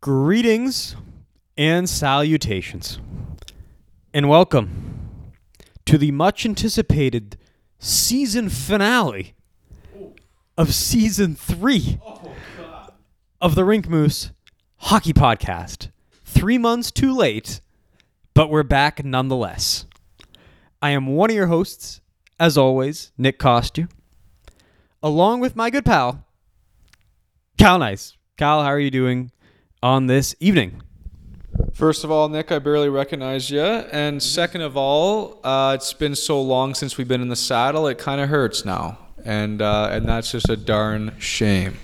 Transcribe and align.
Greetings 0.00 0.94
and 1.56 1.88
salutations, 1.88 3.00
and 4.12 4.28
welcome 4.28 5.22
to 5.86 5.96
the 5.96 6.10
much 6.12 6.44
anticipated 6.44 7.38
season 7.78 8.50
finale 8.50 9.34
of 10.56 10.74
season 10.74 11.34
three 11.34 11.98
of 13.40 13.54
the 13.54 13.64
Rink 13.64 13.88
Moose 13.88 14.32
Hockey 14.76 15.14
Podcast. 15.14 15.90
Three 16.24 16.58
months 16.58 16.90
too 16.90 17.16
late, 17.16 17.60
but 18.34 18.50
we're 18.50 18.62
back 18.62 19.02
nonetheless. 19.02 19.86
I 20.82 20.90
am 20.90 21.06
one 21.06 21.30
of 21.30 21.36
your 21.36 21.46
hosts, 21.46 22.02
as 22.38 22.58
always, 22.58 23.12
Nick 23.16 23.38
Costu, 23.38 23.88
along 25.02 25.40
with 25.40 25.56
my 25.56 25.70
good 25.70 25.86
pal, 25.86 26.24
Cal 27.58 27.78
Nice. 27.78 28.16
Cal, 28.36 28.62
how 28.62 28.68
are 28.68 28.78
you 28.78 28.90
doing 28.90 29.32
on 29.82 30.06
this 30.06 30.34
evening? 30.40 30.82
First 31.72 32.04
of 32.04 32.10
all, 32.10 32.28
Nick, 32.28 32.52
I 32.52 32.58
barely 32.58 32.88
recognize 32.88 33.50
you. 33.50 33.62
And 33.62 34.22
second 34.22 34.62
of 34.62 34.76
all, 34.76 35.40
uh, 35.44 35.72
it's 35.74 35.92
been 35.92 36.14
so 36.14 36.40
long 36.40 36.74
since 36.74 36.96
we've 36.98 37.08
been 37.08 37.22
in 37.22 37.28
the 37.28 37.36
saddle, 37.36 37.86
it 37.86 37.98
kind 37.98 38.20
of 38.20 38.28
hurts 38.28 38.64
now. 38.64 38.98
And, 39.24 39.60
uh, 39.60 39.88
and 39.90 40.08
that's 40.08 40.30
just 40.30 40.48
a 40.48 40.56
darn 40.56 41.14
shame. 41.18 41.78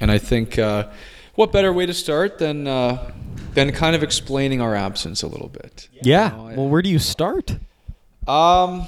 And 0.00 0.10
I 0.10 0.18
think 0.18 0.58
uh, 0.58 0.88
what 1.34 1.52
better 1.52 1.72
way 1.72 1.86
to 1.86 1.94
start 1.94 2.38
than, 2.38 2.66
uh, 2.66 3.12
than 3.54 3.72
kind 3.72 3.96
of 3.96 4.02
explaining 4.02 4.60
our 4.60 4.74
absence 4.74 5.22
a 5.22 5.26
little 5.26 5.48
bit? 5.48 5.88
Yeah. 6.02 6.28
know, 6.30 6.48
I- 6.48 6.54
well, 6.56 6.68
where 6.68 6.82
do 6.82 6.88
you 6.88 6.98
start? 6.98 7.56
Um, 8.26 8.86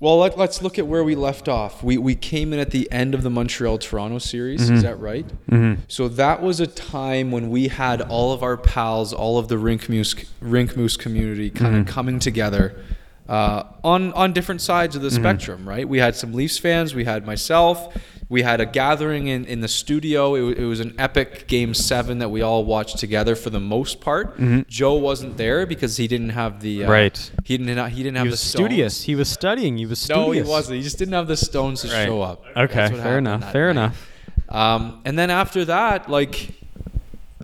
well, 0.00 0.16
let, 0.16 0.38
let's 0.38 0.62
look 0.62 0.78
at 0.78 0.86
where 0.86 1.04
we 1.04 1.14
left 1.14 1.46
off. 1.46 1.82
We, 1.82 1.98
we 1.98 2.14
came 2.14 2.54
in 2.54 2.58
at 2.58 2.70
the 2.70 2.90
end 2.90 3.14
of 3.14 3.22
the 3.22 3.28
Montreal 3.28 3.76
Toronto 3.76 4.18
series. 4.18 4.70
Is 4.70 4.82
that 4.82 4.98
right? 4.98 5.26
Mm-hmm. 5.50 5.82
So 5.88 6.08
that 6.08 6.42
was 6.42 6.58
a 6.58 6.66
time 6.66 7.30
when 7.30 7.50
we 7.50 7.68
had 7.68 8.00
all 8.00 8.32
of 8.32 8.42
our 8.42 8.56
pals, 8.56 9.12
all 9.12 9.36
of 9.36 9.48
the 9.48 9.58
Rink 9.58 9.90
Moose, 9.90 10.14
Rink 10.40 10.74
Moose 10.74 10.96
community 10.96 11.50
kind 11.50 11.76
of 11.76 11.86
coming 11.86 12.18
together 12.18 12.82
uh, 13.28 13.64
on, 13.84 14.14
on 14.14 14.32
different 14.32 14.62
sides 14.62 14.96
of 14.96 15.02
the 15.02 15.10
spectrum, 15.10 15.68
right? 15.68 15.86
We 15.86 15.98
had 15.98 16.16
some 16.16 16.32
Leafs 16.32 16.58
fans, 16.58 16.94
we 16.94 17.04
had 17.04 17.26
myself, 17.26 17.94
we 18.30 18.40
had 18.42 18.60
a 18.60 18.64
gathering 18.66 19.26
in, 19.26 19.44
in 19.44 19.60
the 19.60 19.68
studio. 19.68 20.34
It, 20.36 20.58
it 20.60 20.64
was 20.64 20.80
an 20.80 20.94
epic 20.98 21.46
game 21.48 21.74
seven 21.74 22.18
that 22.20 22.30
we 22.30 22.40
all 22.40 22.64
watched 22.64 22.96
together 22.98 23.34
for 23.36 23.50
the 23.50 23.60
most 23.60 24.00
part. 24.00 24.38
Joe 24.68 24.94
wasn't 24.94 25.36
there 25.36 25.66
because 25.66 25.98
he 25.98 26.06
didn't 26.08 26.30
have 26.30 26.60
the. 26.60 26.84
Uh, 26.84 26.90
Right. 26.90 27.30
He 27.44 27.58
didn't, 27.58 27.90
he 27.90 28.02
didn't 28.02 28.16
have 28.16 28.26
He 28.26 28.30
the 28.30 28.32
was 28.34 28.40
stones. 28.40 28.64
studious. 28.66 29.02
He 29.02 29.14
was 29.16 29.28
studying. 29.28 29.76
He 29.76 29.84
was 29.84 29.98
studious. 29.98 30.26
No, 30.26 30.32
he 30.32 30.42
wasn't. 30.42 30.76
He 30.78 30.82
just 30.82 30.96
didn't 30.98 31.14
have 31.14 31.26
the 31.26 31.36
stones 31.36 31.82
to 31.82 31.88
Right. 31.88 32.06
show 32.06 32.22
up. 32.22 32.44
Okay, 32.56 32.88
fair 32.88 33.18
enough. 33.18 33.52
Fair 33.52 33.66
night. 33.74 33.82
enough. 33.82 34.08
Um, 34.48 35.00
and 35.04 35.18
then 35.18 35.30
after 35.30 35.64
that, 35.66 36.08
like 36.08 36.50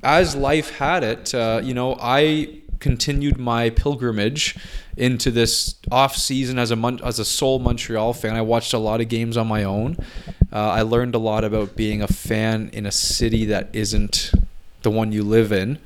as 0.03 0.37
life 0.37 0.71
had 0.79 1.03
it, 1.03 1.35
uh, 1.35 1.61
you 1.63 1.75
know, 1.75 1.97
I 2.01 2.61
continued 2.81 3.39
my 3.39 3.71
pilgrimage 3.71 4.57
into 4.97 5.31
this 5.31 5.77
off 5.91 6.17
season 6.17 6.59
as 6.59 6.71
a 6.71 6.77
Mon- 6.77 7.01
as 7.05 7.19
a 7.19 7.25
sole 7.25 7.59
Montreal 7.59 8.13
fan. 8.13 8.35
I 8.35 8.43
watched 8.43 8.73
a 8.73 8.79
lot 8.79 9.01
of 9.01 9.09
games 9.09 9.37
on 9.37 9.47
my 9.47 9.65
own. 9.65 9.97
Uh, 10.53 10.71
I 10.71 10.83
learned 10.83 11.15
a 11.15 11.19
lot 11.19 11.45
about 11.45 11.77
being 11.77 12.03
a 12.03 12.07
fan 12.07 12.71
in 12.73 12.87
a 12.87 12.93
city 12.93 13.47
that 13.47 13.69
isn't 13.75 14.33
the 14.83 14.91
one 14.91 15.13
you 15.13 15.23
live 15.23 15.53
in. 15.53 15.79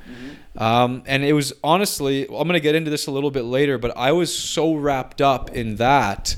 Um, 0.57 1.03
and 1.05 1.23
it 1.23 1.33
was 1.33 1.53
honestly, 1.63 2.23
I'm 2.23 2.47
going 2.47 2.49
to 2.49 2.59
get 2.59 2.75
into 2.75 2.91
this 2.91 3.07
a 3.07 3.11
little 3.11 3.31
bit 3.31 3.43
later, 3.43 3.77
but 3.77 3.95
I 3.97 4.11
was 4.11 4.35
so 4.35 4.75
wrapped 4.75 5.21
up 5.21 5.49
in 5.51 5.77
that. 5.77 6.35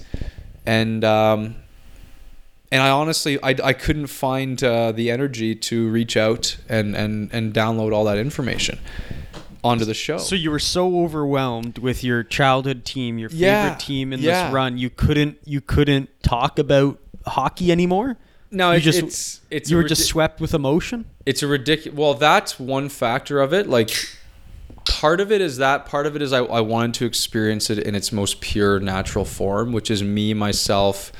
And, 0.65 1.03
um, 1.03 1.55
and 2.71 2.81
I 2.81 2.89
honestly, 2.89 3.41
I, 3.43 3.55
I 3.63 3.73
couldn't 3.73 4.07
find 4.07 4.63
uh, 4.63 4.91
the 4.91 5.11
energy 5.11 5.55
to 5.55 5.89
reach 5.89 6.15
out 6.15 6.57
and, 6.69 6.95
and, 6.95 7.33
and 7.33 7.53
download 7.53 7.93
all 7.93 8.05
that 8.05 8.17
information 8.17 8.79
onto 9.63 9.85
the 9.85 9.93
show. 9.93 10.17
So 10.17 10.35
you 10.35 10.51
were 10.51 10.59
so 10.59 10.99
overwhelmed 11.03 11.77
with 11.77 12.03
your 12.03 12.23
childhood 12.23 12.83
team, 12.85 13.17
your 13.17 13.29
favorite 13.29 13.45
Yeah, 13.45 13.75
team 13.79 14.11
in 14.13 14.19
yeah. 14.19 14.45
this 14.45 14.53
run, 14.53 14.77
you 14.77 14.89
couldn't 14.89 15.37
you 15.45 15.61
couldn't 15.61 16.09
talk 16.21 16.59
about 16.59 16.99
hockey 17.25 17.71
anymore. 17.71 18.17
no, 18.51 18.71
you 18.71 18.77
it, 18.77 18.81
just 18.81 18.99
it's, 19.01 19.41
it's 19.49 19.69
you 19.71 19.77
were 19.77 19.83
just 19.83 20.05
swept 20.07 20.41
with 20.41 20.53
emotion. 20.53 21.05
it's 21.25 21.41
a 21.41 21.47
ridiculous. 21.47 21.97
Well, 21.97 22.13
that's 22.15 22.59
one 22.59 22.89
factor 22.89 23.39
of 23.39 23.53
it. 23.53 23.67
Like, 23.67 23.91
part 24.85 25.21
of 25.21 25.31
it 25.31 25.39
is 25.41 25.57
that. 25.57 25.85
Part 25.85 26.05
of 26.05 26.15
it 26.15 26.21
is 26.21 26.33
I, 26.33 26.39
I 26.39 26.59
wanted 26.61 26.93
to 26.95 27.05
experience 27.05 27.69
it 27.69 27.79
in 27.79 27.95
its 27.95 28.11
most 28.11 28.41
pure, 28.41 28.79
natural 28.79 29.25
form, 29.25 29.71
which 29.71 29.89
is 29.89 30.03
me 30.03 30.33
myself, 30.33 31.11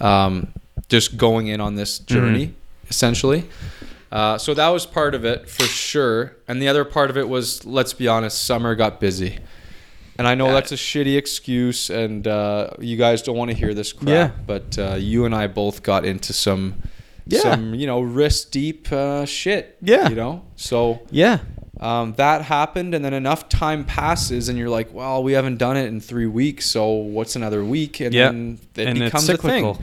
um, 0.00 0.52
just 0.88 1.16
going 1.18 1.48
in 1.48 1.60
on 1.60 1.74
this 1.74 1.98
journey, 1.98 2.54
essentially. 2.88 3.44
Uh, 4.12 4.36
so 4.36 4.52
that 4.52 4.68
was 4.68 4.84
part 4.84 5.14
of 5.14 5.24
it 5.24 5.48
for 5.48 5.62
sure. 5.64 6.36
And 6.46 6.60
the 6.60 6.68
other 6.68 6.84
part 6.84 7.08
of 7.08 7.16
it 7.16 7.28
was, 7.28 7.64
let's 7.64 7.94
be 7.94 8.06
honest, 8.08 8.44
summer 8.44 8.74
got 8.74 9.00
busy. 9.00 9.38
And 10.18 10.28
I 10.28 10.34
know 10.34 10.48
Yeah. 10.48 10.52
that's 10.52 10.72
a 10.72 10.76
shitty 10.76 11.16
excuse, 11.16 11.88
and 11.88 12.26
uh, 12.28 12.70
you 12.78 12.98
guys 12.98 13.22
don't 13.22 13.36
want 13.38 13.50
to 13.50 13.56
hear 13.56 13.72
this 13.72 13.92
crap. 13.94 14.08
Yeah. 14.08 14.30
But 14.46 14.78
uh, 14.78 14.96
you 14.98 15.24
and 15.24 15.34
I 15.34 15.46
both 15.46 15.82
got 15.82 16.04
into 16.04 16.34
some, 16.34 16.74
Yeah. 17.26 17.40
some 17.40 17.74
you 17.74 17.86
know, 17.86 18.02
wrist 18.02 18.52
deep 18.52 18.92
uh, 18.92 19.24
shit. 19.24 19.78
Yeah. 19.80 20.10
You 20.10 20.14
know, 20.16 20.42
so 20.56 21.00
Yeah. 21.10 21.38
um, 21.80 22.12
that 22.18 22.42
happened, 22.42 22.94
and 22.94 23.02
then 23.02 23.14
enough 23.14 23.48
time 23.48 23.82
passes, 23.84 24.50
and 24.50 24.58
you're 24.58 24.68
like, 24.68 24.92
well, 24.92 25.22
we 25.22 25.32
haven't 25.32 25.56
done 25.56 25.78
it 25.78 25.86
in 25.86 26.00
three 26.02 26.26
weeks, 26.26 26.66
so 26.66 26.86
what's 26.90 27.34
another 27.34 27.64
week? 27.64 27.98
And 28.00 28.12
Yeah. 28.14 28.26
then 28.28 28.58
it 28.76 28.86
And 28.88 28.98
it's 28.98 29.06
becomes 29.06 29.28
a 29.30 29.38
thing. 29.38 29.78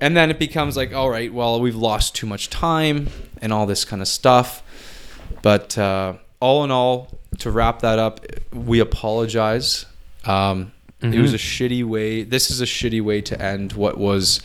And 0.00 0.16
then 0.16 0.30
it 0.30 0.38
becomes 0.38 0.76
like, 0.76 0.94
all 0.94 1.10
right, 1.10 1.32
well, 1.32 1.60
we've 1.60 1.76
lost 1.76 2.14
too 2.14 2.26
much 2.26 2.50
time 2.50 3.08
and 3.42 3.52
all 3.52 3.66
this 3.66 3.84
kind 3.84 4.00
of 4.00 4.08
stuff. 4.08 4.62
But 5.42 5.76
uh, 5.76 6.14
all 6.40 6.64
in 6.64 6.70
all, 6.70 7.18
to 7.38 7.50
wrap 7.50 7.80
that 7.80 7.98
up, 7.98 8.24
we 8.52 8.80
apologize. 8.80 9.86
Um, 10.24 10.72
It 11.00 11.20
was 11.20 11.32
a 11.32 11.38
shitty 11.38 11.84
way. 11.84 12.24
This 12.24 12.50
is 12.50 12.60
a 12.60 12.64
shitty 12.64 13.00
way 13.00 13.20
to 13.22 13.40
end 13.40 13.72
what 13.74 13.98
was, 13.98 14.40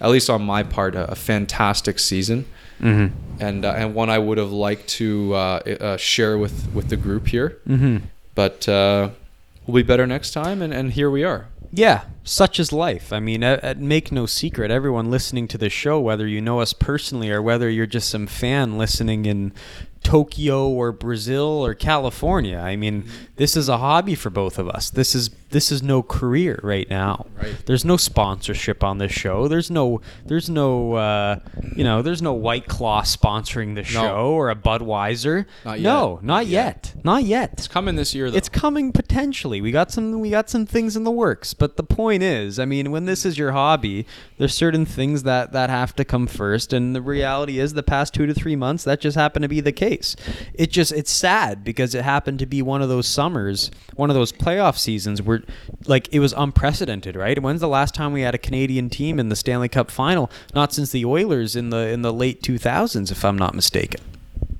at 0.00 0.10
least 0.10 0.28
on 0.28 0.42
my 0.42 0.62
part, 0.64 0.94
a, 0.96 1.10
a 1.10 1.14
fantastic 1.14 1.98
season 1.98 2.44
Mm-hmm. 2.80 3.14
and 3.40 3.64
uh, 3.64 3.74
and 3.76 3.94
one 3.94 4.10
I 4.10 4.18
would 4.18 4.38
have 4.38 4.50
liked 4.50 4.88
to 4.98 5.32
uh, 5.34 5.38
uh, 5.38 5.96
share 5.96 6.36
with 6.36 6.66
with 6.74 6.88
the 6.88 6.96
group 6.96 7.28
here. 7.28 7.58
Mm-hmm. 7.68 7.98
But 8.34 8.68
uh, 8.68 9.10
we'll 9.66 9.84
be 9.84 9.86
better 9.86 10.04
next 10.04 10.32
time, 10.32 10.60
and, 10.62 10.74
and 10.74 10.92
here 10.92 11.08
we 11.08 11.22
are. 11.22 11.46
Yeah, 11.70 12.02
such 12.24 12.60
is 12.60 12.72
life. 12.72 13.12
I 13.12 13.20
mean, 13.20 13.40
make 13.76 14.12
no 14.12 14.26
secret, 14.26 14.70
everyone 14.70 15.10
listening 15.10 15.48
to 15.48 15.58
this 15.58 15.72
show, 15.72 16.00
whether 16.00 16.26
you 16.26 16.40
know 16.40 16.60
us 16.60 16.72
personally 16.72 17.30
or 17.30 17.42
whether 17.42 17.68
you're 17.68 17.86
just 17.86 18.08
some 18.08 18.26
fan 18.26 18.78
listening 18.78 19.26
in 19.26 19.52
Tokyo 20.02 20.68
or 20.68 20.92
Brazil 20.92 21.64
or 21.64 21.74
California, 21.74 22.58
I 22.58 22.76
mean, 22.76 23.04
this 23.36 23.56
is 23.56 23.68
a 23.68 23.78
hobby 23.78 24.14
for 24.14 24.30
both 24.30 24.58
of 24.58 24.68
us. 24.68 24.90
This 24.90 25.14
is 25.14 25.30
this 25.52 25.70
is 25.70 25.82
no 25.82 26.02
career 26.02 26.58
right 26.62 26.88
now. 26.88 27.26
Right. 27.40 27.54
There's 27.66 27.84
no 27.84 27.96
sponsorship 27.96 28.82
on 28.82 28.98
this 28.98 29.12
show. 29.12 29.48
There's 29.48 29.70
no 29.70 30.00
there's 30.24 30.50
no 30.50 30.94
uh, 30.94 31.38
you 31.76 31.84
know 31.84 32.02
there's 32.02 32.22
no 32.22 32.32
White 32.32 32.66
Claw 32.66 33.02
sponsoring 33.02 33.74
the 33.74 33.84
show 33.84 34.32
or 34.32 34.50
a 34.50 34.56
Budweiser. 34.56 35.46
Not 35.64 35.80
yet. 35.80 35.82
No, 35.82 36.18
not 36.22 36.46
yet. 36.46 36.94
Not 37.04 37.24
yet. 37.24 37.52
It's 37.52 37.68
coming 37.68 37.96
this 37.96 38.14
year, 38.14 38.30
though. 38.30 38.36
It's 38.36 38.48
coming 38.48 38.92
potentially. 38.92 39.60
We 39.60 39.70
got 39.70 39.90
some 39.90 40.20
we 40.20 40.30
got 40.30 40.50
some 40.50 40.66
things 40.66 40.96
in 40.96 41.04
the 41.04 41.10
works, 41.10 41.54
but 41.54 41.76
the 41.76 41.84
point 41.84 42.11
is, 42.20 42.58
I 42.58 42.66
mean, 42.66 42.90
when 42.90 43.06
this 43.06 43.24
is 43.24 43.38
your 43.38 43.52
hobby, 43.52 44.04
there's 44.36 44.54
certain 44.54 44.84
things 44.84 45.22
that 45.22 45.52
that 45.52 45.70
have 45.70 45.96
to 45.96 46.04
come 46.04 46.26
first, 46.26 46.74
and 46.74 46.94
the 46.94 47.00
reality 47.00 47.58
is 47.58 47.72
the 47.72 47.82
past 47.82 48.12
2 48.12 48.26
to 48.26 48.34
3 48.34 48.56
months 48.56 48.84
that 48.84 49.00
just 49.00 49.16
happened 49.16 49.44
to 49.44 49.48
be 49.48 49.60
the 49.60 49.72
case. 49.72 50.14
It 50.52 50.70
just 50.70 50.92
it's 50.92 51.10
sad 51.10 51.64
because 51.64 51.94
it 51.94 52.02
happened 52.04 52.40
to 52.40 52.46
be 52.46 52.60
one 52.60 52.82
of 52.82 52.90
those 52.90 53.06
summers, 53.06 53.70
one 53.94 54.10
of 54.10 54.14
those 54.14 54.32
playoff 54.32 54.76
seasons 54.76 55.22
where 55.22 55.42
like 55.86 56.12
it 56.12 56.18
was 56.20 56.34
unprecedented, 56.36 57.16
right? 57.16 57.40
When's 57.40 57.60
the 57.60 57.68
last 57.68 57.94
time 57.94 58.12
we 58.12 58.20
had 58.22 58.34
a 58.34 58.38
Canadian 58.38 58.90
team 58.90 59.18
in 59.18 59.28
the 59.30 59.36
Stanley 59.36 59.68
Cup 59.68 59.90
final? 59.90 60.30
Not 60.54 60.72
since 60.74 60.90
the 60.90 61.04
Oilers 61.06 61.54
in 61.56 61.70
the 61.70 61.88
in 61.88 62.02
the 62.02 62.12
late 62.12 62.42
2000s 62.42 63.10
if 63.12 63.24
I'm 63.24 63.38
not 63.38 63.54
mistaken. 63.54 64.00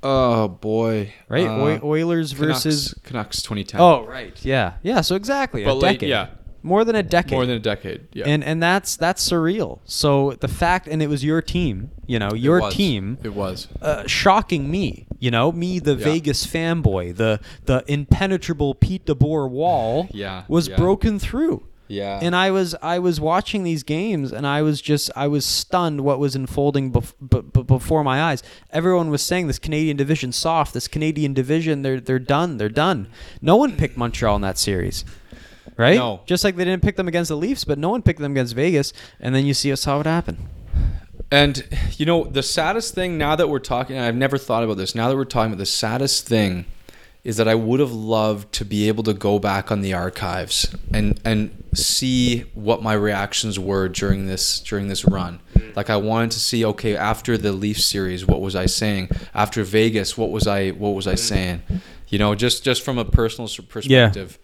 oh 0.05 0.49
boy, 0.49 1.13
Right? 1.29 1.47
Uh, 1.47 1.61
Oi- 1.61 1.81
Oilers 1.83 2.33
Canucks- 2.35 2.65
versus 2.65 2.95
Canucks 3.05 3.41
2010. 3.43 3.81
Oh, 3.81 4.05
right. 4.05 4.37
Yeah. 4.45 4.73
Yeah, 4.83 5.01
so 5.01 5.15
exactly 5.17 5.65
But 5.65 5.71
a 5.73 5.75
late- 5.75 5.93
decade. 6.01 6.09
yeah. 6.11 6.27
More 6.63 6.85
than 6.85 6.95
a 6.97 7.03
decade. 7.03 7.33
more 7.33 7.45
than 7.47 7.57
a 7.57 7.61
decade. 7.61 8.07
Yeah, 8.13 8.25
and 8.27 8.45
and 8.45 8.63
that's 8.63 8.97
that's 8.97 9.29
surreal. 9.29 9.81
So 9.85 10.33
the 10.41 10.49
fact 10.49 10.87
and 10.89 11.03
it 11.03 11.09
was 11.09 11.25
your 11.25 11.43
team, 11.43 11.91
you 12.07 12.19
know, 12.19 12.33
your 12.35 12.61
was. 12.61 12.75
team 12.75 13.19
It 13.23 13.35
was. 13.35 13.69
uh, 13.81 14.07
shocking 14.07 14.71
me, 14.71 15.07
you 15.19 15.31
know, 15.31 15.51
me 15.53 15.79
the 15.81 15.95
Yeah. 15.95 16.05
Vegas 16.05 16.47
fanboy, 16.47 17.17
the 17.17 17.41
the 17.65 17.85
impenetrable 17.89 18.75
Pete 18.75 19.07
DeBoer 19.07 19.49
wall 19.51 20.09
Yeah, 20.13 20.45
was 20.49 20.69
yeah. 20.69 20.77
broken 20.77 21.19
through. 21.19 21.65
Yeah. 21.89 22.21
And 22.23 22.35
I 22.35 22.51
was 22.51 22.75
I 22.81 22.99
was 23.01 23.21
watching 23.21 23.65
these 23.65 23.83
games 23.83 24.33
and 24.33 24.47
I 24.47 24.63
was 24.63 24.81
just 24.81 25.11
I 25.15 25.27
was 25.29 25.45
stunned 25.45 26.01
what 26.03 26.19
was 26.19 26.35
unfolding 26.35 26.91
bef- 26.91 27.13
b- 27.29 27.43
b- 27.53 27.63
before 27.65 28.03
my 28.03 28.23
eyes. 28.23 28.43
Everyone 28.71 29.11
was 29.11 29.21
saying 29.21 29.47
this 29.49 29.59
Canadian 29.59 29.97
division 29.99 30.33
soft, 30.33 30.73
this 30.73 30.89
Canadian 30.89 31.35
division 31.35 31.83
they're 31.83 32.01
they're 32.01 32.19
done, 32.19 32.57
they're 32.57 32.71
done. 32.71 33.09
No 33.43 33.57
one 33.57 33.77
picked 33.77 33.99
Montreal 33.99 34.37
in 34.37 34.43
that 34.43 34.57
series. 34.59 35.05
Right? 35.77 35.97
No. 35.97 36.21
Just 36.27 36.45
like 36.45 36.57
they 36.57 36.65
didn't 36.65 36.83
pick 36.83 36.97
them 36.97 37.09
against 37.09 37.29
the 37.29 37.37
Leafs, 37.37 37.65
but 37.65 37.79
no 37.79 37.91
one 37.91 38.03
picked 38.03 38.21
them 38.21 38.33
against 38.33 38.55
Vegas 38.55 38.93
and 39.21 39.35
then 39.35 39.47
you 39.47 39.55
see 39.55 39.73
us 39.73 39.85
how 39.85 40.01
it 40.01 40.07
happened. 40.07 40.39
And 41.31 41.67
you 41.97 42.05
know, 42.05 42.25
the 42.25 42.43
saddest 42.43 42.95
thing 42.95 43.17
now 43.17 43.37
that 43.37 43.49
we're 43.49 43.59
talking, 43.59 43.97
and 43.97 44.05
I've 44.05 44.15
never 44.15 44.37
thought 44.37 44.63
about 44.65 44.77
this. 44.77 44.95
Now 44.95 45.09
that 45.09 45.17
we're 45.17 45.25
talking 45.25 45.53
about 45.53 45.59
the 45.59 45.67
saddest 45.67 46.27
thing 46.27 46.67
is 47.25 47.37
that 47.37 47.47
I 47.47 47.55
would 47.55 47.81
have 47.81 47.93
loved 47.93 48.53
to 48.55 48.65
be 48.65 48.89
able 48.89 49.05
to 49.05 49.15
go 49.15 49.39
back 49.39 49.71
on 49.71 49.81
the 49.81 49.95
archives 49.95 50.75
and 50.93 51.21
and 51.25 51.63
see 51.73 52.41
what 52.55 52.83
my 52.83 52.93
reactions 52.93 53.59
were 53.59 53.89
during 53.89 54.27
this 54.27 54.61
during 54.61 54.89
this 54.89 55.05
run. 55.05 55.41
Like 55.77 55.89
I 55.89 55.97
wanted 55.97 56.33
to 56.33 56.41
see 56.41 56.65
okay, 56.67 56.97
after 56.97 57.39
the 57.39 57.53
Leaf 57.53 57.81
series, 57.81 58.27
what 58.27 58.41
was 58.41 58.57
I 58.57 58.67
saying? 58.67 59.09
After 59.35 59.63
Vegas, 59.63 60.19
what 60.19 60.31
was 60.31 60.47
I 60.47 60.71
what 60.71 60.91
was 60.91 61.07
I 61.07 61.15
saying? 61.15 61.63
You 62.09 62.19
know, 62.19 62.35
just 62.35 62.65
just 62.65 62.83
from 62.83 62.99
a 62.99 63.05
personal 63.05 63.49
perspective. 63.69 64.39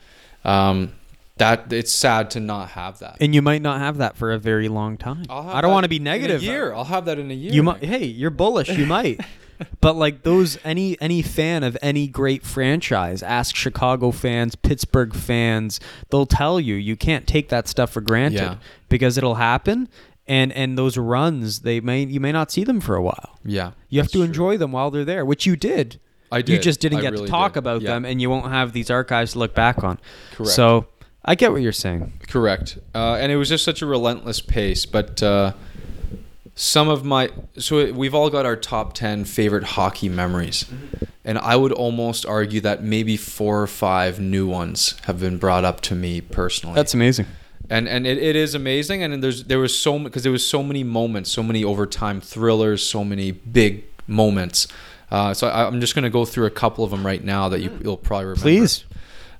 Um 0.45 0.93
that 1.39 1.73
it's 1.73 1.93
sad 1.93 2.31
to 2.33 2.41
not 2.41 2.71
have 2.71 2.99
that. 3.01 3.17
And 3.21 3.35
you 3.35 3.43
might 3.43 3.63
not 3.63 3.81
have 3.81 3.99
that 3.99 4.17
for 4.17 4.33
a 4.33 4.39
very 4.39 4.69
long 4.69 4.97
time. 4.97 5.25
I 5.31 5.61
don't 5.61 5.73
want 5.73 5.85
to 5.85 5.89
be 5.89 5.99
negative. 5.99 6.43
year. 6.43 6.73
I'll 6.75 6.85
have 6.85 7.05
that 7.07 7.19
in 7.19 7.31
a 7.31 7.35
year. 7.35 7.53
You 7.53 7.63
might. 7.63 7.83
Hey, 7.85 8.05
you're 8.05 8.31
bullish. 8.31 8.69
You 8.69 8.87
might. 8.87 9.21
But 9.81 9.97
like 9.97 10.23
those, 10.23 10.57
any 10.63 10.97
any 11.01 11.21
fan 11.21 11.65
of 11.65 11.77
any 11.83 12.07
great 12.07 12.45
franchise, 12.45 13.25
ask 13.25 13.57
Chicago 13.57 14.13
fans, 14.13 14.55
Pittsburgh 14.55 15.13
fans. 15.13 15.81
They'll 16.11 16.27
tell 16.27 16.61
you 16.61 16.77
you 16.77 16.95
can't 16.95 17.27
take 17.27 17.49
that 17.49 17.67
stuff 17.67 17.91
for 17.91 18.01
granted 18.01 18.39
Yeah. 18.39 18.57
because 18.89 19.19
it'll 19.19 19.35
happen. 19.35 19.89
And 20.29 20.53
and 20.53 20.79
those 20.79 20.97
runs, 20.97 21.63
they 21.63 21.81
may 21.81 22.05
you 22.05 22.21
may 22.21 22.31
not 22.31 22.53
see 22.53 22.63
them 22.63 22.81
for 22.81 22.95
a 22.95 23.03
while. 23.03 23.41
Yeah. 23.45 23.73
You 23.89 23.99
have 24.01 24.13
to 24.13 24.23
enjoy 24.23 24.59
them 24.59 24.71
while 24.71 24.93
they're 24.93 25.05
there, 25.05 25.25
which 25.25 25.45
you 25.45 25.57
did. 25.57 25.99
I 26.31 26.41
did. 26.41 26.51
You 26.51 26.57
did. 26.59 26.63
just 26.63 26.79
didn't 26.79 26.99
I 26.99 27.03
get 27.03 27.13
really 27.15 27.25
to 27.27 27.31
talk 27.33 27.55
did. 27.55 27.59
about 27.59 27.83
Yeah. 27.83 27.95
them, 27.95 28.05
and 28.05 28.23
you 28.23 28.31
won't 28.31 28.53
have 28.53 28.73
these 28.73 28.93
archives 28.93 29.33
to 29.33 29.41
look 29.41 29.57
back 29.57 29.83
on. 29.83 29.99
Correct. 30.37 30.53
So 30.53 30.87
I 31.25 31.35
get 31.35 31.53
what 31.53 31.61
you're 31.63 31.73
saying. 31.73 32.13
Correct. 32.29 32.79
Uh, 32.95 33.15
and 33.21 33.31
it 33.31 33.37
was 33.37 33.49
just 33.49 33.65
such 33.65 33.83
a 33.83 33.87
relentless 33.87 34.41
pace. 34.41 34.87
But 34.87 35.23
uh, 35.23 35.53
some 36.55 36.89
of 36.89 37.05
my 37.05 37.31
so 37.57 37.93
we've 37.93 38.15
all 38.15 38.31
got 38.31 38.47
our 38.47 38.57
top 38.57 38.95
ten 38.95 39.25
favorite 39.25 39.65
hockey 39.65 40.09
memories, 40.09 40.65
and 41.25 41.39
I 41.39 41.57
would 41.57 41.73
almost 41.73 42.25
argue 42.25 42.61
that 42.63 42.83
maybe 42.83 43.17
four 43.17 43.63
or 43.63 43.67
five 43.67 44.19
new 44.21 44.47
ones 44.47 44.97
have 45.05 45.21
been 45.21 45.39
brought 45.39 45.65
up 45.65 45.81
to 45.83 45.95
me 45.95 46.21
personally. 46.21 46.75
That's 46.75 46.95
amazing. 46.95 47.27
and 47.69 47.89
and 47.89 48.07
it, 48.07 48.19
it 48.19 48.37
is 48.37 48.55
amazing. 48.55 49.03
And 49.03 49.23
there's 49.23 49.45
there 49.45 49.59
was 49.59 49.77
so 49.77 49.99
because 49.99 50.23
there 50.23 50.33
was 50.33 50.47
so 50.47 50.63
many 50.63 50.83
moments, 50.85 51.31
so 51.31 51.43
many 51.43 51.63
overtime 51.63 52.21
thrillers, 52.21 52.87
so 52.87 53.05
many 53.05 53.33
big 53.33 53.85
moments. 54.07 54.67
Uh, 55.11 55.33
so 55.33 55.49
I, 55.49 55.67
I'm 55.67 55.81
just 55.81 55.95
going 55.95 56.05
to 56.05 56.11
go 56.11 56.25
through 56.25 56.47
a 56.47 56.51
couple 56.51 56.85
of 56.85 56.91
them 56.91 57.05
right 57.05 57.25
now 57.25 57.49
that 57.49 57.61
you, 57.61 57.79
you'll 57.83 57.97
probably 57.97 58.27
remember. 58.27 58.43
Please. 58.43 58.85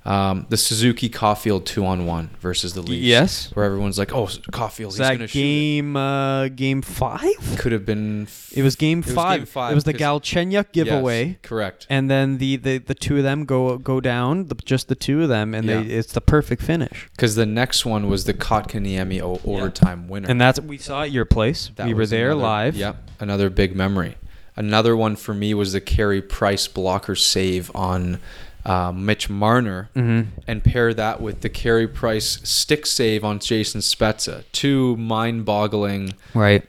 Um, 0.05 0.47
the 0.49 0.55
Suzuki 0.57 1.09
Caufield 1.09 1.65
two 1.65 1.85
on 1.85 2.05
one 2.05 2.29
versus 2.39 2.73
the 2.73 2.81
Leafs. 2.81 3.03
Yes. 3.05 3.51
Where 3.53 3.65
everyone's 3.65 3.99
like, 3.99 4.13
"Oh, 4.13 4.25
Caufield, 4.25 4.87
Is 4.87 4.93
he's 4.93 4.97
that 4.97 5.07
going 5.09 5.19
to 5.19 5.27
shoot." 5.27 5.33
game 5.39 5.95
uh, 5.97 6.47
game 6.47 6.81
five? 6.81 7.57
Could 7.59 7.73
have 7.73 7.85
been. 7.85 8.23
f- 8.23 8.51
It 8.55 8.63
was 8.63 8.75
game 8.75 8.99
It 8.99 9.05
was 9.07 9.13
five. 9.15 9.39
game 9.41 9.45
five, 9.45 9.71
It 9.73 9.75
was 9.75 9.83
the 9.83 9.93
Galchenyuk 9.93 10.71
giveaway. 10.71 11.25
Yes, 11.25 11.35
correct. 11.43 11.85
And 11.89 12.09
then 12.09 12.37
the, 12.37 12.55
the, 12.55 12.77
the 12.77 12.95
two 12.95 13.17
of 13.17 13.23
them 13.23 13.43
go 13.45 13.77
go 13.77 13.99
down, 13.99 14.47
the, 14.47 14.55
just 14.55 14.87
the 14.87 14.95
two 14.95 15.21
of 15.23 15.29
them, 15.29 15.53
and 15.53 15.67
they, 15.67 15.81
it's 15.83 16.13
the 16.13 16.21
perfect 16.21 16.61
finish. 16.61 17.07
Because 17.11 17.35
the 17.35 17.45
next 17.45 17.85
one 17.85 18.07
was 18.09 18.23
the 18.23 18.33
Kotkaniemi 18.33 19.21
o- 19.21 19.41
overtime 19.45 20.07
winner. 20.07 20.29
And 20.29 20.39
that's 20.39 20.59
we 20.61 20.77
saw 20.77 21.03
at 21.03 21.11
your 21.11 21.25
place. 21.25 21.71
That 21.75 21.87
we 21.87 21.93
were 21.93 22.07
there 22.07 22.27
another- 22.31 22.41
live. 22.41 22.75
Yep, 22.77 23.09
another 23.19 23.49
big 23.49 23.75
memory. 23.75 24.15
Another 24.55 24.95
one 24.95 25.15
for 25.15 25.33
me 25.33 25.53
was 25.53 25.71
the 25.73 25.79
Carey 25.81 26.21
Price 26.21 26.67
blocker 26.67 27.15
save 27.15 27.69
on 27.75 28.19
uh, 28.65 28.91
Mitch 28.91 29.29
Marner, 29.29 29.89
hmm 29.93 30.21
and 30.47 30.63
pair 30.63 30.93
that 30.93 31.21
with 31.21 31.41
the 31.41 31.49
Carey 31.49 31.87
Price 31.87 32.39
stick 32.43 32.85
save 32.85 33.23
on 33.23 33.39
Jason 33.39 33.81
Spezza. 33.81 34.43
Two 34.51 34.97
mind-boggling, 34.97 36.13
Right. 36.33 36.63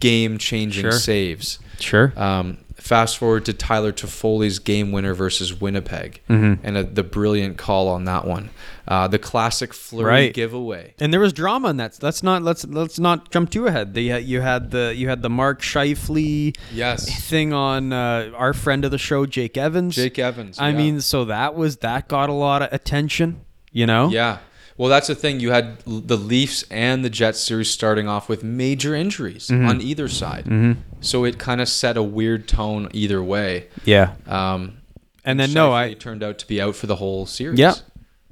game-changing 0.00 0.82
Sure. 0.82 0.92
saves. 0.92 1.58
Sure. 1.78 2.12
Um, 2.16 2.58
fast 2.86 3.18
forward 3.18 3.44
to 3.44 3.52
Tyler 3.52 3.92
Toffoli's 3.92 4.58
game 4.60 4.92
winner 4.92 5.12
versus 5.14 5.52
Winnipeg, 5.60 6.20
Mhm. 6.30 6.58
and 6.62 6.76
a, 6.76 6.84
the 6.84 7.02
brilliant 7.02 7.56
call 7.58 7.88
on 7.88 8.04
that 8.04 8.24
one. 8.24 8.50
Uh, 8.86 9.08
the 9.08 9.18
classic 9.18 9.74
Fleury 9.74 10.04
Right. 10.10 10.34
giveaway. 10.34 10.94
And 11.00 11.12
there 11.12 11.18
was 11.20 11.32
drama 11.32 11.70
in 11.70 11.76
that. 11.78 11.98
Let's 12.00 12.22
not 12.22 12.42
let's 12.42 12.64
let's 12.64 12.98
not 13.00 13.30
jump 13.32 13.50
too 13.50 13.66
ahead. 13.66 13.94
The, 13.94 14.20
you 14.22 14.40
had 14.40 14.70
the 14.70 14.94
you 14.96 15.08
had 15.08 15.22
the 15.22 15.28
Mark 15.30 15.60
Scheifele 15.62 16.56
Yes, 16.72 17.28
thing 17.28 17.52
on 17.52 17.92
uh, 17.92 18.30
our 18.36 18.52
friend 18.52 18.84
of 18.84 18.90
the 18.92 18.98
show, 18.98 19.26
Jake 19.26 19.56
Evans. 19.56 19.96
Jake 19.96 20.18
Evans. 20.18 20.58
I 20.60 20.68
yeah. 20.70 20.76
mean, 20.76 21.00
so 21.00 21.24
that 21.24 21.54
was 21.56 21.78
that 21.78 22.06
got 22.08 22.28
a 22.28 22.32
lot 22.32 22.62
of 22.62 22.72
attention. 22.72 23.40
You 23.72 23.86
know. 23.86 24.08
Yeah. 24.08 24.38
Well, 24.78 24.88
that's 24.90 25.06
the 25.06 25.14
thing. 25.14 25.40
You 25.40 25.52
had 25.52 25.78
the 25.86 26.16
Leafs 26.18 26.64
and 26.70 27.04
the 27.04 27.08
Jets 27.10 27.40
series 27.40 27.70
starting 27.70 28.08
off 28.08 28.28
with 28.28 28.44
major 28.44 28.94
injuries 28.94 29.48
Mhm. 29.48 29.68
on 29.68 29.80
either 29.80 30.06
side. 30.08 30.46
hmm 30.46 30.72
So 31.00 31.24
it 31.24 31.38
kind 31.38 31.60
of 31.60 31.68
set 31.68 31.96
a 31.96 32.02
weird 32.02 32.46
tone 32.48 32.88
either 32.92 33.22
way. 33.22 33.66
Yeah. 33.84 34.12
Um, 34.26 34.78
And 35.24 35.40
then 35.40 35.52
no, 35.52 35.72
I 35.72 35.94
turned 35.94 36.22
out 36.22 36.38
to 36.38 36.46
be 36.46 36.60
out 36.60 36.76
for 36.76 36.86
the 36.86 36.96
whole 36.96 37.26
series. 37.26 37.58
Yeah. 37.58 37.74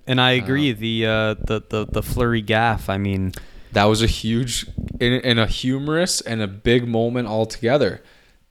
And 0.06 0.20
I 0.20 0.32
agree. 0.32 0.70
Um, 0.72 0.78
the 0.80 1.06
uh, 1.06 1.34
the 1.34 1.62
the 1.68 1.86
the 1.90 2.02
Fleury 2.02 2.42
gaff. 2.42 2.88
I 2.90 2.98
mean, 2.98 3.32
That 3.72 3.84
was 3.84 4.02
a 4.02 4.06
huge 4.06 4.66
and, 5.00 5.24
and 5.24 5.40
a 5.40 5.46
humorous 5.46 6.20
and 6.20 6.40
a 6.42 6.46
big 6.46 6.86
moment 6.86 7.26
altogether. 7.26 8.02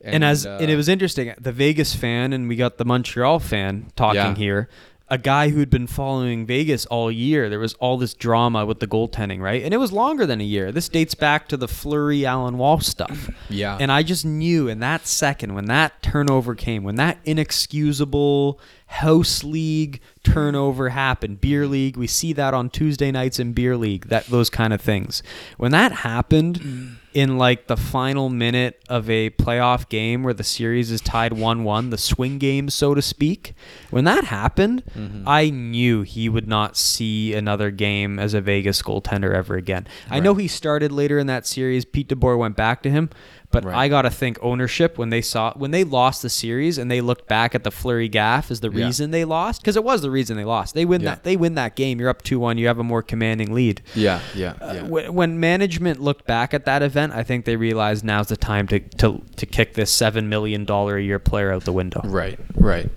and, 0.04 0.24
as 0.24 0.46
uh, 0.46 0.58
and 0.60 0.70
it 0.70 0.76
was 0.76 0.90
interesting. 0.90 1.34
The 1.40 1.52
Vegas 1.54 1.96
fan 1.96 2.34
and 2.34 2.50
we 2.50 2.56
got 2.58 2.78
the 2.78 2.84
Montreal 2.86 3.40
fan 3.40 3.86
talking 3.96 4.16
Yeah. 4.18 4.36
here. 4.36 4.70
A 5.14 5.18
guy 5.20 5.50
who'd 5.50 5.70
been 5.70 5.86
following 5.86 6.44
Vegas 6.48 6.88
all 6.88 7.12
year. 7.12 7.48
There 7.48 7.60
was 7.60 7.76
all 7.76 8.00
this 8.00 8.16
drama 8.16 8.66
with 8.66 8.80
the 8.80 8.88
goaltending, 8.88 9.42
right? 9.42 9.62
And 9.62 9.72
it 9.72 9.78
was 9.78 9.92
longer 9.92 10.26
than 10.26 10.42
a 10.42 10.44
year. 10.44 10.72
This 10.72 10.90
dates 10.90 11.14
back 11.14 11.48
to 11.50 11.56
the 11.56 11.68
Fleury 11.68 12.26
Allen 12.26 12.58
Wall 12.58 12.80
stuff. 12.80 13.30
yeah. 13.50 13.78
And 13.80 13.92
I 13.92 14.02
just 14.02 14.26
knew 14.26 14.68
in 14.68 14.80
that 14.80 15.06
second 15.06 15.54
when 15.54 15.66
that 15.66 16.02
turnover 16.02 16.56
came, 16.56 16.82
when 16.84 16.96
that 16.96 17.20
inexcusable 17.26 18.60
house 18.88 19.44
league 19.44 20.02
turnover 20.24 20.90
happened, 20.90 21.40
beer 21.40 21.68
league, 21.68 21.96
we 21.96 22.08
see 22.08 22.34
that 22.34 22.56
on 22.56 22.72
Tuesday 22.72 23.12
nights 23.12 23.38
in 23.38 23.54
beer 23.54 23.78
league, 23.78 24.08
that 24.08 24.26
those 24.26 24.50
kind 24.50 24.74
of 24.74 24.82
things. 24.82 25.22
When 25.58 25.72
that 25.74 25.92
happened 25.92 26.98
in 27.14 27.38
like 27.38 27.68
the 27.68 27.78
final 27.78 28.30
minute 28.30 28.82
of 28.90 29.10
a 29.10 29.30
playoff 29.32 29.88
game 29.90 30.24
where 30.24 30.34
the 30.34 30.44
series 30.44 30.92
is 30.92 31.02
tied 31.02 31.32
1-1, 31.32 31.90
the 31.92 31.98
swing 31.98 32.38
game 32.38 32.70
so 32.70 32.94
to 32.94 33.02
speak, 33.02 33.54
when 33.90 34.04
that 34.06 34.26
happened, 34.26 34.84
Mm-hmm. 34.94 35.24
I 35.28 35.50
knew 35.50 36.02
he 36.04 36.30
would 36.30 36.48
not 36.48 36.76
see 36.78 37.34
another 37.34 37.72
game 37.72 38.20
as 38.20 38.34
a 38.34 38.42
Vegas 38.42 38.82
goaltender 38.82 39.34
ever 39.34 39.56
again. 39.56 39.88
I 40.10 40.20
know 40.20 40.36
he 40.36 40.48
started 40.48 40.92
later 40.92 41.18
in 41.20 41.28
that 41.28 41.46
series. 41.48 41.86
Pete 41.86 42.10
DeBoer 42.10 42.38
went 42.38 42.56
back 42.56 42.84
to 42.84 42.90
him, 42.90 43.10
but 43.54 43.64
Right. 43.64 43.76
I 43.76 43.88
gotta 43.88 44.10
think 44.10 44.38
ownership 44.42 44.98
when 44.98 45.10
they 45.12 45.22
saw 45.22 45.54
when 45.56 45.72
they 45.72 45.86
lost 45.86 46.22
the 46.22 46.30
series 46.30 46.78
and 46.78 46.92
they 46.92 47.00
looked 47.00 47.28
back 47.30 47.56
at 47.56 47.64
the 47.64 47.72
Fleury 47.72 48.10
gaff 48.10 48.52
as 48.52 48.60
the 48.60 48.70
Yeah. 48.70 48.86
reason 48.88 49.12
they 49.12 49.24
lost 49.24 49.62
because 49.62 49.78
it 49.78 49.84
was 49.86 50.02
the 50.02 50.12
reason 50.12 50.36
they 50.36 50.44
lost. 50.44 50.74
They 50.76 50.84
win 50.84 51.00
Yeah. 51.02 51.12
that 51.12 51.24
they 51.24 51.38
win 51.38 51.56
that 51.56 51.78
game. 51.78 52.02
You're 52.02 52.10
up 52.10 52.22
two 52.24 52.40
one. 52.40 52.58
You 52.58 52.68
have 52.68 52.80
a 52.80 52.84
more 52.84 53.02
commanding 53.02 53.54
lead. 53.54 53.82
yeah, 53.96 54.20
yeah, 54.36 54.56
Uh, 54.60 54.74
yeah. 54.74 54.82
wh- 55.08 55.14
when 55.14 55.40
management 55.40 56.02
looked 56.02 56.28
back 56.28 56.54
at 56.54 56.66
that 56.66 56.82
event, 56.84 57.14
I 57.14 57.24
think 57.24 57.46
they 57.46 57.56
realized 57.56 58.04
now's 58.04 58.28
the 58.28 58.36
time 58.38 58.68
to 58.68 58.80
to, 58.80 59.22
to 59.38 59.46
kick 59.46 59.76
this 59.76 59.90
seven 59.92 60.28
million 60.28 60.66
dollar 60.66 60.98
a 60.98 61.02
year 61.04 61.20
player 61.20 61.52
out 61.54 61.64
the 61.64 61.72
window. 61.72 62.02
right, 62.04 62.38
right. 62.56 62.90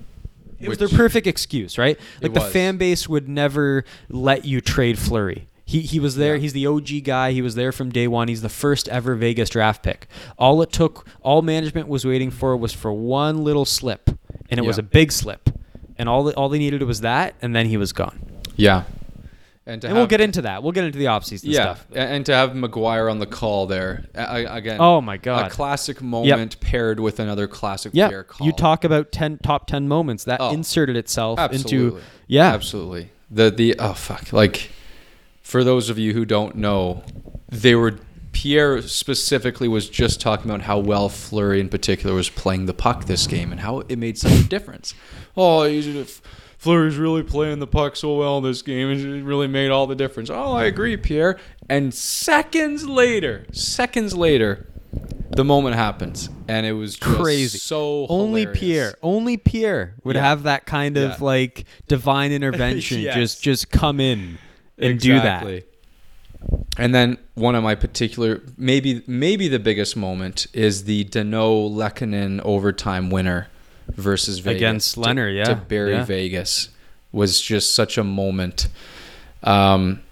It 0.58 0.70
was 0.70 0.78
Which- 0.80 0.90
their 0.90 0.98
perfect 0.98 1.26
excuse, 1.26 1.76
right? 1.76 2.00
Like 2.22 2.32
the 2.32 2.40
fan 2.40 2.78
base 2.78 3.06
would 3.06 3.28
never 3.28 3.84
let 4.08 4.46
you 4.46 4.62
trade 4.62 4.98
Fleury. 4.98 5.48
He, 5.68 5.80
he 5.80 5.98
was 5.98 6.14
there. 6.14 6.36
Yeah. 6.36 6.40
He's 6.42 6.52
the 6.52 6.66
OG 6.66 7.02
guy. 7.02 7.32
He 7.32 7.42
was 7.42 7.56
there 7.56 7.72
from 7.72 7.90
day 7.90 8.06
one. 8.06 8.28
He's 8.28 8.40
the 8.40 8.48
first 8.48 8.88
ever 8.88 9.16
Vegas 9.16 9.50
draft 9.50 9.82
pick. 9.82 10.06
All 10.38 10.62
it 10.62 10.70
took, 10.70 11.06
all 11.22 11.42
management 11.42 11.88
was 11.88 12.04
waiting 12.06 12.30
for 12.30 12.56
was 12.56 12.72
for 12.72 12.92
one 12.92 13.42
little 13.42 13.64
slip, 13.64 14.08
and 14.48 14.58
it 14.60 14.62
was 14.64 14.78
a 14.78 14.82
big 14.84 15.10
slip. 15.10 15.50
And 15.98 16.08
all 16.08 16.30
all 16.34 16.48
they 16.48 16.58
needed 16.58 16.82
was 16.84 17.00
that, 17.00 17.34
and 17.42 17.54
then 17.54 17.66
he 17.66 17.76
was 17.76 17.92
gone. 17.92 18.20
Yeah. 18.54 18.84
And, 19.68 19.80
to 19.82 19.88
And 19.88 19.96
we'll 19.96 20.06
get 20.06 20.20
into 20.20 20.42
that. 20.42 20.62
We'll 20.62 20.70
get 20.70 20.84
into 20.84 20.98
the 21.00 21.06
offseason 21.06 21.46
yeah, 21.46 21.74
stuff. 21.74 21.86
and 21.92 22.24
to 22.26 22.32
have 22.32 22.50
McGuire 22.52 23.10
on 23.10 23.18
the 23.18 23.26
call 23.26 23.66
there 23.66 24.04
again. 24.14 24.76
Oh 24.78 25.00
my 25.00 25.16
God. 25.16 25.50
A 25.50 25.50
classic 25.54 26.00
moment 26.00 26.60
paired 26.60 27.00
with 27.00 27.18
another 27.18 27.48
classic 27.48 27.90
Yeah, 27.92 28.06
player 28.06 28.22
call. 28.22 28.46
you 28.46 28.52
talk 28.52 28.84
about 28.84 29.10
ten 29.10 29.38
top 29.38 29.66
ten 29.66 29.88
moments 29.88 30.22
that 30.24 30.40
Oh, 30.40 30.50
inserted 30.52 30.96
itself 30.96 31.40
Absolutely. 31.40 31.86
into 31.96 32.00
yeah, 32.28 32.52
Absolutely. 32.54 33.10
The 33.28 33.50
the 33.50 33.74
oh 33.80 33.94
fuck. 33.94 34.32
Like 34.32 34.70
for 35.46 35.62
those 35.62 35.88
of 35.88 35.96
you 35.96 36.12
who 36.12 36.24
don't 36.24 36.56
know, 36.56 37.04
they 37.48 37.76
were 37.76 37.94
Pierre 38.32 38.82
specifically 38.82 39.68
was 39.68 39.88
just 39.88 40.20
talking 40.20 40.50
about 40.50 40.62
how 40.62 40.76
well 40.80 41.08
Fleury 41.08 41.60
in 41.60 41.68
particular 41.68 42.16
was 42.16 42.28
playing 42.28 42.66
the 42.66 42.74
puck 42.74 43.04
this 43.04 43.28
game 43.28 43.52
and 43.52 43.60
how 43.60 43.78
it 43.88 43.96
made 43.96 44.18
such 44.18 44.32
a 44.40 44.42
difference. 44.48 44.92
Oh, 45.36 45.62
he's 45.62 46.20
Fleury's 46.58 46.96
really 46.96 47.22
playing 47.22 47.60
the 47.60 47.66
puck 47.68 47.94
so 47.94 48.16
well 48.18 48.40
this 48.40 48.60
game. 48.60 48.90
It 48.90 49.22
really 49.22 49.46
made 49.46 49.70
all 49.70 49.86
the 49.86 49.94
difference. 49.94 50.30
Oh, 50.30 50.52
I 50.52 50.64
agree, 50.64 50.96
Pierre. 50.96 51.38
And 51.68 51.94
seconds 51.94 52.88
later, 52.88 53.46
seconds 53.52 54.16
later, 54.16 54.66
the 55.30 55.44
moment 55.44 55.76
happens, 55.76 56.28
and 56.48 56.66
it 56.66 56.72
was 56.72 56.96
just 56.96 57.18
Crazy. 57.20 57.58
So 57.58 58.06
only 58.08 58.40
hilarious. 58.42 58.60
Pierre, 58.60 58.94
only 59.00 59.36
Pierre 59.36 59.94
would 60.02 60.16
Yeah. 60.16 60.22
have 60.22 60.42
that 60.42 60.66
kind 60.66 60.96
of 60.96 61.10
Yeah. 61.12 61.16
like 61.24 61.64
divine 61.86 62.32
intervention. 62.32 63.00
Yes. 63.06 63.14
Just 63.14 63.42
just 63.44 63.70
come 63.70 64.00
in 64.00 64.38
and 64.78 65.00
do 65.00 65.14
that. 65.20 65.64
And 66.78 66.94
then 66.94 67.18
one 67.34 67.54
of 67.54 67.62
my 67.62 67.74
particular, 67.74 68.42
maybe 68.56 69.02
maybe 69.06 69.48
the 69.48 69.58
biggest 69.58 69.96
moment 69.96 70.46
is 70.52 70.84
the 70.84 71.04
Dano 71.04 71.68
Lehkonen 71.68 72.40
overtime 72.44 73.10
winner 73.10 73.48
versus 73.88 74.40
Vegas 74.40 74.58
Against 74.58 74.94
to- 74.94 75.00
Lehner, 75.00 75.34
yeah, 75.34 75.44
to 75.44 75.54
bury 75.56 75.92
yeah. 75.92 76.04
Vegas 76.04 76.68
was 77.12 77.40
just 77.40 77.74
such 77.74 77.96
a 77.96 78.04
moment. 78.04 78.68
Um, 79.42 80.02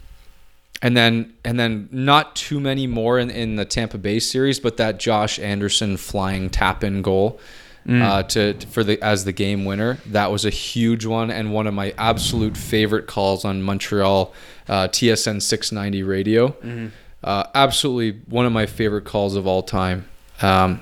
and 0.80 0.96
then 0.96 1.34
and 1.44 1.58
then 1.58 1.88
not 1.92 2.36
too 2.36 2.60
many 2.60 2.86
more 2.86 3.18
in, 3.18 3.30
in 3.30 3.56
the 3.56 3.64
Tampa 3.64 3.98
Bay 3.98 4.18
series, 4.18 4.58
but 4.58 4.76
that 4.78 4.98
Josh 4.98 5.38
Anderson 5.38 5.96
flying 5.96 6.50
tap 6.50 6.82
in 6.82 7.02
goal 7.02 7.40
Mm. 7.86 8.00
uh, 8.02 8.22
to 8.22 8.54
for 8.68 8.82
the 8.82 8.98
as 9.02 9.24
the 9.26 9.32
game 9.32 9.66
winner 9.66 9.98
that 10.06 10.32
was 10.32 10.46
a 10.46 10.50
huge 10.50 11.04
one 11.04 11.30
and 11.30 11.52
one 11.52 11.66
of 11.66 11.74
my 11.74 11.92
absolute 11.98 12.56
favorite 12.56 13.06
calls 13.06 13.44
on 13.44 13.62
Montreal 13.62 14.32
uh, 14.68 14.88
TSN 14.88 15.42
690 15.42 16.02
radio. 16.02 16.48
Mm-hmm. 16.48 16.86
Uh, 17.22 17.44
absolutely 17.54 18.20
one 18.26 18.46
of 18.46 18.52
my 18.52 18.64
favorite 18.64 19.04
calls 19.04 19.36
of 19.36 19.46
all 19.46 19.62
time. 19.62 20.06
Um, 20.40 20.80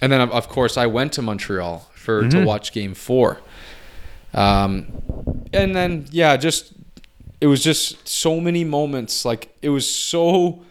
and 0.00 0.10
then 0.10 0.22
of, 0.22 0.30
of 0.32 0.48
course 0.48 0.78
I 0.78 0.86
went 0.86 1.12
to 1.14 1.22
Montreal 1.22 1.90
for 1.94 2.22
to 2.22 2.36
Mhm. 2.38 2.46
watch 2.46 2.72
Game 2.72 2.94
Four. 2.94 3.38
Um, 4.34 4.86
and 5.52 5.76
then 5.76 6.06
yeah, 6.10 6.36
just 6.36 6.72
it 7.40 7.46
was 7.46 7.62
just 7.62 8.08
so 8.08 8.40
many 8.40 8.64
moments. 8.64 9.24
Like 9.24 9.54
it 9.62 9.68
was 9.68 9.88
so 9.88 10.62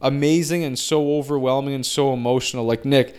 amazing 0.00 0.64
and 0.64 0.78
so 0.78 1.12
overwhelming 1.16 1.74
and 1.74 1.86
so 1.86 2.12
emotional. 2.12 2.66
Like 2.66 2.84
Nick, 2.84 3.16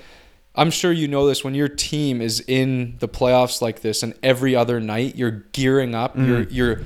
I'm 0.57 0.71
sure 0.71 0.91
you 0.91 1.07
know 1.07 1.27
this 1.27 1.43
when 1.43 1.53
your 1.53 1.69
team 1.69 2.21
is 2.21 2.43
in 2.47 2.95
the 2.99 3.07
playoffs 3.07 3.61
like 3.61 3.81
this, 3.81 4.03
and 4.03 4.13
every 4.23 4.55
other 4.55 4.79
night 4.79 5.15
you're 5.15 5.43
gearing 5.53 5.93
up, 5.95 6.13
mm-hmm. 6.13 6.27
you're 6.27 6.43
you're 6.49 6.81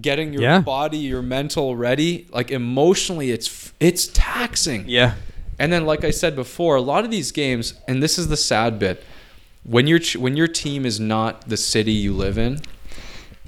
getting 0.00 0.32
your 0.32 0.42
Yeah. 0.42 0.60
body, 0.60 0.98
your 0.98 1.22
mental 1.22 1.74
ready. 1.76 2.26
Like 2.32 2.50
emotionally, 2.50 3.32
it's 3.32 3.72
it's 3.80 4.06
taxing. 4.08 4.84
Yeah. 4.86 5.14
And 5.58 5.72
then, 5.72 5.86
like 5.86 6.04
I 6.04 6.10
said 6.10 6.36
before, 6.36 6.76
a 6.76 6.82
lot 6.82 7.04
of 7.04 7.10
these 7.10 7.32
games, 7.32 7.74
and 7.88 8.02
this 8.02 8.18
is 8.18 8.28
the 8.28 8.36
sad 8.36 8.78
bit, 8.78 9.02
when 9.64 9.86
your 9.86 10.00
when 10.18 10.36
your 10.36 10.48
team 10.48 10.86
is 10.86 11.00
not 11.00 11.48
the 11.48 11.56
city 11.56 11.92
you 11.92 12.12
live 12.12 12.38
in, 12.38 12.60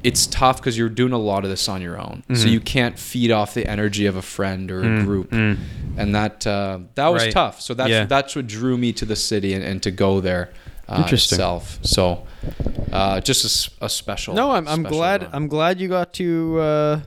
it's 0.05 0.27
tough 0.27 0.59
because 0.59 0.79
you're 0.79 0.89
doing 0.89 1.13
a 1.13 1.19
lot 1.19 1.45
of 1.45 1.51
this 1.51 1.69
on 1.69 1.83
your 1.83 1.99
own. 2.01 2.23
So 2.29 2.47
Mhm. 2.47 2.51
you 2.53 2.61
can't 2.61 2.99
feed 2.99 3.31
off 3.31 3.55
the 3.55 3.67
energy 3.67 4.07
of 4.07 4.17
a 4.17 4.23
friend 4.23 4.71
or 4.71 4.81
a 4.81 4.85
Mm, 4.85 5.05
group, 5.05 5.31
mm. 5.31 5.57
and 5.97 6.15
that 6.15 6.47
uh, 6.47 6.79
that 6.95 7.09
was 7.09 7.25
Right. 7.25 7.33
tough. 7.33 7.61
So 7.61 7.75
that's 7.75 7.91
Yeah. 7.91 8.05
that's 8.07 8.37
what 8.37 8.47
drew 8.47 8.77
me 8.79 8.93
to 8.93 9.05
the 9.05 9.17
city 9.17 9.53
and, 9.55 9.65
and 9.65 9.83
to 9.83 9.91
go 9.91 10.21
there. 10.21 10.51
Uh, 10.89 11.03
Interesting. 11.03 11.37
Itself. 11.37 11.79
So, 11.83 12.27
uh, 12.93 13.21
just 13.21 13.71
a 13.83 13.89
special. 13.91 14.35
No, 14.35 14.53
I'm 14.53 14.67
I'm 14.67 14.81
special 14.81 14.97
glad 14.99 15.23
run. 15.23 15.31
I'm 15.35 15.47
glad 15.49 15.81
you 15.81 15.89
got 15.89 16.15
to 16.15 16.59
uh, 16.61 17.01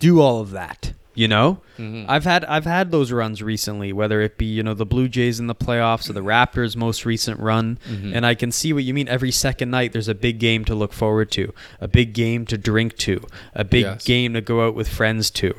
do 0.00 0.20
all 0.20 0.40
of 0.40 0.50
that. 0.50 0.92
You 1.18 1.26
know, 1.26 1.58
Mhm. 1.78 2.04
I've 2.08 2.22
had 2.22 2.44
I've 2.44 2.64
had 2.64 2.92
those 2.92 3.10
runs 3.10 3.42
recently, 3.42 3.92
whether 3.92 4.20
it 4.20 4.38
be 4.38 4.46
you 4.46 4.62
know 4.62 4.72
the 4.74 4.86
Blue 4.86 5.08
Jays 5.08 5.40
in 5.40 5.48
the 5.48 5.54
playoffs 5.54 6.08
or 6.08 6.12
the 6.12 6.22
Raptors' 6.22 6.76
most 6.76 7.04
recent 7.04 7.40
run, 7.40 7.78
Mhm. 7.90 8.14
and 8.14 8.24
I 8.24 8.34
can 8.34 8.52
see 8.52 8.72
what 8.72 8.84
you 8.84 8.94
mean. 8.94 9.08
Every 9.08 9.32
second 9.32 9.70
night, 9.72 9.92
there's 9.92 10.06
a 10.06 10.14
big 10.14 10.38
game 10.38 10.64
to 10.66 10.76
look 10.76 10.92
forward 10.92 11.32
to, 11.32 11.52
a 11.80 11.88
big 11.88 12.12
game 12.12 12.46
to 12.46 12.56
drink 12.56 12.96
to, 12.98 13.20
a 13.52 13.64
big 13.64 13.82
Yes. 13.82 14.04
game 14.04 14.32
to 14.34 14.40
go 14.40 14.64
out 14.64 14.76
with 14.76 14.88
friends 14.88 15.28
to, 15.42 15.54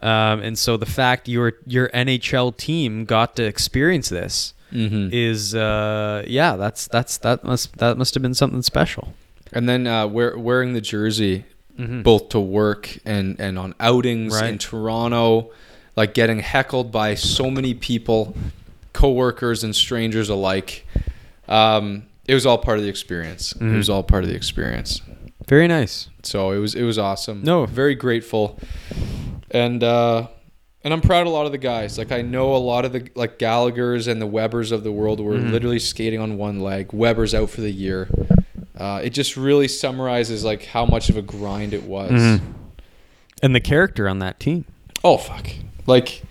um, 0.00 0.40
and 0.42 0.56
so 0.56 0.76
the 0.76 0.86
fact 0.86 1.28
your 1.28 1.54
your 1.66 1.90
NHL 1.92 2.52
team 2.56 3.04
got 3.04 3.34
to 3.34 3.42
experience 3.44 4.08
this 4.10 4.54
Mhm. 4.72 5.12
is 5.12 5.56
uh, 5.56 6.22
yeah, 6.28 6.54
that's 6.54 6.86
that's 6.86 7.18
that 7.18 7.42
must 7.42 7.76
that 7.78 7.98
must 7.98 8.14
have 8.14 8.22
been 8.22 8.34
something 8.34 8.62
special. 8.62 9.12
And 9.52 9.68
then 9.68 9.88
uh, 9.88 10.06
wear, 10.06 10.38
wearing 10.38 10.74
the 10.74 10.80
jersey 10.80 11.46
Mhm. 11.80 12.02
both 12.02 12.28
to 12.30 12.40
work 12.40 12.98
and 13.04 13.38
and 13.40 13.58
on 13.58 13.74
outings 13.80 14.38
in 14.40 14.58
Toronto, 14.58 15.50
like 15.96 16.14
getting 16.14 16.40
heckled 16.40 16.92
by 16.92 17.14
so 17.14 17.50
many 17.50 17.74
people, 17.74 18.36
coworkers 18.92 19.64
and 19.64 19.74
strangers 19.74 20.28
alike. 20.28 20.86
Um, 21.48 22.04
it 22.28 22.34
was 22.34 22.46
all 22.46 22.58
part 22.58 22.78
of 22.78 22.84
the 22.84 22.90
experience. 22.90 23.52
It 23.52 23.60
Mhm. 23.62 23.76
was 23.76 23.88
all 23.90 24.02
part 24.02 24.22
of 24.24 24.30
the 24.30 24.36
experience. 24.36 25.00
Very 25.48 25.66
nice. 25.66 26.08
So 26.22 26.52
it 26.52 26.58
was 26.58 26.74
it 26.74 26.82
was 26.84 26.98
awesome. 26.98 27.42
No. 27.42 27.66
very 27.66 27.94
grateful, 27.94 28.58
and 29.50 29.82
uh, 29.82 30.26
and 30.84 30.94
I'm 30.94 31.00
proud 31.00 31.22
of 31.22 31.26
a 31.26 31.30
lot 31.30 31.46
of 31.46 31.52
the 31.52 31.58
guys. 31.58 31.98
Like 31.98 32.12
I 32.12 32.22
know 32.22 32.54
a 32.54 32.58
lot 32.58 32.84
of 32.84 32.92
the 32.92 33.08
like 33.16 33.38
Gallagher's 33.38 34.06
and 34.06 34.20
the 34.22 34.26
Webers 34.26 34.70
of 34.70 34.84
the 34.84 34.92
world 34.92 35.18
were 35.20 35.34
Mhm. 35.36 35.50
literally 35.50 35.78
skating 35.80 36.20
on 36.20 36.36
one 36.36 36.60
leg. 36.60 36.92
Weber's 36.92 37.34
out 37.34 37.50
for 37.50 37.62
the 37.62 37.70
year. 37.72 38.08
Uh, 38.76 39.00
it 39.02 39.10
just 39.10 39.36
really 39.36 39.68
summarizes 39.68 40.44
like 40.44 40.64
how 40.66 40.86
much 40.86 41.10
of 41.10 41.16
a 41.16 41.22
grind 41.22 41.74
it 41.74 41.82
was. 41.84 42.10
Mhm. 42.12 42.40
And 43.42 43.54
the 43.54 43.60
character 43.60 44.08
on 44.08 44.18
that 44.20 44.38
team. 44.38 44.64
Oh 45.02 45.16
fuck! 45.16 45.48
Like 45.86 46.22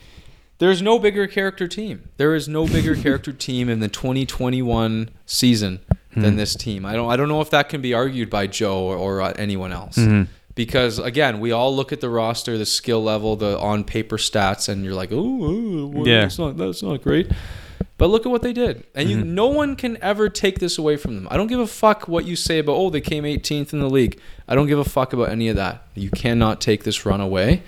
there's 0.60 0.82
no 0.82 1.00
bigger 1.00 1.28
character 1.28 1.68
team. 1.68 2.04
There 2.18 2.36
is 2.36 2.48
no 2.48 2.66
bigger 2.68 2.96
character 3.04 3.32
team 3.34 3.70
in 3.70 3.80
the 3.80 3.88
2021 3.88 5.10
season 5.26 5.80
than 6.16 6.34
Mhm. 6.34 6.38
this 6.38 6.56
team. 6.56 6.86
I 6.86 6.94
don't 6.94 7.10
I 7.10 7.16
don't 7.18 7.28
know 7.30 7.42
if 7.42 7.50
that 7.50 7.70
can 7.70 7.82
be 7.82 7.94
argued 7.94 8.30
by 8.30 8.48
Joe 8.48 8.80
or, 8.84 8.96
or 8.96 9.22
uh, 9.22 9.34
anyone 9.38 9.72
else. 9.72 9.98
Mhm. 9.98 10.28
Because 10.56 11.00
again, 11.00 11.40
we 11.40 11.52
all 11.52 11.74
look 11.76 11.92
at 11.94 12.02
the 12.02 12.10
roster, 12.10 12.58
the 12.58 12.66
skill 12.66 13.02
level, 13.02 13.36
the 13.36 13.58
on 13.60 13.84
paper 13.84 14.18
stats, 14.18 14.68
and 14.68 14.84
you're 14.84 14.94
like, 14.94 15.10
oh, 15.12 15.88
well, 15.94 16.08
Yeah. 16.08 16.22
that's 16.22 16.38
not 16.38 16.58
that's 16.58 16.84
not 16.84 17.02
great. 17.02 17.28
But 17.98 18.10
look 18.10 18.26
at 18.26 18.32
what 18.32 18.42
they 18.42 18.54
did, 18.54 18.84
and 18.96 19.10
you, 19.10 19.18
Mhm. 19.18 19.26
no 19.26 19.48
one 19.48 19.76
can 19.76 19.98
ever 20.02 20.30
take 20.30 20.60
this 20.60 20.78
away 20.78 20.96
from 20.96 21.16
them. 21.16 21.28
I 21.30 21.36
don't 21.38 21.48
give 21.48 21.60
a 21.60 21.68
fuck 21.68 22.08
what 22.08 22.26
you 22.26 22.36
say 22.38 22.60
about 22.60 22.74
oh 22.78 22.90
they 22.90 23.02
came 23.02 23.26
18th 23.26 23.74
in 23.74 23.80
the 23.80 23.90
league. 23.90 24.18
I 24.48 24.56
don't 24.56 24.68
give 24.68 24.80
a 24.80 24.86
fuck 24.86 25.12
about 25.14 25.30
any 25.30 25.50
of 25.50 25.56
that. 25.58 25.84
You 25.96 26.10
cannot 26.10 26.62
take 26.62 26.84
this 26.86 27.06
run 27.06 27.20
away, 27.22 27.62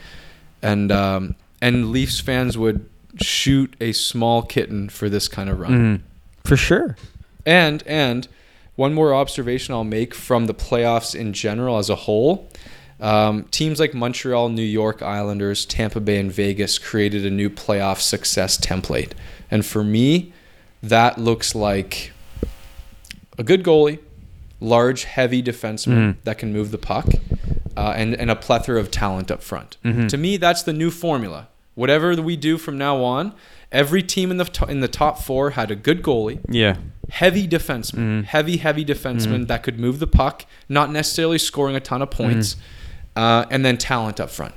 and 0.62 0.92
um, 0.92 1.36
and 1.62 1.92
Leafs 1.92 2.20
fans 2.22 2.58
would 2.58 2.86
shoot 3.20 3.76
a 3.82 3.92
small 3.92 4.42
kitten 4.42 4.88
for 4.88 5.10
this 5.10 5.28
kind 5.28 5.50
of 5.50 5.60
run. 5.60 5.72
Mhm. 5.74 6.48
For 6.48 6.56
sure. 6.56 6.96
And 7.46 7.84
and 7.86 8.28
one 8.78 8.94
more 8.94 9.14
observation 9.14 9.74
I'll 9.74 9.84
make 9.84 10.14
from 10.16 10.46
the 10.46 10.54
playoffs 10.54 11.14
in 11.14 11.34
general 11.34 11.78
as 11.78 11.90
a 11.90 11.96
whole. 11.96 12.48
Um, 13.02 13.46
teams 13.46 13.80
like 13.80 13.94
Montreal, 13.96 14.50
New 14.50 14.62
York 14.62 15.02
Islanders, 15.02 15.66
Tampa 15.66 16.00
Bay, 16.00 16.20
and 16.20 16.32
Vegas 16.32 16.78
created 16.78 17.26
a 17.26 17.32
new 17.32 17.50
playoff 17.50 18.00
success 18.00 18.58
template. 18.60 19.12
And 19.50 19.66
for 19.66 19.84
me, 19.84 20.34
that 20.84 21.18
looks 21.18 21.56
like 21.56 22.12
a 23.40 23.44
good 23.44 23.64
goalie, 23.64 24.00
large, 24.60 25.06
heavy 25.06 25.42
defenseman 25.42 25.96
Mhm. 25.98 26.16
that 26.26 26.38
can 26.38 26.54
move 26.54 26.70
the 26.70 26.78
puck, 26.78 27.08
uh, 27.76 27.94
and, 27.96 28.14
and 28.14 28.30
a 28.30 28.36
plethora 28.36 28.80
of 28.80 28.92
talent 28.92 29.32
up 29.32 29.42
front. 29.42 29.78
Mhm. 29.84 30.08
To 30.10 30.18
me, 30.18 30.38
that's 30.38 30.62
the 30.62 30.74
new 30.74 30.92
formula. 30.92 31.48
Whatever 31.74 32.16
we 32.22 32.36
do 32.36 32.58
from 32.60 32.78
now 32.78 32.98
on, 33.04 33.34
every 33.72 34.04
team 34.04 34.30
in 34.30 34.38
the, 34.38 34.46
to- 34.46 34.66
in 34.68 34.82
the 34.82 34.88
top 34.88 35.20
four 35.24 35.52
had 35.52 35.72
a 35.72 35.76
good 35.76 36.04
goalie, 36.04 36.40
Yeah. 36.50 36.76
heavy 37.10 37.48
defenseman, 37.48 38.22
Mhm. 38.22 38.26
heavy, 38.26 38.58
heavy 38.58 38.86
defenseman 38.86 39.46
Mhm. 39.46 39.48
that 39.48 39.64
could 39.64 39.80
move 39.80 39.98
the 39.98 40.08
puck, 40.08 40.46
not 40.70 40.92
necessarily 40.92 41.40
scoring 41.40 41.76
a 41.76 41.80
ton 41.80 42.02
of 42.04 42.12
points, 42.12 42.58
uh, 43.16 43.46
and 43.50 43.66
then 43.66 43.78
talent 43.78 44.20
up 44.20 44.30
front. 44.30 44.54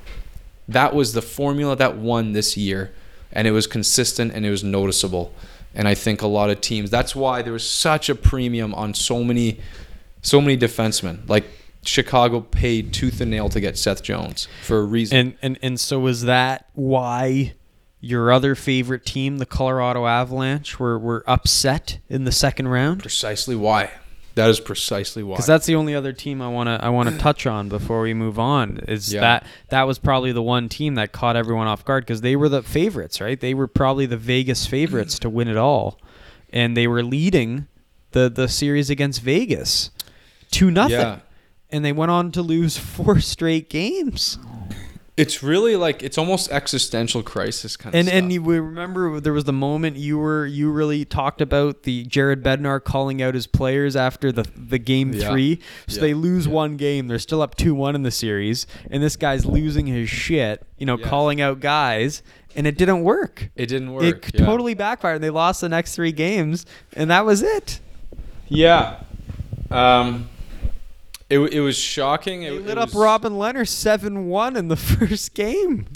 That 0.67 0.95
was 0.95 1.13
the 1.13 1.21
formula 1.21 1.75
that 1.75 1.97
won 1.97 2.33
this 2.33 2.57
year, 2.57 2.93
and 3.31 3.47
it 3.47 3.51
was 3.51 3.67
consistent 3.67 4.33
and 4.33 4.45
it 4.45 4.49
was 4.49 4.63
noticeable. 4.63 5.33
And 5.73 5.87
I 5.87 5.93
think 5.93 6.21
a 6.21 6.27
lot 6.27 6.49
of 6.49 6.61
teams. 6.61 6.89
That's 6.89 7.15
why 7.15 7.41
there 7.41 7.53
was 7.53 7.69
such 7.69 8.09
a 8.09 8.15
premium 8.15 8.73
on 8.73 8.93
so 8.93 9.23
many, 9.23 9.59
so 10.21 10.39
many 10.39 10.57
defensemen. 10.57 11.27
Like 11.27 11.45
Chicago 11.83 12.39
paid 12.39 12.93
tooth 12.93 13.21
and 13.21 13.29
nail 13.29 13.49
to 13.49 13.59
get 13.59 13.77
Seth 13.77 14.01
Jones 14.01 14.47
for 14.63 14.79
a 14.79 14.83
reason. 14.83 15.17
And 15.17 15.37
and 15.41 15.59
and 15.61 15.79
so 15.79 16.07
is 16.07 16.23
that 16.23 16.69
why 16.73 17.53
your 17.99 18.31
other 18.31 18.55
favorite 18.55 19.05
team, 19.05 19.39
the 19.39 19.45
Colorado 19.45 20.05
Avalanche, 20.05 20.79
were 20.79 20.97
were 20.97 21.23
upset 21.27 21.99
in 22.07 22.23
the 22.23 22.31
second 22.31 22.67
round? 22.69 23.01
precisely 23.01 23.55
why. 23.55 23.91
That 24.35 24.49
is 24.49 24.59
precisely 24.59 25.23
why. 25.23 25.35
Because 25.35 25.45
that's 25.47 25.65
the 25.65 25.75
only 25.75 25.95
other 25.95 26.11
team 26.13 26.41
I 26.41 26.49
want 26.49 26.67
to 26.67 26.83
I 26.83 26.89
want 26.89 27.09
to 27.09 27.17
touch 27.17 27.45
on 27.47 27.69
before 27.69 28.01
we 28.01 28.13
move 28.13 28.37
on. 28.37 28.79
Is 28.87 29.13
Yeah. 29.13 29.21
that 29.21 29.47
that 29.69 29.83
was 29.83 29.97
probably 29.97 30.31
the 30.33 30.41
one 30.43 30.67
team 30.69 30.95
that 30.95 31.11
caught 31.13 31.35
everyone 31.37 31.67
off 31.67 31.85
guard 31.85 32.03
because 32.05 32.21
they 32.21 32.35
were 32.35 32.49
the 32.49 32.61
favorites, 32.61 33.21
right? 33.21 33.39
They 33.39 33.53
were 33.53 33.67
probably 33.67 34.05
the 34.05 34.17
Vegas 34.17 34.65
favorites 34.67 35.17
to 35.19 35.29
win 35.29 35.47
it 35.47 35.55
all, 35.57 35.99
and 36.51 36.75
they 36.75 36.85
were 36.87 37.01
leading 37.03 37.67
the 38.11 38.29
the 38.29 38.47
series 38.49 38.89
against 38.89 39.21
Vegas 39.21 39.89
two 40.51 40.69
nothing, 40.69 40.99
Yeah. 40.99 41.19
and 41.71 41.83
they 41.85 41.91
went 41.93 42.11
on 42.11 42.31
to 42.33 42.41
lose 42.41 42.77
four 42.77 43.19
straight 43.33 43.69
games. 43.69 44.37
It's 45.17 45.41
really 45.41 45.77
like 45.77 46.03
it's 46.03 46.17
almost 46.17 46.51
existential 46.51 47.23
crisis 47.23 47.77
kind 47.77 47.95
of 47.95 47.99
And 47.99 48.07
stuff. 48.09 48.17
and 48.17 48.33
you 48.33 48.41
we 48.43 48.59
remember 48.59 49.21
there 49.21 49.31
was 49.31 49.45
the 49.45 49.53
moment 49.53 49.95
you 49.95 50.17
were 50.17 50.45
you 50.45 50.69
really 50.69 51.05
talked 51.05 51.39
about 51.39 51.83
the 51.83 52.03
Jared 52.03 52.43
Bednar 52.43 52.83
calling 52.83 53.21
out 53.21 53.33
his 53.33 53.47
players 53.47 53.95
after 53.95 54.33
the 54.33 54.45
the 54.57 54.77
game 54.77 55.13
Yeah. 55.13 55.29
three. 55.31 55.59
So 55.87 55.95
Yeah. 55.95 56.01
they 56.01 56.13
lose 56.13 56.47
Yeah. 56.47 56.51
one 56.53 56.75
game. 56.75 57.07
They're 57.07 57.17
still 57.19 57.41
up 57.41 57.55
two 57.55 57.73
one 57.73 57.95
in 57.95 58.03
the 58.03 58.11
series, 58.11 58.67
and 58.91 59.01
this 59.01 59.15
guy's 59.15 59.45
losing 59.45 59.87
his 59.87 60.09
shit. 60.09 60.65
You 60.77 60.85
know, 60.85 60.97
calling 60.97 61.39
out 61.39 61.61
guys, 61.61 62.21
and 62.53 62.67
it 62.67 62.77
didn't 62.77 63.01
work. 63.03 63.49
it 63.55 63.67
didn't 63.67 63.93
work. 63.93 64.27
It 64.33 64.37
totally 64.37 64.73
backfired. 64.73 65.21
They 65.21 65.29
lost 65.29 65.61
the 65.61 65.69
next 65.69 65.95
three 65.95 66.11
games, 66.11 66.65
and 66.93 67.09
that 67.09 67.25
was 67.25 67.41
it. 67.41 67.79
Yeah. 68.49 68.97
Um. 69.71 70.27
It, 71.29 71.39
it 71.39 71.61
was 71.61 71.77
shocking. 71.77 72.43
It, 72.43 72.51
They 72.51 72.55
it 72.57 72.65
lit 72.65 72.77
was, 72.77 72.95
up 72.95 73.01
Robin 73.01 73.33
Lehner 73.33 73.67
seven 73.67 74.27
one 74.27 74.55
in 74.55 74.67
the 74.67 74.75
first 74.75 75.33
game. 75.33 75.87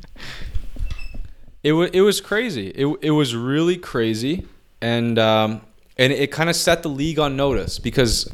It 1.64 1.74
was 1.74 1.90
it 1.92 2.02
was 2.02 2.22
crazy. 2.22 2.70
It 2.70 2.88
it 3.02 3.12
was 3.12 3.36
really 3.36 3.78
crazy, 3.78 4.48
and 4.82 5.20
um, 5.20 5.62
and 5.98 6.14
it 6.14 6.32
kind 6.32 6.50
of 6.50 6.56
set 6.56 6.84
the 6.84 6.90
league 6.90 7.20
on 7.20 7.36
notice 7.36 7.80
because 7.80 8.32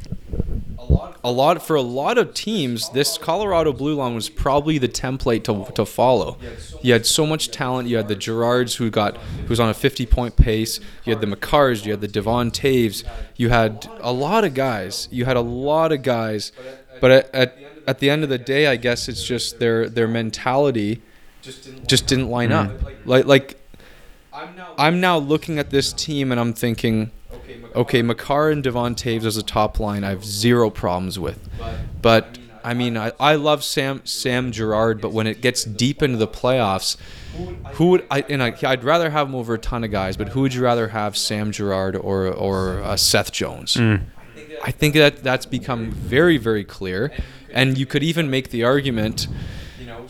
a 1.25 1.32
lot 1.32 1.66
for 1.66 1.75
a 1.75 1.82
lot 1.82 2.20
of 2.20 2.36
teams, 2.36 2.92
this 2.92 3.18
Colorado 3.18 3.74
blue 3.74 3.96
line 3.96 4.14
was 4.14 4.30
probably 4.30 4.78
the 4.78 4.88
template 4.88 5.44
to, 5.46 5.72
to 5.74 5.84
follow. 5.84 6.38
You 6.84 6.94
had 6.94 7.08
so 7.08 7.25
much 7.25 7.50
talent. 7.50 7.90
You 7.90 7.98
had 7.98 8.08
the 8.08 8.16
Girards 8.16 8.75
who 8.75 8.92
got 8.92 9.18
who 9.18 9.48
was 9.48 9.60
on 9.60 9.68
a 9.70 9.74
50 9.74 10.06
point 10.06 10.36
pace. 10.36 10.80
You 11.04 11.14
had 11.14 11.22
the 11.22 11.36
Makars. 11.36 11.84
You 11.84 11.92
had 11.92 12.02
the 12.02 12.08
Devon 12.08 12.52
Toews. 12.52 13.04
You 13.38 13.50
had 13.50 13.90
a 14.02 14.14
lot 14.14 14.44
of 14.44 14.54
guys. 14.54 15.08
You 15.12 15.25
had 15.25 15.36
a 15.36 15.42
lot 15.42 15.92
of 15.92 16.04
guys, 16.04 16.52
but 17.02 17.12
at, 17.12 17.36
at 17.36 17.58
at 17.88 18.00
the 18.00 18.10
end 18.10 18.24
of 18.24 18.30
the 18.30 18.38
day, 18.38 18.68
I 18.68 18.75
guess 18.78 19.08
it's 19.08 19.24
just 19.24 19.60
their 19.60 19.88
their 19.90 20.08
mentality 20.08 21.02
just 21.88 22.08
didn't 22.08 22.30
line 22.30 22.52
up. 22.52 22.72
Like 23.06 23.25
like 23.25 23.62
I'm 24.78 25.00
now 25.00 25.18
looking 25.18 25.60
at 25.60 25.70
this 25.70 25.94
team 25.94 26.32
and 26.32 26.40
I'm 26.40 26.54
thinking, 26.54 27.12
okay, 27.75 28.02
Makar 28.02 28.50
and 28.50 28.64
Devon 28.64 28.96
Toews 28.96 29.25
as 29.25 29.38
a 29.38 29.44
top 29.44 29.80
line, 29.80 30.04
I 30.04 30.10
have 30.10 30.25
zero 30.25 30.70
problems 30.70 31.18
with. 31.20 31.48
But 32.02 32.38
I 32.64 32.74
mean, 32.74 32.98
I, 32.98 33.12
I 33.20 33.36
love 33.36 33.64
Sam 33.64 34.02
Sam 34.06 34.52
Girard, 34.52 35.00
but 35.00 35.12
when 35.12 35.28
it 35.28 35.42
gets 35.42 35.64
deep 35.64 36.02
into 36.02 36.18
the 36.18 36.28
playoffs, 36.28 36.98
who 37.74 37.90
would 37.90 38.06
I 38.10 38.22
and 38.28 38.42
I, 38.42 38.56
I'd 38.64 38.84
rather 38.84 39.12
have 39.12 39.28
him 39.28 39.36
over 39.36 39.54
a 39.54 39.60
ton 39.60 39.84
of 39.84 39.92
guys, 39.92 40.18
but 40.18 40.30
who 40.30 40.42
would 40.42 40.54
you 40.54 40.64
rather 40.64 40.88
have, 40.88 41.16
Sam 41.16 41.52
Girard 41.52 41.96
or 41.96 42.28
or 42.28 42.82
uh, 42.82 42.96
Seth 42.98 43.32
Jones? 43.32 43.78
I 44.67 44.72
think 44.72 44.95
that 44.95 45.24
that's 45.24 45.45
become 45.45 45.91
very 45.91 46.38
very 46.38 46.63
clear, 46.63 47.12
and 47.51 47.77
you 47.77 47.86
could 47.86 48.03
even 48.03 48.29
make 48.29 48.50
the 48.50 48.63
argument, 48.63 49.27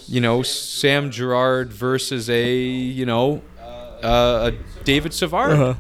you 0.08 0.22
know, 0.22 0.44
Sam 0.44 1.12
Girard 1.12 1.72
versus 1.74 2.30
a 2.30 2.56
you 2.58 3.06
know 3.06 3.42
uh, 3.62 4.52
a 4.52 4.84
David 4.84 5.14
Savard. 5.14 5.52
Uh-huh. 5.52 5.74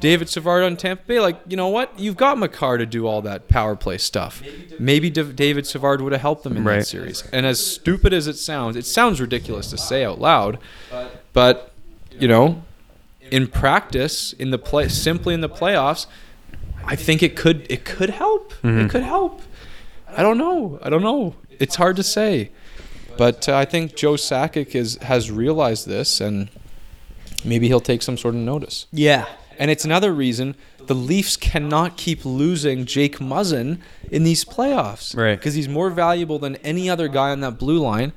David 0.00 0.28
Savard 0.28 0.64
on 0.64 0.76
Tampa 0.76 1.02
Bay, 1.06 1.18
like 1.18 1.40
you 1.48 1.56
know 1.56 1.68
what, 1.68 1.98
you've 1.98 2.16
got 2.16 2.36
Makar 2.36 2.76
to 2.76 2.84
do 2.84 3.06
all 3.06 3.22
that 3.22 3.48
power 3.48 3.74
play 3.74 3.96
stuff. 3.96 4.42
Maybe 4.78 5.08
David 5.08 5.66
Savard 5.66 6.02
would 6.02 6.12
have 6.12 6.20
helped 6.20 6.44
them 6.44 6.58
in 6.58 6.64
Right. 6.64 6.80
that 6.80 6.84
series. 6.86 7.24
And 7.32 7.46
as 7.46 7.64
stupid 7.64 8.12
as 8.12 8.26
it 8.26 8.36
sounds, 8.36 8.76
it 8.76 8.84
sounds 8.84 9.18
ridiculous 9.18 9.70
to 9.70 9.78
say 9.78 10.04
out 10.04 10.20
loud, 10.20 10.58
but 11.32 11.72
you 12.20 12.28
know, 12.28 12.62
in 13.30 13.46
practice, 13.46 14.34
in 14.34 14.50
the 14.50 14.58
play, 14.58 14.88
simply 14.88 15.32
in 15.32 15.40
the 15.40 15.48
playoffs, 15.48 16.06
I 16.86 16.96
think 16.96 17.22
it 17.22 17.36
could 17.36 17.66
it 17.70 17.84
could 17.84 18.10
help. 18.10 18.52
It 18.52 18.66
mm-hmm. 18.66 18.88
could 18.88 19.02
help. 19.02 19.42
I 20.08 20.22
don't 20.22 20.38
know. 20.38 20.78
I 20.82 20.90
don't 20.90 21.02
know. 21.02 21.34
It's 21.58 21.76
hard 21.76 21.96
to 21.96 22.02
say, 22.02 22.50
but 23.16 23.48
uh, 23.48 23.56
I 23.56 23.64
think 23.64 23.96
Joe 23.96 24.14
Sakic 24.14 24.74
is 24.74 24.96
has 24.98 25.30
realized 25.30 25.86
this, 25.86 26.20
and 26.20 26.50
maybe 27.44 27.68
he'll 27.68 27.80
take 27.80 28.02
some 28.02 28.16
sort 28.16 28.34
of 28.34 28.40
notice. 28.40 28.86
Yeah. 28.92 29.26
And 29.58 29.70
it's 29.70 29.84
another 29.84 30.12
reason 30.12 30.56
the 30.86 30.94
Leafs 30.94 31.36
cannot 31.36 31.96
keep 31.96 32.24
losing 32.24 32.84
Jake 32.84 33.18
Muzzin 33.18 33.78
in 34.10 34.24
these 34.24 34.44
playoffs. 34.44 35.16
Right. 35.16 35.38
Because 35.38 35.54
he's 35.54 35.68
more 35.68 35.90
valuable 35.90 36.38
than 36.38 36.56
any 36.56 36.90
other 36.90 37.08
guy 37.08 37.30
on 37.30 37.40
that 37.40 37.58
blue 37.58 37.78
line 37.78 38.12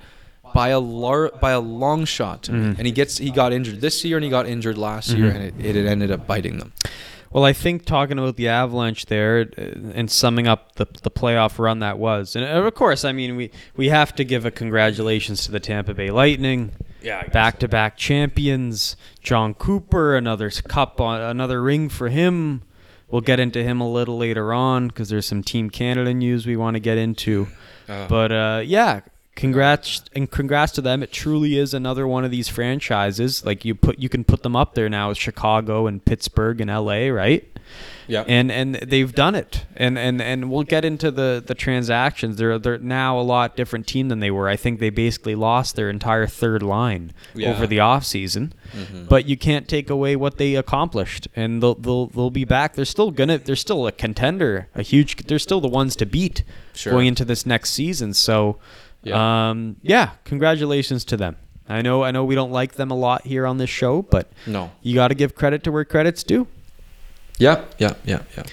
by 0.53 0.69
a 0.69 0.79
lar- 0.79 1.31
by 1.41 1.51
a 1.51 1.59
long 1.59 2.05
shot 2.05 2.43
to 2.43 2.51
me. 2.51 2.59
Mm-hmm. 2.59 2.79
And 2.79 2.85
he 2.87 2.91
gets 2.91 3.17
he 3.17 3.31
got 3.31 3.53
injured 3.53 3.81
this 3.81 4.03
year 4.03 4.17
and 4.17 4.23
he 4.23 4.29
got 4.29 4.47
injured 4.47 4.77
last 4.77 5.11
mm-hmm. 5.11 5.23
year 5.23 5.31
and 5.31 5.43
it, 5.65 5.75
it 5.75 5.85
ended 5.85 6.11
up 6.11 6.27
biting 6.27 6.57
them. 6.57 6.73
Well, 7.31 7.43
I 7.43 7.53
think 7.53 7.85
talking 7.85 8.17
about 8.17 8.35
the 8.37 8.47
Avalanche 8.47 9.05
there 9.07 9.49
uh, 9.57 9.61
and 9.93 10.09
summing 10.09 10.47
up 10.47 10.75
the 10.75 10.85
the 11.03 11.11
playoff 11.11 11.59
run 11.59 11.79
that 11.79 11.97
was, 11.99 12.35
and 12.35 12.45
uh, 12.45 12.63
of 12.65 12.73
course, 12.75 13.03
I 13.05 13.11
mean 13.11 13.35
we 13.35 13.51
we 13.75 13.89
have 13.89 14.15
to 14.15 14.23
give 14.23 14.45
a 14.45 14.51
congratulations 14.51 15.43
to 15.45 15.51
the 15.51 15.59
Tampa 15.59 15.93
Bay 15.93 16.09
Lightning, 16.09 16.71
Yeah. 17.01 17.27
back 17.27 17.59
to 17.59 17.67
back 17.67 17.97
champions. 17.97 18.95
Jon 19.21 19.53
Cooper, 19.53 20.15
another 20.15 20.49
cup 20.49 20.99
another 20.99 21.61
ring 21.61 21.89
for 21.89 22.09
him. 22.09 22.61
We'll 23.09 23.21
get 23.21 23.39
into 23.39 23.63
him 23.63 23.79
a 23.79 23.89
little 23.89 24.17
later 24.17 24.51
on 24.53 24.89
because 24.89 25.07
there's 25.09 25.25
some 25.25 25.41
Team 25.41 25.69
Canada 25.69 26.13
news 26.13 26.45
we 26.45 26.57
want 26.57 26.75
to 26.75 26.79
get 26.81 26.97
into. 26.97 27.47
Uh, 27.87 28.05
But 28.07 28.31
uh, 28.33 28.61
yeah, 28.65 29.01
congrats 29.37 30.01
and 30.13 30.29
congrats 30.29 30.73
to 30.73 30.81
them. 30.81 31.01
It 31.01 31.13
truly 31.13 31.57
is 31.57 31.73
another 31.73 32.05
one 32.05 32.25
of 32.25 32.31
these 32.31 32.49
franchises. 32.49 33.45
Like 33.45 33.63
you 33.63 33.73
put, 33.75 33.99
you 33.99 34.09
can 34.09 34.25
put 34.25 34.43
them 34.43 34.55
up 34.55 34.73
there 34.75 34.89
now 34.89 35.09
with 35.09 35.17
Chicago 35.17 35.87
and 35.87 36.03
Pittsburgh 36.03 36.59
and 36.59 36.69
L.A. 36.69 37.09
Right? 37.11 37.47
yeah. 38.07 38.23
And 38.27 38.49
and 38.51 38.75
they've 38.75 39.13
done 39.13 39.35
it. 39.35 39.65
And 39.75 39.97
and 39.97 40.21
and 40.21 40.49
we'll 40.49 40.63
get 40.63 40.83
into 40.85 41.11
the 41.11 41.43
the 41.45 41.53
transactions. 41.55 42.37
They're 42.37 42.57
they're 42.57 42.77
now 42.79 43.19
a 43.19 43.21
lot 43.21 43.55
different 43.55 43.87
team 43.87 44.07
than 44.09 44.19
they 44.21 44.31
were. 44.31 44.47
I 44.49 44.55
think 44.55 44.79
they 44.79 44.89
basically 44.89 45.35
lost 45.35 45.75
their 45.75 45.89
entire 45.89 46.27
third 46.27 46.63
line 46.63 47.13
Yeah. 47.35 47.51
over 47.51 47.67
the 47.67 47.79
off 47.79 48.05
season. 48.05 48.53
Mm-hmm. 48.75 49.05
But 49.05 49.27
you 49.27 49.37
can't 49.37 49.67
take 49.67 49.89
away 49.89 50.15
what 50.15 50.37
they 50.37 50.55
accomplished, 50.55 51.27
and 51.35 51.61
they'll 51.61 51.75
they'll 51.75 52.07
they'll 52.07 52.29
be 52.31 52.45
back. 52.45 52.73
They're 52.75 52.85
still 52.85 53.11
gonna. 53.11 53.37
They're 53.37 53.55
still 53.55 53.85
a 53.85 53.91
contender, 53.91 54.67
a 54.73 54.81
huge. 54.81 55.15
They're 55.27 55.37
still 55.39 55.61
the 55.61 55.67
ones 55.69 55.95
to 55.97 56.05
beat 56.05 56.43
Sure. 56.73 56.93
going 56.93 57.07
into 57.07 57.25
this 57.25 57.43
next 57.45 57.71
season. 57.71 58.13
So, 58.13 58.57
Yeah. 59.03 59.49
um, 59.49 59.77
yeah, 59.81 60.11
congratulations 60.25 61.05
to 61.05 61.17
them. 61.17 61.37
I 61.69 61.81
know 61.81 62.03
I 62.03 62.11
know 62.11 62.23
we 62.25 62.35
don't 62.35 62.51
like 62.51 62.73
them 62.73 62.91
a 62.91 62.95
lot 62.95 63.25
here 63.27 63.45
on 63.45 63.57
this 63.57 63.69
show, 63.69 64.01
but 64.01 64.31
no. 64.45 64.71
you 64.81 64.95
got 64.95 65.09
to 65.09 65.15
give 65.15 65.35
credit 65.35 65.63
to 65.63 65.71
where 65.71 65.83
credit's 65.85 66.23
due. 66.23 66.47
Yeah. 67.39 67.63
Yeah. 67.77 67.93
Yeah. 68.05 68.23
Yeah. 68.37 68.43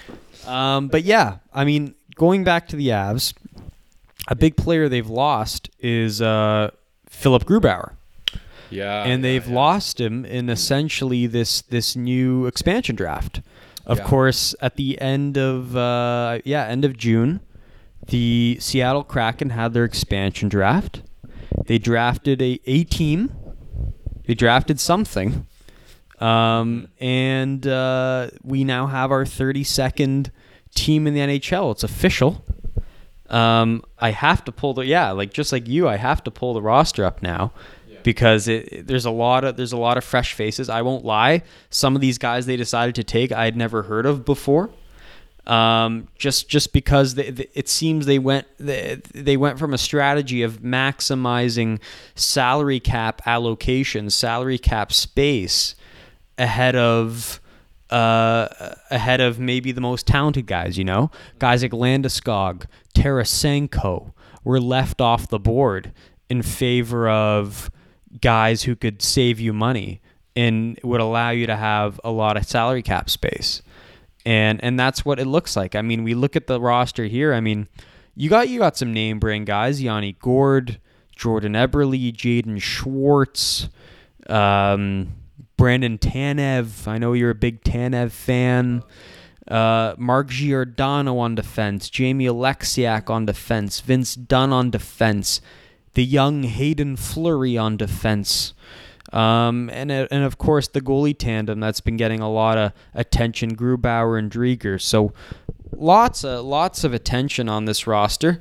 Um, 0.46 0.88
but 0.88 1.04
yeah, 1.04 1.38
I 1.52 1.64
mean, 1.64 1.94
going 2.16 2.44
back 2.44 2.68
to 2.68 2.76
the 2.76 2.88
Avs, 2.88 3.32
a 4.28 4.34
big 4.34 4.56
player 4.56 4.88
they've 4.88 5.08
lost 5.08 5.70
is 5.80 6.20
uh, 6.20 6.70
Philip 7.08 7.44
Grubauer, 7.44 7.92
Yeah. 8.70 9.04
and 9.04 9.24
they've 9.24 9.46
lost 9.46 10.00
him 10.00 10.24
in 10.24 10.48
essentially 10.50 11.26
this 11.26 11.62
this 11.62 11.96
new 11.96 12.46
expansion 12.46 12.96
draft. 12.96 13.40
Of 13.86 13.98
Yeah. 13.98 14.04
course, 14.04 14.54
at 14.60 14.76
the 14.76 15.00
end 15.00 15.38
of 15.38 15.76
uh, 15.76 16.38
yeah 16.44 16.66
end 16.66 16.84
of 16.84 16.96
June, 16.96 17.40
the 18.08 18.58
Seattle 18.60 19.04
Kraken 19.04 19.50
had 19.50 19.72
their 19.72 19.84
expansion 19.84 20.48
draft. 20.48 21.02
They 21.66 21.78
drafted 21.78 22.42
a 22.42 22.60
a 22.66 22.84
team. 22.84 23.34
They 24.26 24.34
drafted 24.34 24.80
something. 24.80 25.46
Um, 26.20 26.88
and 27.00 27.66
uh, 27.66 28.30
we 28.42 28.64
now 28.64 28.86
have 28.86 29.10
our 29.10 29.24
32nd 29.24 30.30
team 30.74 31.06
in 31.06 31.14
the 31.14 31.20
NHL. 31.20 31.72
It's 31.72 31.82
official. 31.84 32.44
Um, 33.28 33.82
I 33.98 34.10
have 34.10 34.44
to 34.44 34.52
pull 34.52 34.74
the 34.74 34.86
yeah, 34.86 35.10
like 35.10 35.32
just 35.32 35.50
like 35.52 35.66
you, 35.66 35.88
I 35.88 35.96
have 35.96 36.22
to 36.24 36.30
pull 36.30 36.54
the 36.54 36.62
roster 36.62 37.04
up 37.04 37.22
now 37.22 37.52
because 38.02 38.48
it, 38.48 38.68
it- 38.72 38.86
there's 38.86 39.06
a 39.06 39.10
lot 39.10 39.44
of 39.44 39.56
there's 39.56 39.72
a 39.72 39.76
lot 39.78 39.96
of 39.96 40.04
fresh 40.04 40.34
faces. 40.34 40.68
I 40.68 40.82
won't 40.82 41.04
lie, 41.04 41.42
some 41.70 41.94
of 41.94 42.00
these 42.00 42.18
guys 42.18 42.46
they 42.46 42.56
decided 42.56 42.94
to 42.96 43.04
take 43.04 43.32
I 43.32 43.44
had 43.46 43.56
never 43.56 43.82
heard 43.84 44.06
of 44.06 44.24
before. 44.24 44.70
Um, 45.46 46.08
just 46.16 46.48
just 46.48 46.72
because 46.72 47.16
they, 47.16 47.30
they- 47.30 47.48
it 47.54 47.68
seems 47.68 48.06
they 48.06 48.18
went 48.18 48.46
they, 48.58 49.00
they 49.14 49.36
went 49.36 49.58
from 49.58 49.74
a 49.74 49.78
strategy 49.78 50.42
of 50.42 50.62
maximizing 50.62 51.80
salary 52.14 52.80
cap 52.80 53.20
allocation, 53.26 54.08
salary 54.08 54.56
cap 54.58 54.90
space 54.92 55.74
ahead 56.38 56.74
of 56.76 57.40
uh, 57.90 58.48
ahead 58.90 59.20
of 59.20 59.38
maybe 59.38 59.70
the 59.70 59.80
most 59.82 60.06
talented 60.06 60.46
guys, 60.46 60.78
you 60.78 60.84
know? 60.84 61.10
Guys 61.38 61.62
like 61.62 61.72
Landeskog, 61.72 62.64
Tarasenko 62.94 64.12
were 64.42 64.60
left 64.60 65.00
off 65.00 65.28
the 65.28 65.38
board 65.38 65.92
in 66.28 66.42
favor 66.42 67.08
of 67.08 67.70
guys 68.20 68.62
who 68.62 68.74
could 68.74 69.02
save 69.02 69.38
you 69.38 69.52
money 69.52 70.00
and 70.34 70.78
would 70.82 71.00
allow 71.00 71.30
you 71.30 71.46
to 71.46 71.56
have 71.56 72.00
a 72.02 72.10
lot 72.10 72.36
of 72.36 72.44
salary 72.46 72.82
cap 72.82 73.08
space. 73.10 73.62
And 74.26 74.62
and 74.64 74.80
that's 74.80 75.04
what 75.04 75.18
it 75.18 75.26
looks 75.26 75.56
like. 75.56 75.74
I 75.74 75.82
mean, 75.82 76.02
we 76.02 76.14
look 76.14 76.34
at 76.34 76.46
the 76.46 76.60
roster 76.60 77.04
here. 77.04 77.34
I 77.34 77.40
mean, 77.40 77.68
you 78.14 78.30
got 78.30 78.48
you 78.48 78.58
got 78.58 78.76
some 78.76 78.92
name 78.92 79.18
brand 79.18 79.46
guys, 79.46 79.82
Yanni 79.82 80.12
Gourde, 80.12 80.78
Jordan 81.14 81.52
Eberle, 81.52 82.12
Jaden 82.12 82.60
Schwartz, 82.60 83.68
um, 84.28 85.12
Brandon 85.56 85.98
Tanev. 85.98 86.86
I 86.88 86.98
know 86.98 87.12
you're 87.12 87.30
a 87.30 87.34
big 87.34 87.62
Tanev 87.62 88.12
fan. 88.12 88.82
Uh, 89.46 89.94
Mark 89.98 90.28
Giordano 90.28 91.18
on 91.18 91.34
defense, 91.34 91.90
Jamie 91.90 92.26
Oleksiak 92.26 93.10
on 93.10 93.26
defense, 93.26 93.80
Vince 93.80 94.14
Dunn 94.14 94.54
on 94.54 94.70
defense, 94.70 95.42
the 95.92 96.04
young 96.04 96.44
Haydn 96.44 96.96
Fleury 96.96 97.58
on 97.58 97.76
defense. 97.76 98.54
Um, 99.12 99.70
and 99.70 99.92
uh, 99.92 100.08
and 100.10 100.24
of 100.24 100.38
course 100.38 100.68
the 100.68 100.80
goalie 100.80 101.16
tandem 101.16 101.60
that's 101.60 101.80
been 101.80 101.96
getting 101.96 102.20
a 102.20 102.30
lot 102.30 102.58
of 102.58 102.72
attention, 102.94 103.56
Grubauer 103.56 104.18
and 104.18 104.30
Driedger. 104.30 104.80
So 104.80 105.12
lots 105.72 106.24
of 106.24 106.44
lots 106.44 106.84
of 106.84 106.94
attention 106.94 107.48
on 107.48 107.66
this 107.66 107.86
roster. 107.86 108.40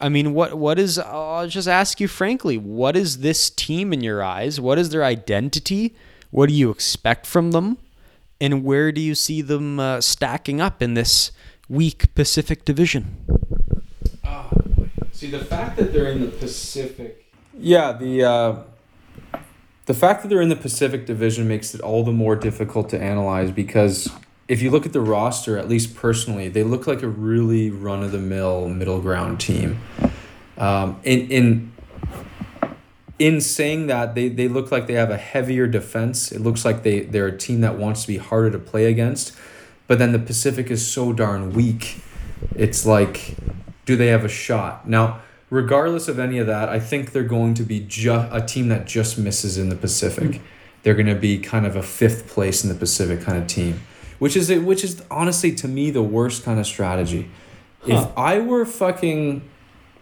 I 0.00 0.08
mean, 0.08 0.32
what 0.32 0.54
what 0.54 0.78
is? 0.78 0.98
I'll 0.98 1.48
just 1.48 1.68
ask 1.68 2.00
you 2.00 2.08
frankly, 2.08 2.56
what 2.56 2.96
is 2.96 3.18
this 3.18 3.50
team 3.50 3.92
in 3.92 4.02
your 4.02 4.22
eyes? 4.22 4.60
What 4.60 4.78
is 4.78 4.90
their 4.90 5.04
identity? 5.04 5.94
What 6.30 6.48
do 6.48 6.54
you 6.54 6.70
expect 6.70 7.26
from 7.26 7.52
them? 7.52 7.78
And 8.40 8.64
where 8.64 8.92
do 8.92 9.00
you 9.00 9.14
see 9.14 9.40
them 9.40 9.80
uh, 9.80 10.00
stacking 10.02 10.60
up 10.60 10.82
in 10.82 10.94
this 10.94 11.32
weak 11.68 12.14
Pacific 12.14 12.64
Division? 12.64 13.16
See 15.16 15.30
the 15.30 15.42
fact 15.42 15.78
that 15.78 15.94
they're 15.94 16.12
in 16.12 16.20
the 16.20 16.28
Pacific. 16.30 17.24
Yeah, 17.58 17.92
the 17.92 18.22
uh, 18.22 18.56
the 19.86 19.94
fact 19.94 20.22
that 20.22 20.28
they're 20.28 20.42
in 20.42 20.48
the 20.48 20.56
Pacific 20.56 21.06
Division 21.06 21.48
makes 21.48 21.74
it 21.74 21.80
all 21.80 22.04
the 22.04 22.12
more 22.12 22.36
difficult 22.36 22.88
to 22.90 23.00
analyze 23.00 23.50
because 23.50 24.10
if 24.48 24.60
you 24.62 24.70
look 24.70 24.86
at 24.86 24.92
the 24.92 25.00
roster, 25.00 25.56
at 25.58 25.68
least 25.68 25.96
personally, 25.96 26.48
they 26.48 26.62
look 26.62 26.86
like 26.86 27.02
a 27.02 27.08
really 27.08 27.70
run 27.70 28.02
of 28.02 28.12
the 28.12 28.18
mill 28.18 28.68
middle 28.68 29.00
ground 29.00 29.40
team. 29.40 29.80
Um, 30.58 31.00
in 31.02 31.30
in 31.30 31.72
in 33.18 33.40
saying 33.40 33.86
that, 33.86 34.14
they, 34.14 34.28
they 34.28 34.46
look 34.46 34.70
like 34.70 34.86
they 34.86 34.94
have 34.94 35.10
a 35.10 35.16
heavier 35.16 35.66
defense. 35.66 36.30
It 36.32 36.40
looks 36.40 36.64
like 36.64 36.82
they, 36.82 37.00
they're 37.00 37.28
a 37.28 37.36
team 37.36 37.62
that 37.62 37.78
wants 37.78 38.02
to 38.02 38.08
be 38.08 38.18
harder 38.18 38.50
to 38.50 38.58
play 38.58 38.86
against. 38.86 39.34
But 39.86 39.98
then 39.98 40.12
the 40.12 40.18
Pacific 40.18 40.70
is 40.70 40.86
so 40.86 41.12
darn 41.12 41.54
weak. 41.54 42.02
It's 42.54 42.84
like, 42.84 43.36
do 43.86 43.96
they 43.96 44.08
have 44.08 44.24
a 44.24 44.28
shot? 44.28 44.86
Now, 44.86 45.22
regardless 45.50 46.08
of 46.08 46.18
any 46.18 46.38
of 46.38 46.46
that, 46.46 46.68
I 46.68 46.80
think 46.80 47.12
they're 47.12 47.22
going 47.22 47.54
to 47.54 47.62
be 47.62 47.80
ju- 47.80 48.28
a 48.30 48.44
team 48.44 48.68
that 48.68 48.86
just 48.86 49.18
misses 49.18 49.58
in 49.58 49.68
the 49.68 49.76
Pacific. 49.76 50.40
They're 50.82 50.94
going 50.94 51.06
to 51.06 51.14
be 51.14 51.38
kind 51.38 51.66
of 51.66 51.76
a 51.76 51.82
fifth 51.82 52.28
place 52.28 52.62
in 52.62 52.68
the 52.68 52.74
Pacific 52.74 53.20
kind 53.22 53.38
of 53.38 53.46
team, 53.46 53.80
which 54.18 54.36
is 54.36 54.50
which 54.50 54.84
is 54.84 55.02
honestly 55.10 55.52
to 55.56 55.68
me 55.68 55.90
the 55.90 56.02
worst 56.02 56.44
kind 56.44 56.60
of 56.60 56.66
strategy. 56.66 57.28
Huh. 57.80 57.92
If 57.92 58.18
I 58.18 58.38
were 58.38 58.64
fucking 58.64 59.48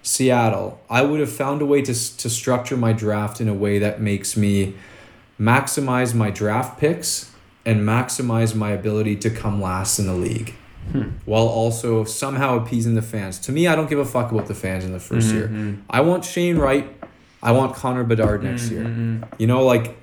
Seattle, 0.03 0.81
I 0.91 1.03
would 1.03 1.21
have 1.21 1.33
found 1.33 1.63
a 1.63 1.67
way 1.67 1.81
to 1.83 1.95
to 1.95 2.31
structure 2.31 2.77
my 2.77 2.93
draft 2.93 3.41
in 3.41 3.49
a 3.49 3.55
way 3.55 3.79
that 3.79 4.01
makes 4.01 4.37
me 4.37 4.75
maximize 5.41 6.15
my 6.15 6.31
draft 6.31 6.79
picks 6.79 7.33
and 7.65 7.81
maximize 7.81 8.55
my 8.55 8.71
ability 8.71 9.17
to 9.17 9.31
come 9.31 9.61
last 9.61 9.99
in 9.99 10.07
the 10.07 10.15
league 10.15 10.55
Hmm. 10.93 11.09
while 11.25 11.47
also 11.47 12.05
somehow 12.05 12.57
appeasing 12.57 12.95
the 12.95 13.03
fans. 13.03 13.39
To 13.41 13.53
me, 13.53 13.67
I 13.67 13.75
don't 13.75 13.89
give 13.89 13.99
a 13.99 14.05
fuck 14.05 14.31
about 14.31 14.47
the 14.47 14.55
fans 14.55 14.85
in 14.85 14.93
the 14.93 14.99
1st 14.99 15.33
year. 15.33 15.49
Mm-hmm. 15.49 15.81
I 15.91 16.03
want 16.03 16.25
Shane 16.25 16.57
Wright. 16.57 16.89
I 17.43 17.53
want 17.53 17.75
Connor 17.75 18.05
Bedard 18.05 18.45
next 18.45 18.69
mm-hmm. 18.69 19.19
year. 19.19 19.29
You 19.39 19.47
know, 19.47 19.65
like, 19.65 19.97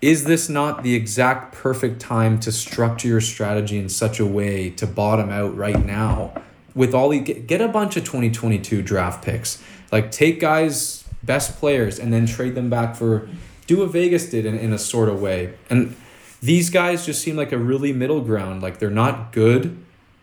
is 0.00 0.24
this 0.24 0.48
not 0.48 0.82
the 0.82 0.94
exact 0.94 1.54
perfect 1.54 2.00
time 2.00 2.40
to 2.40 2.50
structure 2.50 3.06
your 3.06 3.20
strategy 3.20 3.78
in 3.78 3.88
such 3.88 4.18
a 4.18 4.26
way 4.26 4.70
to 4.70 4.86
bottom 4.86 5.30
out 5.30 5.56
right 5.56 5.84
now? 5.84 6.34
With 6.74 6.94
all 6.94 7.10
the 7.10 7.20
get, 7.20 7.46
get 7.46 7.60
a 7.60 7.68
bunch 7.68 7.96
of 7.96 8.04
2022 8.04 8.82
draft 8.82 9.24
picks. 9.24 9.62
Like, 9.92 10.10
take 10.10 10.40
guys' 10.40 11.04
best 11.22 11.56
players 11.58 12.00
and 12.00 12.12
then 12.12 12.26
trade 12.26 12.56
them 12.56 12.68
back 12.68 12.96
for, 12.96 13.28
do 13.66 13.78
what 13.78 13.90
Vegas 13.90 14.28
did 14.28 14.44
in, 14.44 14.58
in 14.58 14.72
a 14.72 14.78
sort 14.78 15.08
of 15.08 15.20
way. 15.20 15.54
And 15.70 15.94
these 16.42 16.70
guys 16.70 17.06
just 17.06 17.22
seem 17.22 17.36
like 17.36 17.52
a 17.52 17.58
really 17.58 17.92
middle 17.92 18.22
ground. 18.22 18.62
Like, 18.62 18.78
they're 18.78 18.90
not 18.90 19.32
good. 19.32 19.81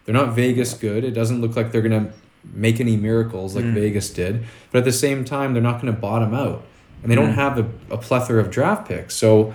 They're 0.10 0.26
not 0.26 0.34
Vegas 0.34 0.74
good. 0.74 1.04
It 1.04 1.12
doesn't 1.12 1.40
look 1.40 1.56
like 1.56 1.72
they're 1.72 1.84
gonna 1.84 2.12
make 2.44 2.80
any 2.80 2.98
miracles 2.98 3.56
like 3.56 3.64
hmm. 3.64 3.76
Vegas 3.76 4.10
did. 4.10 4.44
But 4.72 4.80
at 4.80 4.86
the 4.86 4.92
same 4.92 5.24
time, 5.24 5.54
they're 5.54 5.62
not 5.62 5.80
gonna 5.80 5.92
bottom 5.94 6.34
out, 6.34 6.64
and 7.04 7.12
they 7.12 7.16
don't 7.16 7.34
hmm. 7.34 7.40
have 7.40 7.60
a, 7.60 7.70
a 7.94 7.98
plethora 8.00 8.42
of 8.42 8.50
draft 8.50 8.88
picks. 8.88 9.16
So 9.16 9.54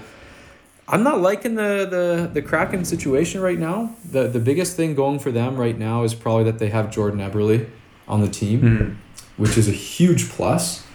I'm 0.86 1.02
not 1.02 1.20
liking 1.20 1.56
the 1.56 1.88
the 1.90 2.30
the 2.32 2.40
Kraken 2.40 2.84
situation 2.84 3.40
right 3.40 3.58
now. 3.58 3.96
the 4.08 4.28
The 4.28 4.38
biggest 4.38 4.76
thing 4.76 4.94
going 4.94 5.18
for 5.18 5.32
them 5.32 5.56
right 5.56 5.76
now 5.76 6.04
is 6.04 6.14
probably 6.14 6.44
that 6.44 6.60
they 6.60 6.68
have 6.68 6.88
Jordan 6.88 7.18
Eberle 7.18 7.68
on 8.06 8.20
the 8.20 8.28
team, 8.28 8.60
hmm. 8.60 8.94
which 9.36 9.58
is 9.58 9.66
a 9.66 9.72
huge 9.72 10.28
plus. 10.28 10.86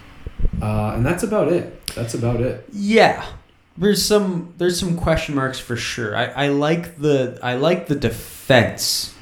Uh, 0.62 0.94
and 0.96 1.06
that's 1.06 1.24
about 1.24 1.52
it. 1.52 1.86
That's 1.96 2.14
about 2.14 2.40
it. 2.40 2.66
Yeah. 2.72 3.26
There's 3.78 4.02
some 4.02 4.54
there's 4.58 4.80
some 4.80 4.96
question 4.96 5.36
marks 5.36 5.60
for 5.60 5.76
sure. 5.76 6.16
I, 6.16 6.28
I 6.28 6.48
like 6.48 6.98
the 6.98 7.38
I 7.44 7.56
like 7.56 7.88
the 7.88 7.96
defense. 7.96 9.16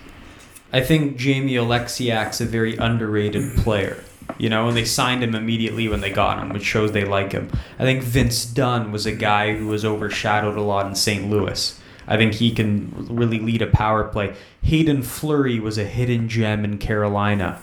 I 0.72 0.82
think 0.82 1.18
Jamie 1.18 1.54
Oleksiak's 1.54 2.42
a 2.42 2.46
very 2.46 2.76
underrated 2.76 3.58
player. 3.58 4.04
You 4.38 4.50
know, 4.50 4.68
and 4.68 4.78
they 4.78 4.86
signed 4.86 5.24
him 5.24 5.34
immediately 5.34 5.88
when 5.88 6.02
they 6.02 6.12
got 6.12 6.38
him, 6.38 6.50
which 6.50 6.64
shows 6.64 6.92
they 6.92 7.06
like 7.06 7.32
him. 7.32 7.50
I 7.80 7.84
think 7.84 8.04
Vince 8.04 8.46
Dunn 8.46 8.92
was 8.92 9.06
a 9.06 9.12
guy 9.12 9.56
who 9.56 9.68
was 9.68 9.86
overshadowed 9.86 10.58
a 10.58 10.62
lot 10.62 10.86
in 10.86 10.96
St. 10.96 11.30
Louis. 11.30 11.80
I 12.08 12.18
think 12.18 12.36
he 12.36 12.52
can 12.52 13.08
really 13.10 13.40
lead 13.40 13.62
a 13.62 13.68
power 13.68 14.04
play. 14.04 14.36
Haydn 14.64 15.02
Fleury 15.02 15.60
was 15.60 15.78
a 15.78 15.86
hidden 15.86 16.30
gem 16.30 16.64
in 16.64 16.78
Carolina. 16.78 17.60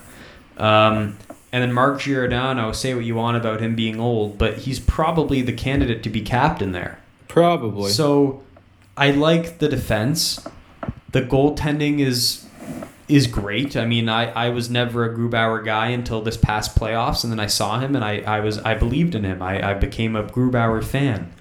Um, 0.57 1.17
and 1.53 1.63
then 1.63 1.73
Mark 1.73 2.01
Giordano, 2.01 2.73
say 2.73 2.95
what 2.95 3.05
you 3.05 3.15
want 3.15 3.37
about 3.37 3.61
him 3.61 3.77
being 3.77 4.01
old, 4.01 4.37
but 4.39 4.59
he's 4.59 4.81
probably 4.81 5.41
the 5.41 5.53
candidate 5.53 6.03
to 6.03 6.11
be 6.11 6.21
captain 6.21 6.73
there. 6.73 6.99
Probably. 7.29 7.91
So 7.91 8.43
I 8.97 9.13
like 9.13 9.59
the 9.59 9.69
defense. 9.69 10.45
The 11.13 11.23
goaltending 11.23 12.01
is 12.01 12.44
is 13.09 13.27
great. 13.27 13.77
I 13.77 13.85
mean, 13.85 14.09
I, 14.09 14.31
I 14.33 14.49
was 14.49 14.71
never 14.71 15.05
a 15.05 15.15
Grubauer 15.15 15.65
guy 15.65 15.89
until 15.89 16.23
this 16.23 16.37
past 16.37 16.77
playoffs, 16.77 17.23
and 17.23 17.33
then 17.33 17.41
I 17.41 17.47
saw 17.47 17.79
him 17.79 17.95
and 17.95 18.05
I, 18.05 18.21
I 18.21 18.41
was 18.41 18.59
I 18.59 18.75
believed 18.75 19.15
in 19.15 19.25
him. 19.25 19.43
I, 19.43 19.71
I 19.71 19.75
became 19.75 20.17
a 20.17 20.25
Grubauer 20.25 20.83
fan. 20.83 21.33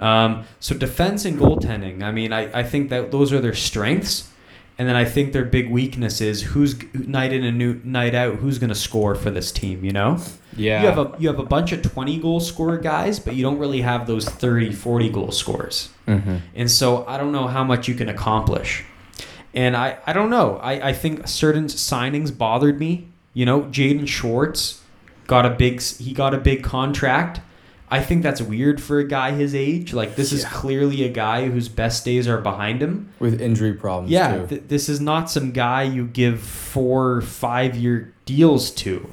Um, 0.00 0.44
so 0.60 0.74
defense 0.74 1.24
and 1.24 1.38
goaltending. 1.38 2.02
I 2.02 2.10
mean, 2.10 2.32
I, 2.32 2.60
I 2.60 2.62
think 2.62 2.90
that 2.90 3.10
those 3.10 3.32
are 3.32 3.40
their 3.40 3.54
strengths, 3.54 4.30
and 4.78 4.88
then 4.88 4.96
I 4.96 5.04
think 5.04 5.32
their 5.32 5.44
big 5.44 5.70
weakness 5.70 6.20
is 6.20 6.42
who's 6.42 6.76
night 6.92 7.32
in 7.32 7.44
and 7.44 7.56
new, 7.56 7.80
night 7.84 8.14
out. 8.14 8.36
Who's 8.36 8.58
going 8.58 8.70
to 8.70 8.74
score 8.74 9.14
for 9.14 9.30
this 9.30 9.52
team? 9.52 9.84
You 9.84 9.92
know, 9.92 10.18
yeah. 10.56 10.80
you 10.80 10.88
have 10.88 10.98
a 10.98 11.16
you 11.18 11.28
have 11.28 11.38
a 11.38 11.44
bunch 11.44 11.70
of 11.72 11.82
twenty 11.82 12.18
goal 12.18 12.40
scorer 12.40 12.78
guys, 12.78 13.20
but 13.20 13.34
you 13.36 13.42
don't 13.42 13.58
really 13.58 13.82
have 13.82 14.06
those 14.06 14.24
30, 14.24 14.72
40 14.72 15.08
goal 15.10 15.30
scorers. 15.30 15.90
mm-hmm. 16.08 16.38
And 16.56 16.70
so 16.70 17.06
I 17.06 17.18
don't 17.18 17.32
know 17.32 17.46
how 17.46 17.62
much 17.62 17.86
you 17.86 17.94
can 17.94 18.08
accomplish. 18.08 18.84
And 19.54 19.76
I, 19.76 19.98
I 20.06 20.12
don't 20.12 20.30
know. 20.30 20.56
I, 20.58 20.88
I 20.88 20.92
think 20.92 21.28
certain 21.28 21.66
signings 21.66 22.36
bothered 22.36 22.78
me. 22.80 23.08
You 23.34 23.46
know, 23.46 23.62
Jaden 23.62 24.06
Schwartz 24.08 24.82
got 25.26 25.46
a 25.46 25.50
big 25.50 25.80
he 25.80 26.12
got 26.12 26.34
a 26.34 26.38
big 26.38 26.62
contract. 26.62 27.40
I 27.90 28.00
think 28.02 28.22
that's 28.24 28.42
weird 28.42 28.82
for 28.82 28.98
a 28.98 29.06
guy 29.06 29.30
his 29.32 29.54
age. 29.54 29.92
Like 29.92 30.16
this 30.16 30.32
is 30.32 30.44
clearly 30.46 31.04
a 31.04 31.08
guy 31.08 31.48
whose 31.48 31.68
best 31.68 32.04
days 32.04 32.26
are 32.26 32.40
behind 32.40 32.82
him. 32.82 33.10
With 33.20 33.40
injury 33.40 33.74
problems 33.74 34.10
Yeah, 34.10 34.38
too. 34.38 34.46
th- 34.48 34.62
this 34.68 34.88
is 34.88 35.00
not 35.00 35.30
some 35.30 35.52
guy 35.52 35.82
you 35.84 36.06
give 36.06 36.40
four, 36.40 37.20
five 37.22 37.76
year 37.76 38.12
deals 38.24 38.70
to. 38.72 39.08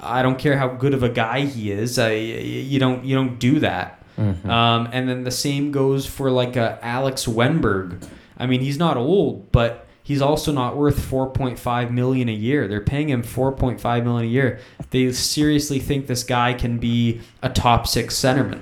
I 0.00 0.22
don't 0.22 0.38
care 0.38 0.58
how 0.58 0.68
good 0.68 0.92
of 0.94 1.02
a 1.02 1.08
guy 1.08 1.40
he 1.46 1.72
is. 1.72 1.98
I, 1.98 2.12
you 2.12 2.78
don't 2.78 3.04
you 3.04 3.14
don't 3.16 3.38
do 3.38 3.60
that. 3.60 4.02
Mhm. 4.18 4.46
Um, 4.46 4.88
and 4.92 5.08
then 5.08 5.24
the 5.24 5.30
same 5.30 5.70
goes 5.72 6.04
for 6.06 6.30
like 6.30 6.56
a 6.56 6.78
Alex 6.82 7.24
Wennberg. 7.26 8.06
I 8.38 8.46
mean, 8.46 8.60
he's 8.60 8.78
not 8.78 8.96
old, 8.96 9.50
but 9.52 9.86
he's 10.02 10.22
also 10.22 10.52
not 10.52 10.76
worth 10.76 10.98
4.5 10.98 11.90
million 11.90 12.28
a 12.28 12.32
year. 12.32 12.68
They're 12.68 12.80
paying 12.80 13.08
him 13.10 13.22
4.5 13.22 14.04
million 14.04 14.24
a 14.24 14.32
year. 14.32 14.60
They 14.90 15.12
seriously 15.12 15.80
think 15.80 16.06
this 16.06 16.22
guy 16.24 16.54
can 16.54 16.78
be 16.78 17.20
a 17.42 17.48
top 17.50 17.86
6 17.86 18.14
centerman, 18.14 18.60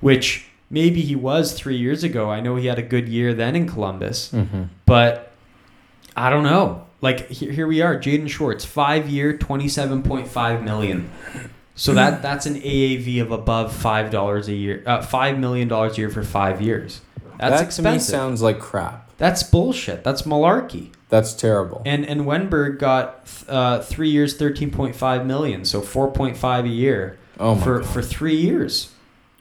which 0.00 0.46
maybe 0.68 1.00
he 1.00 1.14
was 1.14 1.52
3 1.52 1.76
years 1.76 2.02
ago. 2.02 2.28
I 2.30 2.40
know 2.40 2.56
he 2.56 2.66
had 2.66 2.78
a 2.78 2.82
good 2.82 3.08
year 3.08 3.32
then 3.34 3.54
in 3.54 3.66
Columbus, 3.68 4.30
Mhm. 4.32 4.68
but 4.86 5.32
I 6.16 6.28
don't 6.30 6.44
know. 6.44 6.82
Like 7.00 7.28
here, 7.28 7.52
here 7.52 7.66
we 7.66 7.82
are, 7.82 7.96
Jaden 7.98 8.28
Schwartz, 8.28 8.64
5 8.64 9.08
year, 9.08 9.32
27.5 9.36 10.62
million. 10.64 11.10
So 11.76 11.92
that 11.94 12.22
that's 12.22 12.46
an 12.46 12.54
AAV 12.56 13.20
of 13.20 13.30
above 13.30 13.72
five 13.74 14.10
dollars 14.10 14.48
a 14.48 14.54
year, 14.54 14.82
uh, 14.86 15.02
five 15.02 15.38
million 15.38 15.68
dollars 15.68 15.94
a 15.98 16.00
year 16.00 16.10
for 16.10 16.22
five 16.22 16.60
years. 16.62 17.00
That's 17.38 17.60
that 17.76 17.82
to 17.82 17.82
me 17.82 17.98
sounds 17.98 18.40
like 18.42 18.58
crap. 18.60 19.03
That's 19.18 19.42
bullshit. 19.42 20.02
That's 20.04 20.22
malarkey. 20.22 20.90
That's 21.08 21.32
terrible. 21.34 21.82
And 21.86 22.04
and 22.06 22.22
Wennberg 22.22 22.78
got 22.78 23.28
uh, 23.48 23.80
three 23.80 24.10
years, 24.10 24.36
thirteen 24.36 24.70
point 24.70 24.96
five 24.96 25.24
million, 25.26 25.64
so 25.64 25.80
four 25.80 26.10
point 26.10 26.36
five 26.36 26.64
a 26.64 26.68
year 26.68 27.18
oh 27.38 27.54
for 27.56 27.80
God. 27.80 27.88
for 27.88 28.02
three 28.02 28.36
years. 28.36 28.90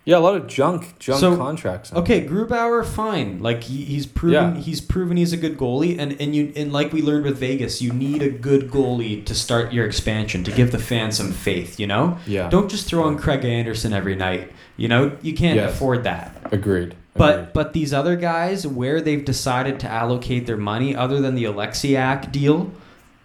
Yeah, 0.05 0.17
a 0.17 0.19
lot 0.19 0.35
of 0.35 0.47
junk, 0.47 0.99
junk 0.99 1.21
So, 1.21 1.37
contracts. 1.37 1.93
Okay, 1.93 2.27
Grubauer, 2.27 2.85
fine. 2.85 3.41
Like 3.41 3.63
he, 3.63 3.85
he's 3.85 4.05
proven 4.05 4.55
Yeah. 4.55 4.61
he's 4.61 4.81
proven 4.81 5.15
he's 5.15 5.31
a 5.31 5.37
good 5.37 5.57
goalie, 5.57 5.97
and 5.97 6.19
and 6.21 6.35
you 6.35 6.51
and 6.57 6.73
like 6.73 6.91
we 6.91 7.01
learned 7.01 7.23
with 7.25 7.37
Vegas, 7.37 7.81
you 7.81 7.93
need 7.93 8.21
a 8.21 8.29
good 8.29 8.69
goalie 8.69 9.25
to 9.25 9.33
start 9.33 9.71
your 9.71 9.85
expansion 9.85 10.43
to 10.43 10.51
give 10.51 10.71
the 10.73 10.77
fans 10.79 11.15
some 11.17 11.31
faith. 11.31 11.79
You 11.79 11.87
know, 11.87 12.17
Yeah. 12.27 12.49
don't 12.49 12.69
just 12.69 12.85
throw 12.85 13.07
in 13.07 13.17
Craig 13.17 13.45
Anderson 13.45 13.93
every 13.93 14.15
night. 14.15 14.51
You 14.75 14.89
know, 14.89 15.13
you 15.21 15.33
can't 15.33 15.55
Yes. 15.55 15.71
afford 15.73 16.03
that. 16.03 16.35
Agreed. 16.51 16.95
But 17.15 17.33
Agreed. 17.39 17.53
but 17.53 17.73
these 17.73 17.93
other 17.93 18.15
guys, 18.15 18.65
where 18.65 18.99
they've 18.99 19.23
decided 19.23 19.79
to 19.81 19.87
allocate 19.89 20.47
their 20.47 20.57
money, 20.57 20.95
other 20.95 21.21
than 21.21 21.35
the 21.35 21.43
Oleksiak 21.43 22.31
deal, 22.31 22.71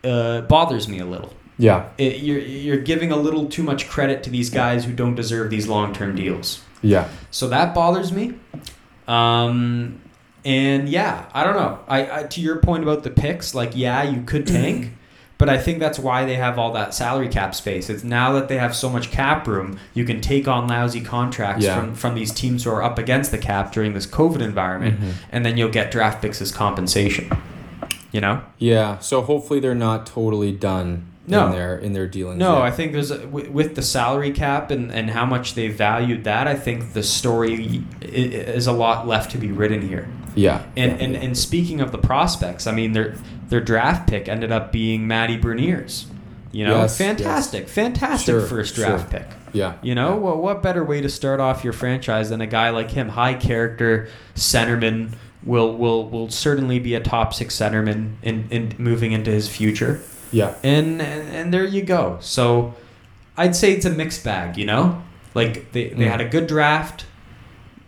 uh, 0.04 0.42
bothers 0.42 0.88
me 0.88 0.98
a 0.98 1.06
little. 1.06 1.32
yeah, 1.58 1.88
It, 1.96 2.18
you're 2.20 2.38
you're 2.38 2.82
giving 2.82 3.12
a 3.12 3.16
little 3.16 3.46
too 3.46 3.62
much 3.62 3.88
credit 3.88 4.22
to 4.24 4.30
these 4.30 4.50
guys 4.50 4.84
who 4.84 4.92
don't 4.92 5.14
deserve 5.14 5.48
these 5.50 5.66
long 5.68 5.94
term 5.94 6.14
deals. 6.14 6.60
yeah, 6.82 7.08
So 7.30 7.48
that 7.48 7.74
bothers 7.74 8.12
me. 8.12 8.34
Um, 9.06 10.00
and 10.44 10.88
yeah, 10.88 11.26
I 11.32 11.42
don't 11.44 11.56
know. 11.56 11.78
I, 11.88 12.20
I 12.20 12.22
to 12.24 12.40
your 12.40 12.56
point 12.56 12.82
about 12.82 13.02
the 13.02 13.10
picks, 13.10 13.54
like 13.54 13.72
yeah, 13.74 14.02
you 14.02 14.22
could 14.22 14.46
tank, 14.46 14.92
but 15.38 15.48
I 15.48 15.56
think 15.56 15.78
that's 15.78 15.98
why 15.98 16.24
they 16.24 16.34
have 16.34 16.58
all 16.58 16.72
that 16.72 16.92
salary 16.94 17.28
cap 17.28 17.54
space. 17.54 17.88
It's 17.88 18.04
now 18.04 18.32
that 18.32 18.48
they 18.48 18.58
have 18.58 18.74
so 18.74 18.88
much 18.90 19.10
cap 19.10 19.46
room, 19.46 19.78
you 19.94 20.04
can 20.04 20.20
take 20.20 20.46
on 20.48 20.66
lousy 20.68 21.00
contracts 21.00 21.64
Yeah. 21.64 21.78
from 21.78 21.94
from 21.94 22.14
these 22.14 22.32
teams 22.32 22.64
who 22.64 22.70
are 22.70 22.82
up 22.82 22.98
against 22.98 23.30
the 23.30 23.38
cap 23.38 23.72
during 23.72 23.94
this 23.94 24.06
COVID 24.06 24.40
environment, 24.40 25.00
Mhm. 25.00 25.12
and 25.32 25.46
then 25.46 25.56
you'll 25.56 25.70
get 25.70 25.90
draft 25.90 26.20
picks 26.22 26.42
as 26.42 26.50
compensation. 26.52 27.30
You 28.10 28.20
know? 28.22 28.40
yeah. 28.58 28.98
So 29.00 29.20
hopefully 29.22 29.60
they're 29.60 29.74
not 29.74 30.06
totally 30.06 30.50
done 30.50 31.04
No. 31.26 31.46
in 31.46 31.52
their 31.52 31.76
in 31.76 31.92
their 31.92 32.06
dealings. 32.06 32.38
No, 32.38 32.54
yet. 32.54 32.62
I 32.62 32.70
think 32.70 32.92
there's 32.92 33.10
a, 33.10 33.26
with, 33.26 33.48
with 33.50 33.74
the 33.74 33.82
salary 33.82 34.30
cap 34.30 34.70
and, 34.70 34.90
and 34.90 35.10
how 35.10 35.26
much 35.26 35.54
they 35.54 35.68
valued 35.68 36.24
that. 36.24 36.48
I 36.48 36.54
think 36.54 36.94
the 36.94 37.02
story 37.02 37.82
is 38.00 38.66
a 38.66 38.72
lot 38.72 39.06
left 39.06 39.30
to 39.32 39.38
be 39.38 39.52
written 39.52 39.82
here. 39.86 40.08
yeah. 40.34 40.62
And 40.76 40.92
yeah, 40.92 41.04
and, 41.04 41.16
and 41.16 41.36
speaking 41.36 41.82
of 41.82 41.92
the 41.92 41.98
prospects, 41.98 42.66
I 42.66 42.72
mean 42.72 42.92
their 42.92 43.14
their 43.48 43.60
draft 43.60 44.08
pick 44.08 44.28
ended 44.28 44.52
up 44.52 44.72
being 44.72 45.06
Matty 45.06 45.38
Beniers. 45.38 46.04
You 46.52 46.64
know, 46.66 46.78
Yes, 46.80 46.96
fantastic, 46.96 47.68
fantastic 47.68 48.32
Sure, 48.32 48.40
first 48.40 48.74
sure. 48.74 48.86
draft 48.86 49.10
pick. 49.10 49.26
yeah, 49.52 49.74
You 49.82 49.94
know, 49.94 50.16
what 50.16 50.38
what 50.38 50.62
better 50.62 50.82
way 50.82 51.00
to 51.02 51.08
start 51.08 51.40
off 51.40 51.62
your 51.64 51.72
franchise 51.74 52.30
than 52.30 52.40
a 52.40 52.46
guy 52.46 52.70
like 52.70 52.90
him, 52.90 53.10
high 53.10 53.34
character 53.34 54.08
centerman, 54.34 55.12
will 55.44 55.76
will 55.76 56.08
will 56.08 56.30
certainly 56.30 56.78
be 56.78 56.94
a 56.94 57.00
top 57.00 57.34
six 57.34 57.54
centerman 57.56 58.14
in, 58.22 58.46
in 58.50 58.74
moving 58.78 59.12
into 59.12 59.30
his 59.30 59.48
future. 59.48 60.00
yeah, 60.32 60.54
And, 60.62 61.00
and 61.02 61.28
and 61.36 61.54
there 61.54 61.64
you 61.64 61.82
go. 61.82 62.16
So 62.20 62.74
I'd 63.36 63.54
say 63.54 63.72
it's 63.72 63.84
a 63.86 63.90
mixed 63.90 64.24
bag, 64.24 64.56
you 64.56 64.64
know? 64.66 65.02
Like 65.34 65.72
they, 65.72 65.88
they 65.90 66.04
Mm. 66.06 66.10
had 66.10 66.20
a 66.20 66.28
good 66.28 66.46
draft. 66.46 67.04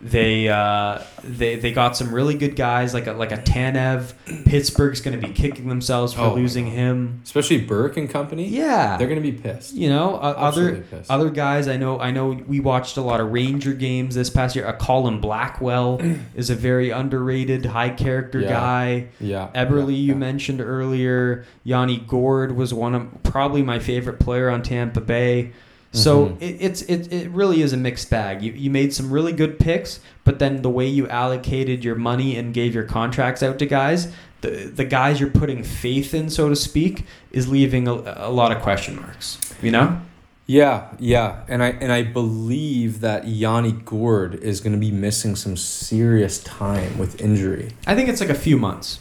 They 0.02 0.48
uh, 0.48 1.02
they 1.22 1.56
they 1.56 1.72
got 1.72 1.94
some 1.94 2.14
really 2.14 2.34
good 2.34 2.56
guys 2.56 2.94
like 2.94 3.06
a, 3.06 3.12
like 3.12 3.32
a 3.32 3.36
Tanev. 3.36 4.14
Pittsburgh's 4.46 5.02
going 5.02 5.20
to 5.20 5.26
be 5.26 5.32
kicking 5.34 5.68
themselves 5.68 6.14
for 6.14 6.22
Oh 6.22 6.34
losing 6.34 6.66
him. 6.66 7.20
especially 7.22 7.60
Burke 7.60 7.98
and 7.98 8.08
company. 8.08 8.48
Yeah. 8.48 8.96
they're 8.96 9.08
gonna 9.08 9.20
be 9.20 9.32
pissed. 9.32 9.74
you 9.74 9.90
know, 9.90 10.14
uh, 10.14 10.34
other 10.38 10.78
pissed. 10.90 11.10
other 11.10 11.28
guys 11.28 11.68
I 11.68 11.76
know 11.76 12.00
I 12.00 12.12
know 12.12 12.30
we 12.30 12.60
watched 12.60 12.96
a 12.96 13.02
lot 13.02 13.20
of 13.20 13.30
Ranger 13.30 13.74
games 13.74 14.14
this 14.14 14.30
past 14.30 14.56
year. 14.56 14.64
A 14.66 14.72
Colin 14.72 15.20
Blackwell 15.20 16.00
is 16.34 16.48
a 16.48 16.54
very 16.54 16.88
underrated 16.88 17.66
high 17.66 17.90
character 17.90 18.40
Yeah. 18.40 18.48
guy. 18.48 19.08
Yeah, 19.20 19.50
Eberle, 19.54 19.88
yeah, 19.90 19.96
you 19.96 20.14
mentioned 20.14 20.62
earlier. 20.62 21.44
Yanni 21.62 21.98
Gourde 21.98 22.52
was 22.52 22.72
one 22.72 22.94
of 22.94 23.22
probably 23.22 23.62
my 23.62 23.78
favorite 23.78 24.18
player 24.18 24.48
on 24.48 24.62
Tampa 24.62 25.02
Bay. 25.02 25.52
So 25.92 26.26
Mhm. 26.26 26.36
it, 26.42 26.56
it's 26.60 26.82
it, 26.82 27.12
it 27.12 27.30
really 27.30 27.62
is 27.62 27.72
a 27.72 27.76
mixed 27.76 28.10
bag. 28.10 28.42
You, 28.42 28.52
you 28.52 28.70
made 28.70 28.94
some 28.94 29.10
really 29.10 29.32
good 29.32 29.58
picks, 29.58 29.98
but 30.24 30.38
then 30.38 30.62
the 30.62 30.70
way 30.70 30.86
you 30.86 31.08
allocated 31.08 31.82
your 31.84 31.96
money 31.96 32.36
and 32.36 32.54
gave 32.54 32.74
your 32.74 32.84
contracts 32.84 33.42
out 33.42 33.58
to 33.58 33.66
guys, 33.66 34.08
the 34.42 34.50
the 34.72 34.84
guys 34.84 35.18
you're 35.18 35.30
putting 35.30 35.64
faith 35.64 36.14
in, 36.14 36.30
so 36.30 36.48
to 36.48 36.54
speak, 36.54 37.04
is 37.32 37.48
leaving 37.48 37.88
a, 37.88 37.92
a 38.16 38.30
lot 38.30 38.52
of 38.52 38.62
question 38.62 38.96
marks. 38.96 39.38
You 39.60 39.72
know? 39.72 40.00
Yeah, 40.46 40.88
yeah, 40.98 41.42
and 41.48 41.62
I 41.62 41.68
and 41.80 41.90
I 41.92 42.02
believe 42.02 43.00
that 43.00 43.26
Yanni 43.26 43.72
Gourde 43.72 44.34
is 44.36 44.60
going 44.60 44.72
to 44.72 44.78
be 44.78 44.90
missing 44.92 45.34
some 45.36 45.56
serious 45.56 46.38
time 46.42 46.98
with 46.98 47.20
injury. 47.20 47.70
I 47.86 47.94
think 47.94 48.08
it's 48.08 48.20
like 48.20 48.30
a 48.30 48.34
few 48.34 48.56
months. 48.56 48.98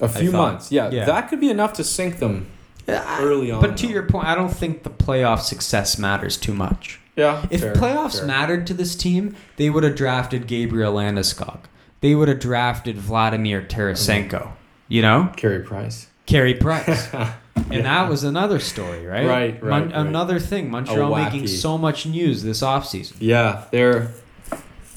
A 0.00 0.08
few 0.08 0.32
months, 0.32 0.72
yeah, 0.72 0.90
Yeah. 0.90 1.04
that 1.04 1.28
could 1.28 1.38
be 1.40 1.50
enough 1.50 1.72
to 1.74 1.84
sink 1.84 2.18
them 2.18 2.46
Uh, 2.88 3.18
early 3.20 3.50
on. 3.50 3.60
But 3.60 3.76
to 3.78 3.86
though. 3.86 3.92
your 3.92 4.02
point, 4.04 4.26
I 4.26 4.34
don't 4.34 4.52
think 4.52 4.82
the 4.82 4.90
playoff 4.90 5.40
success 5.40 5.98
matters 5.98 6.36
too 6.36 6.54
much. 6.54 7.00
yeah, 7.16 7.46
If 7.50 7.60
fair, 7.60 7.74
playoffs 7.74 8.18
fair. 8.18 8.26
mattered 8.26 8.66
to 8.68 8.74
this 8.74 8.96
team, 8.96 9.36
they 9.56 9.70
would 9.70 9.84
have 9.84 9.94
drafted 9.94 10.46
Gabriel 10.46 10.94
Landeskog. 10.94 11.60
They 12.00 12.14
would 12.14 12.28
have 12.28 12.40
drafted 12.40 12.96
Vladimir 12.98 13.62
Tarasenko. 13.62 14.52
You 14.88 15.02
know, 15.02 15.30
Carey 15.36 15.60
Price. 15.62 16.08
Carey 16.26 16.54
Price, 16.54 17.08
and 17.70 17.84
that 17.84 18.08
was 18.08 18.24
another 18.24 18.58
story, 18.58 19.06
right? 19.06 19.26
Right, 19.26 19.62
right, 19.62 19.84
right. 19.84 19.92
Another 19.92 20.38
thing, 20.38 20.70
Montreal 20.70 21.14
making 21.14 21.46
so 21.46 21.78
much 21.78 22.04
news 22.06 22.42
this 22.42 22.60
offseason. 22.62 23.14
Yeah, 23.20 23.64
they're 23.70 24.10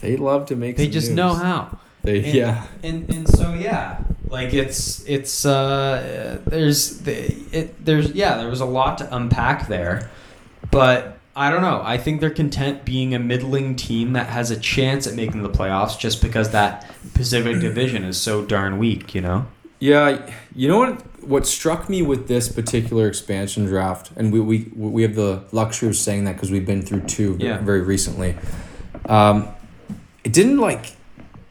they 0.02 0.18
love 0.18 0.48
to 0.48 0.56
make. 0.56 0.78
They 0.78 0.88
just 0.88 1.10
news. 1.10 1.16
know 1.18 1.34
how. 1.34 1.80
They 2.04 2.24
And, 2.24 2.34
yeah, 2.34 2.68
and 2.84 3.10
and 3.14 3.28
so 3.28 3.54
yeah, 3.54 4.04
like 4.36 4.54
it's 4.54 5.04
it's 5.08 5.46
uh 5.46 6.40
there's 6.46 7.00
the 7.02 7.16
it 7.52 7.84
there's 7.86 8.12
yeah 8.12 8.38
there 8.38 8.50
was 8.50 8.62
a 8.62 8.66
lot 8.66 8.98
to 9.00 9.16
unpack 9.16 9.68
there, 9.68 10.10
but 10.72 11.18
I 11.36 11.50
don't 11.52 11.62
know. 11.62 11.82
I 11.84 11.98
think 11.98 12.22
they're 12.22 12.30
content 12.44 12.86
being 12.86 13.14
a 13.14 13.20
middling 13.20 13.76
team 13.76 14.14
that 14.14 14.28
has 14.28 14.52
a 14.52 14.60
chance 14.60 15.06
at 15.08 15.14
making 15.16 15.42
the 15.44 15.50
playoffs 15.50 15.98
just 16.00 16.22
because 16.22 16.52
that 16.52 16.86
Pacific 17.14 17.60
Division 17.60 18.04
is 18.04 18.18
so 18.22 18.44
darn 18.46 18.78
weak. 18.78 19.14
You 19.16 19.22
know. 19.22 19.46
yeah. 19.80 20.06
You 20.56 20.68
know 20.70 20.78
what? 20.80 21.02
What 21.34 21.48
struck 21.48 21.90
me 21.90 22.02
with 22.02 22.28
this 22.28 22.48
particular 22.50 23.08
expansion 23.08 23.66
draft, 23.66 24.12
and 24.16 24.32
we 24.34 24.40
we 24.40 24.58
we 24.76 25.02
have 25.02 25.16
the 25.16 25.44
luxury 25.52 25.90
of 25.90 25.96
saying 25.98 26.26
that 26.26 26.34
because 26.36 26.52
we've 26.52 26.66
been 26.66 26.82
through 26.84 27.02
two 27.18 27.36
Yeah. 27.40 27.58
very 27.58 27.82
recently. 27.82 28.38
Um, 29.08 29.48
it 30.24 30.32
didn't 30.34 30.58
like. 30.58 30.86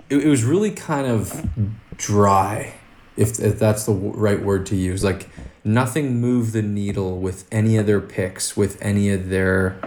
It, 0.09 0.18
it 0.27 0.29
was 0.29 0.44
really 0.44 0.70
kind 0.70 1.07
of 1.07 1.47
dry, 1.96 2.74
if 3.16 3.38
if 3.40 3.59
that's 3.59 3.85
the 3.85 3.92
w- 3.92 4.12
right 4.12 4.42
word 4.42 4.66
to 4.66 4.76
use. 4.76 5.04
Like 5.04 5.28
nothing 5.64 6.20
moved 6.20 6.52
the 6.52 6.62
needle 6.62 7.18
with 7.18 7.46
any 7.50 7.76
of 7.76 7.87
their 7.87 8.00
picks, 8.00 8.57
with 8.57 8.80
any 8.80 9.11
of 9.11 9.28
their 9.28 9.78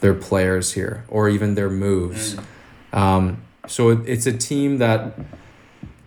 their 0.00 0.14
players 0.14 0.72
here, 0.72 1.04
or 1.08 1.28
even 1.28 1.54
their 1.54 1.70
moves. 1.70 2.36
Um, 2.92 3.42
so 3.66 3.90
it, 3.90 4.08
it's 4.08 4.26
a 4.26 4.32
team 4.32 4.78
that 4.78 5.18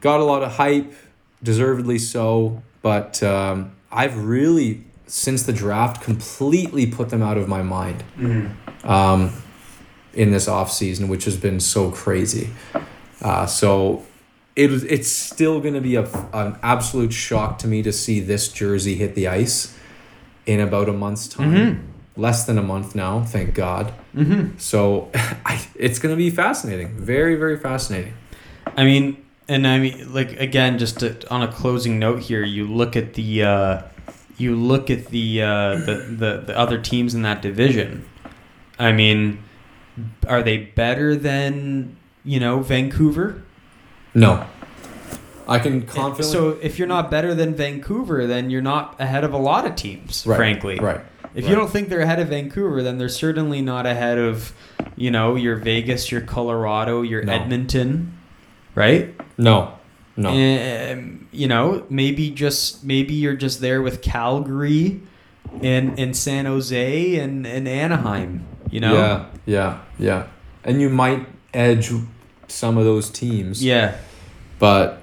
got 0.01 0.19
a 0.19 0.23
lot 0.23 0.43
of 0.43 0.53
hype, 0.53 0.93
deservedly 1.41 1.99
so. 1.99 2.61
But 2.81 3.23
um, 3.23 3.71
I've 3.91 4.25
really, 4.25 4.83
since 5.07 5.43
the 5.43 5.53
draft, 5.53 6.01
completely 6.01 6.85
put 6.85 7.09
them 7.09 7.21
out 7.21 7.37
of 7.37 7.47
my 7.47 7.61
mind 7.61 8.03
um, 8.83 9.31
in 10.13 10.31
this 10.31 10.47
offseason, 10.47 11.07
which 11.07 11.23
has 11.25 11.37
been 11.37 11.59
so 11.61 11.91
crazy. 11.91 12.49
Uh, 13.21 13.45
so 13.45 14.03
it 14.55 14.69
was, 14.69 14.83
it's 14.83 15.07
still 15.07 15.59
going 15.59 15.73
to 15.73 15.81
be 15.81 15.95
a, 15.95 16.03
an 16.33 16.57
absolute 16.61 17.13
shock 17.13 17.57
to 17.59 17.67
me 17.67 17.81
to 17.83 17.91
see 17.91 18.19
this 18.19 18.49
jersey 18.49 18.95
hit 18.95 19.15
the 19.15 19.27
ice 19.27 19.77
in 20.45 20.59
about 20.59 20.89
a 20.89 20.93
month's 20.93 21.27
time. 21.27 21.93
Less 22.15 22.45
than 22.45 22.59
a 22.59 22.63
month 22.63 22.93
now, 22.93 23.23
thank 23.23 23.55
God. 23.55 23.91
Mm-hmm. 24.15 24.57
So 24.59 25.09
I, 25.15 25.65
it's 25.75 25.97
going 25.97 26.13
to 26.13 26.17
be 26.17 26.29
fascinating. 26.29 26.95
Very, 26.95 27.35
very 27.35 27.57
fascinating. 27.57 28.13
I 28.77 28.83
mean, 28.83 29.25
and 29.47 29.67
I 29.67 29.79
mean, 29.79 30.13
like 30.13 30.39
again, 30.39 30.77
just 30.77 30.99
to, 30.99 31.27
on 31.29 31.41
a 31.41 31.51
closing 31.51 31.97
note 31.97 32.21
here, 32.21 32.43
you 32.43 32.67
look 32.67 32.95
at 32.95 33.15
the 33.15 33.43
uh, 33.43 33.81
you 34.37 34.55
look 34.55 34.89
at 34.89 35.07
the, 35.07 35.41
uh, 35.41 35.75
the 35.75 36.15
the 36.17 36.43
the 36.47 36.57
other 36.57 36.79
teams 36.79 37.13
in 37.13 37.23
that 37.23 37.41
division. 37.41 38.07
I 38.79 38.91
mean, 38.91 39.43
are 40.27 40.41
they 40.41 40.57
better 40.57 41.15
than 41.15 41.97
you 42.23 42.39
know 42.39 42.59
Vancouver? 42.59 43.43
No. 44.13 44.45
I 45.47 45.59
can 45.59 45.81
confidently. 45.81 46.23
So 46.31 46.57
if 46.61 46.79
you're 46.79 46.87
not 46.87 47.11
better 47.11 47.35
than 47.35 47.53
Vancouver, 47.55 48.25
then 48.27 48.49
you're 48.49 48.61
not 48.61 48.95
ahead 48.99 49.23
of 49.23 49.33
a 49.33 49.37
lot 49.37 49.65
of 49.65 49.75
teams, 49.75 50.25
Right, 50.25 50.37
frankly. 50.37 50.79
Right. 50.79 51.01
If 51.35 51.43
right. 51.43 51.49
you 51.49 51.55
don't 51.55 51.69
think 51.69 51.89
they're 51.89 52.01
ahead 52.01 52.19
of 52.19 52.29
Vancouver, 52.29 52.81
then 52.83 52.97
they're 52.97 53.09
certainly 53.09 53.61
not 53.61 53.85
ahead 53.85 54.17
of, 54.17 54.53
you 54.95 55.11
know, 55.11 55.35
your 55.35 55.55
Vegas, 55.57 56.11
your 56.11 56.21
Colorado, 56.21 57.01
your 57.01 57.23
No. 57.23 57.33
Edmonton, 57.33 58.17
right? 58.75 59.13
No. 59.37 59.73
No. 60.15 60.29
Um, 60.29 61.27
you 61.31 61.47
know, 61.47 61.85
maybe 61.89 62.29
just 62.29 62.83
maybe 62.83 63.15
you're 63.15 63.35
just 63.35 63.61
there 63.61 63.81
with 63.81 64.01
Calgary 64.03 65.01
and 65.61 65.97
and 65.99 66.15
San 66.15 66.45
Jose 66.45 67.15
and, 67.17 67.47
and 67.47 67.67
Anaheim. 67.67 68.45
You 68.69 68.79
know, 68.79 68.93
Yeah. 68.93 69.25
Yeah. 69.45 69.77
Yeah. 69.97 70.27
And 70.63 70.79
you 70.79 70.89
might 70.89 71.27
edge 71.53 71.91
some 72.53 72.77
of 72.77 72.85
those 72.85 73.09
teams. 73.09 73.63
yeah, 73.63 73.95
But 74.59 74.99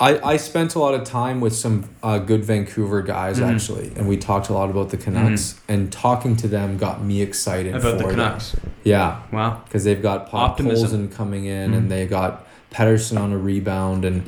I, 0.00 0.18
I 0.32 0.36
spent 0.38 0.74
a 0.74 0.78
lot 0.80 0.94
of 0.94 1.04
time 1.04 1.40
with 1.40 1.54
some 1.54 1.88
uh, 2.02 2.18
good 2.18 2.44
Vancouver 2.44 3.00
guys 3.02 3.38
Mhm. 3.38 3.54
actually, 3.54 3.92
and 3.96 4.08
we 4.08 4.16
talked 4.16 4.48
a 4.48 4.52
lot 4.52 4.68
about 4.70 4.88
the 4.90 4.96
Canucks. 4.96 5.60
And 5.68 5.92
talking 5.92 6.34
to 6.36 6.48
them 6.48 6.78
got 6.78 7.04
me 7.04 7.22
excited 7.22 7.70
about 7.76 7.82
for 7.82 7.90
the 7.92 7.96
them. 7.98 8.10
Canucks. 8.10 8.56
Yeah, 8.82 9.18
Wow. 9.30 9.60
because 9.64 9.84
they've 9.84 10.02
got 10.02 10.30
Podkolzin 10.30 11.12
coming 11.12 11.44
in, 11.44 11.70
Mhm. 11.72 11.76
and 11.76 11.90
they 11.92 12.06
got 12.06 12.44
Pettersson 12.72 13.20
on 13.20 13.32
a 13.32 13.38
rebound, 13.38 14.04
and 14.04 14.22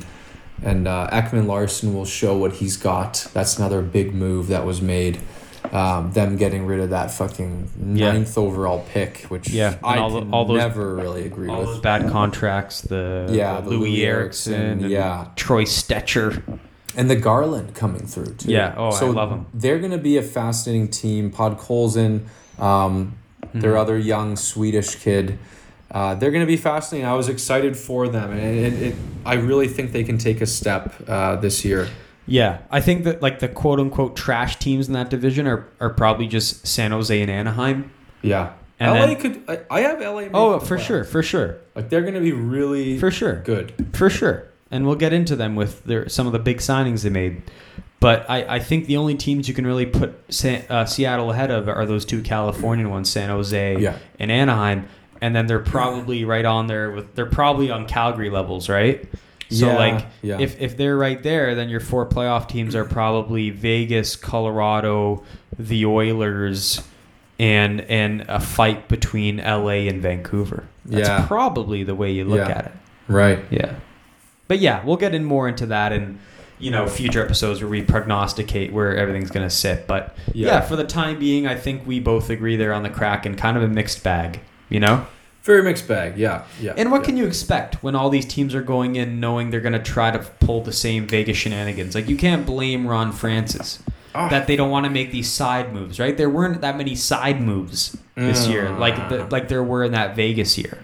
and 0.63 0.87
uh, 0.87 1.07
Ekman-Larsson 1.11 1.93
will 1.93 2.05
show 2.05 2.35
what 2.35 2.53
he's 2.53 2.77
got. 2.77 3.27
That's 3.31 3.59
another 3.59 3.83
big 3.83 4.15
move 4.15 4.47
that 4.47 4.65
was 4.65 4.81
made. 4.81 5.19
Um, 5.71 6.11
them 6.13 6.37
getting 6.37 6.65
rid 6.65 6.79
of 6.79 6.91
that 6.91 7.11
fucking 7.11 7.69
Yeah. 7.93 8.13
ninth 8.13 8.37
overall 8.37 8.85
pick, 8.93 9.25
which 9.29 9.49
Yeah, 9.49 9.75
I 9.83 9.97
all 9.97 10.09
the- 10.21 10.27
all 10.31 10.45
those- 10.45 10.57
never 10.57 10.95
really 10.95 11.25
agree 11.25 11.49
All 11.49 11.57
with. 11.59 11.65
those 11.67 11.79
bad 11.79 12.09
contracts. 12.09 12.81
The 12.81 13.27
Yeah, 13.31 13.59
the 13.61 13.69
Louis, 13.71 13.91
Loui 14.01 14.05
Eriksson, 14.05 14.89
yeah. 14.89 15.25
Troy 15.35 15.63
Stecher. 15.65 16.41
and 16.95 17.09
the 17.09 17.15
Garland 17.15 17.73
coming 17.75 18.01
through 18.07 18.33
too. 18.39 18.49
Yeah, 18.51 18.73
oh, 18.77 18.89
so 18.91 19.07
I 19.07 19.11
love 19.11 19.29
them. 19.29 19.45
They're 19.53 19.77
going 19.79 19.91
to 19.91 19.97
be 19.99 20.17
a 20.17 20.23
fascinating 20.23 20.87
team. 20.87 21.29
Podkolzin, 21.31 22.21
um, 22.59 23.13
their 23.53 23.73
Mhm. 23.73 23.79
other 23.81 23.97
young 23.97 24.35
Swedish 24.35 24.95
kid. 24.95 25.37
Uh, 25.91 26.15
they're 26.15 26.31
going 26.31 26.41
to 26.41 26.47
be 26.47 26.57
fascinating. 26.57 27.07
I 27.07 27.13
was 27.13 27.29
excited 27.29 27.77
for 27.77 28.07
them, 28.07 28.31
and 28.31 28.41
it, 28.41 28.73
it, 28.81 28.95
I 29.25 29.35
really 29.35 29.67
think 29.67 29.91
they 29.91 30.03
can 30.03 30.17
take 30.17 30.41
a 30.41 30.45
step 30.45 30.93
uh, 31.07 31.35
this 31.37 31.63
year. 31.63 31.87
Yeah, 32.27 32.59
I 32.69 32.81
think 32.81 33.05
that 33.05 33.21
like 33.21 33.39
the 33.39 33.47
quote 33.47 33.79
unquote 33.79 34.15
trash 34.15 34.57
teams 34.57 34.87
in 34.87 34.93
that 34.93 35.09
division 35.09 35.47
are, 35.47 35.65
are 35.79 35.89
probably 35.89 36.27
just 36.27 36.67
San 36.67 36.91
Jose 36.91 37.19
and 37.21 37.31
Anaheim. 37.31 37.89
Yeah, 38.21 38.53
And 38.79 38.91
LA 38.91 39.05
then- 39.07 39.15
could. 39.15 39.43
I, 39.47 39.59
I 39.77 39.79
have 39.81 40.01
LA. 40.01 40.27
Oh, 40.33 40.59
for 40.59 40.77
sure, 40.77 41.03
for 41.03 41.23
sure, 41.23 41.57
Like 41.75 41.89
they're 41.89 42.01
going 42.01 42.15
to 42.15 42.19
be 42.19 42.33
really 42.33 42.99
for 42.99 43.11
sure, 43.11 43.37
good. 43.43 43.73
for 43.93 44.09
sure. 44.09 44.45
and 44.69 44.85
we'll 44.85 44.95
get 44.95 45.13
into 45.13 45.35
them 45.37 45.55
with 45.55 45.83
their 45.85 46.09
some 46.09 46.27
of 46.27 46.33
the 46.33 46.39
big 46.39 46.57
signings 46.57 47.03
they 47.03 47.09
made. 47.09 47.41
But 47.99 48.29
I, 48.29 48.57
I 48.57 48.59
think 48.59 48.85
the 48.85 48.97
only 48.97 49.15
teams 49.15 49.47
you 49.47 49.55
can 49.55 49.65
really 49.65 49.85
put 49.87 50.13
San, 50.29 50.63
uh, 50.69 50.85
Seattle 50.85 51.31
ahead 51.31 51.49
of 51.49 51.67
are 51.67 51.85
those 51.85 52.05
two 52.05 52.21
Californian 52.21 52.89
ones, 52.91 53.09
San 53.09 53.29
Jose 53.29 53.79
Yeah. 53.79 53.97
and 54.19 54.29
Anaheim, 54.31 54.87
and 55.21 55.35
then 55.35 55.47
they're 55.47 55.57
probably 55.59 56.23
right 56.25 56.45
on 56.45 56.67
there 56.67 56.91
with 56.91 57.15
they're 57.15 57.25
probably 57.25 57.71
on 57.71 57.87
Calgary 57.87 58.29
levels, 58.29 58.67
right? 58.69 59.07
So 59.49 59.67
Yeah, 59.67 59.77
like 59.77 60.05
yeah. 60.21 60.37
if 60.39 60.59
if 60.61 60.75
they're 60.77 60.97
right 60.97 61.21
there, 61.23 61.55
then 61.55 61.69
your 61.69 61.79
four 61.79 62.05
playoff 62.05 62.47
teams 62.49 62.75
are 62.75 62.83
probably 62.85 63.49
Vegas, 63.49 64.15
Colorado, 64.15 65.23
the 65.57 65.85
Oilers, 65.85 66.81
and 67.39 67.81
and 67.81 68.25
a 68.27 68.39
fight 68.39 68.87
between 68.89 69.37
LA 69.37 69.87
and 69.87 70.01
Vancouver. 70.01 70.65
That's 70.85 71.07
Yeah. 71.07 71.25
probably 71.27 71.83
the 71.83 71.95
way 71.95 72.11
you 72.11 72.25
look 72.25 72.39
Yeah. 72.47 72.57
at 72.57 72.65
it. 72.65 72.71
Right. 73.07 73.39
Yeah. 73.49 73.73
But 74.47 74.59
yeah, 74.59 74.81
we'll 74.83 74.97
get 74.97 75.13
in 75.15 75.23
more 75.23 75.47
into 75.47 75.65
that 75.67 75.91
in 75.93 76.19
you 76.59 76.71
know 76.71 76.87
future 76.87 77.23
episodes 77.23 77.61
where 77.61 77.69
we 77.69 77.83
prognosticate 77.83 78.73
where 78.73 78.95
everything's 78.97 79.29
gonna 79.31 79.49
sit. 79.49 79.87
But 79.87 80.15
yeah. 80.33 80.47
Yeah. 80.47 80.61
for 80.61 80.75
the 80.75 80.83
time 80.83 81.19
being, 81.19 81.47
I 81.47 81.55
think 81.55 81.85
we 81.85 81.99
both 81.99 82.29
agree 82.29 82.55
they're 82.57 82.73
on 82.73 82.83
the 82.83 82.89
crack 82.89 83.25
and 83.25 83.37
kind 83.37 83.55
of 83.55 83.63
a 83.63 83.67
mixed 83.67 84.03
bag. 84.03 84.39
You 84.69 84.79
know. 84.81 85.05
Very 85.47 85.63
mixed 85.63 85.87
bag. 85.87 86.17
Yeah. 86.17 86.43
Yeah. 86.61 86.73
And 86.77 86.91
what 86.91 87.01
yeah. 87.01 87.05
can 87.05 87.17
you 87.17 87.25
expect 87.25 87.81
when 87.81 87.95
all 87.95 88.09
these 88.09 88.25
teams 88.25 88.53
are 88.53 88.61
going 88.61 88.97
in 88.97 89.19
knowing 89.19 89.49
they're 89.49 89.61
going 89.61 89.73
to 89.73 89.79
try 89.79 90.11
to 90.11 90.19
pull 90.19 90.61
the 90.61 90.73
same 90.73 91.07
Vegas 91.07 91.37
shenanigans? 91.37 91.95
Like 91.95 92.07
you 92.09 92.17
can't 92.17 92.45
blame 92.45 92.85
Ron 92.85 93.11
Francis 93.13 93.81
Ah. 94.13 94.29
that 94.29 94.47
they 94.47 94.55
don't 94.55 94.69
want 94.71 94.85
to 94.85 94.89
make 94.89 95.11
these 95.11 95.29
side 95.31 95.73
moves, 95.73 95.99
right? 95.99 96.17
There 96.17 96.29
weren't 96.29 96.61
that 96.61 96.75
many 96.77 96.95
side 96.95 97.39
moves 97.39 97.95
this 98.15 98.47
year, 98.47 98.65
Mm. 98.65 98.79
like 98.79 99.09
the, 99.09 99.27
like 99.29 99.47
there 99.47 99.63
were 99.63 99.83
in 99.83 99.91
that 99.93 100.15
Vegas 100.15 100.57
year. 100.57 100.77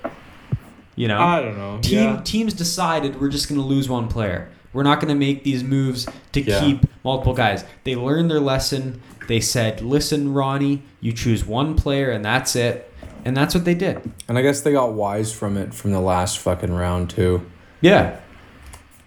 You 0.95 1.07
know, 1.07 1.19
I 1.19 1.41
don't 1.41 1.57
know. 1.57 1.79
team 1.81 1.99
yeah. 2.15 2.21
teams 2.23 2.53
decided 2.53 3.19
we're 3.19 3.29
just 3.29 3.49
going 3.49 3.59
to 3.59 3.65
lose 3.65 3.89
one 3.89 4.07
player. 4.07 4.49
We're 4.71 4.83
not 4.83 4.99
going 4.99 5.09
to 5.09 5.15
make 5.19 5.43
these 5.43 5.63
moves 5.63 6.07
to 6.33 6.41
Yeah. 6.41 6.59
keep 6.59 6.85
multiple 7.03 7.33
guys. 7.33 7.65
They 7.83 7.95
learned 7.95 8.29
their 8.29 8.39
lesson. 8.39 9.01
They 9.27 9.39
said, 9.39 9.81
"Listen, 9.81 10.33
Ronnie, 10.33 10.83
you 11.01 11.11
choose 11.11 11.43
one 11.45 11.75
player 11.75 12.11
and 12.11 12.23
that's 12.23 12.55
it." 12.55 12.92
And 13.25 13.35
that's 13.37 13.55
what 13.55 13.65
they 13.65 13.73
did. 13.75 14.01
And 14.27 14.37
I 14.37 14.41
guess 14.41 14.61
they 14.61 14.73
got 14.73 14.93
wise 14.93 15.31
from 15.33 15.57
it 15.57 15.73
from 15.73 15.91
the 15.91 15.99
last 16.01 16.39
fucking 16.39 16.73
round 16.73 17.09
too. 17.09 17.45
Yeah. 17.81 18.19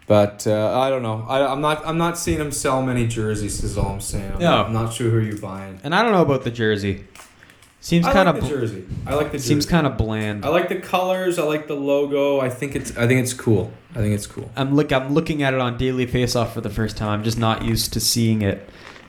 But 0.07 0.47
uh, 0.47 0.79
I 0.81 0.89
don't 0.89 1.03
know. 1.03 1.25
I, 1.29 1.45
I'm 1.51 1.61
not. 1.61 1.85
I'm 1.87 1.99
not 1.99 2.17
seeing 2.17 2.39
them 2.39 2.53
sell 2.53 2.81
many 2.83 3.07
jerseys. 3.09 3.65
Is 3.65 3.77
all 3.77 3.89
I'm 3.93 4.01
saying. 4.01 4.33
I'm, 4.35 4.39
No. 4.39 4.51
not, 4.51 4.67
I'm 4.67 4.73
not 4.73 4.93
sure 4.93 5.11
who 5.11 5.19
you're 5.19 5.37
buying. 5.39 5.81
And 5.83 5.95
I 5.95 6.03
don't 6.03 6.13
know 6.13 6.23
about 6.23 6.45
the 6.45 6.51
jersey. 6.53 7.05
Seems 7.81 8.07
I 8.07 8.13
kind 8.13 8.27
like 8.27 8.37
of 8.37 8.43
the 8.43 8.49
jersey. 8.49 8.85
I 9.07 9.15
like 9.15 9.33
the 9.33 9.39
jersey. 9.39 9.49
seems 9.49 9.67
kind 9.67 9.87
of 9.87 9.97
bland. 9.97 10.45
I 10.45 10.49
like 10.49 10.69
the 10.69 10.77
colors. 10.81 11.39
I 11.39 11.43
like 11.45 11.67
the 11.67 11.75
logo. 11.75 12.41
I 12.41 12.49
think 12.51 12.77
it's. 12.77 12.97
I 12.97 13.07
think 13.09 13.21
it's 13.21 13.35
cool. 13.35 13.73
I 13.95 13.99
think 13.99 14.15
it's 14.15 14.27
cool. 14.29 14.49
I'm 14.57 14.75
look 14.77 14.93
I'm 14.93 15.13
looking 15.13 15.43
at 15.43 15.55
it 15.55 15.61
on 15.61 15.77
Daily 15.77 16.07
Faceoff 16.07 16.51
for 16.53 16.61
the 16.61 16.71
first 16.71 16.97
time. 16.97 17.09
I'm 17.09 17.25
just 17.25 17.39
not 17.39 17.65
used 17.65 17.93
to 17.95 18.01
seeing 18.01 18.43
it, 18.43 18.69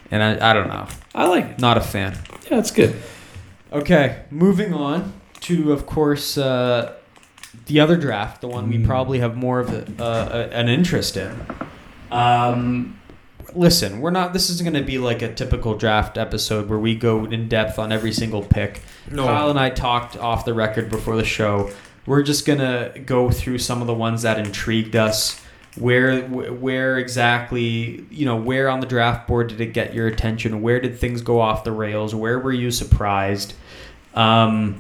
and 0.10 0.24
I, 0.24 0.50
I 0.50 0.54
don't 0.54 0.68
know. 0.68 0.88
I 1.14 1.28
like 1.28 1.46
it. 1.46 1.60
Not 1.60 1.78
a 1.78 1.82
fan. 1.82 2.18
Yeah, 2.50 2.58
it's 2.58 2.72
good. 2.72 2.96
Okay, 3.78 4.24
moving 4.32 4.74
on 4.74 5.14
to 5.42 5.72
of 5.72 5.86
course 5.86 6.38
uh, 6.38 6.94
the 7.68 7.80
other 7.80 7.96
draft, 7.98 8.42
the 8.42 8.48
one 8.48 8.70
we 8.70 8.78
Mm. 8.78 8.86
probably 8.86 9.20
have 9.20 9.36
more 9.36 9.60
of 9.60 9.70
a, 9.72 9.86
uh, 10.04 10.30
a, 10.52 10.56
an 10.56 10.68
interest 10.70 11.16
in. 11.18 11.36
Um, 12.12 13.00
listen, 13.54 14.00
we're 14.02 14.12
not. 14.12 14.34
This 14.34 14.50
is 14.50 14.62
going 14.62 14.74
to 14.74 14.84
be 14.84 14.98
like 14.98 15.22
a 15.22 15.34
typical 15.34 15.76
draft 15.78 16.18
episode 16.18 16.70
where 16.70 16.80
we 16.80 16.96
go 16.96 17.26
in 17.26 17.48
depth 17.48 17.78
on 17.78 17.92
every 17.92 18.12
single 18.14 18.42
pick. 18.42 18.82
No. 19.12 19.26
Kyle 19.26 19.50
and 19.50 19.60
I 19.60 19.70
talked 19.70 20.18
off 20.18 20.46
the 20.46 20.54
record 20.54 20.90
before 20.90 21.16
the 21.16 21.26
show. 21.26 21.70
We're 22.06 22.24
just 22.24 22.46
gonna 22.46 22.94
go 23.06 23.30
through 23.30 23.58
some 23.58 23.82
of 23.82 23.88
the 23.88 23.94
ones 23.94 24.22
that 24.22 24.40
intrigued 24.40 24.96
us. 24.96 25.42
Where 25.78 26.22
where 26.22 26.98
exactly 26.98 28.06
you 28.10 28.26
know 28.26 28.38
where 28.38 28.70
on 28.70 28.80
the 28.80 28.88
draft 28.88 29.28
board 29.28 29.50
did 29.50 29.62
it 29.62 29.74
get 29.74 29.94
your 29.94 30.08
attention? 30.08 30.62
Where 30.62 30.80
did 30.80 30.98
things 30.98 31.22
go 31.22 31.40
off 31.42 31.64
the 31.66 31.72
rails? 31.74 32.16
Where 32.16 32.40
were 32.40 32.54
you 32.54 32.72
surprised? 32.72 33.54
Um, 34.14 34.80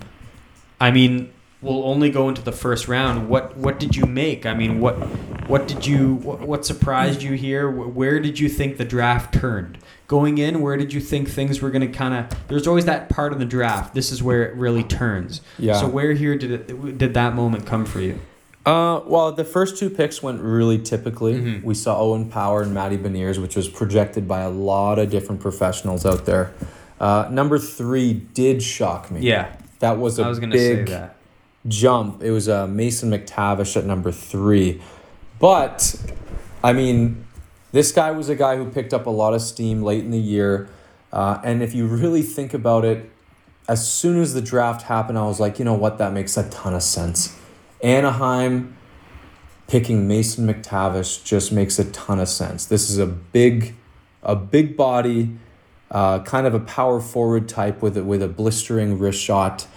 I 0.79 0.91
mean, 0.91 1.31
we'll 1.61 1.83
only 1.85 2.09
go 2.09 2.29
into 2.29 2.41
the 2.41 2.51
first 2.51 2.87
round. 2.87 3.29
What 3.29 3.57
what 3.57 3.79
did 3.79 3.95
you 3.95 4.05
make? 4.05 4.45
I 4.45 4.53
mean, 4.53 4.79
what 4.79 4.93
what 5.47 5.67
did 5.67 5.85
you 5.85 6.15
what, 6.15 6.41
what 6.41 6.65
surprised 6.65 7.21
you 7.21 7.33
here? 7.33 7.69
Where 7.69 8.19
did 8.19 8.39
you 8.39 8.49
think 8.49 8.77
the 8.77 8.85
draft 8.85 9.33
turned? 9.33 9.77
Going 10.07 10.37
in, 10.37 10.61
where 10.61 10.77
did 10.77 10.93
you 10.93 11.01
think 11.01 11.27
things 11.27 11.61
were 11.61 11.69
going 11.69 11.81
to 11.91 11.95
kind 11.97 12.13
of? 12.13 12.47
There's 12.47 12.65
always 12.65 12.85
that 12.85 13.09
part 13.09 13.33
of 13.33 13.39
the 13.39 13.45
draft. 13.45 13.93
This 13.93 14.11
is 14.11 14.23
where 14.23 14.47
it 14.47 14.55
really 14.55 14.83
turns. 14.83 15.41
Yeah. 15.59 15.73
So 15.73 15.87
where 15.87 16.13
here 16.13 16.37
did 16.37 16.51
it 16.51 16.97
did 16.97 17.13
that 17.15 17.35
moment 17.35 17.65
come 17.65 17.85
for 17.85 17.99
you? 17.99 18.19
Uh, 18.65 19.01
well, 19.05 19.31
the 19.31 19.45
first 19.45 19.77
two 19.77 19.89
picks 19.89 20.21
went 20.21 20.41
really 20.41 20.77
typically. 20.77 21.33
Mhm. 21.35 21.63
We 21.63 21.73
saw 21.73 21.99
Owen 21.99 22.29
Power 22.29 22.61
and 22.61 22.73
Matty 22.73 22.97
Beniers, 22.97 23.37
which 23.41 23.55
was 23.55 23.67
projected 23.69 24.27
by 24.27 24.41
a 24.41 24.49
lot 24.49 24.99
of 24.99 25.09
different 25.09 25.41
professionals 25.41 26.05
out 26.05 26.25
there. 26.25 26.51
Uh, 26.99 27.27
number 27.31 27.60
three 27.60 28.13
did 28.13 28.62
shock 28.63 29.12
me. 29.12 29.21
Yeah, 29.21 29.55
That 29.79 29.97
was 29.97 30.17
a 30.19 30.23
I 30.23 30.27
was 30.29 30.39
going 30.39 30.51
to 30.51 30.57
say 30.57 30.75
big 30.77 30.88
that. 30.88 31.15
jump. 31.67 32.23
It 32.23 32.31
was 32.31 32.49
uh, 32.49 32.67
Mason 32.67 33.12
McTavish 33.12 33.77
at 33.77 33.86
number 33.86 34.12
three. 34.12 34.81
But, 35.39 35.95
I 36.63 36.73
mean, 36.73 37.25
this 37.71 37.91
guy 37.91 38.10
was 38.12 38.29
a 38.29 38.36
guy 38.36 38.57
who 38.57 38.69
picked 38.71 38.93
up 38.93 39.05
a 39.05 39.12
lot 39.12 39.33
of 39.36 39.41
steam 39.41 39.83
late 39.83 40.03
in 40.03 40.10
the 40.12 40.17
year. 40.19 40.69
Uh, 41.13 41.39
and 41.43 41.62
if 41.62 41.75
you 41.75 41.86
really 41.86 42.23
think 42.23 42.53
about 42.55 42.83
it, 42.83 43.10
as 43.69 43.88
soon 43.88 44.19
as 44.19 44.33
the 44.33 44.41
draft 44.41 44.83
happened, 44.83 45.17
I 45.17 45.25
was 45.25 45.39
like, 45.39 45.60
you 45.60 45.65
know 45.65 45.73
what? 45.75 45.97
That 45.99 46.13
makes 46.13 46.38
a 46.38 46.49
ton 46.49 46.73
of 46.73 46.81
sense. 46.83 47.38
Anaheim 47.83 48.75
picking 49.67 50.07
Mason 50.07 50.47
McTavish 50.47 51.23
just 51.23 51.51
makes 51.51 51.77
a 51.77 51.86
ton 51.91 52.19
of 52.19 52.29
sense. 52.29 52.65
This 52.65 52.89
is 52.89 52.97
a 52.97 53.05
big, 53.05 53.75
a 54.23 54.36
big 54.36 54.75
body, 54.77 55.38
uh, 55.91 56.19
kind 56.19 56.45
of 56.45 56.54
a 56.54 56.60
power 56.60 57.00
forward 57.00 57.47
type 57.47 57.82
with 57.82 57.97
a, 57.97 58.04
with 58.04 58.21
a 58.21 58.28
blistering 58.28 59.00
wrist 59.00 59.21
shot. 59.21 59.67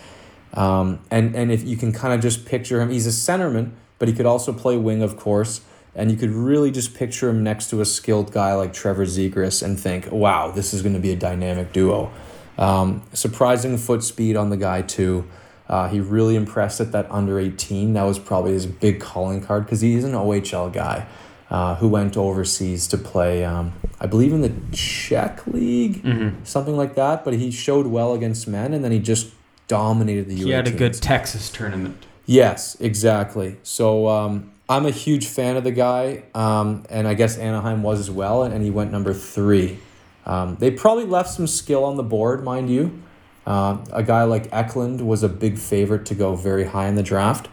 Um, 0.54 1.00
and 1.10 1.36
and 1.36 1.52
if 1.52 1.62
you 1.62 1.76
can 1.76 1.92
kind 1.92 2.12
of 2.12 2.20
just 2.20 2.44
picture 2.44 2.80
him, 2.80 2.90
he's 2.90 3.06
a 3.06 3.10
centerman, 3.10 3.70
but 3.98 4.08
he 4.08 4.14
could 4.14 4.26
also 4.26 4.52
play 4.52 4.76
wing, 4.76 5.02
of 5.02 5.16
course. 5.16 5.60
And 5.94 6.10
you 6.10 6.16
could 6.16 6.30
really 6.30 6.70
just 6.70 6.94
picture 6.94 7.28
him 7.28 7.42
next 7.42 7.70
to 7.70 7.80
a 7.80 7.84
skilled 7.84 8.32
guy 8.32 8.54
like 8.54 8.72
Trevor 8.72 9.06
Zegras 9.06 9.62
and 9.62 9.78
think, 9.78 10.10
wow, 10.10 10.50
this 10.50 10.72
is 10.72 10.82
going 10.82 10.94
to 10.94 11.00
be 11.00 11.10
a 11.10 11.16
dynamic 11.16 11.72
duo. 11.72 12.12
Um, 12.58 13.02
surprising 13.12 13.76
foot 13.76 14.04
speed 14.04 14.36
on 14.36 14.50
the 14.50 14.56
guy 14.56 14.82
too. 14.82 15.28
Uh, 15.68 15.88
he 15.88 16.00
really 16.00 16.36
impressed 16.36 16.80
at 16.80 16.92
that 16.92 17.10
under 17.10 17.38
18. 17.38 17.92
That 17.94 18.02
was 18.02 18.18
probably 18.18 18.52
his 18.52 18.66
big 18.66 19.00
calling 19.00 19.40
card 19.40 19.64
because 19.64 19.80
he 19.80 19.94
is 19.94 20.04
an 20.04 20.12
OHL 20.12 20.72
guy 20.72 21.06
uh, 21.50 21.74
who 21.76 21.88
went 21.88 22.16
overseas 22.16 22.86
to 22.88 22.96
play, 22.98 23.44
um, 23.44 23.72
I 24.00 24.06
believe, 24.06 24.32
in 24.32 24.40
the 24.40 24.52
Czech 24.72 25.46
League, 25.46 26.02
Mm-hmm. 26.04 26.44
something 26.44 26.76
like 26.76 26.94
that. 26.94 27.24
But 27.24 27.34
he 27.34 27.50
showed 27.50 27.86
well 27.86 28.14
against 28.14 28.46
men, 28.48 28.72
and 28.72 28.84
then 28.84 28.92
he 28.92 28.98
just 29.00 29.32
dominated 29.68 30.28
the 30.28 30.34
US. 30.36 30.44
He 30.44 30.50
had 30.50 30.68
a 30.68 30.72
good 30.72 30.94
Texas 30.94 31.50
tournament. 31.50 32.06
Yes, 32.26 32.76
exactly. 32.80 33.56
So 33.64 34.06
um, 34.08 34.52
I'm 34.68 34.86
a 34.86 34.90
huge 34.92 35.26
fan 35.26 35.56
of 35.56 35.64
the 35.64 35.72
guy, 35.72 36.22
um, 36.34 36.84
and 36.88 37.08
I 37.08 37.14
guess 37.14 37.36
Anaheim 37.36 37.82
was 37.82 37.98
as 37.98 38.10
well, 38.10 38.44
and, 38.44 38.54
and 38.54 38.62
he 38.62 38.70
went 38.70 38.92
number 38.92 39.12
three. 39.12 39.78
Um, 40.26 40.56
they 40.60 40.70
probably 40.70 41.06
left 41.06 41.30
some 41.30 41.46
skill 41.48 41.82
on 41.84 41.96
the 41.96 42.02
board, 42.04 42.44
mind 42.44 42.70
you. 42.70 43.02
Uh, 43.46 43.78
a 43.92 44.02
guy 44.04 44.22
like 44.24 44.48
Eklund 44.52 45.00
was 45.00 45.24
a 45.24 45.28
big 45.28 45.58
favorite 45.58 46.06
to 46.06 46.14
go 46.14 46.36
very 46.36 46.64
high 46.66 46.86
in 46.86 46.94
the 46.94 47.02
draft, 47.02 47.48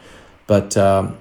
but 0.46 0.78
um, 0.78 1.18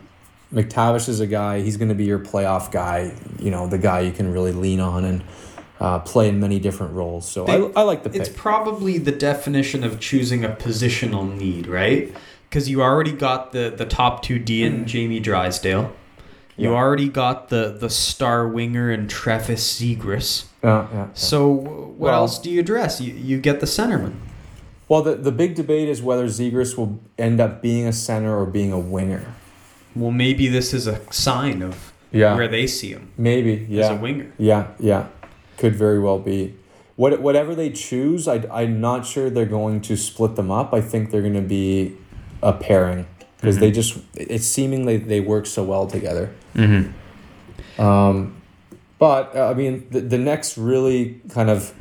McTavish 0.53 1.09
is 1.09 1.21
a 1.21 1.27
guy. 1.27 1.61
He's 1.61 1.77
going 1.77 1.89
to 1.89 1.95
be 1.95 2.05
your 2.05 2.19
playoff 2.19 2.71
guy. 2.71 3.13
You 3.39 3.51
know, 3.51 3.67
the 3.67 3.79
guy 3.79 4.01
you 4.01 4.13
can 4.13 4.33
really 4.33 4.53
lean 4.53 4.81
on 4.81 5.05
and 5.05 5.25
uh, 5.81 5.99
play 6.01 6.29
in 6.29 6.41
many 6.41 6.59
different 6.59 6.95
roles. 6.95 7.29
So 7.29 7.45
They- 7.45 7.55
I, 7.55 7.71
I 7.77 7.83
like 7.83 8.03
the 8.03 8.11
pick. 8.11 8.21
It's 8.21 8.31
probably 8.31 8.99
the 8.99 9.13
definition 9.13 9.85
of 9.85 10.01
choosing 10.01 10.45
a 10.45 10.51
positional 10.51 11.37
need, 11.37 11.67
right? 11.67 12.15
Because 12.49 12.69
you 12.71 12.81
already 12.83 13.13
got 13.13 13.53
the 13.53 13.75
the 13.77 13.85
top 13.85 14.23
two 14.23 14.39
D 14.39 14.63
in 14.63 14.87
Jamie 14.87 15.19
Drysdale. 15.21 15.93
You 16.57 16.71
Yeah. 16.71 16.77
already 16.77 17.09
got 17.09 17.49
the 17.49 17.77
the 17.79 17.91
star 17.91 18.47
winger 18.49 18.91
in 18.91 19.09
Travis 19.09 19.79
Zegras. 19.81 20.45
yeah, 20.63 20.87
yeah. 20.93 21.07
So 21.13 21.49
what 21.49 21.99
Well- 21.99 22.15
else 22.23 22.39
do 22.39 22.49
you 22.51 22.61
address? 22.61 23.01
You 23.01 23.13
you 23.13 23.39
get 23.41 23.59
the 23.61 23.67
centerman. 23.67 24.15
Well, 24.89 25.03
the, 25.03 25.17
the 25.17 25.33
big 25.33 25.57
debate 25.57 25.89
is 25.89 26.01
whether 26.01 26.27
Zegras 26.27 26.79
will 26.79 27.01
end 27.19 27.41
up 27.41 27.61
being 27.61 27.89
a 27.89 27.93
center 27.93 28.39
or 28.39 28.47
being 28.47 28.73
a 28.73 28.79
winger. 28.79 29.35
Well, 29.97 30.11
maybe 30.11 30.49
this 30.49 30.73
is 30.75 30.87
a 30.87 31.01
sign 31.13 31.63
of 31.63 31.93
Yeah. 32.13 32.35
where 32.37 32.49
they 32.49 32.67
see 32.67 32.91
him 32.91 33.09
Maybe, 33.17 33.55
as 33.65 33.69
yeah. 33.69 33.93
a 33.93 33.97
winger. 34.01 34.33
Yeah, 34.39 34.69
yeah. 34.79 35.07
Could 35.59 35.75
very 35.75 35.99
well 35.99 36.19
be. 36.19 36.55
What, 36.97 37.21
whatever 37.21 37.55
they 37.55 37.71
choose, 37.71 38.29
I, 38.29 38.45
I'm 38.51 38.81
not 38.81 39.05
sure 39.07 39.29
they're 39.31 39.45
going 39.45 39.81
to 39.83 39.97
split 39.97 40.37
them 40.37 40.51
up. 40.51 40.73
I 40.73 40.81
think 40.81 41.11
they're 41.11 41.21
going 41.23 41.35
to 41.35 41.41
be 41.43 41.97
a 42.43 42.53
pairing 42.53 43.07
because 43.39 43.59
they 43.59 43.71
Mhm. 43.71 43.75
just, 43.75 43.99
it's 44.15 44.47
seemingly 44.47 44.97
they 44.97 45.21
work 45.21 45.47
so 45.47 45.63
well 45.63 45.87
together. 45.87 46.31
Mm-hmm. 46.55 47.81
Um, 47.81 48.37
but, 48.99 49.35
uh, 49.37 49.51
I 49.51 49.55
mean, 49.55 49.87
the, 49.91 50.01
the 50.01 50.19
next 50.19 50.57
really 50.57 51.21
kind 51.31 51.51
of 51.51 51.75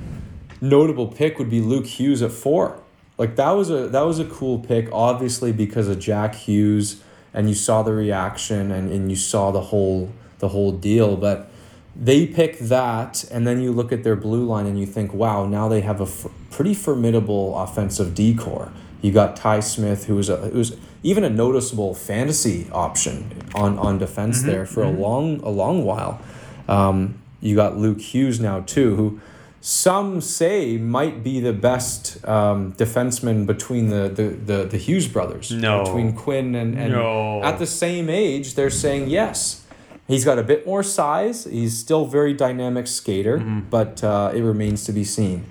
notable 0.62 1.08
pick 1.08 1.38
would 1.40 1.50
be 1.50 1.62
Luke 1.62 1.86
Hughes 1.86 2.22
at 2.22 2.32
four. 2.32 2.80
Like 3.18 3.38
that 3.38 3.52
was 3.52 3.70
a 3.70 3.88
that 3.90 4.02
was 4.06 4.20
a 4.20 4.26
cool 4.26 4.60
pick, 4.60 4.90
obviously 4.92 5.54
because 5.54 5.88
of 5.88 6.00
Jack 6.00 6.36
Hughes, 6.36 7.02
and 7.36 7.50
you 7.50 7.54
saw 7.54 7.84
the 7.84 7.94
reaction 7.94 8.72
and, 8.72 8.92
and 8.92 9.10
you 9.12 9.16
saw 9.16 9.52
the 9.52 9.62
whole 9.62 10.12
the 10.40 10.48
whole 10.48 10.72
deal. 10.72 11.18
But 11.18 11.52
they 11.96 12.26
pick 12.26 12.58
that, 12.60 13.26
and 13.30 13.46
then 13.46 13.62
you 13.62 13.72
look 13.72 13.92
at 13.92 14.04
their 14.04 14.16
blue 14.16 14.46
line 14.46 14.66
and 14.66 14.80
you 14.80 14.86
think, 14.86 15.14
wow, 15.14 15.46
now 15.46 15.68
they 15.68 15.82
have 15.82 16.00
a 16.00 16.06
f- 16.06 16.28
pretty 16.50 16.74
formidable 16.74 17.58
offensive 17.60 18.16
decor. 18.16 18.72
You 19.02 19.12
got 19.12 19.36
Ty 19.36 19.60
Smith, 19.60 20.06
who 20.06 20.16
was 20.16 20.30
a 20.30 20.38
who 20.38 20.58
was 20.58 20.78
even 21.04 21.24
a 21.24 21.30
noticeable 21.30 21.94
fantasy 21.94 22.68
option 22.72 23.44
on 23.54 23.78
on 23.78 24.00
defense 24.00 24.42
there 24.42 24.66
for 24.66 24.82
a 24.82 24.90
long 24.90 25.42
a 25.42 25.50
long 25.50 25.84
while. 25.84 26.20
Um, 26.68 27.20
you 27.42 27.56
got 27.56 27.78
Luke 27.78 28.02
Hughes 28.02 28.40
now 28.40 28.62
too, 28.62 28.96
who 28.96 29.20
some 29.66 30.22
say 30.22 30.78
might 30.78 31.24
be 31.24 31.40
the 31.40 31.52
best 31.52 32.24
um, 32.28 32.74
defenseman 32.74 33.48
between 33.48 33.90
the, 33.90 34.08
the, 34.10 34.24
the, 34.28 34.64
the 34.66 34.78
Hughes 34.78 35.08
brothers. 35.08 35.50
No. 35.50 35.84
Between 35.84 36.14
Quinn 36.14 36.54
and, 36.54 36.78
and 36.78 36.94
No. 36.94 37.42
at 37.42 37.58
the 37.58 37.66
same 37.66 38.08
age, 38.08 38.54
they're 38.54 38.70
saying 38.70 39.10
yes. 39.10 39.66
He's 40.08 40.24
got 40.24 40.38
a 40.38 40.44
bit 40.44 40.68
more 40.68 40.84
size. 40.84 41.46
He's 41.46 41.76
still 41.76 42.06
very 42.06 42.32
dynamic 42.32 42.86
skater, 42.86 43.40
but 43.40 44.04
uh, 44.04 44.34
it 44.36 44.44
remains 44.44 44.84
to 44.86 44.92
be 44.92 45.04
seen. 45.04 45.46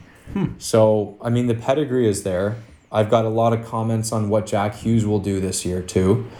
So, 0.59 1.19
I 1.21 1.29
mean, 1.29 1.49
the 1.49 1.57
pedigree 1.57 2.09
is 2.09 2.23
there. 2.23 2.55
I've 2.93 3.11
got 3.11 3.25
a 3.25 3.29
lot 3.29 3.53
of 3.53 3.67
comments 3.67 4.12
on 4.12 4.29
what 4.29 4.47
Jack 4.47 4.77
Hughes 4.77 5.05
will 5.05 5.19
do 5.19 5.41
this 5.41 5.65
year, 5.67 5.83
too. 5.83 6.31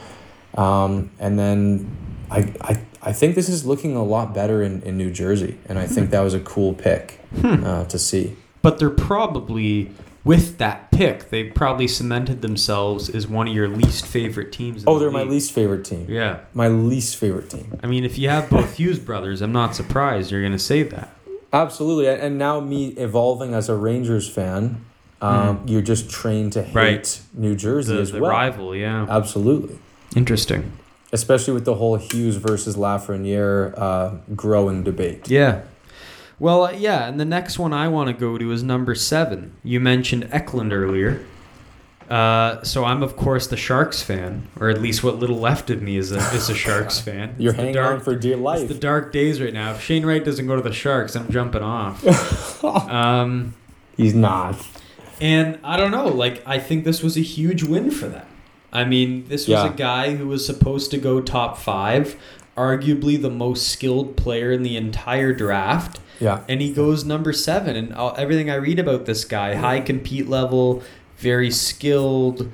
Um, 0.57 1.11
and 1.18 1.37
then 1.37 1.91
I, 2.31 2.55
I, 2.61 2.81
I 3.03 3.12
think 3.12 3.35
this 3.35 3.49
is 3.49 3.66
looking 3.66 3.97
a 3.97 4.05
lot 4.05 4.33
better 4.33 4.62
in, 4.62 4.81
in 4.83 4.97
New 4.97 5.11
Jersey. 5.11 5.59
And 5.66 5.77
I 5.77 5.89
think 5.89 6.11
that 6.11 6.20
was 6.20 6.35
a 6.35 6.41
cool 6.41 6.72
pick 6.72 7.18
uh, 7.43 7.85
to 7.87 7.99
see. 7.99 8.37
But 8.62 8.78
they're 8.78 8.91
probably 8.91 9.91
with 10.24 10.57
that 10.59 10.91
pick, 10.91 11.28
they 11.28 11.45
probably 11.45 11.87
cemented 11.87 12.41
themselves 12.41 13.11
as 13.11 13.26
one 13.28 13.47
of 13.49 13.55
your 13.55 13.68
least 13.68 14.07
favorite 14.07 14.53
teams. 14.53 14.82
Oh, 14.87 14.95
the 14.95 15.01
they're 15.01 15.11
my 15.11 15.22
least 15.24 15.53
favorite 15.53 15.85
team. 15.85 16.07
Yeah, 16.09 16.41
My 16.55 16.68
least 16.68 17.16
favorite 17.16 17.51
team. 17.51 17.78
I 17.82 17.87
mean, 17.89 18.05
if 18.05 18.16
you 18.16 18.30
have 18.30 18.49
both 18.49 18.76
Hughes 18.78 18.99
brothers, 18.99 19.43
I'm 19.43 19.53
not 19.53 19.74
surprised 19.74 20.30
you're 20.30 20.41
going 20.41 20.53
to 20.53 20.59
say 20.59 20.82
that. 20.85 21.14
Absolutely. 21.53 22.09
And 22.09 22.39
now, 22.39 22.59
me 22.61 22.89
evolving 22.97 23.53
as 23.55 23.68
a 23.68 23.76
Rangers 23.76 24.28
fan, 24.28 24.85
um, 25.20 25.62
you're 25.66 25.82
just 25.82 26.11
trained 26.11 26.55
to 26.55 26.62
hate 26.62 26.72
Hmm. 26.72 26.78
Right. 26.78 27.20
New 27.35 27.55
Jersey 27.55 27.95
The, 27.95 28.01
as 28.01 28.12
the 28.12 28.20
well. 28.20 28.30
rival, 28.30 28.74
yeah. 28.74 29.07
Absolutely. 29.09 29.78
Interesting. 30.16 30.72
Especially 31.12 31.53
with 31.53 31.64
the 31.66 31.74
whole 31.74 31.97
Hughes 31.97 32.37
versus 32.37 32.76
Lafreniere 32.76 33.74
uh, 33.78 34.14
growing 34.35 34.82
debate. 34.85 35.28
Yeah. 35.30 35.62
Well, 36.39 36.64
uh, 36.64 36.70
yeah, 36.72 37.07
and 37.09 37.18
the 37.20 37.24
next 37.24 37.59
one 37.59 37.72
I 37.72 37.89
want 37.89 38.09
to 38.09 38.12
go 38.12 38.39
to 38.39 38.51
is 38.53 38.62
number 38.62 38.95
seven. 38.95 39.55
You 39.62 39.80
mentioned 39.80 40.28
Eklund 40.32 40.72
earlier. 40.72 41.24
Uh, 42.11 42.62
so 42.62 42.85
I'm 42.85 43.03
of 43.03 43.16
course 43.16 43.47
the 43.47 43.57
Sharks 43.57 44.03
fan, 44.03 44.47
or 44.61 44.68
at 44.68 44.78
least 44.82 45.03
what 45.03 45.16
little 45.18 45.39
left 45.39 45.70
of 45.70 45.80
me 45.80 45.97
is 45.97 46.12
a 46.12 46.18
is 46.35 46.51
a 46.51 46.55
Sharks 46.55 47.01
fan. 47.07 47.35
You're 47.39 47.53
It's 47.53 47.59
hanging 47.59 47.74
dark- 47.74 47.95
on 47.95 48.01
for 48.01 48.14
dear 48.14 48.37
life. 48.37 48.61
It's 48.64 48.72
the 48.74 48.78
dark 48.78 49.11
days 49.11 49.41
right 49.41 49.55
now. 49.55 49.72
If 49.72 49.80
Shane 49.82 50.05
Wright 50.05 50.22
doesn't 50.22 50.47
go 50.47 50.55
to 50.55 50.61
the 50.61 50.72
Sharks, 50.72 51.16
I'm 51.16 51.30
jumping 51.30 51.62
off. 51.62 52.62
um, 52.64 53.55
He's 53.97 54.14
not. 54.14 54.57
and 55.20 55.59
I 55.64 55.78
don't 55.78 55.93
know. 55.93 56.09
Like 56.09 56.43
I 56.47 56.59
think 56.59 56.85
this 56.85 57.03
was 57.03 57.16
a 57.16 57.20
huge 57.22 57.62
win 57.62 57.91
for 57.91 58.07
them. 58.09 58.26
I 58.70 58.85
mean, 58.85 59.26
this 59.28 59.43
was 59.49 59.62
Yeah. 59.64 59.72
a 59.72 59.74
guy 59.74 60.14
who 60.16 60.26
was 60.28 60.45
supposed 60.45 60.91
to 60.91 60.99
go 60.99 61.22
top 61.22 61.57
five, 61.57 62.20
arguably 62.57 63.21
the 63.21 63.31
most 63.31 63.69
skilled 63.69 64.17
player 64.17 64.53
in 64.53 64.63
the 64.63 64.77
entire 64.77 65.33
draft 65.33 66.01
Yeah. 66.21 66.41
and 66.49 66.61
he 66.61 66.73
goes 66.73 67.05
number 67.05 67.33
seven. 67.33 67.75
And 67.77 67.93
all, 67.95 68.15
everything 68.17 68.49
I 68.51 68.55
read 68.57 68.79
about 68.79 69.07
this 69.07 69.25
guy, 69.25 69.55
high 69.55 69.81
compete 69.81 70.29
level, 70.29 70.83
very 71.19 71.51
skilled, 71.51 72.51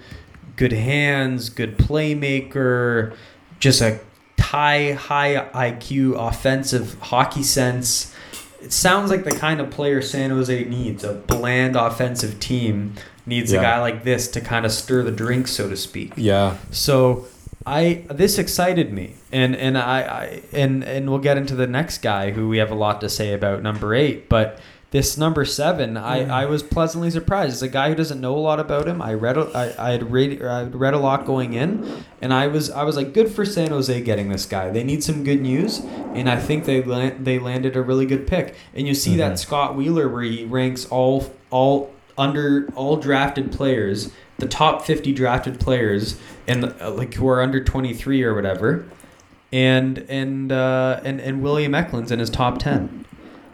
good 0.57 0.73
hands, 0.73 1.49
good 1.51 1.77
playmaker, 1.79 3.15
just 3.59 3.81
a 3.81 4.01
high 4.39 4.93
high 4.93 5.49
IQ, 5.55 6.15
offensive 6.19 6.95
hockey 7.01 7.43
sense. 7.43 8.15
It 8.63 8.73
sounds 8.73 9.11
like 9.11 9.25
the 9.25 9.31
kind 9.33 9.61
of 9.61 9.71
player 9.71 10.03
San 10.03 10.31
Jose 10.31 10.65
needs. 10.65 11.03
A 11.05 11.15
bland 11.15 11.77
offensive 11.77 12.41
team 12.41 12.95
needs 13.27 13.53
Yeah. 13.53 13.61
a 13.61 13.63
guy 13.63 13.81
like 13.81 14.05
this 14.05 14.29
to 14.29 14.41
kind 14.41 14.67
of 14.67 14.73
stir 14.73 15.03
the 15.03 15.11
drink, 15.13 15.47
so 15.49 15.69
to 15.69 15.77
speak. 15.77 16.13
Yeah. 16.17 16.57
So 16.71 17.27
I 17.67 18.05
this 18.09 18.39
excited 18.39 18.93
me, 18.93 19.15
and 19.33 19.55
and 19.55 19.77
I, 19.77 20.01
I 20.01 20.43
and 20.53 20.83
and 20.83 21.11
we'll 21.11 21.19
get 21.19 21.37
into 21.37 21.55
the 21.55 21.67
next 21.67 21.99
guy 21.99 22.31
who 22.31 22.49
we 22.49 22.59
have 22.59 22.71
a 22.71 22.75
lot 22.75 23.01
to 23.03 23.09
say 23.09 23.33
about 23.33 23.63
number 23.63 23.95
eight, 23.95 24.29
but. 24.29 24.59
This 24.93 25.17
number 25.17 25.45
seven, 25.45 25.97
I, 25.97 26.43
I 26.43 26.47
was 26.47 26.65
pleasantly 26.65 27.13
surprised. 27.13 27.53
As 27.53 27.63
a 27.63 27.69
guy 27.69 27.91
who 27.91 27.95
doesn't 27.95 28.21
know 28.21 28.35
a 28.37 28.41
lot 28.41 28.59
about 28.59 28.89
him, 28.89 29.01
I 29.01 29.15
read 29.15 29.39
I, 29.39 29.73
I 29.79 29.91
had 29.93 30.11
read 30.11 30.43
I 30.43 30.65
had 30.65 30.75
read 30.75 30.95
a 30.95 30.99
lot 30.99 31.25
going 31.27 31.53
in, 31.53 32.03
and 32.21 32.35
I 32.35 32.49
was 32.49 32.73
I 32.73 32.83
was 32.83 32.97
like, 32.97 33.15
good 33.15 33.31
for 33.31 33.45
San 33.45 33.71
Jose 33.71 34.01
getting 34.01 34.31
this 34.31 34.47
guy. 34.47 34.69
They 34.71 34.83
need 34.83 35.05
some 35.05 35.23
good 35.23 35.41
news, 35.41 35.79
and 35.79 36.29
I 36.29 36.41
think 36.41 36.65
they 36.65 36.83
land, 36.83 37.25
they 37.25 37.39
landed 37.39 37.77
a 37.77 37.83
really 37.83 38.05
good 38.05 38.27
pick. 38.27 38.57
And 38.75 38.89
you 38.89 38.95
see 38.97 39.13
Mhm. 39.15 39.19
that 39.19 39.39
Scott 39.39 39.77
Wheeler 39.77 40.09
where 40.09 40.23
he 40.25 40.45
ranks 40.45 40.87
all 40.87 41.33
all 41.51 41.93
under 42.19 42.69
all 42.75 42.97
drafted 42.97 43.53
players, 43.53 44.11
the 44.41 44.49
top 44.49 44.84
fifty 44.84 45.12
drafted 45.12 45.61
players, 45.61 46.18
and 46.49 46.64
uh, 46.80 46.91
like 46.91 47.14
who 47.14 47.28
are 47.28 47.41
under 47.43 47.62
twenty 47.62 47.95
three 47.95 48.22
or 48.22 48.34
whatever, 48.34 48.86
and 49.53 49.99
and 50.09 50.51
uh, 50.53 51.01
and 51.05 51.20
and 51.20 51.43
William 51.43 51.74
Eklund's 51.74 52.11
in 52.11 52.18
his 52.18 52.30
top 52.30 52.59
ten. 52.59 53.05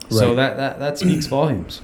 So 0.08 0.34
that, 0.36 0.56
that 0.56 0.78
that 0.78 0.98
speaks 0.98 1.26
volumes. 1.38 1.82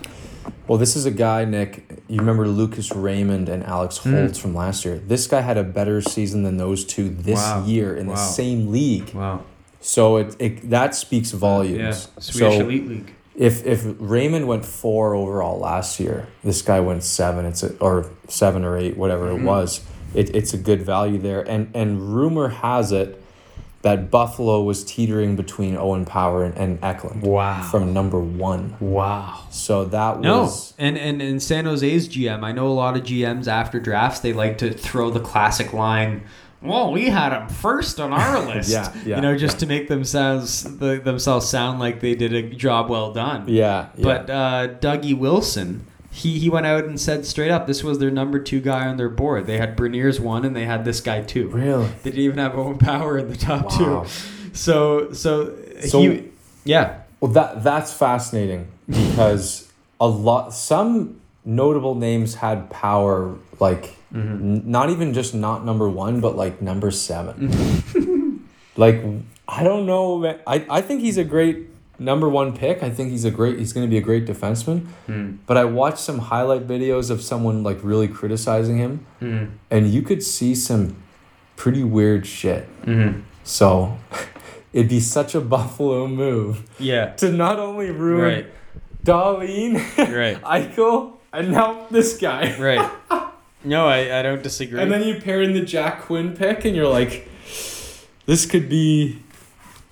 Well, 0.68 0.78
this 0.78 0.94
is 0.96 1.04
a 1.06 1.10
guy, 1.10 1.44
Nick. 1.44 1.84
You 2.08 2.18
remember 2.18 2.46
Lucas 2.46 2.92
Raymond 2.92 3.48
and 3.48 3.64
Alex 3.64 3.98
Hmm. 3.98 4.14
Holtz 4.14 4.38
from 4.38 4.54
last 4.54 4.84
year. 4.84 4.98
This 4.98 5.26
guy 5.26 5.40
had 5.40 5.58
a 5.58 5.64
better 5.64 6.00
season 6.00 6.42
than 6.44 6.56
those 6.56 6.84
two 6.84 7.08
this 7.08 7.38
Wow. 7.38 7.64
year 7.66 7.96
in 7.96 8.06
the 8.06 8.16
same 8.16 8.70
league. 8.70 9.12
Wow. 9.12 9.42
So 9.80 10.16
it, 10.18 10.36
it 10.38 10.70
that 10.70 10.94
speaks 10.94 11.32
volumes. 11.32 11.78
Yeah. 12.16 12.20
Swedish 12.22 12.56
So 12.56 12.60
Elite 12.64 12.88
League. 12.88 13.14
If 13.34 13.64
if 13.66 13.84
Raymond 13.98 14.46
went 14.46 14.64
four 14.64 15.14
overall 15.14 15.58
last 15.58 15.98
year, 16.00 16.26
this 16.44 16.62
guy 16.62 16.80
went 16.80 17.02
seven. 17.02 17.44
It's 17.46 17.62
a, 17.62 17.76
or 17.78 18.10
seven 18.28 18.64
or 18.64 18.76
eight, 18.76 18.96
whatever 18.96 19.28
Mhm. 19.30 19.40
it 19.40 19.42
was. 19.44 19.80
It, 20.14 20.34
it's 20.36 20.52
a 20.52 20.58
good 20.58 20.82
value 20.82 21.18
there. 21.18 21.40
And 21.48 21.70
and 21.74 22.14
rumor 22.14 22.48
has 22.48 22.92
it 22.92 23.18
that 23.80 24.12
Buffalo 24.12 24.62
was 24.62 24.84
teetering 24.84 25.34
between 25.34 25.76
Owen 25.76 26.04
Power 26.04 26.44
and, 26.44 26.56
and 26.56 26.78
Eklund 26.84 27.22
Wow. 27.22 27.62
from 27.62 27.92
number 27.92 28.20
one. 28.20 28.76
wow. 28.78 29.40
So 29.50 29.86
that 29.86 30.18
was 30.18 30.22
No, 30.24 30.40
was 30.42 30.74
and, 30.78 30.96
and 30.96 31.20
and 31.20 31.42
San 31.42 31.64
Jose's 31.64 32.06
GM. 32.08 32.44
I 32.44 32.52
know 32.52 32.68
a 32.68 32.76
lot 32.84 32.96
of 32.96 33.02
GMs 33.02 33.48
after 33.48 33.80
drafts 33.80 34.20
they 34.20 34.32
like 34.32 34.58
to 34.58 34.72
throw 34.72 35.10
the 35.10 35.20
classic 35.20 35.72
line. 35.72 36.22
Well, 36.62 36.92
we 36.92 37.06
had 37.10 37.30
them 37.30 37.48
first 37.48 37.98
on 38.00 38.12
our 38.12 38.40
list. 38.54 38.70
Yeah, 38.70 38.92
yeah, 39.04 39.16
You 39.16 39.22
know, 39.22 39.36
just 39.36 39.58
to 39.60 39.66
make 39.66 39.88
themselves 39.88 40.62
the, 40.78 41.00
themselves 41.02 41.48
sound 41.48 41.80
like 41.80 42.00
they 42.00 42.14
did 42.14 42.32
a 42.32 42.42
job 42.42 42.88
well 42.88 43.12
done. 43.12 43.44
yeah, 43.48 43.88
yeah. 43.96 44.02
But 44.04 44.30
uh, 44.30 44.68
Dougie 44.80 45.16
Wilson, 45.18 45.86
he, 46.10 46.38
he 46.38 46.48
went 46.48 46.66
out 46.66 46.84
and 46.84 47.00
said 47.00 47.26
straight 47.26 47.50
up, 47.50 47.66
this 47.66 47.82
was 47.82 47.98
their 47.98 48.10
number 48.10 48.38
two 48.38 48.60
guy 48.60 48.86
on 48.86 48.96
their 48.96 49.08
board. 49.08 49.46
They 49.46 49.58
had 49.58 49.76
Beniers 49.76 50.20
one, 50.20 50.44
and 50.44 50.54
they 50.54 50.64
had 50.66 50.84
this 50.84 51.00
guy 51.00 51.22
two. 51.22 51.48
really 51.48 51.86
They 52.02 52.10
didn't 52.10 52.24
even 52.24 52.38
have 52.38 52.54
Owen 52.56 52.78
Power 52.78 53.18
in 53.18 53.28
the 53.28 53.36
top 53.36 53.70
Wow. 53.72 54.04
two. 54.04 54.08
So 54.52 55.12
so, 55.12 55.54
So- 55.86 56.00
he, 56.00 56.24
yeah, 56.64 56.98
Well, 57.20 57.32
that 57.32 57.64
that's 57.64 57.92
fascinating 57.92 58.68
because 58.88 59.68
a 60.00 60.06
lot 60.06 60.52
some 60.52 61.20
notable 61.44 61.94
names 61.96 62.36
had 62.36 62.70
power 62.70 63.34
like 63.58 63.96
n- 64.14 64.62
not 64.66 64.90
even 64.90 65.12
just 65.14 65.34
not 65.34 65.64
number 65.64 65.88
one, 65.88 66.20
but 66.20 66.36
like 66.36 66.60
number 66.62 66.90
7 66.90 68.42
like 68.76 69.02
I 69.48 69.62
don't 69.64 69.86
know. 69.86 70.18
man. 70.18 70.40
I 70.46 70.64
I 70.70 70.80
think 70.80 71.00
he's 71.02 71.18
a 71.18 71.24
great 71.24 71.68
number 71.98 72.28
one 72.28 72.52
pick. 72.56 72.82
I 72.82 72.90
think 72.90 73.10
he's 73.10 73.24
a 73.24 73.30
great. 73.30 73.58
He's 73.58 73.72
going 73.72 73.86
to 73.86 73.90
be 73.90 73.98
a 73.98 74.00
great 74.00 74.24
defenseman. 74.26 74.86
Hmm. 75.06 75.36
But 75.46 75.56
I 75.56 75.64
watched 75.64 75.98
some 75.98 76.18
highlight 76.18 76.66
videos 76.66 77.10
of 77.10 77.20
someone 77.22 77.62
like 77.62 77.78
really 77.82 78.08
criticizing 78.08 78.78
him, 78.78 79.06
Mm-hmm. 79.20 79.54
and 79.70 79.88
you 79.90 80.02
could 80.02 80.22
see 80.22 80.54
some 80.54 80.96
pretty 81.56 81.84
weird 81.84 82.26
shit. 82.26 82.66
Mm-hmm. 82.86 83.20
So. 83.44 83.98
It'd 84.72 84.88
be 84.88 85.00
such 85.00 85.34
a 85.34 85.40
Buffalo 85.42 86.06
move 86.08 86.64
yeah, 86.78 87.12
to 87.16 87.30
not 87.30 87.58
only 87.58 87.90
ruin 87.90 88.24
right, 88.24 88.46
Dahlin, 89.04 89.74
right, 89.98 90.40
Eichel, 90.40 91.18
and 91.30 91.52
now 91.52 91.86
this 91.90 92.16
guy. 92.16 92.56
right. 92.58 92.80
No, 93.64 93.86
I, 93.86 94.18
I 94.18 94.22
don't 94.22 94.42
disagree. 94.42 94.80
And 94.80 94.90
then 94.90 95.02
you 95.04 95.20
pair 95.20 95.40
in 95.42 95.52
the 95.52 95.60
Jack 95.60 96.02
Quinn 96.02 96.34
pick, 96.36 96.64
and 96.64 96.74
you're 96.74 96.88
like, 96.88 97.28
this 98.26 98.46
could 98.46 98.68
be 98.68 99.20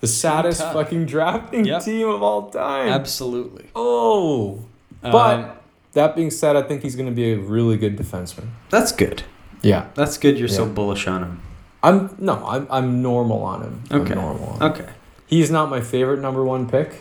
the 0.00 0.06
saddest 0.06 0.60
tough. 0.60 0.72
fucking 0.74 1.06
drafting 1.06 1.64
Yep. 1.66 1.84
team 1.84 2.08
of 2.08 2.22
all 2.22 2.50
time. 2.50 2.88
Absolutely. 2.88 3.66
Oh. 3.76 4.64
Um, 5.02 5.12
But 5.12 5.62
that 5.92 6.16
being 6.16 6.30
said, 6.30 6.56
I 6.56 6.62
think 6.62 6.82
he's 6.82 6.96
going 6.96 7.08
to 7.08 7.14
be 7.14 7.32
a 7.32 7.38
really 7.38 7.76
good 7.76 7.96
defenseman. 7.96 8.48
that's 8.70 8.92
good. 8.92 9.22
Yeah. 9.62 9.88
That's 9.94 10.16
good. 10.18 10.38
You're 10.38 10.48
so 10.48 10.64
bullish 10.66 11.06
on 11.06 11.22
him. 11.22 11.42
I'm 11.82 12.14
no, 12.18 12.42
I'm 12.46 12.66
I'm 12.70 13.02
normal 13.02 13.42
on 13.42 13.62
him. 13.62 13.82
I'm 13.90 14.00
Okay. 14.02 14.14
normal 14.14 14.48
on 14.50 14.56
him. 14.56 14.62
Okay. 14.72 14.90
He's 15.26 15.50
not 15.50 15.68
my 15.70 15.80
favorite 15.80 16.20
number 16.20 16.42
one 16.44 16.68
pick, 16.68 17.00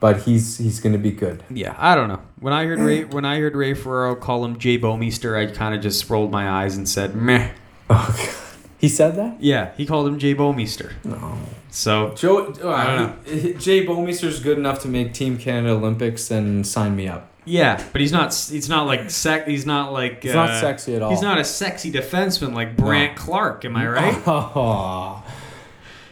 but 0.00 0.22
he's 0.22 0.58
he's 0.58 0.80
going 0.80 0.92
to 0.92 0.98
be 0.98 1.10
good. 1.10 1.42
Yeah, 1.50 1.74
I 1.78 1.94
don't 1.94 2.08
know. 2.08 2.20
When 2.40 2.52
I 2.52 2.64
heard 2.66 2.78
Ray, 2.80 3.04
when 3.04 3.24
I 3.24 3.38
heard 3.40 3.54
Ray 3.56 3.74
Ferraro 3.74 4.14
call 4.14 4.44
him 4.44 4.58
Jay 4.58 4.78
Bouwmeester, 4.78 5.36
I 5.36 5.52
kind 5.52 5.74
of 5.74 5.80
just 5.80 6.08
rolled 6.10 6.30
my 6.30 6.48
eyes 6.48 6.76
and 6.76 6.88
said, 6.88 7.14
"Meh." 7.16 7.50
Oh, 7.90 8.14
God. 8.16 8.34
He 8.80 8.88
said 8.88 9.16
that? 9.16 9.42
Yeah, 9.42 9.72
he 9.76 9.86
called 9.86 10.06
him 10.06 10.18
Jay 10.20 10.34
Bouwmeester. 10.36 10.92
No. 11.04 11.36
So 11.70 12.14
Joe, 12.14 12.52
I 12.64 12.96
don't 12.96 13.56
uh, 13.56 13.58
Jay 13.58 13.84
Bouwmeester's 13.84 14.40
good 14.40 14.56
enough 14.56 14.80
to 14.82 14.88
make 14.88 15.12
Team 15.14 15.36
Canada 15.36 15.74
Olympics, 15.74 16.30
and 16.30 16.64
sign 16.66 16.94
me 16.94 17.08
up. 17.08 17.28
yeah, 17.44 17.82
but 17.92 18.00
he's 18.00 18.12
not. 18.12 18.32
He's 18.32 18.68
not 18.68 18.86
like 18.86 19.10
sec. 19.10 19.48
He's 19.48 19.66
not 19.66 19.92
like. 19.92 20.22
He's 20.22 20.32
uh, 20.32 20.46
not 20.46 20.60
sexy 20.60 20.94
at 20.94 21.02
all. 21.02 21.10
He's 21.10 21.22
not 21.22 21.38
a 21.38 21.44
sexy 21.44 21.90
defenseman 21.90 22.54
like 22.54 22.76
Brandt 22.76 23.16
Clarke. 23.16 23.64
Am 23.64 23.74
I 23.74 23.88
right? 23.88 24.22
Oh. 24.26 25.24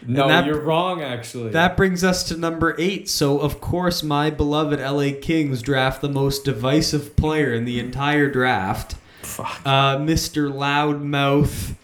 No, 0.06 0.28
that- 0.28 0.46
you're 0.46 0.60
wrong. 0.60 1.02
Actually, 1.02 1.50
That 1.50 1.76
brings 1.76 2.04
us 2.04 2.22
to 2.24 2.36
number 2.36 2.74
eight. 2.78 3.08
So, 3.08 3.38
of 3.38 3.60
course, 3.60 4.02
my 4.02 4.30
beloved 4.30 4.78
LA 4.80 5.12
Kings 5.20 5.62
draft 5.62 6.00
the 6.00 6.08
most 6.08 6.44
divisive 6.44 7.16
player 7.16 7.52
in 7.52 7.64
the 7.64 7.78
entire 7.80 8.30
draft, 8.30 8.94
Fuck. 9.22 9.60
uh, 9.64 9.96
Mr. 9.98 10.50
Loudmouth, 10.52 11.74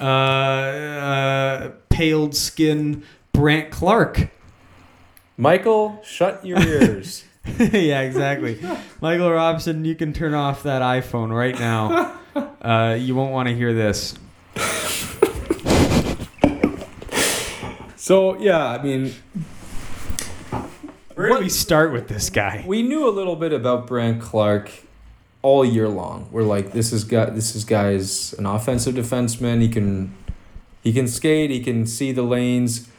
uh, 0.00 0.04
uh, 0.04 1.70
paled 1.88 2.34
skin 2.36 3.02
Brandt 3.32 3.70
Clarke. 3.70 4.30
Michael, 5.36 6.00
shut 6.04 6.44
your 6.46 6.58
ears. 6.66 7.24
yeah, 7.58 8.00
exactly. 8.02 8.58
Michael 9.00 9.30
Robson, 9.30 9.84
you 9.84 9.94
can 9.94 10.12
turn 10.12 10.32
off 10.34 10.62
that 10.62 10.80
iPhone 10.82 11.34
right 11.36 11.58
now. 11.58 12.12
Uh, 12.60 12.96
you 12.98 13.14
won't 13.14 13.30
want 13.30 13.46
to 13.48 13.54
hear 13.54 13.72
this. 13.74 14.14
So 18.04 18.36
yeah, 18.38 18.66
I 18.66 18.82
mean, 18.82 19.14
Where 21.14 21.28
do 21.28 21.38
we 21.38 21.48
start 21.48 21.90
with 21.90 22.06
this 22.06 22.28
guy? 22.28 22.62
we 22.66 22.82
knew 22.82 23.08
a 23.08 23.10
little 23.10 23.34
bit 23.34 23.50
about 23.54 23.86
Brandt 23.86 24.20
Clarke 24.20 24.70
all 25.40 25.64
year 25.64 25.88
long. 25.88 26.28
We're 26.30 26.42
like, 26.42 26.72
this 26.72 26.92
is 26.92 27.04
guy. 27.04 27.30
This 27.30 27.56
is 27.56 27.64
guy's 27.64 28.34
an 28.34 28.44
offensive 28.44 28.94
defenseman. 28.94 29.62
He 29.62 29.70
can, 29.70 30.14
he 30.82 30.92
can 30.92 31.08
skate. 31.08 31.48
He 31.48 31.60
can 31.60 31.86
see 31.86 32.12
the 32.12 32.20
lanes. 32.20 32.90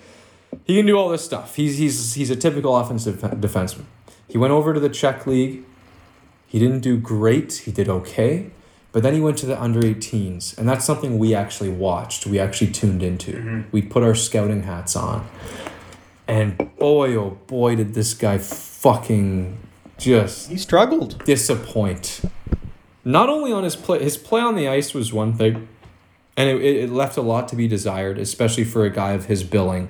He 0.63 0.75
can 0.75 0.87
do 0.87 0.97
all 0.97 1.09
this 1.09 1.23
stuff. 1.23 1.55
He's 1.55 1.77
he's 1.77 2.15
he's 2.15 2.31
a 2.31 2.35
typical 2.35 2.75
offensive 2.75 3.17
defenseman. 3.17 3.85
He 4.27 4.39
went 4.39 4.53
over 4.53 4.73
to 4.73 4.79
the 4.79 4.89
Czech 4.89 5.27
league. 5.27 5.65
He 6.47 6.57
didn't 6.57 6.79
do 6.79 6.97
great. 6.97 7.53
He 7.65 7.71
did 7.71 7.89
okay. 7.89 8.49
But 8.95 9.03
then 9.03 9.13
he 9.13 9.19
went 9.19 9.37
to 9.39 9.45
the 9.45 9.61
under 9.61 9.81
18s, 9.81 10.57
and 10.57 10.69
that's 10.69 10.85
something 10.85 11.19
we 11.19 11.35
actually 11.35 11.67
watched. 11.67 12.25
We 12.25 12.39
actually 12.39 12.71
tuned 12.71 13.03
into. 13.03 13.33
Mm-hmm. 13.33 13.61
We 13.73 13.81
put 13.81 14.03
our 14.03 14.15
scouting 14.15 14.63
hats 14.63 14.95
on. 14.95 15.27
And 16.29 16.73
boy, 16.77 17.13
oh 17.17 17.37
boy, 17.45 17.75
did 17.75 17.93
this 17.93 18.13
guy 18.13 18.37
fucking 18.37 19.57
just 19.97 20.49
He 20.49 20.55
struggled. 20.55 21.25
disappoint. 21.25 22.21
Not 23.03 23.27
only 23.27 23.51
on 23.51 23.65
his 23.65 23.75
play, 23.75 24.01
his 24.01 24.15
play 24.15 24.39
on 24.39 24.55
the 24.55 24.69
ice 24.69 24.93
was 24.93 25.11
one 25.11 25.33
thing, 25.33 25.67
and 26.37 26.49
it, 26.49 26.61
it 26.61 26.75
it 26.85 26.89
left 26.89 27.17
a 27.17 27.21
lot 27.21 27.49
to 27.49 27.57
be 27.57 27.67
desired, 27.67 28.17
especially 28.17 28.63
for 28.63 28.85
a 28.85 28.89
guy 28.89 29.11
of 29.11 29.25
his 29.25 29.43
billing. 29.43 29.89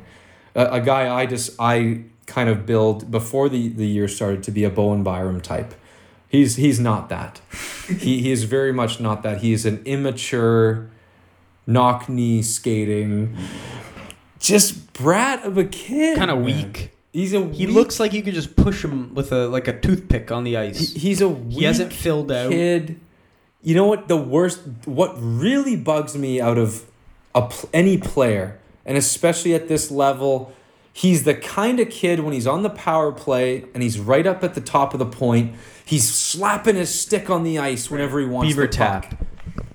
A, 0.55 0.65
a 0.65 0.81
guy 0.81 1.15
I 1.15 1.27
just 1.27 1.51
I 1.59 2.05
kind 2.25 2.49
of 2.49 2.65
build 2.65 3.11
before 3.11 3.49
the, 3.49 3.67
the 3.67 3.85
year 3.85 4.07
started 4.07 4.41
to 4.45 4.51
be 4.51 4.63
a 4.63 4.71
Bowen 4.71 5.03
Byram 5.03 5.41
type. 5.41 5.75
He's 6.29 6.55
he's 6.57 6.79
not 6.79 7.09
that. 7.09 7.39
he 7.87 8.21
he 8.21 8.31
is 8.31 8.43
very 8.43 8.73
much 8.73 8.99
not 8.99 9.23
that. 9.23 9.39
He 9.41 9.53
is 9.53 9.65
an 9.65 9.81
immature, 9.85 10.89
knock 11.67 12.09
knee 12.09 12.41
skating, 12.41 13.35
just 14.39 14.91
brat 14.93 15.43
of 15.43 15.57
a 15.57 15.65
kid. 15.65 16.17
Kind 16.17 16.31
of 16.31 16.39
weak. 16.41 16.91
He's 17.13 17.33
a 17.33 17.39
He 17.49 17.65
weak- 17.65 17.75
looks 17.75 17.99
like 17.99 18.11
you 18.13 18.21
could 18.21 18.33
just 18.33 18.55
push 18.55 18.83
him 18.83 19.13
with 19.15 19.31
a 19.31 19.47
like 19.47 19.67
a 19.67 19.79
toothpick 19.79 20.31
on 20.31 20.43
the 20.43 20.51
he- 20.51 20.57
ice. 20.57 20.93
he's 20.93 21.21
a 21.21 21.29
Weak 21.29 21.59
He 21.59 21.63
hasn't 21.63 21.93
filled 21.93 22.31
out. 22.31 22.51
kid. 22.51 22.99
You 23.61 23.73
know 23.75 23.85
what? 23.87 24.07
The 24.07 24.17
worst. 24.17 24.59
What 24.85 25.15
really 25.17 25.75
bugs 25.75 26.17
me 26.17 26.41
out 26.41 26.57
of 26.57 26.83
a 27.33 27.51
any 27.73 27.97
player, 27.97 28.59
and 28.85 28.97
especially 28.97 29.53
at 29.55 29.67
this 29.69 29.89
level, 29.89 30.51
he's 30.93 31.23
the 31.23 31.33
kind 31.35 31.79
of 31.79 31.89
kid 31.89 32.19
when 32.19 32.33
he's 32.33 32.45
on 32.47 32.63
the 32.63 32.69
power 32.69 33.11
play 33.11 33.65
and 33.73 33.81
he's 33.81 33.97
right 33.99 34.27
up 34.27 34.43
at 34.43 34.53
the 34.53 34.61
top 34.61 34.93
of 34.93 34.99
the 34.99 35.05
point. 35.05 35.55
He's 35.85 36.11
slapping 36.11 36.75
his 36.75 36.93
stick 36.99 37.29
on 37.29 37.43
the 37.43 37.59
ice 37.59 37.89
whenever 37.91 38.19
he 38.19 38.25
wants 38.25 38.49
Beaver 38.49 38.63
the 38.67 38.77
puck. 38.77 39.09
tap. 39.09 39.25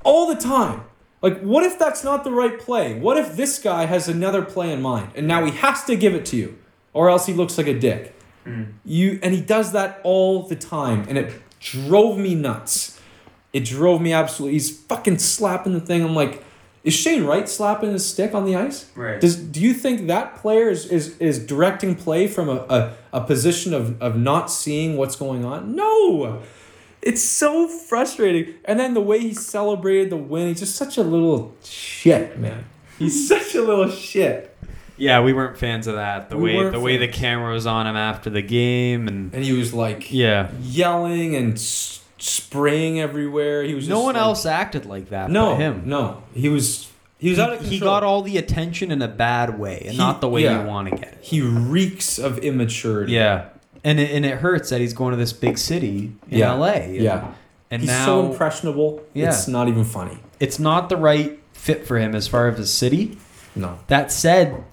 all 0.05 0.27
the 0.27 0.41
time. 0.41 0.83
Like, 1.23 1.41
what 1.41 1.65
if 1.65 1.79
that's 1.79 2.03
not 2.03 2.25
the 2.25 2.31
right 2.31 2.59
play? 2.59 2.99
What 2.99 3.17
if 3.19 3.37
this 3.37 3.59
guy 3.59 3.85
has 3.85 4.09
another 4.09 4.43
play 4.43 4.73
in 4.73 4.81
mind 4.83 5.13
and 5.15 5.27
now 5.29 5.45
he 5.45 5.53
has 5.53 5.85
to 5.85 5.95
give 5.95 6.15
it 6.15 6.25
to 6.27 6.37
you, 6.37 6.59
or 6.95 7.11
else 7.11 7.27
he 7.27 7.33
looks 7.35 7.59
like 7.59 7.67
a 7.67 7.79
dick? 7.79 8.15
Mm. 8.47 8.73
You 8.85 9.19
and 9.23 9.35
he 9.35 9.41
does 9.43 9.73
that 9.73 10.01
all 10.03 10.45
the 10.49 10.57
time, 10.57 11.05
and 11.09 11.19
it 11.19 11.35
drove 11.61 12.17
me 12.19 12.35
nuts. 12.35 12.99
It 13.53 13.65
drove 13.67 14.01
me 14.01 14.13
absolutely. 14.15 14.55
He's 14.55 14.71
fucking 14.85 15.19
slapping 15.19 15.75
the 15.75 15.81
thing. 15.81 16.03
I'm 16.03 16.15
like, 16.15 16.43
is 16.85 16.95
Shane 16.95 17.24
Wright 17.24 17.49
slapping 17.49 17.93
his 17.93 18.07
stick 18.07 18.35
on 18.35 18.45
the 18.45 18.57
ice? 18.57 18.91
Right. 18.95 19.20
Does 19.20 19.37
do 19.37 19.61
you 19.61 19.74
think 19.74 20.07
that 20.09 20.37
player 20.37 20.68
is 20.70 20.87
is, 20.87 21.16
is 21.18 21.39
directing 21.39 21.95
play 21.95 22.26
from 22.26 22.49
a, 22.49 22.64
a, 22.68 22.93
a 23.12 23.20
position 23.24 23.74
of, 23.74 24.01
of 24.01 24.16
not 24.16 24.51
seeing 24.51 24.97
what's 24.97 25.16
going 25.16 25.45
on? 25.45 25.74
No. 25.74 26.43
It's 27.03 27.22
so 27.24 27.66
frustrating. 27.66 28.55
And 28.66 28.78
then 28.78 28.93
the 28.95 29.01
way 29.01 29.18
he 29.20 29.33
celebrated 29.33 30.11
the 30.11 30.16
win, 30.18 30.49
he's 30.49 30.61
just 30.61 30.76
such 30.76 30.99
a 30.99 31.03
little 31.03 31.55
shit, 31.64 32.39
man. 32.39 32.66
He's 32.99 33.26
such 33.33 33.55
a 33.55 33.62
little 33.62 33.91
shit. 33.91 34.55
Yeah, 34.99 35.22
we 35.22 35.33
weren't 35.33 35.57
fans 35.57 35.87
of 35.87 35.95
that. 35.95 36.28
The 36.28 36.37
We 36.37 36.57
way 36.59 36.68
the 36.70 36.78
way 36.81 36.97
the 36.99 37.09
camera 37.09 37.55
was 37.55 37.66
on 37.66 37.87
him 37.87 37.97
after 37.97 38.28
the 38.28 38.43
game, 38.43 39.09
and 39.09 39.33
And 39.35 39.43
he 39.43 39.55
was 39.55 39.72
like 39.72 40.12
yeah, 40.12 40.51
yelling 40.61 41.35
and 41.35 41.55
s- 41.55 41.99
spraying 42.23 43.01
everywhere. 43.01 43.62
He 43.62 43.75
was 43.75 43.89
no 43.89 44.01
one 44.01 44.14
like- 44.14 44.23
else 44.23 44.47
acted 44.47 44.87
like 44.87 45.11
that. 45.11 45.31
No, 45.31 45.57
him. 45.57 45.83
no. 45.87 46.23
He 46.35 46.49
was 46.49 46.89
he 47.18 47.29
was 47.31 47.39
out 47.39 47.53
of 47.53 47.61
He, 47.61 47.71
control. 47.79 47.91
he 47.95 47.97
got 47.97 48.03
all 48.05 48.23
the 48.23 48.39
attention 48.39 48.91
in 48.91 49.03
a 49.03 49.09
bad 49.09 49.59
way, 49.59 49.81
and 49.83 49.93
He- 49.93 49.99
not 49.99 50.21
the 50.21 50.29
way 50.29 50.45
yeah. 50.45 50.62
you 50.62 50.66
want 50.68 50.89
to 50.91 50.97
get 50.97 51.12
it. 51.12 51.18
He 51.21 51.41
reeks 51.41 52.18
of 52.18 52.39
immaturity. 52.39 53.12
Yeah, 53.12 53.47
and 53.85 54.01
it, 54.01 54.11
and 54.11 54.25
it 54.25 54.39
hurts 54.39 54.71
that 54.71 54.81
he's 54.81 54.93
going 54.95 55.11
to 55.12 55.16
this 55.16 55.33
big 55.33 55.59
city 55.59 56.12
in 56.31 56.39
Yeah. 56.39 56.53
L.A. 56.53 56.97
Yeah. 56.99 57.29
and 57.71 57.83
He's 57.83 57.91
now 57.91 58.07
so 58.07 58.31
impressionable. 58.31 59.03
Yeah. 59.14 59.29
It's 59.29 59.47
not 59.49 59.68
even 59.68 59.85
funny. 59.85 60.18
it's 60.41 60.59
not 60.59 60.89
the 60.89 60.97
right 60.97 61.39
fit 61.53 61.87
for 61.87 61.99
him 61.99 62.14
as 62.14 62.27
far 62.27 62.49
as 62.49 62.57
the 62.57 62.66
city. 62.66 63.18
No. 63.55 63.79
That 63.89 64.11
said, 64.11 64.64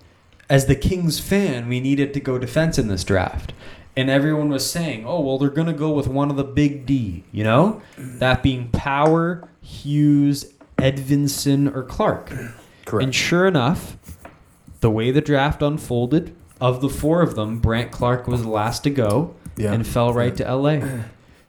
as 0.50 0.68
the 0.68 0.76
Kings 0.76 1.20
fan, 1.20 1.68
we 1.68 1.80
needed 1.82 2.14
to 2.14 2.20
go 2.22 2.38
defense 2.38 2.78
in 2.80 2.88
this 2.88 3.04
draft. 3.04 3.52
And 3.98 4.10
everyone 4.10 4.50
was 4.50 4.70
saying, 4.70 5.06
oh, 5.06 5.20
well, 5.22 5.38
they're 5.38 5.50
going 5.50 5.68
to 5.68 5.74
go 5.74 5.92
with 5.92 6.08
one 6.08 6.30
of 6.30 6.38
the 6.38 6.44
big 6.44 6.86
D, 6.86 7.24
you 7.32 7.44
know? 7.44 7.82
That 7.98 8.44
being 8.44 8.70
Power, 8.70 9.50
Hughes, 9.60 10.54
Edvinsson, 10.78 11.74
or 11.76 11.84
Clarke. 11.84 12.32
Correct. 12.86 13.04
And 13.04 13.14
sure 13.16 13.48
enough, 13.48 13.98
the 14.82 14.92
way 14.92 15.12
the 15.12 15.20
draft 15.22 15.62
unfolded, 15.62 16.36
of 16.62 16.82
the 16.82 16.90
four 16.90 17.22
of 17.22 17.36
them, 17.36 17.60
Brandt 17.60 17.92
Clarke 17.92 18.28
was 18.28 18.44
the 18.44 18.50
last 18.50 18.84
to 18.84 18.90
go 18.90 19.36
Yeah. 19.58 19.74
and 19.74 19.86
fell 19.86 20.14
right 20.14 20.36
to 20.38 20.56
LA. 20.56 20.80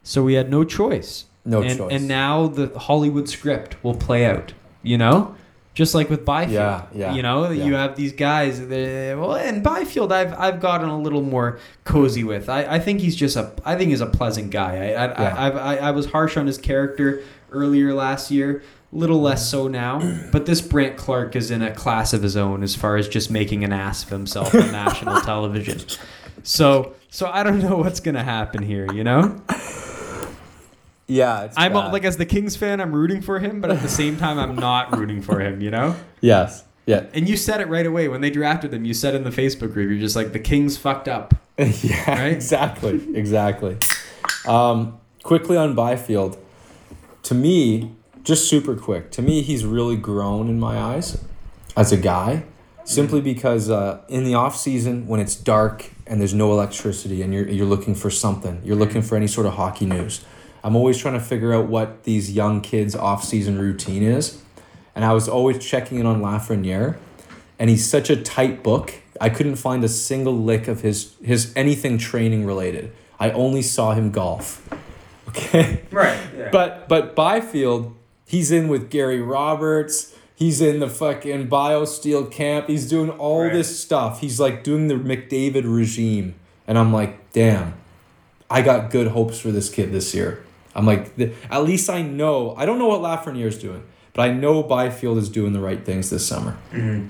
So 0.01 0.23
we 0.23 0.33
had 0.35 0.49
no 0.49 0.63
choice. 0.63 1.25
no 1.45 1.61
and, 1.61 1.77
choice. 1.77 1.91
And 1.91 2.07
now 2.07 2.47
the 2.47 2.67
Hollywood 2.79 3.29
script 3.29 3.75
will 3.83 3.93
play 3.95 4.25
out, 4.25 4.53
you 4.81 4.97
know? 4.97 5.35
Just 5.79 5.95
like 5.95 6.09
with 6.09 6.25
Byfield. 6.25 6.55
Yeah, 6.55 6.85
yeah, 6.93 7.13
You 7.13 7.21
know, 7.21 7.49
yeah. 7.49 7.63
you 7.63 7.73
have 7.75 7.95
these 7.95 8.11
guys. 8.11 8.59
Well, 8.59 9.35
and 9.35 9.63
Byfield, 9.63 10.11
I've 10.11 10.37
I've 10.37 10.59
gotten 10.59 10.89
a 10.89 10.99
little 10.99 11.21
more 11.21 11.57
cozy 11.85 12.25
with. 12.25 12.49
I, 12.49 12.65
I 12.65 12.79
think 12.79 12.99
he's 12.99 13.15
just 13.15 13.37
a 13.37 13.53
I 13.63 13.77
think 13.77 13.91
he's 13.91 14.01
a 14.01 14.05
pleasant 14.05 14.51
guy. 14.51 14.75
I 14.75 15.05
I, 15.05 15.21
Yeah. 15.21 15.35
I, 15.37 15.49
I, 15.49 15.75
I 15.75 15.91
was 15.91 16.07
harsh 16.07 16.35
on 16.35 16.47
his 16.47 16.57
character 16.57 17.23
earlier 17.49 17.93
last 17.93 18.29
year. 18.29 18.61
A 18.91 18.95
little 18.97 19.21
less 19.21 19.49
so 19.49 19.69
now, 19.69 19.99
but 20.33 20.45
this 20.45 20.59
Brandt 20.59 20.97
Clarke 20.97 21.37
is 21.37 21.49
in 21.49 21.61
a 21.61 21.71
class 21.73 22.11
of 22.11 22.23
his 22.23 22.35
own 22.35 22.61
as 22.61 22.75
far 22.75 22.97
as 22.97 23.07
just 23.07 23.31
making 23.31 23.63
an 23.63 23.71
ass 23.71 24.03
of 24.03 24.09
himself 24.09 24.53
on 24.53 24.73
national 24.73 25.21
television. 25.31 25.79
So, 26.43 26.93
so 27.09 27.27
I 27.31 27.43
don't 27.43 27.59
know 27.59 27.77
what's 27.77 28.01
gonna 28.01 28.25
happen 28.25 28.63
here. 28.63 28.91
You 28.91 29.05
know, 29.05 29.41
yeah, 31.09 31.43
it's 31.43 31.55
I'm 31.57 31.73
bad. 31.73 31.91
like 31.91 32.05
as 32.05 32.15
the 32.17 32.25
Kings 32.25 32.55
fan, 32.55 32.79
I'm 32.79 32.93
rooting 32.93 33.21
for 33.21 33.39
him, 33.39 33.59
but 33.61 33.71
at 33.71 33.81
the 33.81 33.89
same 33.89 34.15
time, 34.15 34.39
I'm 34.39 34.55
not 34.55 34.95
rooting 34.97 35.21
for 35.21 35.39
him. 35.41 35.59
You 35.61 35.71
know. 35.71 35.95
yes, 36.21 36.63
yeah, 36.85 37.05
And 37.13 37.27
you 37.27 37.35
said 37.37 37.59
it 37.61 37.67
right 37.67 37.85
away 37.85 38.07
when 38.07 38.21
they 38.21 38.29
drafted 38.29 38.73
him. 38.73 38.85
You 38.85 38.93
said 38.93 39.13
in 39.15 39.23
the 39.23 39.29
Facebook 39.29 39.73
group, 39.73 39.89
you're 39.89 39.99
just 39.99 40.15
like 40.15 40.31
the 40.31 40.39
Kings 40.39 40.77
fucked 40.77 41.07
up. 41.07 41.33
yeah, 41.57 42.21
Right? 42.21 42.31
exactly, 42.33 43.01
exactly. 43.15 43.77
Um, 44.47 44.99
quickly 45.23 45.57
on 45.57 45.75
Byfield, 45.75 46.37
to 47.23 47.35
me, 47.35 47.91
just 48.23 48.49
super 48.49 48.75
quick. 48.75 49.11
To 49.11 49.21
me, 49.21 49.41
he's 49.41 49.65
really 49.65 49.97
grown 49.97 50.47
in 50.49 50.59
my 50.59 50.77
eyes 50.79 51.23
as 51.75 51.91
a 51.91 51.97
guy, 51.97 52.43
simply 52.85 53.21
because 53.21 53.69
uh, 53.69 54.01
in 54.07 54.23
the 54.23 54.33
off 54.35 54.55
season 54.55 55.05
when 55.07 55.19
it's 55.19 55.35
dark 55.35 55.91
and 56.07 56.19
there's 56.19 56.33
no 56.33 56.51
electricity 56.51 57.21
and 57.21 57.33
you're 57.33 57.47
you're 57.47 57.65
looking 57.67 57.93
for 57.95 58.09
something, 58.09 58.61
you're 58.63 58.75
looking 58.75 59.01
for 59.01 59.15
any 59.15 59.27
sort 59.27 59.45
of 59.45 59.53
hockey 59.53 59.85
news. 59.85 60.23
I'm 60.63 60.75
always 60.75 60.97
trying 60.97 61.13
to 61.15 61.19
figure 61.19 61.53
out 61.53 61.67
what 61.67 62.03
these 62.03 62.31
young 62.31 62.61
kids' 62.61 62.95
off 62.95 63.23
season 63.23 63.57
routine 63.59 64.03
is, 64.03 64.41
and 64.95 65.05
I 65.05 65.13
was 65.13 65.27
always 65.29 65.63
checking 65.65 65.99
in 65.99 66.05
on 66.05 66.21
Lafreniere, 66.21 66.97
and 67.57 67.69
he's 67.69 67.87
such 67.89 68.09
a 68.09 68.15
tight 68.21 68.61
book. 68.63 68.93
I 69.21 69.29
couldn't 69.29 69.55
find 69.57 69.83
a 69.83 69.87
single 69.89 70.37
lick 70.37 70.67
of 70.67 70.81
his 70.81 71.15
his 71.23 71.51
anything 71.55 71.97
training 71.97 72.45
related. 72.45 72.91
I 73.19 73.31
only 73.31 73.61
saw 73.61 73.93
him 73.93 74.11
golf. 74.11 74.67
Okay. 75.29 75.83
Right. 75.91 76.19
Yeah. 76.35 76.49
But 76.51 76.89
but 76.89 77.15
Byfield, 77.15 77.95
he's 78.25 78.49
in 78.51 78.67
with 78.67 78.89
Gary 78.89 79.21
Roberts. 79.21 80.15
He's 80.33 80.59
in 80.59 80.79
the 80.79 80.89
fucking 80.89 81.49
biosteel 81.49 82.31
camp. 82.31 82.67
He's 82.67 82.89
doing 82.89 83.11
all 83.11 83.43
Right. 83.43 83.53
this 83.53 83.79
stuff. 83.79 84.21
He's 84.21 84.39
like 84.39 84.63
doing 84.63 84.87
the 84.87 84.95
McDavid 84.95 85.65
regime. 85.65 86.33
And 86.65 86.79
I'm 86.79 86.91
like, 86.91 87.31
damn, 87.31 87.75
I 88.49 88.63
got 88.63 88.89
good 88.89 89.09
hopes 89.09 89.37
for 89.39 89.51
this 89.51 89.69
kid 89.69 89.91
this 89.91 90.15
year. 90.15 90.43
I'm 90.79 90.85
like, 90.85 91.11
at 91.51 91.63
least 91.63 91.89
I 91.89 92.01
know. 92.01 92.55
I 92.55 92.65
don't 92.65 92.79
know 92.79 92.87
what 92.87 93.01
Lafreniere's 93.01 93.57
doing, 93.57 93.83
but 94.13 94.29
I 94.29 94.33
know 94.33 94.63
Byfield 94.63 95.17
is 95.17 95.27
doing 95.29 95.51
the 95.53 95.59
right 95.59 95.83
things 95.85 96.09
this 96.09 96.25
summer. 96.25 96.57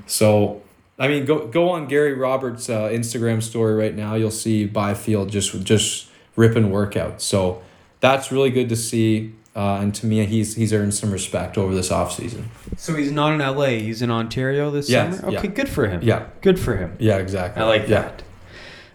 So, 0.08 0.62
I 0.98 1.08
mean, 1.08 1.26
go 1.26 1.48
go 1.48 1.70
on 1.70 1.88
Gary 1.88 2.14
Roberts' 2.14 2.68
uh, 2.70 2.90
Instagram 2.90 3.42
story 3.44 3.76
right 3.76 3.96
now. 3.96 4.16
You'll 4.16 4.32
see 4.32 4.66
Byfield 4.66 5.30
just 5.30 5.54
just 5.64 6.10
ripping 6.36 6.70
workouts. 6.72 7.22
So 7.22 7.62
that's 8.00 8.32
really 8.32 8.50
good 8.50 8.70
to 8.70 8.76
see. 8.76 9.34
Uh, 9.56 9.80
and 9.82 9.94
to 9.96 10.06
me, 10.06 10.26
he's 10.26 10.56
he's 10.56 10.72
earned 10.74 10.94
some 10.94 11.12
respect 11.12 11.58
over 11.58 11.74
this 11.76 11.90
offseason. 11.90 12.46
So 12.78 12.96
he's 12.96 13.12
not 13.12 13.34
in 13.34 13.40
LA. 13.40 13.80
He's 13.88 14.02
in 14.02 14.10
Ontario 14.12 14.72
this 14.72 14.90
Yes, 14.90 15.20
summer. 15.20 15.32
yeah. 15.32 15.40
Okay, 15.40 15.48
good 15.50 15.70
for 15.70 15.88
him. 15.88 16.02
Yeah. 16.02 16.28
good 16.42 16.60
for 16.60 16.76
him. 16.78 16.96
Yeah, 17.00 17.18
exactly. 17.18 17.62
I 17.62 17.66
like 17.66 17.84
yeah. 17.84 18.02
that. 18.04 18.24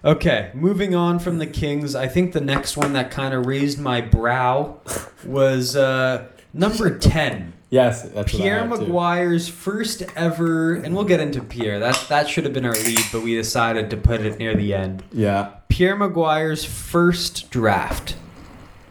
Okay, 0.05 0.51
moving 0.53 0.95
on 0.95 1.19
from 1.19 1.39
the 1.39 1.47
Kings, 1.47 1.95
I 1.95 2.09
think 2.09 2.33
the 2.33 2.41
next 2.41 2.77
one 2.77 2.93
that 2.93 3.11
kind 3.11 3.33
of 3.33 3.47
raised 3.47 3.81
my 3.81 4.03
brow 4.03 4.79
was 5.25 5.77
uh, 5.77 6.27
number 6.53 6.99
10. 6.99 7.55
Yes, 7.71 8.03
that's 8.03 8.31
Pierre. 8.31 8.65
McGuire's 8.65 9.49
first 9.49 10.03
ever, 10.15 10.75
and 10.75 10.95
we'll 10.95 11.05
get 11.05 11.21
into 11.21 11.43
Pierre. 11.43 11.81
That 11.81 12.05
that 12.09 12.29
should 12.29 12.45
have 12.45 12.53
been 12.53 12.67
our 12.67 12.75
lead, 12.75 13.01
but 13.11 13.23
we 13.23 13.35
decided 13.35 13.91
to 13.91 13.97
put 13.97 14.21
it 14.21 14.39
near 14.39 14.55
the 14.55 14.75
end. 14.75 15.03
Yeah. 15.11 15.55
Pierre 15.69 15.97
McGuire's 15.97 16.65
first 16.65 17.51
draft 17.51 18.15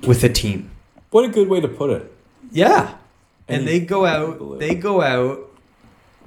with 0.05 0.24
a 0.24 0.30
team. 0.30 0.72
What 1.11 1.24
a 1.24 1.30
good 1.30 1.47
way 1.47 1.61
to 1.61 1.68
put 1.68 1.91
it. 1.91 2.11
Yeah. 2.51 2.95
And 3.47 3.59
And 3.59 3.68
they 3.68 3.80
go 3.80 4.05
out, 4.05 4.59
they 4.59 4.76
go 4.76 5.01
out, 5.01 5.49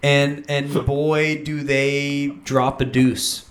and 0.02 0.44
and 0.48 0.72
boy 0.86 1.42
do 1.42 1.62
they 1.62 2.28
drop 2.44 2.80
a 2.80 2.84
deuce. 2.86 3.45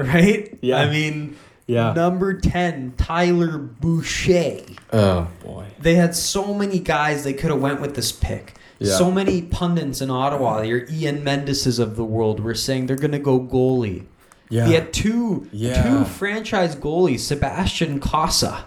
right? 0.14 0.56
Yeah. 0.60 0.78
I 0.80 0.90
mean, 0.90 1.36
Yeah. 1.66 1.92
number 1.92 2.34
10, 2.34 2.94
Tyler 2.96 3.58
Boucher. 3.58 4.60
Oh 4.92 5.28
boy. 5.44 5.66
They 5.80 5.94
had 5.94 6.14
so 6.14 6.52
many 6.54 6.78
guys 6.78 7.24
they 7.24 7.32
could 7.34 7.50
have 7.50 7.60
went 7.60 7.80
with 7.80 7.94
this 7.94 8.12
pick. 8.12 8.54
Yeah. 8.78 8.96
So 8.96 9.10
many 9.10 9.42
pundits 9.42 10.00
in 10.00 10.10
Ottawa, 10.10 10.62
your 10.62 10.86
Ian 10.90 11.22
Mendeses 11.22 11.78
of 11.78 11.96
the 11.96 12.04
world, 12.04 12.40
were 12.40 12.54
saying 12.54 12.86
they're 12.86 12.96
going 12.96 13.12
to 13.12 13.18
go 13.18 13.38
goalie. 13.38 14.06
Yeah. 14.48 14.66
He 14.66 14.72
had 14.72 14.92
two 14.92 15.46
Yeah. 15.52 15.82
two 15.82 16.04
franchise 16.06 16.74
goalies, 16.74 17.20
Sebastian 17.20 18.00
Cossa 18.00 18.62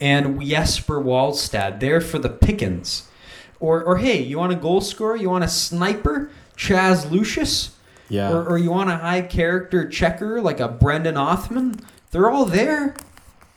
and 0.00 0.40
Jesper 0.42 1.00
Wallstedt, 1.00 1.78
there 1.80 2.00
for 2.00 2.18
the 2.18 2.30
pickings. 2.30 3.06
Or 3.60 3.84
or 3.84 3.98
hey, 3.98 4.22
you 4.22 4.38
want 4.38 4.52
a 4.52 4.56
goal 4.56 4.80
scorer? 4.80 5.14
You 5.16 5.28
want 5.30 5.44
a 5.44 5.48
sniper? 5.48 6.30
Chaz 6.56 7.10
Lucius? 7.10 7.70
Yeah. 8.10 8.32
Or, 8.32 8.44
or 8.44 8.58
you 8.58 8.70
want 8.70 8.90
a 8.90 8.96
high 8.96 9.22
character 9.22 9.88
checker 9.88 10.42
like 10.42 10.60
a 10.60 10.68
Brendan 10.68 11.14
Othmann? 11.14 11.80
They're 12.10 12.28
all 12.28 12.44
there. 12.44 12.94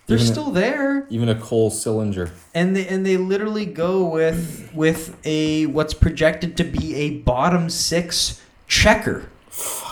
They're 0.07 0.17
Even 0.17 0.27
a- 0.27 0.31
still 0.31 0.51
there. 0.51 1.07
Even 1.09 1.27
a 1.27 1.35
Cole 1.35 1.71
Sillinger. 1.71 2.29
And 2.53 2.75
they 2.75 2.87
and 2.87 3.05
they 3.05 3.17
literally 3.17 3.65
go 3.65 4.05
with 4.05 4.69
with 4.73 5.17
a 5.25 5.65
what's 5.67 5.93
projected 5.93 6.55
to 6.57 6.63
be 6.63 6.95
a 6.95 7.09
bottom 7.19 7.69
six 7.69 8.41
checker 8.67 9.29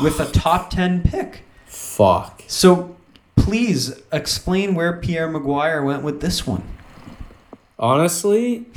with 0.01 0.19
a 0.19 0.25
top 0.31 0.69
ten 0.69 1.01
pick. 1.01 1.43
Fuck. 1.65 2.43
So 2.47 2.95
please 3.35 4.01
explain 4.11 4.75
where 4.75 4.97
Pierre 4.97 5.29
McGuire 5.29 5.83
went 5.83 6.03
with 6.03 6.21
this 6.21 6.45
one. 6.45 6.63
Honestly, 7.79 8.67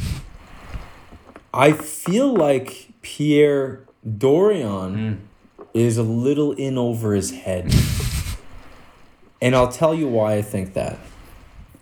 I 1.52 1.72
feel 1.72 2.32
like 2.32 2.88
Pierre 3.02 3.84
Dorion 4.06 4.94
hmm. 4.94 5.14
Is 5.74 5.98
a 5.98 6.02
little 6.02 6.52
in 6.52 6.78
over 6.78 7.14
his 7.14 7.32
head. 7.32 7.74
and 9.42 9.54
I'll 9.54 9.70
tell 9.72 9.94
you 9.94 10.08
why 10.08 10.34
I 10.34 10.42
think 10.42 10.74
that. 10.74 10.98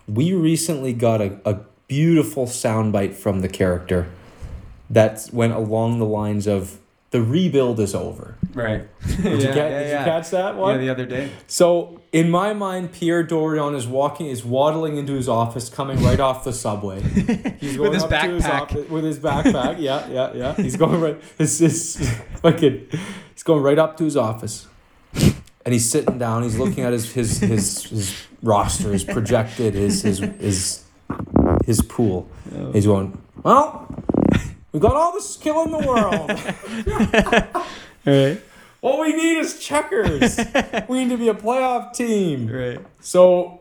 We 0.09 0.33
recently 0.33 0.95
got 0.95 1.21
a, 1.21 1.39
a 1.45 1.61
beautiful 1.87 2.47
soundbite 2.47 3.15
from 3.15 3.41
the 3.41 3.49
character 3.49 4.11
that 4.89 5.29
went 5.33 5.53
along 5.53 5.99
the 5.99 6.07
lines 6.07 6.47
of 6.47 6.79
the 7.13 7.23
rebuild 7.23 7.79
is 7.81 7.95
over. 7.95 8.35
Right. 8.55 8.87
Did, 9.07 9.19
you, 9.19 9.23
ca- 9.49 9.55
did 9.55 9.91
you 9.91 10.05
catch 10.05 10.31
that 10.31 10.57
one? 10.57 10.75
Yeah, 10.75 10.81
the 10.81 10.89
other 10.91 11.07
day. 11.07 11.31
So 11.47 12.01
in 12.13 12.29
my 12.31 12.53
mind, 12.53 12.93
Pierre 12.93 13.23
Dorion 13.25 13.75
is 13.75 13.87
walking, 13.87 14.27
is 14.27 14.45
waddling 14.45 14.97
into 14.97 15.13
his 15.13 15.29
office, 15.29 15.69
coming 15.71 16.03
right 16.03 16.19
off 16.21 16.43
the 16.45 16.53
subway. 16.53 17.01
He's 17.61 17.79
With 17.79 17.95
his 17.95 18.03
up 18.03 18.11
to 18.11 18.17
backpack. 18.17 18.63
office- 18.63 18.89
with 18.91 19.05
his 19.05 19.19
backpack. 19.21 19.77
Yeah, 19.79 20.09
yeah, 20.11 20.33
yeah. 20.35 20.55
He's 20.55 20.77
going 20.77 21.01
right. 21.01 21.21
His, 21.39 21.59
his 21.61 22.11
fucking. 22.43 22.89
He's 23.35 23.43
going 23.45 23.63
right 23.63 23.79
up 23.79 23.97
to 23.99 24.05
his 24.05 24.17
office, 24.17 24.67
and 25.15 25.73
he's 25.73 25.89
sitting 25.89 26.19
down. 26.19 26.43
He's 26.43 26.59
looking 26.59 26.85
at 26.85 26.93
his 26.93 27.13
his 27.13 27.39
his, 27.41 27.85
his 27.85 28.27
roster, 28.43 28.93
his 28.93 29.05
projected, 29.05 29.75
his 29.75 30.03
his 30.03 30.19
his 30.19 30.85
his 31.67 31.81
pool. 31.83 32.29
Oh. 32.55 32.73
He's 32.73 32.87
going. 32.87 33.19
Well, 33.43 33.87
we 34.73 34.81
got 34.81 34.95
all 34.95 35.13
the 35.13 35.21
skill 35.21 35.63
in 35.65 35.71
the 35.71 35.79
world. 35.79 36.31
Right. 38.05 38.43
What 38.81 38.99
we 38.99 39.13
need 39.13 39.39
is 39.39 39.61
checkers. 39.61 40.41
we 40.89 41.05
need 41.05 41.11
to 41.11 41.17
be 41.17 41.29
a 41.29 41.35
playoff 41.35 41.95
team. 41.95 42.49
Right. 42.49 42.81
So 43.01 43.61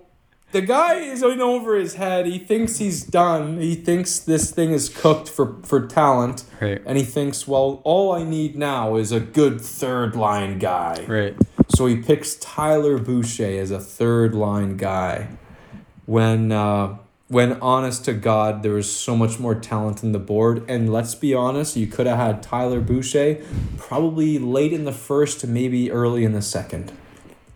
the 0.51 0.62
guy 0.62 0.95
is 0.95 1.22
in 1.22 1.39
over 1.39 1.76
his 1.76 1.95
head. 1.95 2.26
He 2.26 2.39
thinks 2.39 2.78
he's 2.78 3.03
done. 3.03 3.59
He 3.59 3.76
thinks 3.76 4.18
this 4.18 4.49
thing 4.49 4.72
is 4.72 4.89
cooked 4.89 5.30
for, 5.30 5.57
for 5.62 5.86
talent. 5.86 6.43
Right. 6.59 6.82
And 6.88 6.97
he 6.97 7.03
thinks, 7.03 7.47
well, 7.47 7.82
all 7.84 8.12
I 8.14 8.24
need 8.24 8.55
now 8.55 8.95
is 8.95 9.12
a 9.12 9.20
good 9.20 9.62
third 9.62 10.16
line 10.16 10.57
guy. 10.57 11.05
Right. 11.07 11.36
So 11.70 11.86
he 11.86 11.97
picks 11.97 12.36
Tyler 12.36 12.97
Boucher 12.97 13.59
as 13.59 13.70
a 13.70 13.80
third 13.80 14.34
line 14.34 14.76
guy. 14.76 15.28
When 16.07 16.51
uh, 16.51 16.97
when 17.32 17.54
honest 17.62 18.04
to 18.04 18.14
God, 18.14 18.62
there 18.62 18.74
was 18.74 18.94
so 18.94 19.16
much 19.16 19.40
more 19.40 19.56
talent 19.56 20.04
in 20.04 20.12
the 20.12 20.20
board. 20.20 20.66
And 20.70 20.92
let's 20.92 21.16
be 21.16 21.34
honest, 21.34 21.78
you 21.78 21.88
could 21.88 22.06
have 22.06 22.18
had 22.18 22.44
Tyler 22.44 22.82
Boucher 22.82 23.38
probably 23.78 24.38
late 24.38 24.74
in 24.74 24.84
the 24.84 24.92
first 24.92 25.40
to 25.40 25.48
maybe 25.48 25.90
early 25.90 26.26
in 26.26 26.34
the 26.34 26.42
second. 26.42 26.92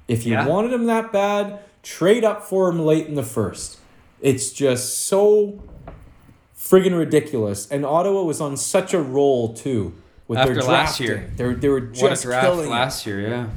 If 0.07 0.25
you 0.25 0.31
Yeah. 0.31 0.47
wanted 0.47 0.71
him 0.71 0.85
that 0.85 1.11
bad, 1.11 1.59
trade 1.83 2.23
up 2.23 2.45
for 2.45 2.69
him 2.69 2.79
late 2.85 3.07
in 3.07 3.15
the 3.15 3.23
first. 3.23 3.77
It's 4.21 4.51
just 4.51 5.05
so 5.07 5.61
friggin' 6.57 6.97
ridiculous. 6.97 7.67
And 7.69 7.85
Ottawa 7.85 8.23
was 8.23 8.39
on 8.39 8.55
such 8.55 8.93
a 8.93 9.01
roll 9.01 9.53
too 9.53 9.93
with 10.29 10.39
After 10.39 10.53
their 10.53 10.63
last 10.63 11.01
year. 11.01 11.29
They 11.35 11.43
were, 11.43 11.53
they 11.53 11.67
were 11.67 11.81
What 11.81 11.97
a 11.97 12.09
just 12.11 12.23
draft 12.23 12.45
killing 12.47 12.69
last 12.69 13.05
year, 13.05 13.27
yeah. 13.27 13.47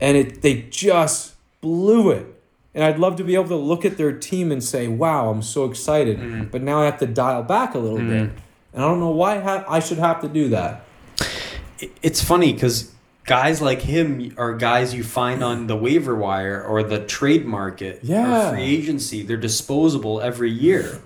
and 0.00 0.16
it 0.16 0.42
they 0.42 0.62
just 0.70 1.34
blew 1.60 2.10
it. 2.10 2.26
And 2.74 2.84
I'd 2.84 2.98
love 2.98 3.16
to 3.16 3.24
be 3.24 3.34
able 3.34 3.48
to 3.48 3.56
look 3.56 3.84
at 3.84 3.96
their 3.96 4.12
team 4.12 4.52
and 4.52 4.62
say, 4.62 4.86
"Wow, 4.88 5.30
I'm 5.30 5.42
so 5.42 5.64
excited." 5.64 6.18
Mm-hmm. 6.18 6.44
But 6.44 6.62
now 6.62 6.82
I 6.82 6.84
have 6.84 6.98
to 6.98 7.06
dial 7.06 7.42
back 7.42 7.74
a 7.74 7.78
little 7.78 7.98
bit, 7.98 8.30
and 8.30 8.32
I 8.76 8.80
don't 8.80 9.00
know 9.00 9.10
why 9.10 9.40
ha- 9.40 9.64
I 9.68 9.80
should 9.80 9.98
have 9.98 10.20
to 10.20 10.28
do 10.28 10.48
that. 10.50 10.84
It's 12.02 12.22
funny 12.22 12.52
because 12.52 12.92
guys 13.24 13.60
like 13.62 13.82
him 13.82 14.34
are 14.36 14.54
guys 14.56 14.94
you 14.94 15.04
find 15.04 15.42
on 15.44 15.66
the 15.66 15.76
waiver 15.76 16.14
wire 16.14 16.62
or 16.62 16.82
the 16.82 16.98
trade 17.04 17.44
market 17.46 18.00
Yeah. 18.02 18.48
or 18.48 18.54
free 18.54 18.62
agency. 18.64 19.22
They're 19.22 19.36
disposable 19.36 20.20
every 20.20 20.50
year. 20.50 21.00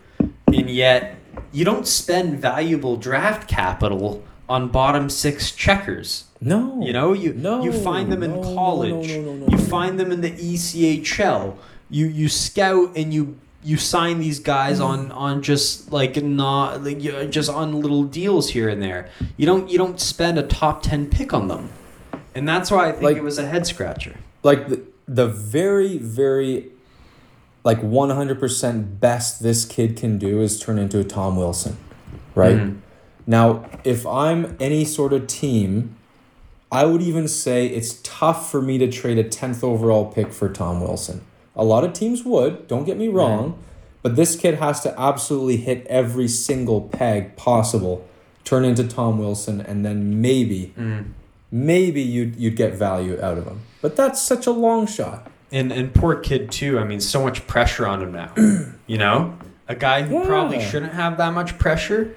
And 0.47 0.69
yet, 0.71 1.17
you 1.53 1.65
don't 1.65 1.87
spend 1.87 2.39
valuable 2.41 2.97
draft 2.97 3.49
capital 3.49 4.23
on 4.53 4.69
bottom 4.69 5.09
six 5.09 5.51
checkers. 5.51 6.25
No, 6.41 6.81
You 6.83 6.93
know, 6.93 7.13
you 7.13 7.33
No, 7.33 7.63
you 7.65 7.73
find 7.73 8.11
them 8.13 8.23
in 8.23 8.33
no, 8.35 8.43
college. 8.55 9.09
no, 9.17 9.47
you 9.51 9.59
find 9.59 9.99
them 9.99 10.11
in 10.13 10.21
the 10.21 10.31
ECHL. 10.33 11.55
You 11.91 12.07
you 12.07 12.29
scout 12.29 12.89
and 12.97 13.15
you 13.15 13.37
you 13.65 13.77
sign 13.77 14.19
these 14.19 14.41
guys 14.41 14.79
Mm. 14.81 14.85
on 14.91 15.13
on 15.13 15.43
just 15.43 15.93
like 15.93 16.15
not 16.23 16.83
like 16.85 16.99
just 17.31 17.49
on 17.49 17.81
little 17.81 18.03
deals 18.05 18.51
here 18.51 18.69
and 18.69 18.83
there. 18.83 19.09
You 19.37 19.47
don't 19.47 19.71
you 19.71 19.79
don't 19.79 19.99
spend 20.01 20.39
a 20.39 20.43
top 20.43 20.83
10 20.83 21.07
pick 21.07 21.33
on 21.33 21.49
them. 21.49 21.69
And 22.35 22.49
that's 22.49 22.71
why 22.71 22.89
I 22.89 22.93
think 22.93 23.03
Like- 23.05 23.17
it 23.19 23.23
was 23.23 23.39
a 23.39 23.47
head 23.47 23.65
scratcher. 23.67 24.15
like 24.43 24.69
the 24.69 24.81
the 25.07 25.27
very 25.29 25.97
very 25.99 26.55
like 27.65 27.81
100% 27.81 28.99
best 29.01 29.41
this 29.43 29.65
kid 29.65 29.97
can 29.97 30.19
do 30.19 30.41
is 30.41 30.59
turn 30.59 30.79
into 30.81 30.99
a 30.99 31.05
Tom 31.05 31.37
Wilson, 31.37 31.77
right? 32.35 32.57
Mhm. 32.57 32.77
Now, 33.27 33.65
if 33.85 34.07
I'm 34.07 34.57
any 34.61 34.85
sort 34.85 35.13
of 35.13 35.27
team, 35.27 35.97
I 36.71 36.85
would 36.87 37.03
even 37.03 37.29
say 37.29 37.67
it's 37.67 38.01
tough 38.03 38.51
for 38.51 38.63
me 38.63 38.79
to 38.79 38.91
trade 38.91 39.19
a 39.19 39.25
10th 39.25 39.63
overall 39.63 40.07
pick 40.07 40.33
for 40.33 40.49
Tom 40.49 40.81
Wilson. 40.81 41.23
A 41.55 41.65
lot 41.65 41.85
of 41.85 41.93
teams 41.93 42.25
would, 42.25 42.67
don't 42.67 42.85
get 42.85 42.97
me 42.97 43.09
wrong, 43.09 43.59
but 44.01 44.17
this 44.17 44.37
kid 44.37 44.55
has 44.55 44.81
to 44.81 44.99
absolutely 44.99 45.59
hit 45.59 45.87
every 45.87 46.29
single 46.29 46.81
peg 46.81 47.37
possible, 47.37 48.09
turn 48.45 48.65
into 48.65 48.85
Tom 48.89 49.19
Wilson, 49.19 49.61
and 49.61 49.85
then 49.85 50.21
maybe, 50.21 50.73
mm. 50.77 51.13
maybe 51.51 52.01
you'd, 52.01 52.37
you'd 52.37 52.57
get 52.57 52.75
value 52.75 53.21
out 53.21 53.37
of 53.37 53.47
him. 53.47 53.61
But 53.83 53.97
that's 53.97 54.21
such 54.23 54.47
a 54.47 54.51
long 54.51 54.87
shot. 54.87 55.31
And 55.51 55.71
and 55.71 55.95
poor 55.95 56.17
kid 56.17 56.51
too. 56.51 56.79
I 56.79 56.85
mean, 56.85 57.01
so 57.01 57.23
much 57.23 57.47
pressure 57.47 57.87
on 57.87 58.03
him 58.03 58.13
now. 58.13 58.33
you 58.87 58.97
know, 58.97 59.37
a 59.69 59.75
guy 59.75 60.01
who 60.01 60.25
probably 60.25 60.61
shouldn't 60.63 60.95
have 60.95 61.19
that 61.19 61.35
much 61.35 61.59
pressure. 61.59 62.17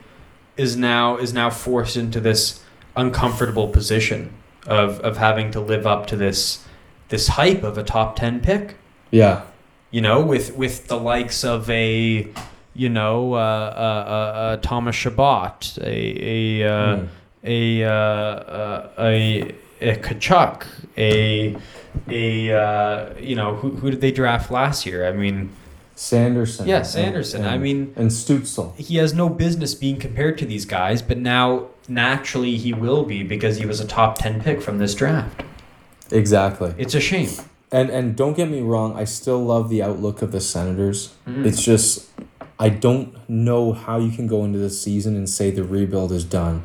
Is 0.57 0.77
now 0.77 1.17
is 1.17 1.33
now 1.33 1.49
forced 1.49 1.97
into 1.97 2.19
this 2.21 2.63
uncomfortable 2.95 3.67
position 3.67 4.31
of 4.67 4.99
of 5.01 5.17
having 5.17 5.51
to 5.51 5.59
live 5.59 5.85
up 5.85 6.07
to 6.07 6.15
this 6.15 6.65
this 7.09 7.27
hype 7.27 7.61
of 7.63 7.77
a 7.77 7.83
top 7.83 8.15
10 8.15 8.39
pick 8.39 8.75
Yeah. 9.11 9.41
you 9.91 10.01
know 10.01 10.21
with 10.25 10.55
with 10.55 10.87
the 10.87 10.95
likes 10.97 11.43
of 11.43 11.69
a 11.69 12.27
you 12.73 12.89
know 12.89 13.33
uh, 13.33 13.37
uh, 13.37 13.39
uh, 13.39 14.39
uh, 14.39 14.57
Thomas 14.57 14.95
Chabot 14.95 15.77
a 15.81 16.63
a 16.63 16.69
uh, 16.73 16.95
Mm. 16.97 17.07
a, 17.43 17.83
uh, 17.83 17.91
uh, 17.91 18.89
a 18.99 19.55
a 19.81 19.95
Tkachuk 19.97 20.65
a 20.97 21.55
a 22.09 22.51
uh, 22.51 23.13
you 23.19 23.35
know 23.35 23.55
who, 23.55 23.71
who 23.71 23.91
did 23.91 24.01
they 24.01 24.11
draft 24.11 24.49
last 24.51 24.85
year 24.85 25.05
I 25.07 25.11
mean 25.11 25.49
Sanderson. 25.95 26.67
Yeah, 26.67 26.77
and- 26.77 26.87
Sanderson. 26.87 27.45
I 27.45 27.57
mean- 27.57 27.93
and 27.95 28.09
Stützle. 28.11 28.75
he 28.77 28.97
has 28.97 29.13
no 29.13 29.29
business 29.29 29.73
being 29.73 29.97
compared 29.97 30.37
to 30.39 30.45
these 30.45 30.65
guys, 30.65 31.01
but 31.01 31.17
now 31.17 31.67
naturally 31.87 32.57
he 32.57 32.73
will 32.73 33.03
be 33.03 33.23
because 33.23 33.57
he 33.57 33.65
was 33.65 33.79
a 33.79 33.85
top 33.87 34.17
10 34.17 34.41
pick 34.41 34.61
from 34.61 34.77
this 34.77 34.93
draft. 34.93 35.43
Exactly. 36.11 36.73
It's 36.77 36.93
a 36.93 36.99
shame. 36.99 37.29
And 37.71 37.89
and 37.89 38.15
don't 38.15 38.37
get 38.37 38.49
me 38.49 38.61
wrong, 38.61 38.95
I 38.95 39.05
still 39.05 39.43
love 39.43 39.69
the 39.69 39.81
outlook 39.81 40.21
of 40.21 40.31
the 40.31 40.39
Senators. 40.39 41.13
Mhm. 41.27 41.45
It's 41.45 41.63
just 41.63 42.05
I 42.59 42.69
don't 42.69 43.13
know 43.27 43.73
how 43.73 43.97
you 43.99 44.11
can 44.11 44.27
go 44.27 44.45
into 44.45 44.59
the 44.59 44.69
season 44.69 45.15
and 45.15 45.29
say 45.29 45.49
the 45.51 45.63
rebuild 45.63 46.11
is 46.11 46.23
done. 46.23 46.63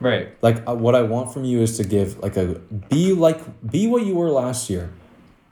Right. 0.00 0.28
Like 0.42 0.62
uh, 0.68 0.74
what 0.74 0.94
I 0.94 1.02
want 1.02 1.32
from 1.32 1.44
you 1.44 1.60
is 1.62 1.76
to 1.78 1.84
give 1.84 2.18
like 2.22 2.36
a 2.36 2.60
be 2.90 3.12
like 3.14 3.40
be 3.68 3.86
what 3.86 4.04
you 4.04 4.14
were 4.16 4.30
last 4.30 4.68
year. 4.68 4.90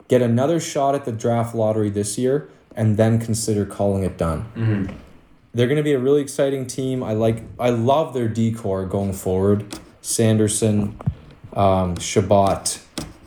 Get 0.07 0.21
another 0.21 0.59
shot 0.59 0.93
at 0.93 1.05
the 1.05 1.11
draft 1.11 1.55
lottery 1.55 1.89
this 1.89 2.17
year 2.17 2.47
and 2.75 2.97
then 2.97 3.19
consider 3.19 3.65
calling 3.65 4.03
it 4.03 4.17
done. 4.17 4.45
Mm-hmm. 4.55 4.95
They're 5.53 5.67
going 5.67 5.77
to 5.77 5.83
be 5.83 5.93
a 5.93 5.99
really 5.99 6.21
exciting 6.21 6.65
team. 6.65 7.03
I 7.03 7.13
like 7.13 7.43
I 7.59 7.69
love 7.69 8.13
their 8.13 8.27
decor 8.27 8.85
going 8.85 9.13
forward. 9.13 9.65
Sanderson, 10.01 10.97
um, 11.53 11.95
Chabot, 11.97 12.79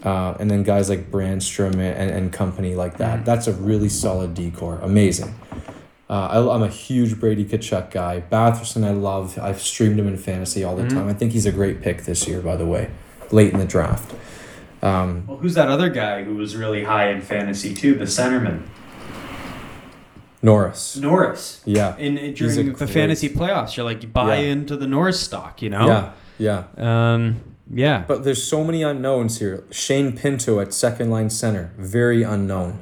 uh, 0.05 0.34
and 0.38 0.51
then 0.51 0.62
guys 0.62 0.88
like 0.90 1.11
Brännström 1.11 1.74
and, 1.74 2.11
and 2.11 2.32
company 2.32 2.74
like 2.74 2.99
that. 2.99 3.20
Mhm. 3.20 3.24
That's 3.24 3.47
a 3.47 3.53
really 3.53 3.88
solid 3.88 4.34
decor. 4.34 4.78
Amazing. 4.82 5.34
Uh, 6.09 6.28
I, 6.49 6.55
I'm 6.55 6.62
a 6.62 6.68
huge 6.68 7.18
Brady 7.18 7.44
Tkachuk 7.44 7.90
guy. 7.90 8.22
Batherson, 8.30 8.84
I 8.84 8.90
love. 8.92 9.38
I've 9.40 9.61
streamed 9.61 9.99
him 9.99 10.07
in 10.07 10.16
fantasy 10.16 10.62
all 10.64 10.76
the 10.76 10.84
Mhm. 10.84 10.90
time. 10.90 11.09
I 11.09 11.14
think 11.14 11.32
he's 11.32 11.47
a 11.47 11.53
great 11.53 11.80
pick 11.82 12.05
this 12.05 12.28
year, 12.28 12.40
by 12.40 12.57
the 12.57 12.66
way, 12.66 12.90
late 13.32 13.53
in 13.53 13.59
the 13.59 13.64
draft. 13.64 14.14
Um, 14.82 15.24
Well, 15.26 15.38
who's 15.38 15.55
that 15.55 15.68
other 15.68 15.88
guy 15.88 16.22
who 16.24 16.34
was 16.36 16.55
really 16.57 16.84
high 16.84 17.09
in 17.11 17.20
fantasy 17.22 17.74
too? 17.74 17.94
The 17.94 18.05
centerman. 18.05 18.62
Norris. 20.51 20.97
Norris. 20.97 21.61
Yeah. 21.64 21.97
In, 21.97 22.16
in 22.18 22.34
during 22.34 22.55
the 22.57 22.72
great- 22.72 22.90
fantasy 22.90 23.28
playoffs, 23.28 23.76
you're 23.76 23.84
like 23.90 24.03
you 24.03 24.09
buy 24.09 24.36
Yeah. 24.38 24.53
into 24.53 24.76
the 24.76 24.86
Norris 24.86 25.18
stock, 25.20 25.61
you 25.62 25.70
know? 25.70 25.86
Yeah. 25.86 26.12
Yeah. 26.38 26.64
Um 27.12 27.40
yeah. 27.84 28.05
But 28.07 28.22
there's 28.24 28.42
so 28.55 28.62
many 28.64 28.82
unknowns 28.84 29.38
here. 29.40 29.64
Shane 29.70 30.16
Pinto 30.16 30.61
at 30.61 30.72
second 30.72 31.11
line 31.11 31.30
center, 31.30 31.72
very 31.78 32.22
unknown. 32.22 32.78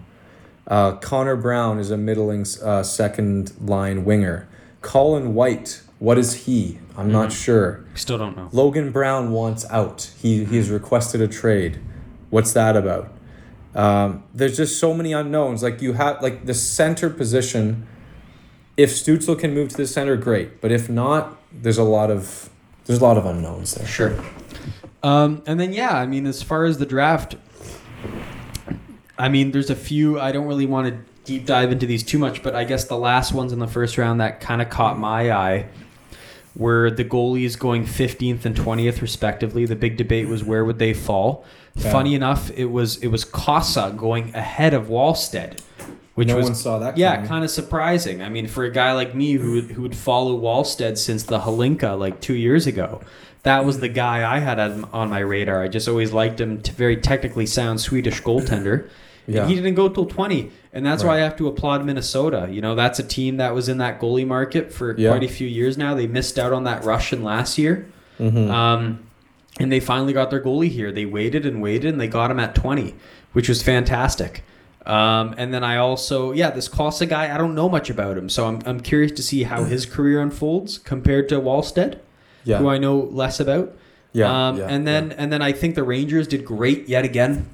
Uh, 0.67 0.93
Connor 0.97 1.37
Brown 1.37 1.79
is 1.79 1.91
a 1.91 1.97
middling 1.97 2.45
uh, 2.63 2.83
second 2.83 3.53
line 3.61 4.05
winger. 4.05 4.47
Colin 4.83 5.35
White, 5.35 5.83
what 5.99 6.17
is 6.19 6.31
he? 6.47 6.79
I'm 6.97 7.11
not 7.13 7.33
sure. 7.33 7.85
Still 7.95 8.19
don't 8.19 8.37
know. 8.37 8.49
Logan 8.53 8.91
Brown 8.91 9.31
wants 9.33 9.65
out. 9.71 10.11
He 10.21 10.45
he 10.45 10.57
has 10.57 10.69
requested 10.71 11.21
a 11.21 11.29
trade. 11.29 11.81
What's 12.31 12.53
that 12.53 12.77
about? 12.77 13.11
Um, 13.75 14.23
there's 14.33 14.57
just 14.57 14.79
so 14.79 14.95
many 14.95 15.13
unknowns. 15.13 15.63
Like 15.63 15.83
you 15.83 15.95
have 15.95 16.23
like 16.23 16.47
the 16.47 16.55
center 16.55 17.11
position. 17.11 17.87
If 18.77 18.91
Stützle 18.91 19.39
can 19.39 19.55
move 19.55 19.71
to 19.71 19.77
the 19.77 19.87
center, 19.87 20.17
great. 20.17 20.61
But 20.61 20.73
if 20.73 20.89
not, 20.89 21.37
there's 21.53 21.79
a 21.79 21.85
lot 21.85 22.11
of 22.11 22.51
there's 22.87 23.01
a 23.01 23.03
lot 23.03 23.17
of 23.17 23.27
unknowns 23.27 23.75
there. 23.75 23.87
Sure. 23.87 24.25
Um, 25.03 25.43
and 25.47 25.59
then 25.61 25.73
yeah, 25.73 25.97
I 25.97 26.07
mean, 26.07 26.27
as 26.27 26.43
far 26.43 26.65
as 26.65 26.79
the 26.79 26.87
draft, 26.87 27.37
I 29.19 29.29
mean, 29.29 29.53
there's 29.53 29.71
a 29.71 29.77
few. 29.77 30.19
I 30.21 30.33
don't 30.33 30.47
really 30.47 30.67
want 30.67 30.89
to 30.89 31.13
deep 31.25 31.47
dive 31.47 31.73
into 31.73 31.87
these 31.87 32.03
too 32.03 32.19
much, 32.19 32.43
but 32.43 32.55
I 32.55 32.65
guess 32.65 32.85
the 32.85 32.99
last 32.99 33.33
ones 33.33 33.53
in 33.53 33.59
the 33.59 33.67
first 33.67 33.99
round 33.99 34.21
that 34.21 34.41
kind 34.41 34.61
of 34.61 34.71
caught 34.71 34.99
my 34.99 35.33
eye 35.33 35.67
were 36.57 36.91
the 36.91 37.05
goalies 37.05 37.59
going 37.59 37.85
15th 37.85 38.45
and 38.45 38.55
20th 38.55 39.01
respectively. 39.01 39.65
The 39.67 39.77
big 39.77 39.97
debate 39.97 40.29
was 40.29 40.45
where 40.45 40.65
would 40.65 40.79
they 40.79 40.95
fall. 40.95 41.45
Yeah. 41.77 41.91
Funny 41.93 42.15
enough, 42.15 42.51
it 42.57 42.67
was 42.67 42.99
it 42.99 43.09
was 43.09 43.25
Cossa 43.25 43.97
going 43.97 44.33
ahead 44.35 44.75
of 44.75 44.87
Wallstedt, 44.87 45.59
which 46.15 46.29
no 46.29 46.37
was 46.37 46.47
one 46.47 46.55
saw 46.55 46.79
that. 46.79 46.97
yeah, 46.97 47.27
kind 47.27 47.45
of 47.45 47.51
surprising. 47.51 48.23
I 48.23 48.29
mean, 48.29 48.47
for 48.47 48.65
a 48.65 48.71
guy 48.71 48.93
like 48.93 49.15
me 49.15 49.33
who 49.33 49.53
would, 49.55 49.65
who 49.73 49.83
would 49.83 49.97
follow 49.97 50.39
Wallstedt 50.41 50.97
since 50.99 51.25
the 51.25 51.41
Hlinka 51.41 51.99
like 51.99 52.21
two 52.21 52.35
years 52.35 52.69
ago, 52.69 53.01
that 53.43 53.65
was 53.65 53.81
the 53.81 53.89
guy 53.89 54.19
I 54.31 54.39
had 54.39 54.61
on, 54.61 54.85
on 54.93 55.11
my 55.11 55.19
radar. 55.19 55.63
I 55.65 55.69
just 55.69 55.89
always 55.89 56.13
liked 56.13 56.41
him. 56.41 56.63
To 56.63 56.73
very 56.73 56.97
technically 56.97 57.47
sound 57.47 57.81
Swedish 57.81 58.23
goaltender. 58.23 58.89
Yeah. 59.27 59.41
And 59.41 59.49
he 59.49 59.57
didn't 59.57 59.75
go 59.75 59.89
till 59.89 60.05
twenty, 60.05 60.51
and 60.75 60.85
that's 60.85 61.03
why 61.03 61.15
I 61.17 61.21
have 61.21 61.35
to 61.37 61.49
applaud 61.49 61.83
Minnesota. 61.87 62.47
You 62.51 62.61
know, 62.61 62.75
that's 62.75 62.99
a 62.99 63.03
team 63.03 63.39
that 63.39 63.55
was 63.55 63.71
in 63.71 63.79
that 63.79 63.99
goalie 63.99 64.27
market 64.27 64.71
for 64.71 64.95
Yeah. 64.99 65.09
quite 65.13 65.25
a 65.25 65.29
few 65.33 65.49
years 65.49 65.79
now. 65.79 65.95
They 65.95 66.07
missed 66.07 66.39
out 66.39 66.53
on 66.53 66.65
that 66.65 66.85
Russian 66.85 67.25
last 67.25 67.57
year. 67.57 67.87
Mhm. 68.21 68.51
Um, 68.51 68.99
and 69.61 69.71
they 69.71 69.81
finally 69.81 70.13
got 70.13 70.31
their 70.31 70.43
goalie 70.43 70.69
here. 70.71 70.91
They 70.93 71.05
waited 71.07 71.47
and 71.47 71.63
waited, 71.63 71.93
and 71.93 72.01
they 72.01 72.09
got 72.09 72.31
him 72.31 72.41
at 72.41 72.55
20, 72.55 72.95
which 73.33 73.49
was 73.49 73.63
fantastic. 73.63 74.43
Um, 74.87 75.35
and 75.39 75.55
then 75.55 75.65
I 75.65 75.77
also, 75.79 76.33
yeah, 76.33 76.51
this 76.51 76.69
Cossa 76.69 77.09
guy, 77.09 77.35
I 77.35 77.39
don't 77.39 77.55
know 77.55 77.69
much 77.71 77.89
about 77.89 78.19
him, 78.19 78.29
so 78.29 78.47
I'm, 78.47 78.61
I'm 78.67 78.81
curious 78.81 79.13
to 79.13 79.23
see 79.23 79.45
how 79.45 79.65
his 79.65 79.87
career 79.87 80.21
unfolds 80.21 80.77
compared 80.77 81.29
to 81.31 81.37
Wallstedt, 81.41 82.01
yeah. 82.45 82.59
who 82.59 82.69
I 82.69 82.77
know 82.79 82.99
less 82.99 83.41
about. 83.41 83.75
yeah. 84.13 84.49
um, 84.49 84.59
yeah, 84.59 84.67
and 84.69 84.87
then 84.87 85.13
and 85.13 85.33
then 85.33 85.41
I 85.41 85.53
think 85.53 85.75
the 85.75 85.83
Rangers 85.83 86.29
did 86.29 86.45
great 86.45 86.87
yet 86.89 87.05
again. 87.05 87.49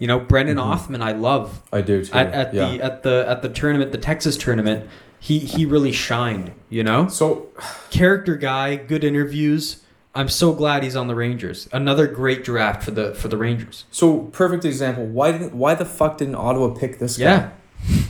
You 0.00 0.06
know, 0.08 0.18
Brendan 0.20 0.56
Mhm. 0.56 0.74
Othmann, 0.76 1.00
I 1.02 1.12
love. 1.12 1.62
I 1.72 1.80
do 1.80 2.04
too. 2.04 2.12
at, 2.12 2.32
at 2.32 2.54
yeah. 2.54 2.68
the 2.72 2.82
at 2.82 3.02
the 3.04 3.24
at 3.28 3.42
the 3.42 3.48
tournament, 3.48 3.92
the 3.92 3.98
Texas 3.98 4.36
tournament. 4.36 4.88
He 5.20 5.38
he 5.38 5.64
really 5.64 5.92
shined. 5.92 6.52
You 6.68 6.82
know, 6.84 7.06
so 7.08 7.46
character 7.90 8.34
guy, 8.36 8.74
good 8.76 9.04
interviews. 9.04 9.82
I'm 10.18 10.28
so 10.28 10.52
glad 10.52 10.82
he's 10.82 10.96
on 10.96 11.06
the 11.06 11.14
Rangers. 11.14 11.68
Another 11.72 12.06
great 12.08 12.44
draft 12.44 12.82
for 12.82 12.90
the 12.90 13.14
for 13.14 13.28
the 13.28 13.36
Rangers. 13.36 13.84
so 13.90 14.18
perfect 14.32 14.64
example. 14.64 15.06
Why 15.06 15.30
didn't 15.32 15.54
why 15.54 15.74
the 15.74 15.84
fuck 15.84 16.18
didn't 16.18 16.34
Ottawa 16.34 16.68
pick 16.74 16.98
this 16.98 17.16
guy? 17.16 17.24
Yeah. 17.24 17.50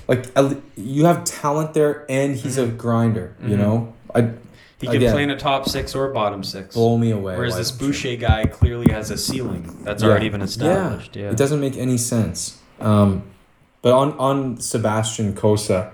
Like 0.09 0.25
you 0.77 1.05
have 1.05 1.25
talent 1.25 1.75
there, 1.75 2.07
and 2.09 2.35
he's 2.35 2.57
a 2.57 2.67
grinder. 2.67 3.37
You 3.43 3.57
Mhm. 3.57 3.59
know, 3.59 3.93
I 4.15 4.31
He 4.81 4.87
can 4.87 4.97
Again. 4.97 5.13
play 5.13 5.23
in 5.25 5.31
a 5.31 5.37
top 5.37 5.69
six 5.69 5.95
or 5.97 6.07
bottom 6.13 6.45
six. 6.45 6.77
blow 6.77 6.97
me 6.97 7.11
away. 7.11 7.37
Whereas 7.37 7.57
this? 7.57 7.73
Boucher 7.73 8.15
guy 8.17 8.45
clearly 8.45 8.93
has 8.93 9.11
a 9.11 9.19
ceiling 9.19 9.81
that's 9.85 10.03
Yeah. 10.05 10.09
already 10.09 10.29
been 10.29 10.41
established. 10.41 11.17
Yeah. 11.17 11.31
It 11.31 11.37
doesn't 11.37 11.61
make 11.61 11.77
any 11.77 11.99
sense. 11.99 12.59
Um, 12.81 13.23
but 13.83 13.93
on 13.93 14.13
on 14.19 14.61
Sebastian 14.61 15.33
Cossa, 15.35 15.89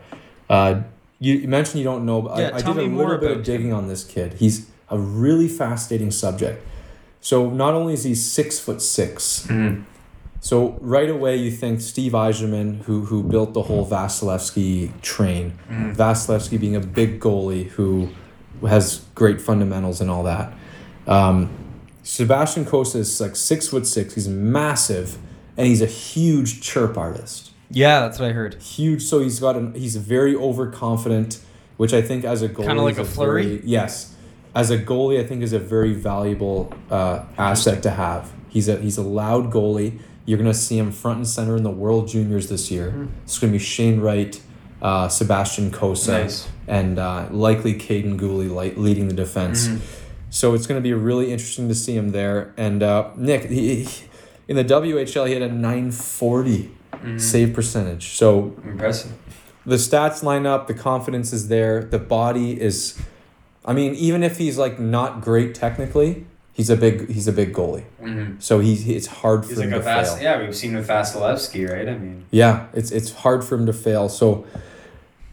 uh, 0.50 0.74
you, 1.18 1.34
you 1.34 1.48
mentioned 1.48 1.78
you 1.78 1.84
don't 1.84 2.04
know. 2.04 2.20
But 2.22 2.38
Yeah, 2.38 2.50
I, 2.52 2.58
I 2.58 2.60
did 2.60 2.76
a 2.76 2.82
little 2.94 3.16
bit 3.18 3.30
of 3.32 3.42
digging 3.42 3.72
on 3.72 3.88
this 3.88 4.04
kid. 4.04 4.34
He's 4.34 4.66
a 4.90 4.98
really 4.98 5.48
fascinating 5.48 6.10
subject. 6.10 6.64
So 7.20 7.48
not 7.50 7.74
only 7.74 7.94
is 7.94 8.04
he 8.04 8.14
six 8.14 8.58
foot 8.58 8.82
six, 8.82 9.46
Mhm. 9.48 9.84
so 10.40 10.76
right 10.80 11.08
away 11.08 11.36
you 11.36 11.50
think 11.50 11.80
Steve 11.80 12.12
Yzerman, 12.12 12.82
who 12.82 13.06
who 13.06 13.22
built 13.22 13.54
the 13.54 13.62
whole 13.62 13.86
Vasilevskiy 13.86 14.90
train, 15.00 15.52
Mhm. 15.70 15.96
Vasilevskiy 15.96 16.60
being 16.60 16.76
a 16.76 16.80
big 16.80 17.18
goalie 17.20 17.68
who 17.70 18.08
has 18.66 19.00
great 19.14 19.40
fundamentals 19.40 20.00
and 20.00 20.10
all 20.10 20.22
that. 20.24 20.52
Um, 21.06 21.48
Sebastian 22.02 22.64
Cossa 22.66 22.96
is 22.96 23.20
like 23.20 23.36
six 23.36 23.68
foot 23.68 23.86
six. 23.86 24.14
He's 24.14 24.28
massive, 24.28 25.16
and 25.56 25.66
he's 25.66 25.80
a 25.80 25.86
huge 25.86 26.60
chirp 26.60 26.98
artist. 26.98 27.50
Yeah, 27.70 28.00
that's 28.00 28.18
what 28.18 28.28
I 28.28 28.32
heard. 28.32 28.56
Huge. 28.62 29.02
So 29.02 29.20
he's 29.20 29.40
got 29.40 29.56
an. 29.56 29.72
He's 29.74 29.96
very 29.96 30.36
overconfident, 30.36 31.38
which 31.78 31.94
I 31.94 32.02
think 32.02 32.24
as 32.24 32.42
a 32.42 32.48
goalie, 32.48 32.66
Kinda 32.66 32.82
like 32.82 32.98
a 32.98 33.04
Fleury. 33.04 33.42
very- 33.44 33.62
yes, 33.64 34.13
as 34.54 34.70
a 34.70 34.78
goalie, 34.78 35.18
I 35.20 35.24
think 35.26 35.42
is 35.42 35.52
a 35.52 35.58
very 35.58 35.92
valuable 35.92 36.72
uh, 36.90 37.24
asset 37.38 37.82
to 37.82 37.90
have. 37.90 38.32
He's 38.48 38.68
a 38.68 38.76
he's 38.76 38.96
a 38.98 39.02
loud 39.02 39.50
goalie. 39.52 39.98
You're 40.26 40.38
gonna 40.38 40.54
see 40.54 40.78
him 40.78 40.92
front 40.92 41.18
and 41.18 41.28
center 41.28 41.56
in 41.56 41.62
the 41.64 41.70
World 41.70 42.08
Juniors 42.08 42.48
this 42.48 42.70
year. 42.70 42.92
Mhm. 42.96 43.08
It's 43.24 43.38
gonna 43.38 43.52
be 43.52 43.58
Shane 43.58 44.00
Wright, 44.00 44.40
uh, 44.80 45.08
Sebastian 45.08 45.70
Cossa, 45.70 46.22
Nice. 46.22 46.48
and 46.68 46.98
uh, 46.98 47.26
likely 47.30 47.74
Kaiden 47.74 48.18
Guhle 48.18 48.48
li- 48.54 48.74
leading 48.76 49.08
the 49.08 49.14
defense. 49.14 49.66
Mhm. 49.68 49.78
So 50.30 50.52
it's 50.54 50.66
going 50.66 50.78
to 50.80 50.82
be 50.82 50.92
really 50.92 51.30
interesting 51.30 51.68
to 51.68 51.76
see 51.76 51.94
him 51.96 52.10
there. 52.10 52.52
And 52.56 52.82
uh, 52.82 53.10
Nick, 53.16 53.44
he, 53.50 53.84
he- 53.84 54.04
in 54.48 54.56
the 54.56 54.64
WHL, 54.64 55.26
he 55.28 55.32
had 55.32 55.42
a 55.42 55.48
940 55.48 56.70
Mhm. 56.92 57.20
save 57.20 57.52
percentage. 57.54 58.16
So 58.16 58.52
Impressive. 58.64 59.12
the 59.64 59.76
stats 59.76 60.24
line 60.24 60.44
up, 60.44 60.66
the 60.66 60.74
confidence 60.74 61.32
is 61.32 61.46
there, 61.48 61.84
the 61.84 62.00
body 62.00 62.60
is. 62.60 62.98
I 63.64 63.72
mean, 63.72 63.94
even 63.94 64.22
if 64.22 64.36
he's 64.38 64.58
like 64.58 64.78
not 64.78 65.20
great 65.20 65.54
technically, 65.54 66.26
he's 66.52 66.68
a 66.70 66.76
big 66.76 67.08
he's 67.10 67.26
a 67.26 67.32
big 67.32 67.52
goalie. 67.54 67.84
Mm-hmm. 68.02 68.38
So 68.40 68.60
he's 68.60 68.86
it's 68.88 69.06
hard 69.06 69.44
for 69.44 69.50
He's 69.50 69.58
him 69.60 69.70
like 69.70 69.80
to 69.80 69.84
fast. 69.84 70.18
fail. 70.18 70.22
Yeah, 70.24 70.40
we've 70.44 70.54
seen 70.56 70.74
with 70.76 70.86
Vasilevskiy, 70.88 71.70
right? 71.70 71.88
I 71.88 71.96
mean, 71.98 72.26
Yeah, 72.30 72.66
it's 72.74 72.90
it's 72.90 73.12
hard 73.12 73.44
for 73.44 73.54
him 73.56 73.66
to 73.66 73.72
fail. 73.72 74.08
So, 74.08 74.44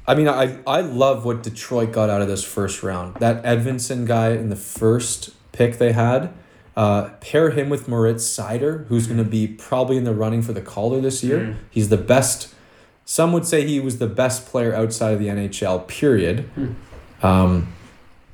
I 0.07 0.15
mean, 0.15 0.27
I 0.29 0.57
I 0.65 0.82
love 0.82 1.25
what 1.25 1.43
Detroit 1.43 1.91
got 1.91 2.09
out 2.09 2.21
of 2.21 2.27
this 2.27 2.43
first 2.43 2.84
round. 2.84 3.15
That 3.15 3.43
Edvinsson 3.43 4.05
guy 4.07 4.29
in 4.32 4.49
the 4.49 4.55
first 4.55 5.32
pick 5.51 5.77
they 5.77 5.91
had, 5.91 6.32
uh, 6.77 7.09
pair 7.19 7.49
him 7.49 7.69
with 7.69 7.89
Moritz 7.89 8.23
Seider, 8.25 8.88
who's 8.88 9.05
going 9.07 9.17
to 9.21 9.29
be 9.29 9.45
probably 9.47 9.97
in 9.97 10.05
the 10.05 10.13
running 10.15 10.41
for 10.41 10.53
the 10.53 10.61
Calder 10.61 11.01
this 11.01 11.21
year. 11.23 11.39
Mm. 11.39 11.55
He's 11.69 11.89
the 11.89 11.97
best. 11.97 12.53
Some 13.03 13.34
would 13.34 13.45
say 13.45 13.67
he 13.67 13.82
was 13.82 13.97
the 13.97 14.07
best 14.07 14.45
player 14.45 14.73
outside 14.73 15.11
of 15.11 15.19
the 15.19 15.27
NHL. 15.27 15.86
Period. 15.89 16.49
Um, 17.21 17.67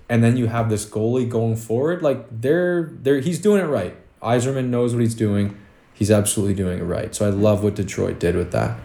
and 0.10 0.24
then 0.24 0.38
you 0.38 0.47
have 0.47 0.70
this 0.70 0.86
goalie 0.86 1.30
going 1.30 1.55
forward. 1.55 2.01
Like 2.01 2.26
they're 2.32 2.91
they're 3.01 3.20
he's 3.20 3.39
doing 3.39 3.62
it 3.62 3.66
right. 3.68 3.95
Yzerman 4.22 4.68
knows 4.70 4.93
what 4.93 5.01
he's 5.01 5.16
doing. 5.16 5.58
He's 5.93 6.12
absolutely 6.12 6.53
doing 6.55 6.80
it 6.80 6.84
right. 6.84 7.14
So 7.16 7.26
I 7.28 7.30
love 7.32 7.64
what 7.64 7.76
Detroit 7.76 8.20
did 8.20 8.36
with 8.36 8.51
that. 8.51 8.78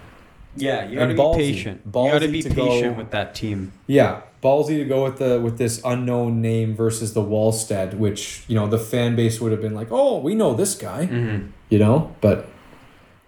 Yeah, 0.57 0.87
you 0.87 0.99
gotta 0.99 1.15
be 1.15 1.19
ballsy. 1.19 1.37
patient. 1.37 1.81
you 1.87 1.93
gotta 1.93 2.29
be 2.29 2.43
to 2.43 2.49
patient 2.51 2.95
go- 2.97 2.99
with 3.03 3.11
that 3.13 3.35
team. 3.35 3.73
Yeah, 3.87 4.21
ballsy 4.43 4.77
to 4.79 4.85
go 4.85 5.05
with 5.05 5.19
the 5.19 5.41
with 5.41 5.57
this 5.57 5.81
unknown 5.85 6.43
name 6.43 6.75
versus 6.77 7.15
the 7.15 7.23
Wallstedt, 7.23 7.95
which 7.95 8.45
you 8.49 8.55
know 8.55 8.67
the 8.67 8.79
fan 8.79 9.17
base 9.17 9.41
would 9.41 9.51
have 9.53 9.63
been 9.63 9.75
like, 9.75 9.89
oh, 9.91 10.19
we 10.19 10.35
know 10.35 10.53
this 10.55 10.75
guy, 10.75 11.07
Mm-hmm. 11.07 11.47
you 11.71 11.79
know. 11.79 12.15
But 12.21 12.49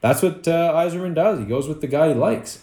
that's 0.03 0.21
what 0.23 0.47
uh, 0.47 0.73
Yzerman 0.75 1.15
does. 1.15 1.39
He 1.39 1.47
goes 1.47 1.67
with 1.67 1.81
the 1.81 1.87
guy 1.87 2.09
he 2.09 2.15
likes. 2.15 2.61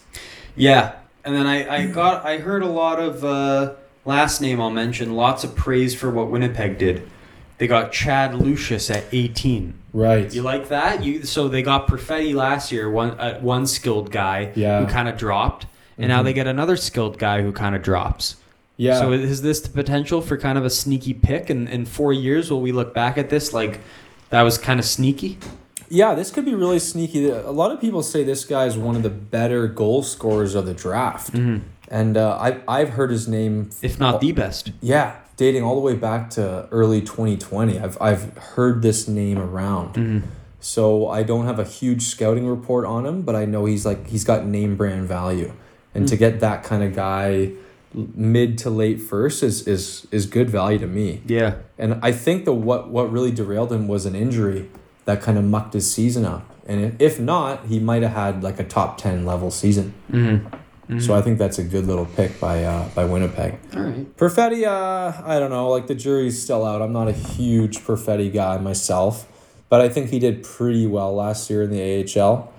Yeah, 0.54 0.92
and 1.24 1.34
then 1.34 1.46
I, 1.48 1.78
I 1.78 1.86
got 1.86 2.24
I 2.24 2.38
heard 2.38 2.62
a 2.62 2.68
lot 2.68 3.00
of 3.00 3.24
uh, 3.24 3.74
last 4.04 4.40
name 4.40 4.60
I'll 4.60 4.70
mention. 4.70 5.14
Lots 5.14 5.44
of 5.44 5.54
praise 5.54 5.94
for 5.94 6.10
what 6.10 6.30
Winnipeg 6.30 6.78
did. 6.78 7.08
They 7.58 7.66
got 7.66 7.92
Chaz 7.92 8.38
Lucius 8.38 8.90
at 8.90 9.04
eighteen. 9.12 9.74
Right. 9.92 10.32
You 10.34 10.42
like 10.42 10.68
that? 10.68 11.04
You 11.04 11.22
so 11.24 11.48
they 11.48 11.62
got 11.62 11.86
Perfetti 11.86 12.34
last 12.34 12.72
year, 12.72 12.90
one 12.90 13.10
uh, 13.20 13.38
one 13.40 13.66
skilled 13.66 14.10
guy 14.10 14.52
Yeah. 14.54 14.80
who 14.80 14.86
kind 14.90 15.08
of 15.08 15.16
dropped, 15.16 15.66
and 15.98 16.08
now 16.08 16.22
they 16.22 16.32
get 16.32 16.46
another 16.46 16.76
skilled 16.76 17.18
guy 17.18 17.42
who 17.42 17.52
kind 17.52 17.76
of 17.76 17.82
drops. 17.82 18.36
yeah. 18.78 18.98
So 18.98 19.12
is 19.12 19.42
this 19.42 19.60
the 19.60 19.68
potential 19.68 20.20
for 20.22 20.36
kind 20.38 20.56
of 20.58 20.64
a 20.64 20.70
sneaky 20.70 21.14
pick? 21.14 21.50
And 21.50 21.68
in 21.68 21.84
four 21.84 22.12
years, 22.12 22.50
will 22.50 22.62
we 22.62 22.72
look 22.72 22.94
back 22.94 23.16
at 23.18 23.28
this 23.30 23.52
like 23.52 23.80
that 24.30 24.42
was 24.42 24.56
kind 24.58 24.80
of 24.80 24.86
sneaky? 24.86 25.38
Yeah, 25.90 26.14
this 26.14 26.30
could 26.30 26.46
be 26.46 26.54
really 26.54 26.78
sneaky. 26.78 27.28
A 27.28 27.50
lot 27.50 27.70
of 27.70 27.78
people 27.78 28.02
say 28.02 28.24
this 28.24 28.46
guy 28.46 28.64
is 28.64 28.78
one 28.78 28.96
of 28.96 29.02
the 29.02 29.10
better 29.10 29.68
goal 29.68 30.02
scorers 30.02 30.54
of 30.54 30.64
the 30.64 30.72
draft, 30.72 31.34
and 31.92 32.16
uh, 32.16 32.36
I 32.40 32.60
I've 32.66 32.90
heard 32.90 33.10
his 33.10 33.28
name. 33.28 33.70
If 33.82 34.00
not 34.00 34.20
the 34.20 34.32
best. 34.32 34.72
Yeah, 34.80 35.16
dating 35.36 35.62
all 35.62 35.74
the 35.74 35.80
way 35.82 35.94
back 35.94 36.30
to 36.30 36.66
early 36.72 37.02
2020. 37.02 37.78
I've 37.78 38.00
I've 38.00 38.36
heard 38.36 38.82
this 38.82 39.06
name 39.06 39.38
around. 39.38 40.24
So 40.58 41.08
I 41.08 41.22
don't 41.22 41.46
have 41.46 41.58
a 41.58 41.64
huge 41.64 42.02
scouting 42.02 42.46
report 42.46 42.86
on 42.86 43.04
him, 43.04 43.22
but 43.22 43.36
I 43.36 43.44
know 43.44 43.66
he's 43.66 43.84
like 43.84 44.08
he's 44.08 44.24
got 44.24 44.46
name 44.46 44.76
brand 44.76 45.06
value, 45.06 45.52
and 45.94 46.08
to 46.08 46.16
get 46.16 46.40
that 46.40 46.64
kind 46.64 46.82
of 46.82 46.94
guy 46.94 47.52
mid 47.94 48.56
to 48.58 48.70
late 48.70 49.00
first 49.00 49.42
is 49.42 49.68
is 49.68 50.06
is 50.10 50.24
good 50.26 50.48
value 50.48 50.78
to 50.78 50.86
me. 50.86 51.20
Yeah. 51.26 51.56
And 51.76 51.98
I 52.02 52.12
think 52.12 52.46
the 52.46 52.54
what 52.54 52.88
what 52.88 53.12
really 53.12 53.32
derailed 53.32 53.70
him 53.70 53.86
was 53.86 54.06
an 54.06 54.14
injury 54.14 54.70
that 55.04 55.20
kind 55.20 55.36
of 55.36 55.44
mucked 55.44 55.74
his 55.74 55.92
season 55.92 56.24
up. 56.24 56.48
And 56.64 56.96
if 57.02 57.18
not, 57.18 57.66
he 57.66 57.80
might 57.80 58.02
have 58.02 58.12
had 58.12 58.42
like 58.42 58.58
a 58.58 58.64
top 58.64 58.98
ten 58.98 59.26
level 59.26 59.50
season. 59.50 59.92
Mm-hmm. 60.10 60.56
So 60.98 61.14
I 61.14 61.22
think 61.22 61.38
that's 61.38 61.58
a 61.58 61.64
good 61.64 61.86
little 61.86 62.04
pick 62.04 62.38
by 62.38 62.64
uh, 62.64 62.86
by 62.90 63.04
Winnipeg. 63.06 63.58
All 63.74 63.82
right. 63.82 64.16
Perfetti, 64.16 64.66
uh, 64.66 65.22
I 65.24 65.38
don't 65.38 65.48
know. 65.50 65.70
Like 65.70 65.86
the 65.86 65.94
jury's 65.94 66.42
still 66.42 66.66
out. 66.66 66.82
I'm 66.82 66.92
not 66.92 67.08
a 67.08 67.12
huge 67.12 67.78
Perfetti 67.78 68.30
guy 68.30 68.58
myself, 68.58 69.26
but 69.70 69.80
I 69.80 69.88
think 69.88 70.10
he 70.10 70.18
did 70.18 70.42
pretty 70.42 70.86
well 70.86 71.14
last 71.14 71.48
year 71.48 71.62
in 71.62 71.70
the 71.70 72.20
AHL. 72.20 72.52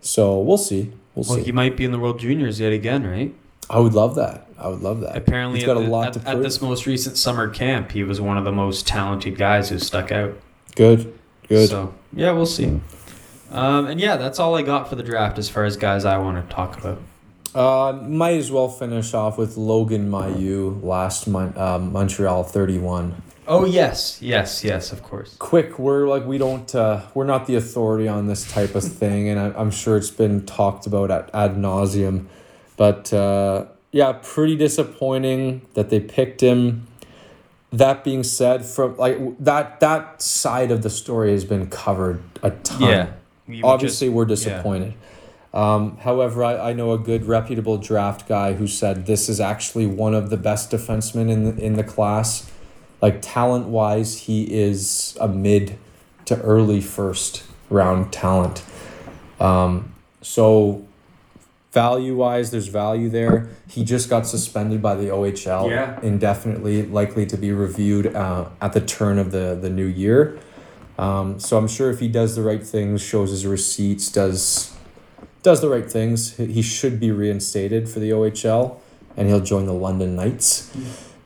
So 0.00 0.38
we'll 0.38 0.58
see. 0.58 0.92
We'll 1.16 1.24
Well, 1.28 1.38
see. 1.38 1.44
he 1.44 1.50
might 1.52 1.76
be 1.76 1.84
in 1.84 1.90
the 1.90 1.98
World 1.98 2.20
Juniors 2.20 2.60
yet 2.60 2.72
again, 2.72 3.04
right? 3.04 3.34
I 3.68 3.80
would 3.80 3.94
love 3.94 4.14
that. 4.14 4.46
I 4.58 4.68
would 4.68 4.80
love 4.82 5.00
that. 5.00 5.16
Apparently, 5.16 5.58
he's 5.58 5.66
got 5.66 5.76
at, 5.76 5.82
a 5.82 5.86
the- 5.86 5.90
lot 5.90 6.06
at, 6.08 6.12
to 6.12 6.18
at 6.20 6.32
prove. 6.34 6.42
this 6.44 6.62
most 6.62 6.86
recent 6.86 7.16
summer 7.16 7.48
camp, 7.48 7.90
he 7.90 8.04
was 8.04 8.20
one 8.20 8.38
of 8.38 8.44
the 8.44 8.52
most 8.52 8.86
talented 8.86 9.36
guys 9.36 9.70
who 9.70 9.80
stuck 9.80 10.12
out. 10.12 10.34
Good, 10.76 11.18
good. 11.48 11.68
So 11.68 11.94
yeah, 12.12 12.30
we'll 12.30 12.46
see. 12.46 12.80
Um, 13.50 13.86
and 13.86 13.98
yeah, 14.00 14.16
that's 14.16 14.38
all 14.38 14.54
I 14.54 14.62
got 14.62 14.88
for 14.88 14.94
the 14.94 15.02
draft 15.02 15.36
as 15.38 15.48
far 15.48 15.64
as 15.64 15.76
guys 15.76 16.04
I 16.04 16.18
want 16.18 16.48
to 16.48 16.54
talk 16.54 16.78
about. 16.78 17.00
Uh, 17.56 17.98
might 18.06 18.36
as 18.36 18.52
well 18.52 18.68
finish 18.68 19.14
off 19.14 19.38
with 19.38 19.56
Logan 19.56 20.10
Mailloux 20.10 20.82
last 20.82 21.26
month, 21.26 21.56
uh, 21.56 21.78
Montreal 21.78 22.44
31. 22.44 23.14
Oh 23.48 23.64
yes, 23.64 24.20
yes, 24.20 24.62
yes, 24.62 24.92
of 24.92 25.02
course. 25.02 25.36
Quick, 25.38 25.78
we're 25.78 26.06
like 26.06 26.26
we 26.26 26.36
don't 26.36 26.74
uh, 26.74 27.00
we're 27.14 27.24
not 27.24 27.46
the 27.46 27.54
authority 27.54 28.08
on 28.08 28.26
this 28.26 28.50
type 28.52 28.74
of 28.74 28.84
thing, 28.84 29.30
and 29.30 29.40
I, 29.40 29.52
I'm 29.58 29.70
sure 29.70 29.96
it's 29.96 30.10
been 30.10 30.44
talked 30.44 30.86
about 30.86 31.10
at 31.10 31.30
ad 31.32 31.52
nauseum, 31.56 32.26
but 32.76 33.10
uh, 33.14 33.66
yeah, 33.90 34.18
pretty 34.20 34.56
disappointing 34.56 35.62
that 35.74 35.88
they 35.88 36.00
picked 36.00 36.42
him. 36.42 36.88
That 37.72 38.04
being 38.04 38.22
said, 38.22 38.66
from 38.66 38.96
like 38.98 39.16
that 39.38 39.80
that 39.80 40.20
side 40.20 40.70
of 40.70 40.82
the 40.82 40.90
story 40.90 41.30
has 41.30 41.44
been 41.46 41.70
covered 41.70 42.20
a 42.42 42.50
ton. 42.50 42.82
Yeah, 42.82 43.08
we 43.48 43.62
obviously 43.62 44.08
just- 44.08 44.14
we're 44.14 44.24
yeah. 44.24 44.34
Um, 45.56 45.96
however, 46.02 46.44
I, 46.44 46.70
I 46.70 46.72
know 46.74 46.92
a 46.92 46.98
good 46.98 47.24
reputable 47.24 47.78
draft 47.78 48.28
guy 48.28 48.52
who 48.52 48.66
said 48.66 49.06
this 49.06 49.30
is 49.30 49.40
actually 49.40 49.86
one 49.86 50.12
of 50.12 50.28
the 50.28 50.36
best 50.36 50.70
defensemen 50.70 51.30
in 51.30 51.44
the, 51.44 51.64
in 51.64 51.76
the 51.76 51.82
class. 51.82 52.50
Like 53.00 53.20
talent 53.22 53.66
wise, 53.68 54.18
he 54.18 54.52
is 54.52 55.16
a 55.18 55.26
mid 55.26 55.78
to 56.26 56.38
early 56.42 56.82
first 56.82 57.42
round 57.70 58.12
talent. 58.12 58.62
Um, 59.40 59.94
so 60.20 60.84
value 61.72 62.16
wise, 62.16 62.50
there's 62.50 62.68
value 62.68 63.08
there. 63.08 63.48
He 63.66 63.82
just 63.82 64.10
got 64.10 64.26
suspended 64.26 64.82
by 64.82 64.94
the 64.94 65.06
OHL 65.06 65.70
Yeah. 65.70 65.98
indefinitely, 66.02 66.82
likely 66.82 67.24
to 67.26 67.36
be 67.38 67.52
reviewed 67.52 68.14
uh, 68.14 68.50
at 68.60 68.74
the 68.74 68.82
turn 68.82 69.18
of 69.18 69.30
the, 69.30 69.58
the 69.58 69.70
new 69.70 69.86
year. 69.86 70.38
Um, 70.98 71.40
so 71.40 71.56
I'm 71.56 71.68
sure 71.68 71.90
if 71.90 72.00
he 72.00 72.08
does 72.08 72.36
the 72.36 72.42
right 72.42 72.62
things, 72.62 73.00
shows 73.00 73.30
his 73.30 73.46
receipts, 73.46 74.10
does 74.10 74.75
does 75.46 75.60
the 75.60 75.68
right 75.70 75.88
things, 75.90 76.36
he 76.36 76.60
should 76.60 76.98
be 76.98 77.10
reinstated 77.12 77.88
for 77.88 78.00
the 78.00 78.10
OHL, 78.10 78.78
and 79.16 79.28
he'll 79.28 79.40
join 79.54 79.64
the 79.66 79.72
London 79.86 80.16
Knights. 80.16 80.70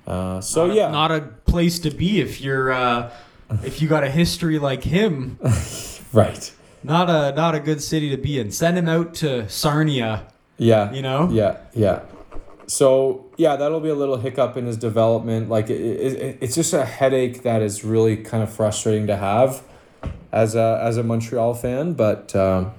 Uh, 0.06 0.40
so 0.40 0.66
Not 0.66 0.72
a- 0.72 0.76
yeah, 0.76 0.90
not 0.90 1.10
a 1.10 1.20
place 1.52 1.78
to 1.80 1.90
be 1.90 2.20
if 2.20 2.40
you're 2.40 2.70
uh, 2.70 3.10
if 3.64 3.80
you 3.80 3.88
got 3.88 4.04
a 4.04 4.10
history 4.10 4.58
like 4.58 4.82
him. 4.84 5.38
right. 6.12 6.52
Not 6.82 7.08
a 7.08 7.32
not 7.34 7.54
a 7.54 7.60
good 7.60 7.82
city 7.82 8.10
to 8.10 8.16
be 8.18 8.38
in. 8.38 8.50
Send 8.50 8.76
him 8.76 8.88
out 8.88 9.14
to 9.22 9.48
Sarnia. 9.48 10.26
Yeah, 10.58 10.92
You 10.92 11.00
know. 11.02 11.28
yeah, 11.32 11.56
yeah. 11.74 12.00
So 12.66 13.26
yeah, 13.38 13.56
that'll 13.56 13.80
be 13.80 13.88
a 13.88 13.94
little 13.94 14.18
hiccup 14.18 14.56
in 14.58 14.66
his 14.66 14.76
development. 14.76 15.48
Like 15.48 15.70
it, 15.70 15.80
it, 15.80 16.38
it's 16.42 16.54
just 16.54 16.72
a 16.74 16.84
headache 16.84 17.42
that 17.42 17.62
is 17.62 17.84
really 17.84 18.16
kind 18.18 18.42
of 18.42 18.52
frustrating 18.52 19.06
to 19.08 19.16
have 19.16 19.62
as 20.32 20.54
a 20.54 20.78
as 20.82 20.96
a 20.98 21.02
Montreal 21.02 21.54
fan. 21.54 21.94
But 21.94 22.34
um, 22.36 22.72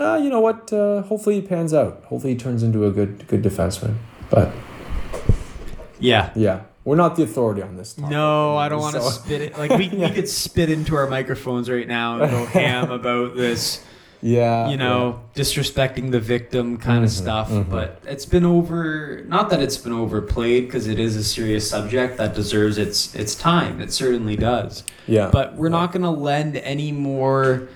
uh, 0.00 0.18
you 0.22 0.30
know 0.30 0.40
what? 0.40 0.72
Uh, 0.72 1.02
hopefully 1.02 1.36
he 1.40 1.46
pans 1.46 1.72
out. 1.74 2.02
Hopefully 2.06 2.32
he 2.34 2.38
turns 2.38 2.62
into 2.62 2.86
a 2.86 2.90
good 2.90 3.26
good 3.28 3.42
defenseman. 3.42 3.96
But 4.30 4.52
Yeah. 6.00 6.30
yeah, 6.34 6.62
we're 6.84 6.96
not 6.96 7.16
the 7.16 7.22
authority 7.22 7.62
on 7.62 7.76
this. 7.76 7.94
Topic. 7.94 8.10
No, 8.10 8.56
I 8.56 8.68
don't 8.68 8.80
want 8.80 8.96
to 8.96 9.02
spit 9.10 9.40
it. 9.40 9.58
Like 9.58 9.70
we, 9.70 9.88
we 9.88 10.10
could 10.10 10.28
spit 10.28 10.70
into 10.70 10.96
our 10.96 11.06
microphones 11.06 11.70
right 11.70 11.86
now 11.86 12.20
and 12.22 12.30
go 12.30 12.44
ham 12.60 12.90
about 12.90 13.36
this, 13.36 13.84
Yeah, 14.20 14.68
you 14.70 14.76
know, 14.76 15.20
disrespecting 15.34 16.10
the 16.10 16.20
victim 16.20 16.76
kind 16.78 17.04
of 17.04 17.10
Mhm, 17.10 17.14
stuff. 17.14 17.50
mhm. 17.50 17.68
But 17.70 18.00
it's 18.06 18.26
been 18.26 18.44
over. 18.44 19.22
Not 19.28 19.50
that 19.50 19.60
it's 19.62 19.76
been 19.76 19.92
overplayed 19.92 20.66
because 20.66 20.88
it 20.88 20.98
is 20.98 21.14
a 21.16 21.22
serious 21.24 21.68
subject 21.68 22.16
that 22.18 22.34
deserves 22.34 22.78
its 22.78 23.14
its 23.14 23.34
time. 23.34 23.80
It 23.80 23.92
certainly 23.92 24.36
does. 24.36 24.82
yeah, 25.06 25.28
But 25.32 25.54
we're 25.56 25.68
not 25.68 25.92
going 25.92 26.02
to 26.02 26.10
lend 26.10 26.56
any 26.56 26.90
more 26.92 27.68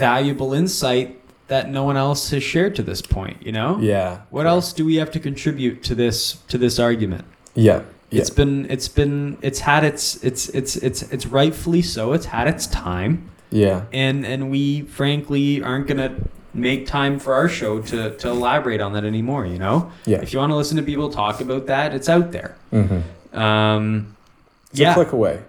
valuable 0.00 0.52
insight 0.54 1.08
that 1.48 1.68
no 1.68 1.82
one 1.84 1.96
else 1.96 2.30
has 2.30 2.42
shared 2.42 2.74
to 2.76 2.82
this 2.82 3.02
point. 3.02 3.38
You 3.46 3.52
know. 3.52 3.78
yeah. 3.80 4.22
What 4.30 4.46
else 4.46 4.72
do 4.72 4.84
we 4.84 4.96
have 4.96 5.10
to 5.12 5.20
contribute 5.20 5.82
to 5.88 5.94
this 5.94 6.18
to 6.48 6.56
this 6.58 6.78
argument? 6.78 7.24
Yeah, 7.54 7.82
yeah, 8.10 8.20
It's 8.20 8.30
been 8.30 8.70
it's 8.70 8.88
been 8.88 9.36
it's 9.42 9.60
had 9.60 9.82
its 9.84 10.22
it's 10.24 10.48
it's 10.48 10.76
it's 10.76 11.02
it's 11.14 11.26
rightfully 11.26 11.82
so. 11.82 12.12
It's 12.12 12.26
had 12.26 12.46
its 12.48 12.66
time, 12.66 13.12
yeah, 13.50 13.84
and 13.92 14.24
and 14.24 14.50
we 14.50 14.82
frankly 14.82 15.62
aren't 15.62 15.86
gonna 15.88 16.14
make 16.54 16.86
time 16.86 17.18
for 17.18 17.34
our 17.34 17.48
show 17.48 17.80
to 17.90 18.16
to 18.16 18.28
elaborate 18.28 18.80
on 18.80 18.92
that 18.94 19.04
anymore. 19.04 19.46
You 19.46 19.58
know, 19.58 19.90
yeah. 20.06 20.22
if 20.22 20.32
you 20.32 20.38
want 20.38 20.50
to 20.52 20.56
listen 20.56 20.76
to 20.76 20.82
people 20.82 21.10
talk 21.10 21.40
about 21.40 21.66
that, 21.66 21.94
it's 21.94 22.08
out 22.08 22.30
there. 22.32 22.56
Mm-hmm. 22.72 23.38
Um, 23.38 24.16
It's 24.70 24.80
yeah, 24.80 24.94
click 24.94 25.12
away. 25.12 25.42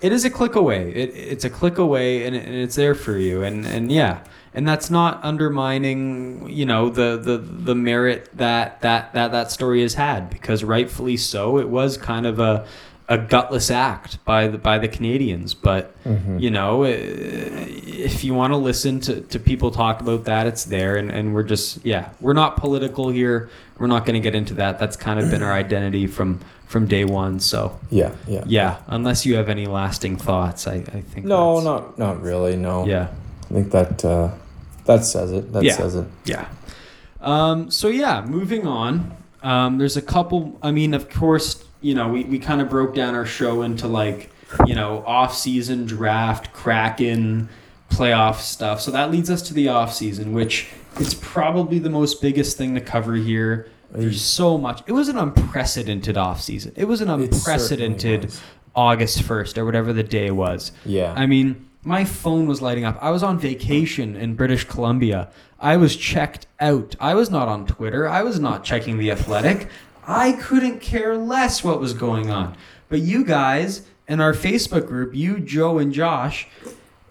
It 0.00 0.12
is 0.12 0.24
a 0.24 0.30
click 0.30 0.54
away. 0.54 0.92
It, 0.94 1.10
it's 1.14 1.44
a 1.44 1.50
click 1.50 1.78
away, 1.78 2.24
and, 2.24 2.36
it, 2.36 2.44
and 2.44 2.54
it's 2.54 2.76
there 2.76 2.94
for 2.94 3.16
you. 3.18 3.42
And 3.42 3.66
and 3.66 3.90
yeah, 3.90 4.22
and 4.54 4.66
that's 4.66 4.90
not 4.90 5.18
undermining, 5.24 6.48
you 6.48 6.64
know, 6.66 6.88
the 6.88 7.16
the 7.20 7.38
the 7.38 7.74
merit 7.74 8.28
that 8.34 8.80
that 8.82 9.12
that 9.14 9.32
that 9.32 9.50
story 9.50 9.82
has 9.82 9.94
had 9.94 10.30
because 10.30 10.62
rightfully 10.62 11.16
so, 11.16 11.58
it 11.58 11.68
was 11.68 11.96
kind 11.96 12.26
of 12.26 12.38
a 12.38 12.66
a 13.10 13.16
gutless 13.16 13.70
act 13.70 14.22
by 14.24 14.46
the 14.48 14.58
by 14.58 14.78
the 14.78 14.88
Canadiens. 14.88 15.54
But 15.60 15.94
Mm-hmm. 16.04 16.38
you 16.38 16.50
know, 16.50 16.84
uh, 16.84 16.88
if 16.88 18.24
you 18.24 18.32
want 18.34 18.52
to 18.52 18.56
listen 18.56 19.00
to, 19.00 19.20
to 19.20 19.38
people 19.38 19.70
talk 19.70 20.00
about 20.00 20.24
that, 20.24 20.46
it's 20.46 20.64
there, 20.64 20.96
and, 20.96 21.10
and 21.10 21.34
we're 21.34 21.42
just 21.42 21.84
yeah, 21.84 22.10
we're 22.20 22.32
not 22.34 22.56
political 22.56 23.08
here. 23.10 23.50
We're 23.78 23.88
not 23.88 24.06
going 24.06 24.14
to 24.14 24.20
get 24.20 24.34
into 24.34 24.54
that. 24.54 24.78
That's 24.78 24.96
kind 24.96 25.20
of 25.20 25.30
been 25.30 25.42
our 25.42 25.52
identity 25.64 26.06
from 26.06 26.40
from 26.68 26.86
day 26.86 27.04
one. 27.04 27.40
So 27.40 27.78
Yeah, 27.90 28.12
yeah. 28.28 28.44
yeah, 28.46 28.76
unless 28.86 29.26
you 29.26 29.34
have 29.36 29.48
any 29.48 29.66
lasting 29.66 30.16
thoughts, 30.16 30.66
I, 30.68 30.74
I 30.74 31.00
think 31.00 31.26
No, 31.26 31.60
not 31.60 31.98
not 31.98 32.22
really. 32.22 32.54
No. 32.56 32.86
yeah. 32.86 33.08
I 33.50 33.54
think 33.54 33.70
that 33.72 34.04
uh, 34.04 34.30
that 34.84 35.04
says 35.04 35.32
it. 35.32 35.52
That 35.52 35.64
Yeah. 35.64 35.72
says 35.72 35.94
it. 35.96 36.06
Yeah. 36.26 36.46
Um, 37.20 37.70
so 37.70 37.88
yeah, 37.88 38.24
moving 38.24 38.66
on. 38.66 39.16
Um, 39.42 39.78
there's 39.78 39.96
a 39.96 40.02
couple. 40.02 40.58
I 40.62 40.70
mean, 40.70 40.94
of 40.94 41.08
course, 41.10 41.64
you 41.80 41.94
know, 41.94 42.08
we, 42.08 42.24
we 42.24 42.38
kind 42.38 42.60
of 42.60 42.68
broke 42.68 42.94
down 42.94 43.14
our 43.14 43.26
show 43.26 43.62
into 43.62 43.88
like, 43.88 44.30
you 44.66 44.74
know, 44.74 45.02
off 45.06 45.34
season 45.34 45.86
draft, 45.86 46.52
Kraken, 46.52 47.48
playoff 47.90 48.36
stuff. 48.40 48.80
So 48.80 48.90
that 48.90 49.10
leads 49.10 49.30
us 49.30 49.42
to 49.42 49.54
the 49.54 49.68
off 49.68 49.94
season, 49.94 50.32
which 50.32 50.68
it's 50.98 51.14
probably 51.14 51.78
the 51.78 51.90
most 51.90 52.20
biggest 52.20 52.56
thing 52.56 52.74
to 52.74 52.80
cover 52.80 53.14
here. 53.14 53.68
There's 53.90 54.20
so 54.20 54.58
much. 54.58 54.82
It 54.86 54.92
was 54.92 55.08
an 55.08 55.18
unprecedented 55.18 56.16
off 56.16 56.40
season. 56.40 56.72
It 56.76 56.84
was 56.84 57.00
an 57.00 57.08
unprecedented 57.08 58.24
was. 58.24 58.40
August 58.74 59.22
first 59.22 59.56
or 59.56 59.64
whatever 59.64 59.92
the 59.92 60.02
day 60.02 60.30
was. 60.30 60.72
Yeah. 60.84 61.14
I 61.16 61.26
mean, 61.26 61.68
my 61.82 62.04
phone 62.04 62.46
was 62.46 62.60
lighting 62.60 62.84
up. 62.84 62.98
I 63.00 63.10
was 63.10 63.22
on 63.22 63.38
vacation 63.38 64.14
in 64.14 64.34
British 64.34 64.64
Columbia. 64.64 65.30
I 65.58 65.76
was 65.76 65.96
checked 65.96 66.46
out. 66.60 66.94
I 67.00 67.14
was 67.14 67.30
not 67.30 67.48
on 67.48 67.66
Twitter. 67.66 68.06
I 68.06 68.22
was 68.22 68.38
not 68.38 68.62
checking 68.62 68.98
The 68.98 69.10
Athletic. 69.10 69.68
I 70.06 70.32
couldn't 70.32 70.80
care 70.80 71.16
less 71.16 71.64
what 71.64 71.80
was 71.80 71.94
going 71.94 72.30
on. 72.30 72.56
But 72.88 73.00
you 73.00 73.24
guys 73.24 73.86
in 74.06 74.20
our 74.20 74.32
Facebook 74.32 74.86
group, 74.86 75.14
you, 75.14 75.38
Joe, 75.40 75.78
and 75.78 75.92
Josh, 75.92 76.48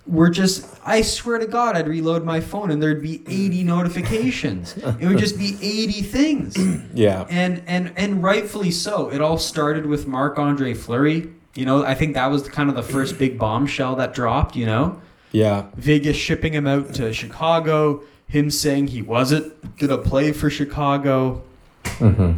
were 0.07 0.29
just, 0.29 0.65
I 0.85 1.01
swear 1.01 1.37
to 1.37 1.47
God, 1.47 1.75
I'd 1.75 1.87
reload 1.87 2.23
my 2.23 2.39
phone 2.39 2.71
and 2.71 2.81
there'd 2.81 3.01
be 3.01 3.23
80 3.27 3.63
notifications. 3.63 4.75
it 4.77 5.05
would 5.05 5.17
just 5.17 5.37
be 5.37 5.57
80 5.61 5.91
things 6.03 6.57
yeah. 6.93 7.25
and 7.29 7.61
and 7.67 7.91
and 7.97 8.23
rightfully 8.23 8.71
so. 8.71 9.09
It 9.11 9.21
all 9.21 9.37
started 9.37 9.85
with 9.85 10.07
Marc 10.07 10.39
Andre 10.39 10.73
Fleury. 10.73 11.29
You 11.55 11.65
know, 11.65 11.83
I 11.83 11.93
think 11.95 12.13
that 12.13 12.27
was 12.27 12.47
kind 12.47 12.69
of 12.69 12.75
the 12.75 12.83
first 12.83 13.17
big 13.17 13.37
bombshell 13.37 13.95
that 13.97 14.13
dropped. 14.13 14.55
You 14.55 14.65
know, 14.67 15.01
Yeah. 15.31 15.65
Vegas 15.75 16.15
shipping 16.15 16.53
him 16.53 16.67
out 16.67 16.93
to 16.95 17.11
Chicago, 17.13 18.01
him 18.27 18.49
saying 18.51 18.87
he 18.87 19.01
wasn't 19.01 19.77
gonna 19.77 19.97
play 19.97 20.31
for 20.31 20.49
Chicago. 20.49 21.41
Mm-hmm. 21.83 22.33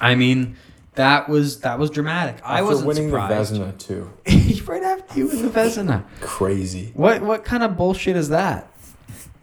I 0.00 0.14
mean, 0.14 0.56
that 0.94 1.28
was 1.28 1.60
that 1.60 1.78
was 1.78 1.90
dramatic. 1.90 2.40
I 2.44 2.54
After 2.54 2.64
wasn't 2.66 2.88
winning 2.88 3.08
surprised. 3.10 3.54
the 3.54 3.58
Vezina 3.58 3.78
too. 3.78 4.64
right 4.66 4.82
after 4.82 5.18
you 5.18 5.26
win 5.28 5.42
the 5.42 5.50
Vezina. 5.50 6.04
Crazy. 6.20 6.92
What 6.94 7.22
what 7.22 7.44
kind 7.44 7.62
of 7.62 7.76
bullshit 7.76 8.16
is 8.16 8.28
that? 8.28 8.70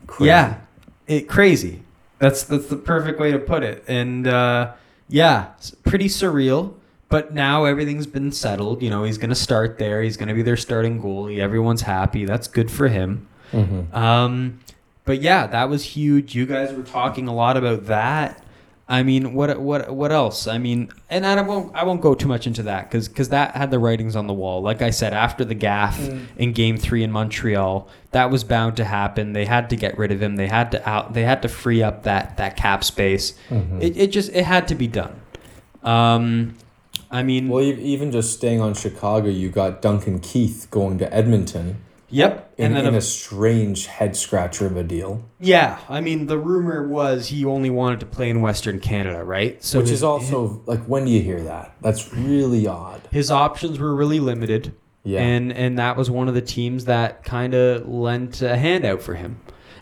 Crazy. 0.07 0.27
Yeah, 0.27 0.61
it 1.07 1.27
crazy. 1.27 1.83
That's 2.19 2.43
that's 2.43 2.67
the 2.67 2.77
perfect 2.77 3.19
way 3.19 3.31
to 3.31 3.39
put 3.39 3.63
it. 3.63 3.83
And 3.87 4.27
uh, 4.27 4.73
yeah, 5.09 5.51
it's 5.57 5.71
pretty 5.71 6.05
surreal. 6.05 6.73
But 7.09 7.33
now 7.33 7.65
everything's 7.65 8.07
been 8.07 8.31
settled. 8.31 8.81
You 8.81 8.89
know, 8.89 9.03
he's 9.03 9.17
gonna 9.17 9.35
start 9.35 9.77
there. 9.77 10.01
He's 10.01 10.15
gonna 10.15 10.33
be 10.33 10.43
their 10.43 10.55
starting 10.55 11.01
goalie. 11.01 11.39
Everyone's 11.39 11.81
happy. 11.81 12.23
That's 12.23 12.47
good 12.47 12.71
for 12.71 12.87
him. 12.87 13.27
Mm-hmm. 13.51 13.93
Um, 13.93 14.61
but 15.03 15.21
yeah, 15.21 15.47
that 15.47 15.67
was 15.67 15.83
huge. 15.83 16.35
You 16.35 16.45
guys 16.45 16.73
were 16.73 16.83
talking 16.83 17.27
a 17.27 17.33
lot 17.33 17.57
about 17.57 17.87
that. 17.87 18.41
I 18.91 19.03
mean, 19.03 19.33
what 19.33 19.57
what 19.57 19.95
what 19.95 20.11
else? 20.11 20.47
I 20.47 20.57
mean, 20.57 20.91
and 21.09 21.25
I 21.25 21.41
won't 21.41 21.73
I 21.73 21.85
won't 21.85 22.01
go 22.01 22.13
too 22.13 22.27
much 22.27 22.45
into 22.45 22.63
that 22.63 22.89
because 22.89 23.07
because 23.07 23.29
that 23.29 23.55
had 23.55 23.71
the 23.71 23.79
writings 23.79 24.17
on 24.17 24.27
the 24.27 24.33
wall. 24.33 24.61
Like 24.61 24.81
I 24.81 24.89
said, 24.89 25.13
after 25.13 25.45
the 25.45 25.55
gaff 25.55 25.97
in 26.35 26.51
Game 26.51 26.75
Three 26.75 27.01
in 27.01 27.09
Montreal, 27.09 27.87
that 28.11 28.29
was 28.29 28.43
bound 28.43 28.75
to 28.75 28.83
happen. 28.83 29.31
They 29.31 29.45
had 29.45 29.69
to 29.69 29.77
get 29.77 29.97
rid 29.97 30.11
of 30.11 30.21
him. 30.21 30.35
They 30.35 30.49
had 30.49 30.71
to 30.71 30.89
out. 30.89 31.13
They 31.13 31.23
had 31.23 31.41
to 31.43 31.47
free 31.47 31.81
up 31.81 32.03
that 32.03 32.35
that 32.35 32.57
cap 32.57 32.83
space. 32.83 33.33
Mm-hmm. 33.49 33.81
It, 33.81 33.95
it 33.95 34.07
just 34.11 34.29
it 34.33 34.43
had 34.43 34.67
to 34.67 34.75
be 34.75 34.87
done. 34.87 35.21
Um, 35.83 36.57
I 37.09 37.23
mean, 37.23 37.47
Well, 37.47 37.63
even 37.63 38.11
just 38.11 38.33
staying 38.33 38.59
on 38.59 38.73
Chicago, 38.73 39.29
you 39.29 39.49
got 39.49 39.81
Duncan 39.81 40.19
Keith 40.19 40.67
going 40.69 40.97
to 40.97 41.13
Edmonton 41.13 41.77
yep. 42.11 42.53
in, 42.57 42.65
and 42.67 42.75
then 42.75 42.85
in 42.85 42.93
a- 42.93 42.97
a 42.97 43.01
strange 43.01 43.87
head 43.87 44.15
scratcher 44.15 44.65
of 44.67 44.77
a 44.77 44.83
deal, 44.83 45.23
yeah, 45.39 45.79
I 45.89 46.01
mean, 46.01 46.27
the 46.27 46.37
rumor 46.37 46.87
was 46.87 47.27
he 47.27 47.43
only 47.45 47.69
wanted 47.69 47.99
to 48.01 48.05
play 48.05 48.29
in 48.29 48.41
Western 48.41 48.79
Canada, 48.79 49.23
right? 49.23 49.63
So 49.63 49.79
which 49.79 49.89
his- 49.89 49.99
is 49.99 50.03
also 50.03 50.61
like 50.65 50.83
when 50.85 51.05
do 51.05 51.11
you 51.11 51.21
hear 51.21 51.41
that? 51.43 51.73
That's 51.81 52.13
really 52.13 52.67
odd. 52.67 53.01
his 53.11 53.31
options 53.31 53.79
were 53.79 53.95
really 53.95 54.19
limited. 54.19 54.73
Yeah. 55.03 55.21
And 55.21 55.51
and 55.51 55.79
that 55.79 55.97
was 55.97 56.11
one 56.11 56.27
of 56.27 56.35
the 56.35 56.41
teams 56.41 56.85
that 56.85 57.23
kind 57.23 57.55
of 57.55 57.87
lent 57.89 58.41
a 58.43 58.55
handout 58.55 59.01
for 59.01 59.15
him. 59.15 59.37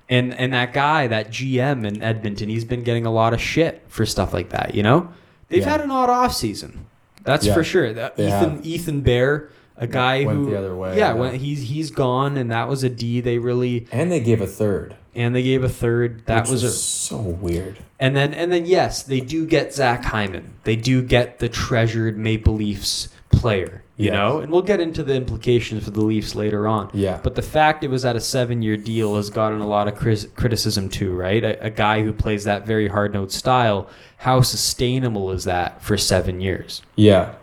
And 0.07 0.33
and 0.33 0.53
that 0.53 0.71
guy, 0.73 1.07
that 1.07 1.29
GM 1.29 1.85
in 1.85 2.01
Edmonton, 2.01 2.47
he's 2.47 2.63
been 2.65 2.83
getting 2.83 3.05
a 3.05 3.11
lot 3.11 3.33
of 3.33 3.41
shit 3.41 3.83
for 3.89 4.05
stuff 4.05 4.33
like 4.33 4.49
that, 4.51 4.73
you 4.75 4.81
know? 4.81 5.09
They've 5.49 5.59
Yeah. 5.59 5.69
had 5.71 5.81
an 5.81 5.91
odd 5.91 6.09
off 6.09 6.33
season. 6.33 6.85
That's 7.25 7.45
Yeah, 7.45 7.53
for 7.53 7.63
sure. 7.65 7.91
That 7.93 8.13
Ethan 8.17 8.29
have. 8.57 8.65
Ethan 8.65 9.01
Bear, 9.01 9.49
a 9.79 9.87
guy 9.87 10.25
went 10.25 10.37
who 10.39 10.49
the 10.51 10.57
other 10.59 10.75
way, 10.75 10.97
Yeah. 10.97 11.13
When 11.13 11.35
he's 11.35 11.61
he's 11.69 11.89
gone 11.91 12.37
and 12.37 12.51
that 12.51 12.67
was 12.67 12.83
a 12.83 12.89
D 12.89 13.21
they 13.21 13.37
really 13.39 13.87
And 13.91 14.11
they 14.11 14.19
gave 14.19 14.41
a 14.41 14.47
third. 14.47 14.95
and 15.15 15.33
they 15.35 15.43
gave 15.43 15.63
a 15.63 15.69
third. 15.69 16.23
That 16.25 16.43
which 16.43 16.51
was 16.51 16.63
a 16.63 16.69
so 16.71 17.17
weird. 17.17 17.77
and 17.99 18.15
then 18.15 18.33
and 18.33 18.51
then 18.51 18.65
yes, 18.65 19.03
they 19.03 19.19
do 19.21 19.45
get 19.45 19.73
Zach 19.73 20.03
Hyman. 20.05 20.53
They 20.63 20.75
do 20.75 21.01
get 21.01 21.39
the 21.39 21.49
treasured 21.49 22.17
Maple 22.17 22.53
Leafs 22.55 23.09
player. 23.31 23.83
You 23.95 24.05
Yes. 24.05 24.13
know, 24.13 24.39
and 24.39 24.49
we'll 24.49 24.61
get 24.61 24.79
into 24.79 25.03
the 25.03 25.13
implications 25.13 25.83
for 25.83 25.91
the 25.91 25.99
Leafs 26.01 26.33
later 26.33 26.69
on. 26.69 26.89
Yeah. 26.93 27.19
But 27.21 27.35
the 27.35 27.41
fact 27.41 27.83
it 27.83 27.89
was 27.89 28.05
at 28.05 28.15
a 28.15 28.21
seven-year 28.21 28.77
deal 28.77 29.17
has 29.17 29.29
gotten 29.29 29.59
a 29.59 29.67
lot 29.67 29.89
of 29.89 29.95
criticism 30.35 30.87
too, 30.87 31.13
right? 31.13 31.43
A, 31.43 31.65
a 31.65 31.69
guy 31.69 32.01
who 32.03 32.13
plays 32.13 32.45
that 32.45 32.65
very 32.65 32.87
hard-nosed 32.87 33.33
style, 33.33 33.89
how 34.17 34.39
sustainable 34.39 35.31
is 35.31 35.43
that 35.43 35.81
for 35.83 35.97
seven 35.97 36.39
years? 36.39 36.81
Yeah. 36.95 37.33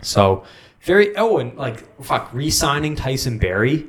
So 0.00 0.44
very. 0.88 1.16
Oh, 1.16 1.38
and 1.38 1.56
like 1.56 2.02
fuck, 2.02 2.30
re-signing 2.32 2.96
Tyson 2.96 3.38
Barrie. 3.38 3.86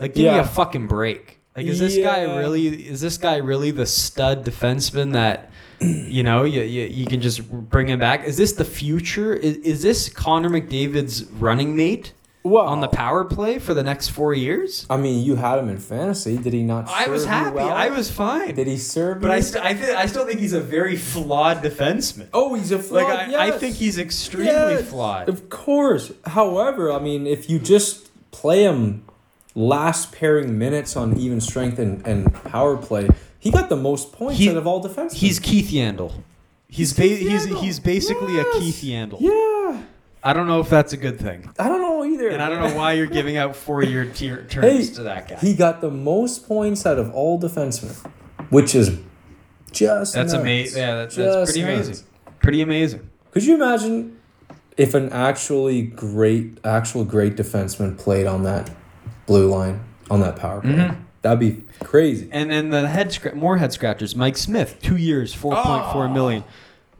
Like, 0.00 0.14
give 0.14 0.24
me 0.24 0.36
Yeah. 0.36 0.40
a 0.40 0.44
fucking 0.46 0.86
break. 0.86 1.38
Like, 1.54 1.66
is 1.66 1.78
this 1.78 1.96
guy 1.98 2.24
Yeah. 2.24 2.38
really? 2.38 2.66
Is 2.68 3.02
this 3.02 3.18
guy 3.18 3.36
really 3.36 3.70
the 3.70 3.84
stud 3.84 4.46
defenseman 4.46 5.12
that? 5.12 5.50
You 5.82 6.22
know, 6.22 6.44
you, 6.44 6.60
you, 6.60 6.84
you 6.86 7.06
can 7.06 7.20
just 7.22 7.50
bring 7.50 7.86
him 7.88 7.98
back. 7.98 8.24
Is 8.24 8.36
this 8.36 8.52
the 8.52 8.66
future? 8.66 9.32
Is, 9.34 9.56
is 9.58 9.82
this 9.82 10.08
Connor 10.10 10.50
McDavid's 10.50 11.24
running 11.38 11.74
mate 11.74 12.12
Well, 12.42 12.64
on 12.66 12.80
the 12.80 12.88
power 12.88 13.24
play 13.24 13.58
for 13.58 13.74
the 13.74 13.82
next 13.82 14.08
four 14.08 14.32
years? 14.32 14.86
I 14.88 14.96
mean, 14.96 15.22
you 15.22 15.36
had 15.36 15.58
him 15.58 15.68
in 15.68 15.76
fantasy. 15.78 16.38
Did 16.38 16.54
he 16.54 16.62
not? 16.62 16.88
I 16.88 17.08
was 17.08 17.22
serve 17.24 17.28
you 17.30 17.34
happy. 17.36 17.56
well? 17.56 17.68
I 17.70 17.88
was 17.90 18.10
fine. 18.10 18.54
Did 18.54 18.66
he 18.66 18.78
serve? 18.78 19.20
but 19.20 19.26
you? 19.28 19.32
I, 19.34 19.40
st- 19.40 19.64
I, 19.64 19.74
th- 19.74 19.90
I 19.96 20.06
still 20.06 20.24
think 20.26 20.40
he's 20.40 20.54
a 20.54 20.60
very 20.60 20.96
flawed 20.96 21.58
defenseman. 21.62 22.28
Oh, 22.32 22.54
he's 22.54 22.72
a 22.72 22.78
flawed. 22.78 23.04
like 23.04 23.28
I, 23.34 23.48
I 23.48 23.50
think 23.58 23.76
he's 23.76 23.98
extremely 23.98 24.46
Yes, 24.52 24.88
flawed. 24.88 25.28
Of 25.28 25.50
course. 25.50 26.12
However, 26.24 26.90
I 26.90 26.98
mean, 26.98 27.26
if 27.26 27.50
you 27.50 27.58
just 27.58 28.08
play 28.30 28.62
him 28.62 29.04
last 29.54 30.12
pairing 30.12 30.56
minutes 30.58 30.96
on 30.96 31.18
even 31.18 31.40
strength 31.42 31.78
and, 31.78 32.06
and 32.06 32.32
power 32.44 32.78
play, 32.78 33.10
he 33.38 33.50
got 33.50 33.68
the 33.68 33.76
most 33.76 34.12
points 34.12 34.38
He- 34.38 34.48
out 34.48 34.56
of 34.56 34.66
all 34.66 34.82
defensemen. 34.82 35.12
He's 35.12 35.38
Keith 35.38 35.70
Yandle. 35.70 36.12
He's 36.68 36.94
ba- 36.94 37.02
Keith 37.02 37.18
he's 37.28 37.44
he's 37.60 37.80
basically 37.80 38.36
Yes. 38.36 38.46
a 38.56 38.58
Keith 38.60 38.82
Yandle. 38.82 39.20
yeah. 39.20 39.82
I 40.22 40.32
don't 40.32 40.46
know 40.46 40.60
if 40.60 40.68
that's 40.68 40.92
a 40.92 40.96
good 40.96 41.18
thing, 41.18 41.50
I 41.58 41.68
don't 41.68 41.80
know 41.80 42.04
either. 42.04 42.28
and 42.28 42.42
I 42.42 42.48
don't 42.50 42.60
know 42.68 42.76
why 42.76 42.92
you're 42.92 43.06
giving 43.06 43.36
out 43.36 43.56
four 43.56 43.82
year 43.82 44.04
tier 44.04 44.44
terms 44.50 44.88
Hey, 44.88 44.94
to 44.94 45.02
that 45.04 45.28
guy. 45.28 45.36
He 45.36 45.54
got 45.54 45.80
the 45.80 45.90
most 45.90 46.46
points 46.46 46.84
out 46.84 46.98
of 46.98 47.12
all 47.14 47.40
defensemen, 47.40 47.94
which 48.50 48.74
is 48.74 48.98
just 49.72 50.14
that's 50.14 50.32
amazing. 50.32 50.82
Yeah, 50.82 50.96
that's, 50.96 51.16
that's 51.16 51.52
pretty 51.52 51.62
nuts. 51.66 51.86
amazing. 51.86 52.06
Pretty 52.40 52.60
amazing. 52.62 53.10
Could 53.30 53.44
you 53.44 53.54
imagine 53.54 54.18
if 54.76 54.94
an 54.94 55.10
actually 55.12 55.82
great, 55.82 56.58
actual 56.64 57.04
great 57.04 57.36
defenseman 57.36 57.96
played 57.96 58.26
on 58.26 58.42
that 58.44 58.70
blue 59.26 59.46
line 59.48 59.80
on 60.10 60.20
that 60.20 60.36
power 60.36 60.60
play? 60.60 60.70
Mhm. 60.72 60.96
That'd 61.22 61.38
be 61.38 61.64
crazy. 61.84 62.28
And 62.32 62.50
then 62.50 62.70
the 62.70 62.88
head 62.88 63.08
scra- 63.08 63.34
more 63.34 63.58
head 63.58 63.72
scratchers. 63.72 64.16
Mike 64.16 64.36
Smith, 64.38 64.78
two 64.82 64.96
years, 64.96 65.32
four 65.34 65.54
point 65.54 65.92
four 65.92 66.06
Oh. 66.06 66.12
million. 66.12 66.44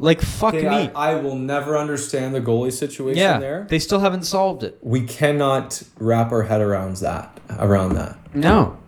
Like 0.03 0.23
fuck 0.23 0.55
me. 0.55 0.67
I, 0.67 0.91
I 0.95 1.15
will 1.17 1.37
never 1.37 1.77
understand 1.77 2.35
the 2.35 2.41
goalie 2.41 2.73
situation 2.73 3.19
yeah, 3.19 3.39
there. 3.39 3.67
they 3.69 3.79
still 3.79 4.01
haven't 4.01 4.23
solved 4.25 4.63
it. 4.63 4.79
We 4.81 5.03
cannot 5.03 5.83
wrap 5.99 6.33
our 6.33 6.43
head 6.43 6.63
around 6.63 6.97
that. 6.97 7.39
Around 7.59 7.97
that, 7.97 8.17
No. 8.35 8.79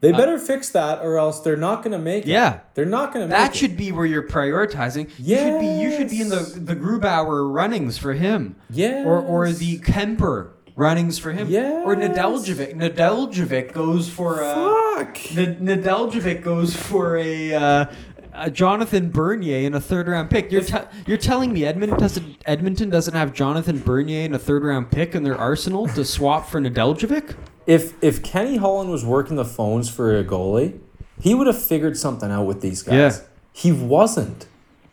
they 0.00 0.12
better 0.12 0.38
fix 0.38 0.70
that, 0.70 1.00
or 1.02 1.18
else 1.18 1.40
they're 1.40 1.56
not 1.58 1.82
going 1.82 1.92
to 1.92 1.98
make 1.98 2.24
it. 2.24 2.30
Yeah. 2.30 2.60
they're 2.74 2.86
not 2.86 3.12
going 3.12 3.24
to 3.24 3.28
make 3.28 3.36
That 3.38 3.50
it. 3.54 3.56
should 3.58 3.76
be 3.76 3.92
where 3.92 4.06
you're 4.06 4.26
prioritizing. 4.26 5.10
You 5.18 5.36
should 5.36 5.60
be 5.60 5.66
you 5.66 5.90
should 5.94 6.08
be 6.08 6.20
in 6.22 6.30
the 6.30 6.40
the 6.56 6.74
Grubauer 6.74 7.52
runnings 7.52 7.98
for 7.98 8.14
him. 8.14 8.56
Yeah. 8.70 9.04
Or 9.04 9.20
or 9.20 9.50
the 9.50 9.78
Kuemper 9.80 10.52
runnings 10.76 11.18
for 11.18 11.32
him. 11.32 11.48
Yeah. 11.48 11.82
Or. 11.84 11.96
Nedeljkovic. 11.96 12.74
Nedeljkovic 12.76 13.72
goes 13.72 14.08
for 14.08 14.40
a. 14.40 14.54
Fuck. 14.54 15.36
N- 15.36 15.56
Nedeljkovic 15.66 16.42
goes 16.42 16.74
for 16.76 17.16
a 17.18 17.54
uh, 17.54 17.86
uh, 18.36 18.50
Jonathan 18.50 19.10
Bernier 19.10 19.66
in 19.66 19.74
a 19.74 19.80
third 19.80 20.08
round 20.08 20.30
pick. 20.30 20.52
You're 20.52 20.62
you're 21.06 21.18
telling 21.18 21.52
me 21.52 21.64
Edmonton 21.64 21.98
doesn't 21.98 22.42
Edmonton 22.46 22.90
doesn't 22.90 23.14
have 23.14 23.32
Jonathan 23.32 23.80
Bernier 23.80 24.24
in 24.24 24.34
a 24.34 24.38
third 24.38 24.64
round 24.64 24.90
pick 24.90 25.14
in 25.14 25.22
their 25.22 25.36
arsenal 25.36 25.88
to 25.88 26.04
swap 26.04 26.48
for 26.48 26.60
Nedeljkovic? 26.60 27.36
If 27.66 28.02
if 28.02 28.22
Kenny 28.22 28.56
Holland 28.56 28.90
was 28.90 29.04
working 29.04 29.36
the 29.36 29.44
phones 29.44 29.88
for 29.88 30.16
a 30.16 30.24
goalie, 30.24 30.78
he 31.20 31.34
would 31.34 31.46
have 31.46 31.60
figured 31.60 31.96
something 31.96 32.30
out 32.30 32.46
with 32.46 32.60
these 32.60 32.82
guys. 32.82 32.94
Yeah. 32.94 33.26
He 33.52 33.72
wasn't. 33.72 34.46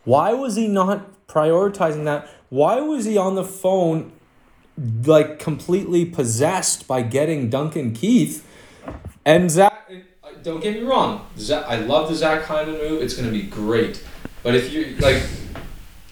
Why 0.04 0.32
was 0.32 0.56
he 0.56 0.68
not 0.68 1.26
prioritizing 1.26 2.04
that? 2.04 2.28
Why 2.48 2.80
was 2.80 3.04
he 3.04 3.16
on 3.16 3.34
the 3.34 3.44
phone 3.44 4.12
like 5.04 5.38
completely 5.38 6.04
possessed 6.04 6.88
by 6.88 7.02
getting 7.02 7.48
Duncan 7.48 7.92
Keith 7.92 8.46
and 9.24 9.50
Zach 9.50 9.72
don't 10.42 10.60
get 10.60 10.74
me 10.74 10.82
wrong. 10.82 11.26
Zach, 11.38 11.64
I 11.68 11.76
love 11.76 12.08
the 12.08 12.14
Zach 12.14 12.44
Hyman 12.44 12.74
move. 12.74 13.02
It's 13.02 13.14
going 13.14 13.26
to 13.26 13.32
be 13.32 13.42
great. 13.46 14.02
But 14.42 14.54
if 14.54 14.72
you 14.72 14.96
like 15.00 15.22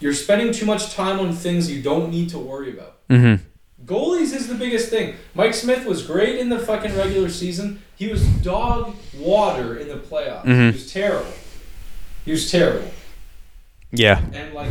you're 0.02 0.14
spending 0.14 0.52
too 0.52 0.66
much 0.66 0.92
time 0.92 1.20
on 1.20 1.32
things 1.32 1.70
you 1.70 1.80
don't 1.80 2.10
need 2.10 2.28
to 2.30 2.38
worry 2.38 2.72
about. 2.72 3.06
Mm-hmm. 3.08 3.44
Goalies 3.86 4.34
is 4.34 4.48
the 4.48 4.54
biggest 4.54 4.90
thing. 4.90 5.14
Mike 5.34 5.54
Smith 5.54 5.86
was 5.86 6.04
great 6.04 6.38
in 6.38 6.48
the 6.48 6.58
fucking 6.58 6.96
regular 6.96 7.28
season. 7.28 7.82
He 7.96 8.08
was 8.08 8.26
dog 8.42 8.94
water 9.16 9.76
in 9.76 9.88
the 9.88 9.96
playoffs. 9.96 10.44
Mm-hmm. 10.44 10.60
He 10.60 10.72
was 10.72 10.92
terrible. 10.92 11.32
He 12.24 12.30
was 12.32 12.50
terrible. 12.50 12.90
Yeah. 13.92 14.22
And 14.32 14.54
like, 14.54 14.70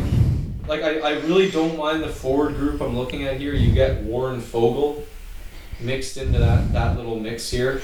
like 0.66 0.82
I, 0.82 0.98
I 0.98 1.12
really 1.20 1.50
don't 1.50 1.78
mind 1.78 2.02
the 2.02 2.08
forward 2.08 2.56
group 2.56 2.80
I'm 2.80 2.96
looking 2.96 3.24
at 3.24 3.38
here. 3.38 3.54
You 3.54 3.72
get 3.72 4.02
Warren 4.02 4.40
Foegele 4.40 5.04
mixed 5.80 6.16
into 6.16 6.38
that 6.38 6.72
that 6.72 6.96
little 6.96 7.18
mix 7.18 7.50
here. 7.50 7.80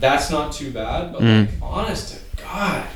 That's 0.00 0.30
not 0.30 0.52
too 0.52 0.70
bad. 0.72 1.12
But 1.12 1.22
Mm. 1.22 1.46
like, 1.46 1.48
honest 1.62 2.14
to 2.36 2.42
God, 2.42 2.86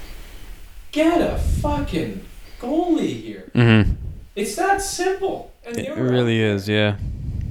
get 0.90 1.20
a 1.20 1.38
fucking 1.38 2.24
goalie 2.60 3.22
here. 3.22 3.50
Mm-hmm. 3.54 3.92
It's 4.34 4.56
that 4.56 4.82
simple. 4.82 5.52
And 5.66 5.78
It 5.78 5.96
really 5.96 6.40
is. 6.40 6.68
Yeah. 6.68 6.96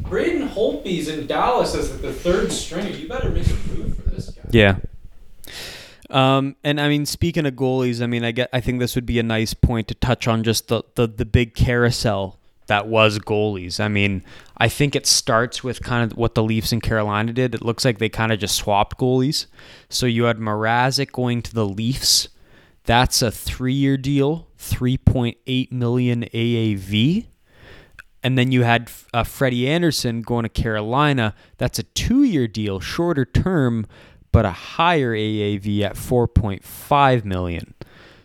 Braden 0.10 0.50
Holtby's 0.50 1.08
in 1.08 1.26
Dallas 1.28 1.74
as 1.76 1.98
the 2.02 2.12
third 2.14 2.52
stringer. 2.52 2.90
You 2.90 3.08
better 3.08 3.30
make 3.30 3.48
a 3.48 3.54
move 3.74 3.96
for 3.98 4.10
this 4.10 4.30
guy. 4.32 4.42
Yeah. 4.52 4.76
Um, 6.10 6.56
and 6.64 6.80
I 6.80 6.90
mean, 6.90 7.06
speaking 7.06 7.46
of 7.46 7.54
goalies, 7.56 8.02
I 8.02 8.06
mean, 8.08 8.24
I 8.24 8.32
get, 8.32 8.50
I 8.54 8.60
think 8.60 8.80
this 8.80 8.94
would 8.96 9.06
be 9.06 9.18
a 9.18 9.24
nice 9.24 9.54
point 9.54 9.88
to 9.88 9.96
touch 9.96 10.28
on 10.28 10.44
just 10.44 10.68
the, 10.68 10.84
the, 10.96 11.08
the 11.08 11.26
big 11.26 11.56
carousel 11.56 12.38
that 12.68 12.88
was 12.88 13.20
goalies. 13.20 13.80
I 13.80 13.88
mean, 13.88 14.24
I 14.58 14.70
think 14.70 14.96
it 14.96 15.06
starts 15.06 15.64
with 15.64 15.82
kind 15.82 16.10
of 16.10 16.18
what 16.18 16.36
the 16.36 16.44
Leafs 16.44 16.72
and 16.72 16.82
Carolina 16.82 17.34
did. 17.34 17.56
It 17.56 17.64
looks 17.64 17.84
like 17.84 17.98
they 18.00 18.10
kind 18.10 18.32
of 18.32 18.40
just 18.40 18.56
swapped 18.56 18.98
goalies. 18.98 19.48
So 19.90 20.06
you 20.06 20.26
had 20.26 20.38
Mrazek 20.38 21.12
going 21.12 21.42
to 21.44 21.54
the 21.54 21.66
Leafs. 21.66 22.30
That's 22.86 23.22
a 23.22 23.32
three-year 23.32 23.98
deal, 23.98 24.48
3.8 24.60 25.72
million 25.72 26.24
AAV. 26.34 27.28
And 28.24 28.38
then 28.38 28.52
you 28.52 28.64
had 28.64 28.90
uh, 29.14 29.24
Freddie 29.24 29.70
Andersen 29.70 30.22
going 30.22 30.44
to 30.44 30.50
Carolina. 30.50 31.36
That's 31.58 31.80
a 31.80 31.84
two-year 31.84 32.48
deal, 32.48 32.80
shorter 32.80 33.26
term, 33.26 33.86
but 34.32 34.46
a 34.46 34.52
higher 34.52 35.14
AAV 35.14 35.82
at 35.82 35.96
4.5 35.96 37.26
million. 37.26 37.74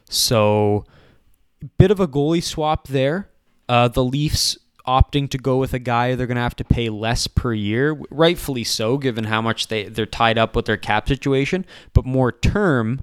So, 0.09 0.85
bit 1.77 1.91
of 1.91 2.01
a 2.01 2.09
goalie 2.09 2.43
swap 2.43 2.89
there. 2.89 3.29
Uh, 3.69 3.89
the 3.89 4.05
Leafs 4.05 4.57
opting 4.87 5.29
to 5.29 5.37
go 5.37 5.59
with 5.59 5.75
a 5.75 5.79
guy 5.79 6.15
they're 6.15 6.27
going 6.27 6.37
to 6.37 6.41
have 6.43 6.57
to 6.57 6.65
pay 6.65 6.89
less 6.89 7.27
per 7.27 7.53
year, 7.53 8.01
rightfully 8.11 8.65
so, 8.65 8.97
given 8.97 9.25
how 9.25 9.43
much 9.43 9.69
they 9.69 9.85
they're 9.85 10.07
tied 10.07 10.39
up 10.39 10.57
with 10.57 10.65
their 10.65 10.79
cap 10.79 11.09
situation, 11.09 11.65
but 11.93 12.05
more 12.07 12.33
term. 12.33 13.03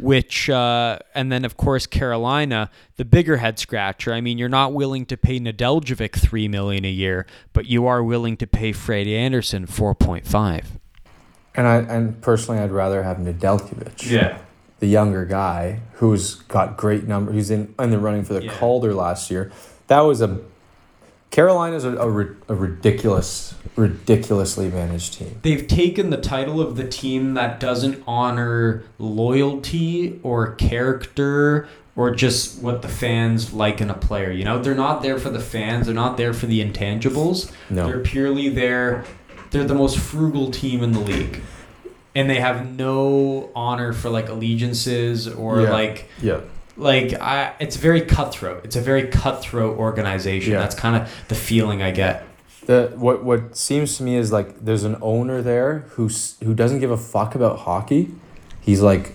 Which 0.00 0.50
uh, 0.50 0.98
and 1.14 1.30
then 1.30 1.44
of 1.44 1.56
course 1.56 1.86
Carolina, 1.86 2.68
the 2.96 3.04
bigger 3.04 3.36
head 3.36 3.60
scratcher. 3.60 4.12
I 4.12 4.20
mean, 4.20 4.38
you're 4.38 4.48
not 4.48 4.72
willing 4.72 5.06
to 5.06 5.16
pay 5.16 5.38
Nedeljkovic 5.38 6.16
three 6.18 6.48
million 6.48 6.84
a 6.84 6.90
year, 6.90 7.26
but 7.52 7.66
you 7.66 7.86
are 7.86 8.02
willing 8.02 8.36
to 8.38 8.46
pay 8.46 8.72
Freddie 8.72 9.16
Andersen 9.16 9.66
four 9.66 9.94
point 9.94 10.26
five. 10.26 10.78
And 11.54 11.68
I 11.68 11.76
and 11.76 12.20
personally, 12.20 12.60
I'd 12.60 12.72
rather 12.72 13.04
have 13.04 13.18
Nedeljkovic, 13.18 14.10
Yeah. 14.10 14.38
the 14.80 14.88
younger 14.88 15.24
guy 15.24 15.78
who's 15.94 16.34
got 16.34 16.76
great 16.76 17.06
number. 17.06 17.30
Who's 17.30 17.50
in 17.52 17.72
in 17.78 17.90
the 17.90 17.98
running 17.98 18.24
for 18.24 18.34
the 18.34 18.44
Yeah. 18.44 18.52
Calder 18.52 18.94
last 18.94 19.30
year. 19.30 19.52
That 19.88 20.00
was 20.00 20.20
a 20.20 20.40
Carolina's 21.30 21.84
a, 21.84 21.96
a, 21.96 22.06
a 22.06 22.54
ridiculous, 22.54 23.56
ridiculously 23.74 24.68
managed 24.68 25.14
team. 25.14 25.40
They've 25.42 25.66
taken 25.66 26.10
the 26.10 26.16
title 26.16 26.60
of 26.60 26.76
the 26.76 26.86
team 26.86 27.34
that 27.34 27.58
doesn't 27.58 28.04
honor 28.06 28.84
loyalty 29.00 30.20
or 30.22 30.54
character 30.54 31.68
or 31.96 32.14
just 32.14 32.62
what 32.62 32.82
the 32.82 32.88
fans 32.88 33.52
like 33.52 33.80
in 33.80 33.90
a 33.90 33.94
player. 33.94 34.30
You 34.30 34.44
know, 34.44 34.62
they're 34.62 34.76
not 34.76 35.02
there 35.02 35.18
for 35.18 35.30
the 35.30 35.40
fans, 35.40 35.86
they're 35.86 35.94
not 35.94 36.16
there 36.16 36.32
for 36.32 36.46
the 36.46 36.60
intangibles. 36.64 37.50
No. 37.68 37.86
They're 37.88 38.00
purely 38.00 38.48
there. 38.48 39.04
They're 39.50 39.64
the 39.64 39.74
most 39.74 39.98
frugal 39.98 40.52
team 40.52 40.84
in 40.84 40.92
the 40.92 41.00
league. 41.00 41.40
And 42.14 42.30
they 42.30 42.38
have 42.38 42.70
no 42.70 43.50
honor 43.56 43.92
for 43.92 44.08
like 44.08 44.28
allegiances 44.28 45.26
or 45.26 45.62
Yeah. 45.62 45.72
like 45.72 46.08
Yeah. 46.22 46.40
Like 46.76 47.14
I 47.14 47.54
it's 47.60 47.76
very 47.76 48.00
cutthroat. 48.02 48.64
It's 48.64 48.76
a 48.76 48.80
very 48.80 49.08
cutthroat 49.08 49.78
organization. 49.78 50.52
Yeah. 50.52 50.60
That's 50.60 50.74
kind 50.74 50.96
of 51.02 51.12
the 51.28 51.34
feeling 51.34 51.82
I 51.82 51.90
get. 51.90 52.24
The 52.66 52.92
what 52.96 53.22
what 53.24 53.56
seems 53.56 53.96
to 53.98 54.02
me 54.02 54.16
is 54.16 54.32
like 54.32 54.64
there's 54.64 54.84
an 54.84 54.96
owner 55.02 55.42
there 55.42 55.80
who's 55.90 56.36
who 56.42 56.54
doesn't 56.54 56.80
give 56.80 56.90
a 56.90 56.96
fuck 56.96 57.34
about 57.34 57.60
hockey. 57.60 58.10
He's 58.60 58.80
like, 58.80 59.12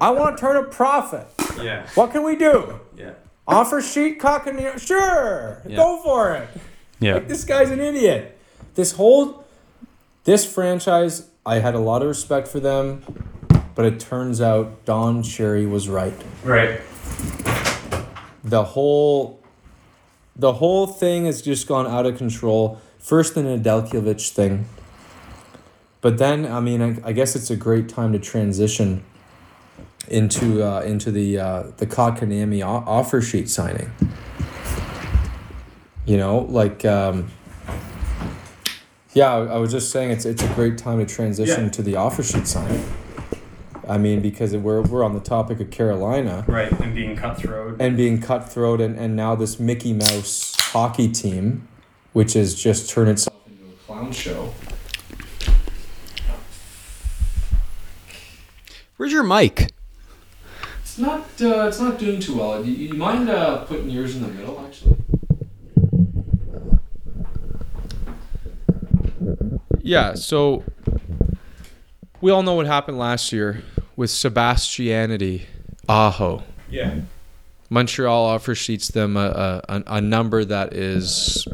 I 0.00 0.10
want 0.10 0.36
to 0.36 0.40
turn 0.40 0.56
a 0.56 0.64
profit. 0.64 1.26
Yeah. 1.62 1.86
What 1.94 2.10
can 2.10 2.24
we 2.24 2.34
do? 2.36 2.80
Yeah. 2.96 3.12
Offer 3.46 3.80
sheet 3.80 4.18
cock 4.18 4.46
and 4.48 4.80
sure, 4.80 5.62
Yeah. 5.66 5.76
go 5.76 6.02
for 6.02 6.34
it. 6.34 6.48
Yeah. 6.98 7.14
Like, 7.14 7.28
this 7.28 7.44
guy's 7.44 7.70
an 7.70 7.80
idiot. 7.80 8.36
This 8.74 8.92
whole 8.92 9.44
this 10.24 10.44
franchise, 10.44 11.28
I 11.46 11.60
had 11.60 11.74
a 11.76 11.78
lot 11.78 12.02
of 12.02 12.08
respect 12.08 12.48
for 12.48 12.58
them, 12.58 13.04
but 13.76 13.84
it 13.84 14.00
turns 14.00 14.40
out 14.40 14.84
Don 14.84 15.22
Cherry 15.22 15.66
was 15.66 15.88
right. 15.88 16.20
Right. 16.42 16.80
The 18.42 18.64
whole 18.64 19.40
the 20.34 20.54
whole 20.54 20.86
thing 20.88 21.26
has 21.26 21.40
just 21.42 21.68
gone 21.68 21.86
out 21.86 22.04
of 22.06 22.18
control. 22.18 22.80
First 22.98 23.34
the 23.36 23.42
Nedeljkovic 23.42 24.32
thing. 24.32 24.66
But 26.00 26.18
then, 26.18 26.44
I 26.44 26.60
mean, 26.60 26.82
I, 26.82 27.08
I 27.08 27.12
guess 27.12 27.34
it's 27.34 27.50
a 27.50 27.56
great 27.56 27.88
time 27.88 28.12
to 28.12 28.18
transition 28.18 29.02
into 30.08 30.62
uh, 30.62 30.80
into 30.82 31.10
the 31.10 31.38
uh, 31.38 31.62
the 31.78 31.86
Kotkaniemi 31.86 32.64
offer 32.64 33.20
sheet 33.22 33.48
signing. 33.48 33.90
You 36.04 36.16
know, 36.16 36.40
like 36.48 36.84
um, 36.84 37.28
yeah, 39.14 39.32
I, 39.34 39.44
I 39.46 39.56
was 39.58 39.72
just 39.72 39.90
saying 39.90 40.10
it's 40.12 40.24
it's 40.24 40.42
a 40.42 40.48
great 40.54 40.78
time 40.78 40.98
to 41.04 41.06
transition 41.06 41.64
Yeah. 41.64 41.70
to 41.70 41.82
the 41.82 41.96
offer 41.96 42.22
sheet 42.22 42.46
signing. 42.46 42.84
I 43.88 43.98
mean, 43.98 44.20
because 44.20 44.54
we're 44.56 44.82
we're 44.82 45.04
on 45.04 45.14
the 45.14 45.20
topic 45.20 45.60
of 45.60 45.70
Carolina 45.70 46.44
Right. 46.48 46.70
And 46.80 46.94
being 46.94 47.16
cutthroat. 47.16 47.80
and 47.80 47.96
being 47.96 48.20
cutthroat 48.20 48.80
and, 48.80 48.98
and 48.98 49.14
now 49.14 49.34
this 49.34 49.60
Mickey 49.60 49.92
Mouse 49.92 50.54
hockey 50.58 51.08
team, 51.08 51.68
which 52.12 52.32
has 52.32 52.54
just 52.54 52.90
turned 52.90 53.10
itself 53.10 53.36
into 53.48 53.64
a 53.64 53.76
clown 53.86 54.10
show. 54.12 54.52
Where's 58.96 59.12
your 59.12 59.22
mic? 59.24 59.72
It's 60.80 60.98
not 60.98 61.20
uh, 61.40 61.66
it's 61.68 61.78
not 61.80 61.98
doing 61.98 62.18
too 62.18 62.36
well. 62.38 62.64
You, 62.64 62.72
you 62.72 62.94
mind 62.94 63.28
uh, 63.28 63.64
putting 63.64 63.90
yours 63.90 64.16
in 64.16 64.22
the 64.22 64.28
middle 64.28 64.58
actually? 64.66 64.96
Yeah, 69.82 70.14
so 70.14 70.64
we 72.20 72.32
all 72.32 72.42
know 72.42 72.54
what 72.54 72.66
happened 72.66 72.98
last 72.98 73.30
year 73.32 73.62
with 73.96 74.10
Sebastianity 74.10 75.46
Aho. 75.88 76.42
Yeah. 76.70 77.00
Montreal 77.70 78.24
offer 78.26 78.54
sheets 78.54 78.88
them 78.88 79.16
a, 79.16 79.62
a, 79.68 79.82
a 79.86 80.00
number 80.00 80.44
that 80.44 80.72
is 80.72 81.48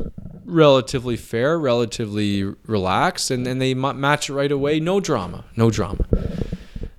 relatively 0.45 1.17
fair, 1.17 1.59
relatively 1.59 2.45
relaxed, 2.67 3.31
and, 3.31 3.47
and 3.47 3.61
they 3.61 3.73
match 3.75 4.29
it 4.29 4.35
right 4.35 4.53
away. 4.53 4.81
No 4.81 5.01
drama, 5.01 5.45
no 5.57 5.71
drama. 5.71 6.05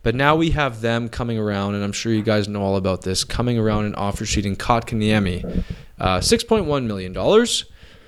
But 0.01 0.15
now 0.15 0.35
we 0.35 0.51
have 0.51 0.81
them 0.81 1.07
coming 1.07 1.37
around, 1.37 1.75
and 1.75 1.83
I'm 1.83 1.91
sure 1.91 2.11
you 2.11 2.23
guys 2.23 2.47
know 2.47 2.61
all 2.61 2.75
about 2.75 3.03
this, 3.03 3.23
coming 3.23 3.57
around 3.57 3.85
and 3.85 3.95
offer 3.95 4.25
sheeting 4.25 4.55
Kotkaniemi 4.55 5.63
uh, 5.99 6.17
$6.1 6.19 6.85
million 6.85 7.13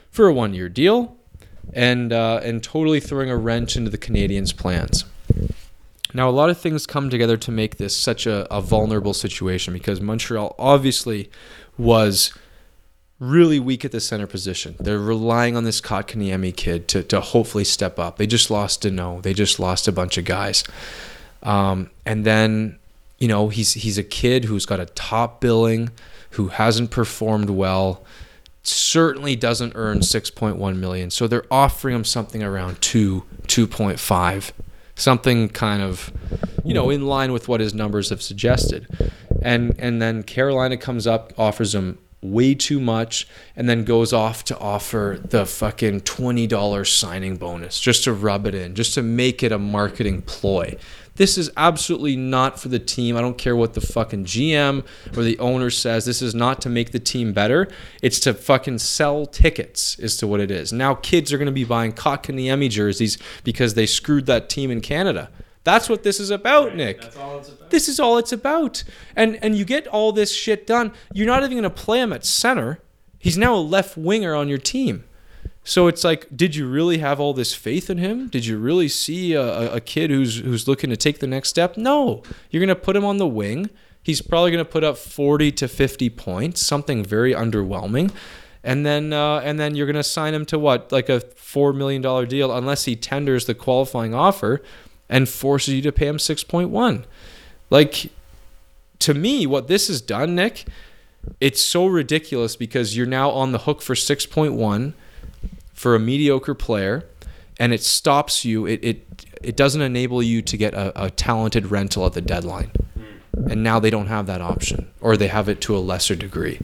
for 0.09 0.27
a 0.27 0.33
one 0.33 0.53
year 0.53 0.67
deal 0.67 1.17
and, 1.73 2.11
uh, 2.11 2.41
and 2.43 2.63
totally 2.63 2.99
throwing 2.99 3.29
a 3.29 3.37
wrench 3.37 3.77
into 3.77 3.89
the 3.89 3.97
Canadiens' 3.97 4.55
plans. 4.55 5.05
Now, 6.15 6.29
a 6.29 6.31
lot 6.31 6.49
of 6.49 6.57
things 6.57 6.87
come 6.87 7.09
together 7.09 7.35
to 7.35 7.51
make 7.51 7.75
this 7.75 7.95
such 7.95 8.25
a, 8.25 8.51
a 8.53 8.61
vulnerable 8.61 9.13
situation 9.13 9.73
because 9.73 9.99
Montreal 9.99 10.55
obviously 10.57 11.29
was 11.77 12.33
really 13.19 13.59
weak 13.59 13.83
at 13.83 13.91
the 13.91 13.99
center 13.99 14.25
position. 14.25 14.75
They're 14.79 14.97
relying 14.97 15.57
on 15.57 15.65
this 15.65 15.81
Kotkaniemi 15.81 16.55
kid 16.55 16.87
to, 16.87 17.03
to 17.03 17.19
hopefully 17.19 17.65
step 17.65 17.99
up. 17.99 18.17
They 18.17 18.27
just 18.27 18.49
lost 18.49 18.83
Danault. 18.83 19.23
They 19.23 19.33
just 19.33 19.59
lost 19.59 19.89
a 19.89 19.91
bunch 19.91 20.17
of 20.17 20.23
guys. 20.23 20.63
Um, 21.43 21.89
and 22.05 22.23
then 22.23 22.79
you 23.19 23.27
know, 23.27 23.49
he's 23.49 23.73
he's 23.73 23.97
a 23.97 24.03
kid 24.03 24.45
who's 24.45 24.65
got 24.65 24.79
a 24.79 24.85
top 24.85 25.41
billing, 25.41 25.89
who 26.31 26.49
hasn't 26.49 26.91
performed 26.91 27.49
well, 27.49 28.03
certainly 28.63 29.35
doesn't 29.35 29.73
earn 29.75 29.99
6.1 29.99 30.77
million. 30.77 31.09
So 31.09 31.27
they're 31.27 31.45
offering 31.51 31.95
him 31.95 32.03
something 32.03 32.43
around 32.43 32.81
2, 32.81 33.23
2.5, 33.43 34.51
something 34.95 35.49
kind 35.49 35.81
of, 35.81 36.11
you 36.63 36.73
know, 36.73 36.89
in 36.89 37.05
line 37.05 37.31
with 37.31 37.47
what 37.47 37.59
his 37.59 37.73
numbers 37.73 38.09
have 38.09 38.21
suggested. 38.21 38.87
And 39.41 39.75
and 39.77 40.01
then 40.01 40.23
Carolina 40.23 40.77
comes 40.77 41.05
up, 41.05 41.33
offers 41.37 41.75
him 41.75 41.99
way 42.21 42.55
too 42.55 42.79
much 42.79 43.27
and 43.55 43.69
then 43.69 43.83
goes 43.83 44.11
off 44.11 44.43
to 44.45 44.57
offer 44.57 45.19
the 45.23 45.45
fucking 45.45 46.01
$20 46.01 46.87
signing 46.87 47.37
bonus 47.37 47.79
just 47.79 48.03
to 48.05 48.13
rub 48.13 48.47
it 48.47 48.55
in, 48.55 48.75
just 48.75 48.93
to 48.95 49.01
make 49.01 49.43
it 49.43 49.51
a 49.51 49.59
marketing 49.59 50.21
ploy. 50.23 50.75
This 51.15 51.37
is 51.37 51.49
absolutely 51.55 52.17
not 52.17 52.59
for 52.59 52.67
the 52.67 52.79
team. 52.79 53.15
I 53.15 53.21
don't 53.21 53.37
care 53.37 53.55
what 53.55 53.73
the 53.73 53.81
fucking 53.81 54.25
GM 54.25 54.85
or 55.15 55.23
the 55.23 55.39
owner 55.39 55.69
says. 55.69 56.05
This 56.05 56.21
is 56.21 56.35
not 56.35 56.61
to 56.61 56.69
make 56.69 56.91
the 56.91 56.99
team 56.99 57.31
better. 57.31 57.67
It's 58.01 58.19
to 58.21 58.33
fucking 58.33 58.79
sell 58.79 59.25
tickets, 59.25 59.97
is 59.97 60.17
to 60.17 60.27
what 60.27 60.41
it 60.41 60.51
is. 60.51 60.73
Now 60.73 60.95
kids 60.95 61.31
are 61.31 61.37
going 61.37 61.45
to 61.45 61.53
be 61.53 61.63
buying 61.63 61.93
Kotkaniemi 61.93 62.69
jerseys 62.69 63.17
because 63.43 63.75
they 63.75 63.85
screwed 63.85 64.25
that 64.25 64.49
team 64.49 64.71
in 64.71 64.81
Canada. 64.81 65.29
That's 65.63 65.89
what 65.89 66.03
this 66.03 66.19
is 66.19 66.29
about, 66.29 66.75
Nick. 66.75 67.03
about. 67.03 67.71
This 67.71 67.87
is 67.87 67.99
all 67.99 68.17
it's 68.17 68.31
about. 68.31 68.83
And 69.15 69.37
and 69.43 69.55
you 69.55 69.65
get 69.65 69.87
all 69.87 70.11
this 70.11 70.33
shit 70.33 70.67
done. 70.67 70.91
You're 71.13 71.25
not 71.25 71.43
even 71.43 71.51
going 71.51 71.63
to 71.63 71.69
play 71.69 72.01
him 72.01 72.13
at 72.13 72.23
center. 72.25 72.79
He's 73.17 73.37
now 73.37 73.55
a 73.55 73.57
left 73.57 73.97
winger 73.97 74.35
on 74.35 74.47
your 74.47 74.59
team. 74.59 75.05
So 75.67 75.87
it's 75.87 76.03
like, 76.03 76.27
did 76.33 76.55
you 76.55 76.67
really 76.67 76.99
have 76.99 77.19
all 77.19 77.33
this 77.33 77.55
faith 77.55 77.89
in 77.89 77.97
him? 77.97 78.27
Did 78.27 78.45
you 78.45 78.59
really 78.59 78.87
see 78.87 79.33
a, 79.33 79.73
a 79.73 79.81
kid 79.81 80.11
who's 80.11 80.37
who's 80.37 80.67
looking 80.67 80.91
to 80.91 80.95
take 80.95 81.19
the 81.19 81.27
next 81.27 81.49
step? 81.49 81.75
No. 81.75 82.21
You're 82.51 82.59
going 82.59 82.69
to 82.69 82.75
put 82.75 82.95
him 82.95 83.03
on 83.03 83.17
the 83.17 83.27
wing. 83.27 83.71
He's 84.03 84.21
probably 84.21 84.51
going 84.51 84.63
to 84.63 84.71
put 84.71 84.83
up 84.83 84.95
40 84.95 85.51
to 85.53 85.67
50 85.67 86.11
points, 86.11 86.63
something 86.63 87.03
very 87.03 87.33
underwhelming. 87.33 88.11
And 88.63 88.85
then 88.85 89.11
uh, 89.11 89.39
and 89.39 89.59
then 89.59 89.73
you're 89.75 89.87
going 89.87 89.95
to 89.95 90.03
sign 90.03 90.35
him 90.35 90.45
to 90.45 90.59
what? 90.59 90.91
Like 90.91 91.09
a 91.09 91.19
4 91.19 91.73
million 91.73 92.03
dollar 92.03 92.27
deal 92.27 92.55
unless 92.55 92.85
he 92.85 92.95
tenders 92.95 93.45
the 93.45 93.55
qualifying 93.55 94.13
offer 94.13 94.61
and 95.09 95.27
forces 95.27 95.73
you 95.73 95.81
to 95.81 95.91
pay 95.91 96.07
him 96.07 96.17
6.1. 96.17 97.05
Like 97.71 98.11
to 98.99 99.15
me 99.15 99.47
what 99.47 99.67
this 99.67 99.87
has 99.87 99.99
done, 99.99 100.35
Nick, 100.35 100.65
it's 101.41 101.61
so 101.61 101.87
ridiculous 101.87 102.55
because 102.55 102.95
you're 102.95 103.07
now 103.07 103.31
on 103.31 103.51
the 103.51 103.59
hook 103.59 103.81
for 103.81 103.95
6.1 103.95 104.93
for 105.75 105.93
a 105.93 105.99
mediocre 105.99 106.55
player 106.55 107.03
and 107.59 107.73
it 107.73 107.83
stops 107.83 108.43
you 108.43 108.65
it 108.65 108.79
it, 108.83 109.25
it 109.43 109.55
doesn't 109.55 109.81
enable 109.81 110.23
you 110.23 110.41
to 110.41 110.57
get 110.57 110.73
a, 110.73 111.05
a 111.05 111.11
talented 111.11 111.67
rental 111.67 112.05
at 112.07 112.13
the 112.13 112.21
deadline. 112.21 112.71
Hmm. 112.95 113.51
And 113.51 113.63
now 113.63 113.79
they 113.79 113.91
don't 113.91 114.07
have 114.07 114.25
that 114.25 114.41
option 114.41 114.89
or 115.01 115.15
they 115.15 115.27
have 115.27 115.47
it 115.47 115.61
to 115.61 115.77
a 115.77 115.79
lesser 115.79 116.15
degree. 116.15 116.59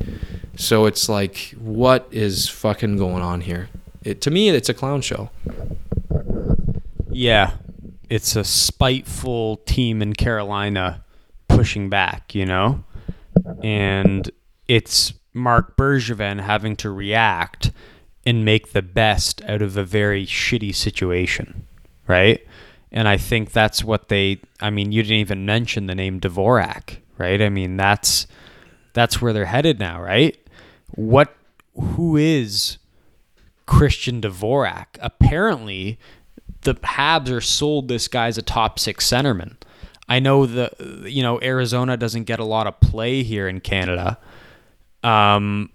So 0.55 0.85
it's 0.85 1.07
like 1.07 1.53
what 1.59 2.07
is 2.09 2.49
fucking 2.49 2.97
going 2.97 3.21
on 3.21 3.41
here? 3.41 3.69
It, 4.03 4.21
to 4.21 4.31
me 4.31 4.49
it's 4.49 4.69
a 4.69 4.73
clown 4.73 5.01
show. 5.01 5.29
Yeah, 7.11 7.57
it's 8.09 8.35
a 8.37 8.43
spiteful 8.43 9.57
team 9.57 10.01
in 10.01 10.13
Carolina 10.13 11.03
pushing 11.49 11.89
back, 11.89 12.33
you 12.33 12.45
know? 12.45 12.83
And 13.61 14.31
it's 14.67 15.13
Marc 15.33 15.75
Bergevin 15.75 16.39
having 16.39 16.75
to 16.77 16.89
react 16.89 17.71
and 18.25 18.45
make 18.45 18.71
the 18.71 18.81
best 18.81 19.41
out 19.43 19.61
of 19.61 19.77
a 19.77 19.83
very 19.83 20.25
shitty 20.25 20.73
situation, 20.75 21.65
right? 22.07 22.45
And 22.91 23.07
I 23.07 23.17
think 23.17 23.51
that's 23.51 23.83
what 23.83 24.09
they 24.09 24.39
I 24.59 24.69
mean, 24.69 24.91
you 24.91 25.01
didn't 25.01 25.17
even 25.17 25.45
mention 25.45 25.87
the 25.87 25.95
name 25.95 26.19
Dvorak, 26.19 26.97
right? 27.17 27.41
I 27.41 27.49
mean, 27.49 27.77
that's 27.77 28.27
that's 28.93 29.21
where 29.21 29.33
they're 29.33 29.45
headed 29.45 29.79
now, 29.79 30.01
right? 30.01 30.37
What 30.91 31.35
who 31.75 32.17
is 32.17 32.77
Christian 33.65 34.21
Dvorak? 34.21 34.87
Apparently, 34.99 35.97
the 36.61 36.75
Habs 36.75 37.31
are 37.31 37.41
sold 37.41 37.87
this 37.87 38.07
guy 38.07 38.27
as 38.27 38.37
a 38.37 38.41
top 38.41 38.77
six 38.77 39.09
centerman. 39.09 39.55
I 40.07 40.19
know 40.19 40.45
the 40.45 40.69
you 41.07 41.23
know 41.23 41.41
Arizona 41.41 41.95
doesn't 41.95 42.25
get 42.25 42.39
a 42.39 42.43
lot 42.43 42.67
of 42.67 42.79
play 42.81 43.23
here 43.23 43.47
in 43.47 43.61
Canada. 43.61 44.17
Um, 45.03 45.69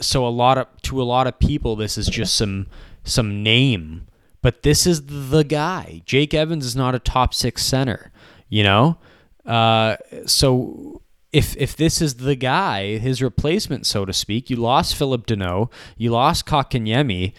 so 0.00 0.26
a 0.26 0.28
lot 0.28 0.58
of 0.58 0.66
to 0.82 1.00
a 1.00 1.04
lot 1.04 1.26
of 1.26 1.38
people 1.38 1.76
this 1.76 1.98
is 1.98 2.06
just 2.06 2.34
some 2.34 2.66
some 3.04 3.42
name, 3.42 4.06
but 4.42 4.62
this 4.62 4.86
is 4.86 5.30
the 5.30 5.44
guy. 5.44 6.02
Jake 6.04 6.34
Evans 6.34 6.64
is 6.64 6.76
not 6.76 6.94
a 6.94 6.98
top 6.98 7.34
six 7.34 7.64
center, 7.64 8.12
you 8.48 8.62
know. 8.62 8.98
Uh, 9.46 9.96
so 10.26 11.02
if 11.32 11.56
if 11.56 11.76
this 11.76 12.00
is 12.00 12.16
the 12.16 12.34
guy, 12.34 12.98
his 12.98 13.22
replacement, 13.22 13.86
so 13.86 14.04
to 14.04 14.12
speak, 14.12 14.50
you 14.50 14.56
lost 14.56 14.94
Philip 14.94 15.26
Danault, 15.26 15.70
you 15.96 16.10
lost 16.10 16.46
Kotkaniemi. 16.46 17.32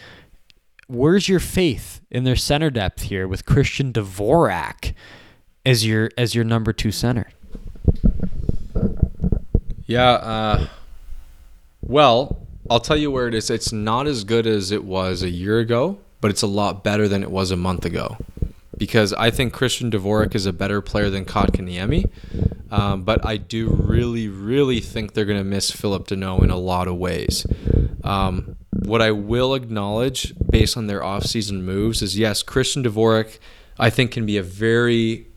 Where's 0.88 1.30
your 1.30 1.40
faith 1.40 2.02
in 2.10 2.24
their 2.24 2.36
center 2.36 2.72
depth 2.72 3.04
here 3.04 3.28
with 3.28 3.46
Christian 3.46 3.94
Dvorak 3.94 4.94
as 5.66 5.86
your 5.86 6.10
as 6.18 6.34
your 6.34 6.44
number 6.44 6.74
two 6.74 6.92
center? 6.92 7.30
Yeah. 9.86 10.12
Uh, 10.12 10.68
well, 11.82 12.39
I'll 12.70 12.80
tell 12.80 12.98
you 12.98 13.10
where 13.10 13.28
it 13.28 13.34
is. 13.34 13.50
It's 13.50 13.72
not 13.72 14.08
as 14.08 14.24
good 14.24 14.46
as 14.46 14.72
it 14.72 14.84
was 14.84 15.24
a 15.24 15.30
year 15.30 15.60
ago, 15.60 16.00
but 16.22 16.30
it's 16.30 16.42
a 16.42 16.48
lot 16.48 16.84
better 16.84 17.08
than 17.08 17.24
it 17.24 17.32
was 17.32 17.52
a 17.52 17.58
month 17.58 17.86
ago. 17.86 18.18
Because 18.78 19.12
I 19.14 19.32
think 19.32 19.54
Christian 19.54 19.92
Dvorak 19.92 20.36
is 20.36 20.46
a 20.46 20.54
better 20.54 20.82
player 20.82 21.10
than 21.10 21.26
Kotkaniemi. 21.26 22.10
Um, 22.72 23.04
but 23.04 23.26
I 23.26 23.38
do 23.38 23.70
really, 23.70 24.28
really 24.28 24.80
think 24.80 25.14
they're 25.14 25.26
going 25.26 25.40
to 25.40 25.44
miss 25.44 25.72
Philip 25.72 26.08
Danault 26.08 26.44
in 26.44 26.52
a 26.52 26.58
lot 26.58 26.88
of 26.88 26.98
ways. 26.98 27.46
Um, 28.04 28.58
what 28.72 29.02
I 29.02 29.12
will 29.12 29.56
acknowledge 29.56 30.34
based 30.50 30.78
on 30.78 30.88
their 30.88 31.02
offseason 31.02 31.62
moves 31.62 32.02
is 32.02 32.18
yes, 32.18 32.44
Christian 32.44 32.84
Dvorak, 32.84 33.40
I 33.78 33.90
think, 33.90 34.12
can 34.12 34.26
be 34.26 34.38
a 34.38 34.44
very 34.44 35.28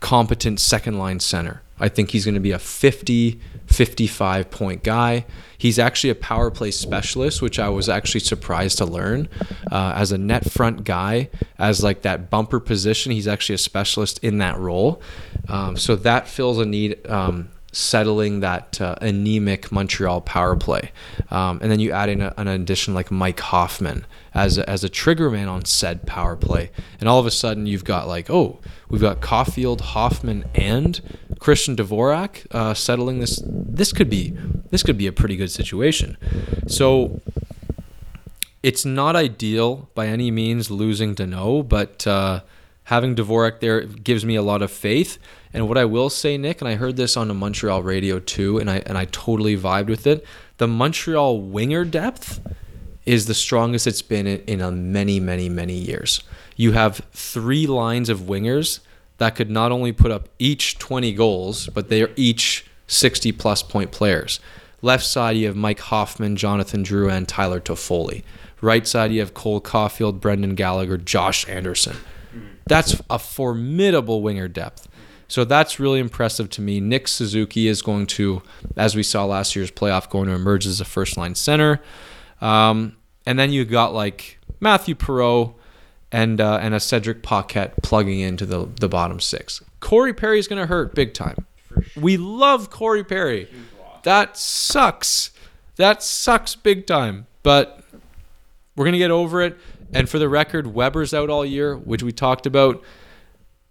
competent 0.00 0.60
second 0.60 0.98
line 0.98 1.20
center. 1.20 1.62
I 1.78 1.88
think 1.88 2.10
he's 2.10 2.24
going 2.24 2.34
to 2.34 2.40
be 2.40 2.52
a 2.52 2.58
50, 2.58 3.40
55 3.66 4.50
point 4.50 4.82
guy. 4.82 5.26
He's 5.58 5.78
actually 5.78 6.10
a 6.10 6.14
power 6.14 6.50
play 6.50 6.70
specialist, 6.70 7.42
which 7.42 7.58
I 7.58 7.68
was 7.68 7.88
actually 7.88 8.20
surprised 8.20 8.78
to 8.78 8.86
learn. 8.86 9.28
Uh, 9.70 9.92
as 9.94 10.12
a 10.12 10.18
net 10.18 10.50
front 10.50 10.84
guy, 10.84 11.28
as 11.58 11.82
like 11.82 12.02
that 12.02 12.30
bumper 12.30 12.60
position, 12.60 13.12
he's 13.12 13.28
actually 13.28 13.54
a 13.54 13.58
specialist 13.58 14.22
in 14.22 14.38
that 14.38 14.58
role. 14.58 15.02
Um, 15.48 15.76
so 15.76 15.96
that 15.96 16.28
fills 16.28 16.58
a 16.58 16.66
need. 16.66 17.06
Um, 17.08 17.50
settling 17.72 18.40
that 18.40 18.80
uh, 18.80 18.94
anemic 19.02 19.70
Montreal 19.70 20.22
power 20.22 20.56
play. 20.56 20.92
Um, 21.30 21.58
and 21.60 21.70
then 21.70 21.78
you 21.78 21.92
add 21.92 22.08
in 22.08 22.22
a, 22.22 22.32
an 22.38 22.48
addition 22.48 22.94
like 22.94 23.10
Mike 23.10 23.38
Hoffman 23.40 24.06
as 24.36 24.58
a, 24.58 24.68
as 24.68 24.84
a 24.84 24.88
trigger 24.90 25.30
man 25.30 25.48
on 25.48 25.64
said 25.64 26.06
power 26.06 26.36
play. 26.36 26.70
And 27.00 27.08
all 27.08 27.18
of 27.18 27.24
a 27.24 27.30
sudden 27.30 27.64
you've 27.66 27.84
got 27.84 28.06
like, 28.06 28.28
oh, 28.28 28.60
we've 28.90 29.00
got 29.00 29.20
Caufield, 29.20 29.80
Hoffman, 29.80 30.44
and 30.54 31.00
Christian 31.40 31.74
Dvorak 31.74 32.46
uh, 32.50 32.74
settling 32.74 33.18
this. 33.18 33.42
This 33.46 33.92
could 33.92 34.10
be 34.10 34.36
this 34.70 34.82
could 34.82 34.98
be 34.98 35.06
a 35.06 35.12
pretty 35.12 35.36
good 35.36 35.50
situation. 35.50 36.18
So 36.68 37.22
it's 38.62 38.84
not 38.84 39.16
ideal 39.16 39.88
by 39.94 40.08
any 40.08 40.30
means 40.30 40.70
losing 40.70 41.14
Danault, 41.14 41.68
but 41.70 42.06
uh, 42.06 42.40
having 42.84 43.16
Dvorak 43.16 43.60
there 43.60 43.84
gives 43.84 44.26
me 44.26 44.36
a 44.36 44.42
lot 44.42 44.60
of 44.60 44.70
faith. 44.70 45.18
And 45.54 45.66
what 45.66 45.78
I 45.78 45.86
will 45.86 46.10
say, 46.10 46.36
Nick, 46.36 46.60
and 46.60 46.68
I 46.68 46.74
heard 46.74 46.96
this 46.96 47.16
on 47.16 47.30
a 47.30 47.34
Montreal 47.34 47.82
radio 47.82 48.18
too, 48.18 48.58
and 48.58 48.70
I 48.70 48.82
and 48.84 48.98
I 48.98 49.06
totally 49.06 49.56
vibed 49.56 49.86
with 49.86 50.06
it. 50.06 50.26
The 50.58 50.68
Montreal 50.68 51.40
winger 51.40 51.86
depth 51.86 52.40
is 53.06 53.26
the 53.26 53.34
strongest 53.34 53.86
it's 53.86 54.02
been 54.02 54.26
in, 54.26 54.40
in 54.60 54.92
many, 54.92 55.20
many, 55.20 55.48
many 55.48 55.74
years. 55.74 56.22
You 56.56 56.72
have 56.72 57.00
three 57.12 57.66
lines 57.66 58.08
of 58.08 58.20
wingers 58.20 58.80
that 59.18 59.36
could 59.36 59.50
not 59.50 59.72
only 59.72 59.92
put 59.92 60.10
up 60.10 60.28
each 60.38 60.78
20 60.78 61.12
goals, 61.14 61.68
but 61.68 61.88
they 61.88 62.02
are 62.02 62.10
each 62.16 62.66
60 62.88 63.32
plus 63.32 63.62
point 63.62 63.92
players. 63.92 64.40
Left 64.82 65.04
side, 65.04 65.36
you 65.36 65.46
have 65.46 65.56
Mike 65.56 65.80
Hoffman, 65.80 66.36
Jonathan 66.36 66.84
Drouin, 66.84 67.16
and 67.16 67.28
Tyler 67.28 67.60
Toffoli. 67.60 68.22
Right 68.60 68.86
side, 68.86 69.12
you 69.12 69.20
have 69.20 69.34
Cole 69.34 69.60
Caufield, 69.60 70.20
Brendan 70.20 70.54
Gallagher, 70.54 70.96
Josh 70.96 71.48
Anderson. 71.48 71.96
That's 72.66 73.00
a 73.08 73.18
formidable 73.18 74.22
winger 74.22 74.48
depth. 74.48 74.88
So 75.28 75.44
that's 75.44 75.80
really 75.80 75.98
impressive 75.98 76.50
to 76.50 76.60
me. 76.60 76.80
Nick 76.80 77.08
Suzuki 77.08 77.68
is 77.68 77.82
going 77.82 78.06
to, 78.08 78.42
as 78.76 78.94
we 78.94 79.02
saw 79.02 79.24
last 79.24 79.56
year's 79.56 79.70
playoff, 79.70 80.08
going 80.08 80.28
to 80.28 80.34
emerge 80.34 80.66
as 80.66 80.80
a 80.80 80.84
first 80.84 81.16
line 81.16 81.34
center. 81.34 81.80
Um, 82.40 82.96
and 83.24 83.38
then 83.38 83.52
you 83.52 83.64
got 83.64 83.92
like 83.94 84.38
Matthew 84.60 84.94
Perreault 84.94 85.54
and 86.12 86.40
uh, 86.40 86.58
and 86.62 86.74
a 86.74 86.80
Cedric 86.80 87.22
Paquette 87.22 87.74
plugging 87.82 88.20
into 88.20 88.46
the 88.46 88.68
the 88.80 88.88
bottom 88.88 89.20
six. 89.20 89.62
Corey 89.80 90.12
Perry 90.14 90.38
is 90.38 90.48
going 90.48 90.60
to 90.60 90.66
hurt 90.66 90.94
big 90.94 91.14
time. 91.14 91.46
We 91.96 92.16
love 92.16 92.70
Corey 92.70 93.04
Perry. 93.04 93.48
That 94.04 94.36
sucks. 94.36 95.30
That 95.76 96.02
sucks 96.02 96.54
big 96.54 96.86
time. 96.86 97.26
But 97.42 97.82
we're 98.76 98.84
going 98.84 98.92
to 98.92 98.98
get 98.98 99.10
over 99.10 99.42
it. 99.42 99.58
And 99.92 100.08
for 100.08 100.18
the 100.18 100.28
record, 100.28 100.68
Weber's 100.68 101.12
out 101.14 101.30
all 101.30 101.44
year, 101.44 101.76
which 101.76 102.02
we 102.02 102.12
talked 102.12 102.46
about. 102.46 102.82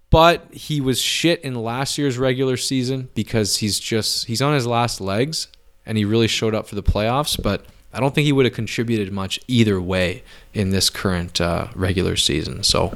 but 0.09 0.47
he 0.53 0.79
was 0.79 1.01
shit 1.01 1.41
in 1.41 1.55
last 1.55 1.97
year's 1.97 2.17
regular 2.17 2.55
season 2.57 3.09
because 3.15 3.57
he's 3.57 3.79
just 3.79 4.25
he's 4.27 4.41
on 4.41 4.53
his 4.53 4.65
last 4.65 5.01
legs 5.01 5.47
and 5.85 5.97
he 5.97 6.05
really 6.05 6.27
showed 6.27 6.55
up 6.55 6.67
for 6.67 6.75
the 6.75 6.83
playoffs. 6.83 7.41
But 7.41 7.65
I 7.95 7.99
don't 7.99 8.13
think 8.13 8.25
he 8.25 8.31
would 8.33 8.45
have 8.45 8.53
contributed 8.53 9.11
much 9.13 9.39
either 9.47 9.79
way 9.81 10.21
in 10.53 10.69
this 10.71 10.89
current 10.89 11.39
uh, 11.39 11.67
regular 11.75 12.15
season. 12.17 12.61
So, 12.63 12.95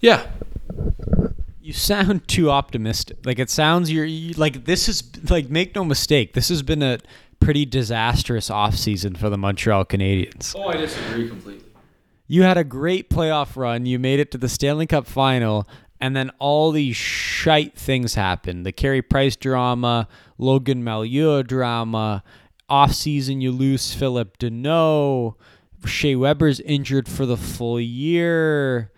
yeah, 0.00 0.26
You 1.62 1.72
sound 1.72 2.28
too 2.28 2.50
optimistic. 2.50 3.18
Like 3.24 3.38
it 3.38 3.48
sounds 3.50 3.90
you're 3.90 4.04
you, 4.04 4.34
like 4.34 4.64
this 4.66 4.88
is 4.88 5.02
like 5.30 5.48
make 5.48 5.74
no 5.74 5.84
mistake. 5.84 6.34
This 6.34 6.48
has 6.50 6.62
been 6.62 6.82
a 6.82 6.98
pretty 7.40 7.64
disastrous 7.64 8.50
offseason 8.50 9.16
for 9.16 9.30
the 9.30 9.38
Montreal 9.38 9.84
Canadiens. 9.86 10.54
Oh, 10.56 10.68
I 10.68 10.76
disagree 10.76 11.28
completely. 11.28 11.64
You 12.28 12.42
had 12.44 12.56
a 12.56 12.64
great 12.64 13.10
playoff 13.10 13.56
run. 13.56 13.84
You 13.86 13.98
made 13.98 14.20
it 14.20 14.30
to 14.32 14.38
the 14.38 14.48
Stanley 14.48 14.86
Cup 14.86 15.06
final, 15.06 15.68
and 16.00 16.14
then 16.16 16.30
all 16.38 16.70
these 16.70 16.96
shite 16.96 17.76
things 17.76 18.14
happened. 18.14 18.64
The 18.64 18.72
Carey 18.72 19.02
Price 19.02 19.36
drama, 19.36 20.08
Logan 20.38 20.82
Mailloux 20.82 21.46
drama. 21.46 22.22
Offseason, 22.72 23.42
you 23.42 23.52
lose 23.52 23.92
Philip 23.92 24.38
Danault. 24.38 25.34
Shea 25.84 26.16
Weber's 26.16 26.60
injured 26.60 27.08
for 27.08 27.26
the 27.26 27.36
full 27.36 27.78
year. 27.78 28.90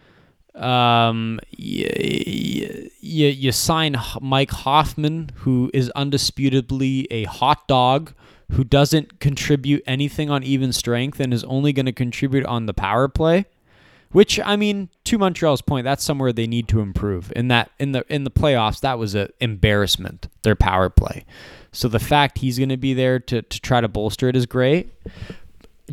Um, 0.54 1.40
you, 1.50 2.90
you, 3.00 3.26
you 3.26 3.52
sign 3.52 3.96
Mike 4.20 4.52
Hoffman, 4.52 5.30
who 5.38 5.70
is 5.74 5.90
undisputably 5.96 7.06
a 7.10 7.24
hot 7.24 7.66
dog, 7.66 8.14
who 8.52 8.62
doesn't 8.62 9.18
contribute 9.18 9.82
anything 9.86 10.30
on 10.30 10.44
even 10.44 10.72
strength 10.72 11.18
and 11.18 11.34
is 11.34 11.42
only 11.44 11.72
going 11.72 11.86
to 11.86 11.92
contribute 11.92 12.46
on 12.46 12.66
the 12.66 12.74
power 12.74 13.08
play. 13.08 13.46
Which 14.12 14.38
I 14.44 14.54
mean, 14.54 14.90
to 15.04 15.18
Montreal's 15.18 15.60
point, 15.60 15.82
that's 15.82 16.04
somewhere 16.04 16.32
they 16.32 16.46
need 16.46 16.68
to 16.68 16.78
improve. 16.78 17.32
In 17.34 17.48
that 17.48 17.72
in 17.80 17.90
the 17.90 18.04
in 18.08 18.22
the 18.22 18.30
playoffs, 18.30 18.80
that 18.82 18.96
was 18.96 19.16
an 19.16 19.30
embarrassment. 19.40 20.28
Their 20.44 20.54
power 20.54 20.88
play. 20.88 21.24
So 21.74 21.88
the 21.88 21.98
fact 21.98 22.38
he's 22.38 22.56
going 22.56 22.68
to 22.68 22.76
be 22.76 22.94
there 22.94 23.18
to 23.18 23.42
to 23.42 23.60
try 23.60 23.80
to 23.80 23.88
bolster 23.88 24.28
it 24.28 24.36
is 24.36 24.46
great. 24.46 24.92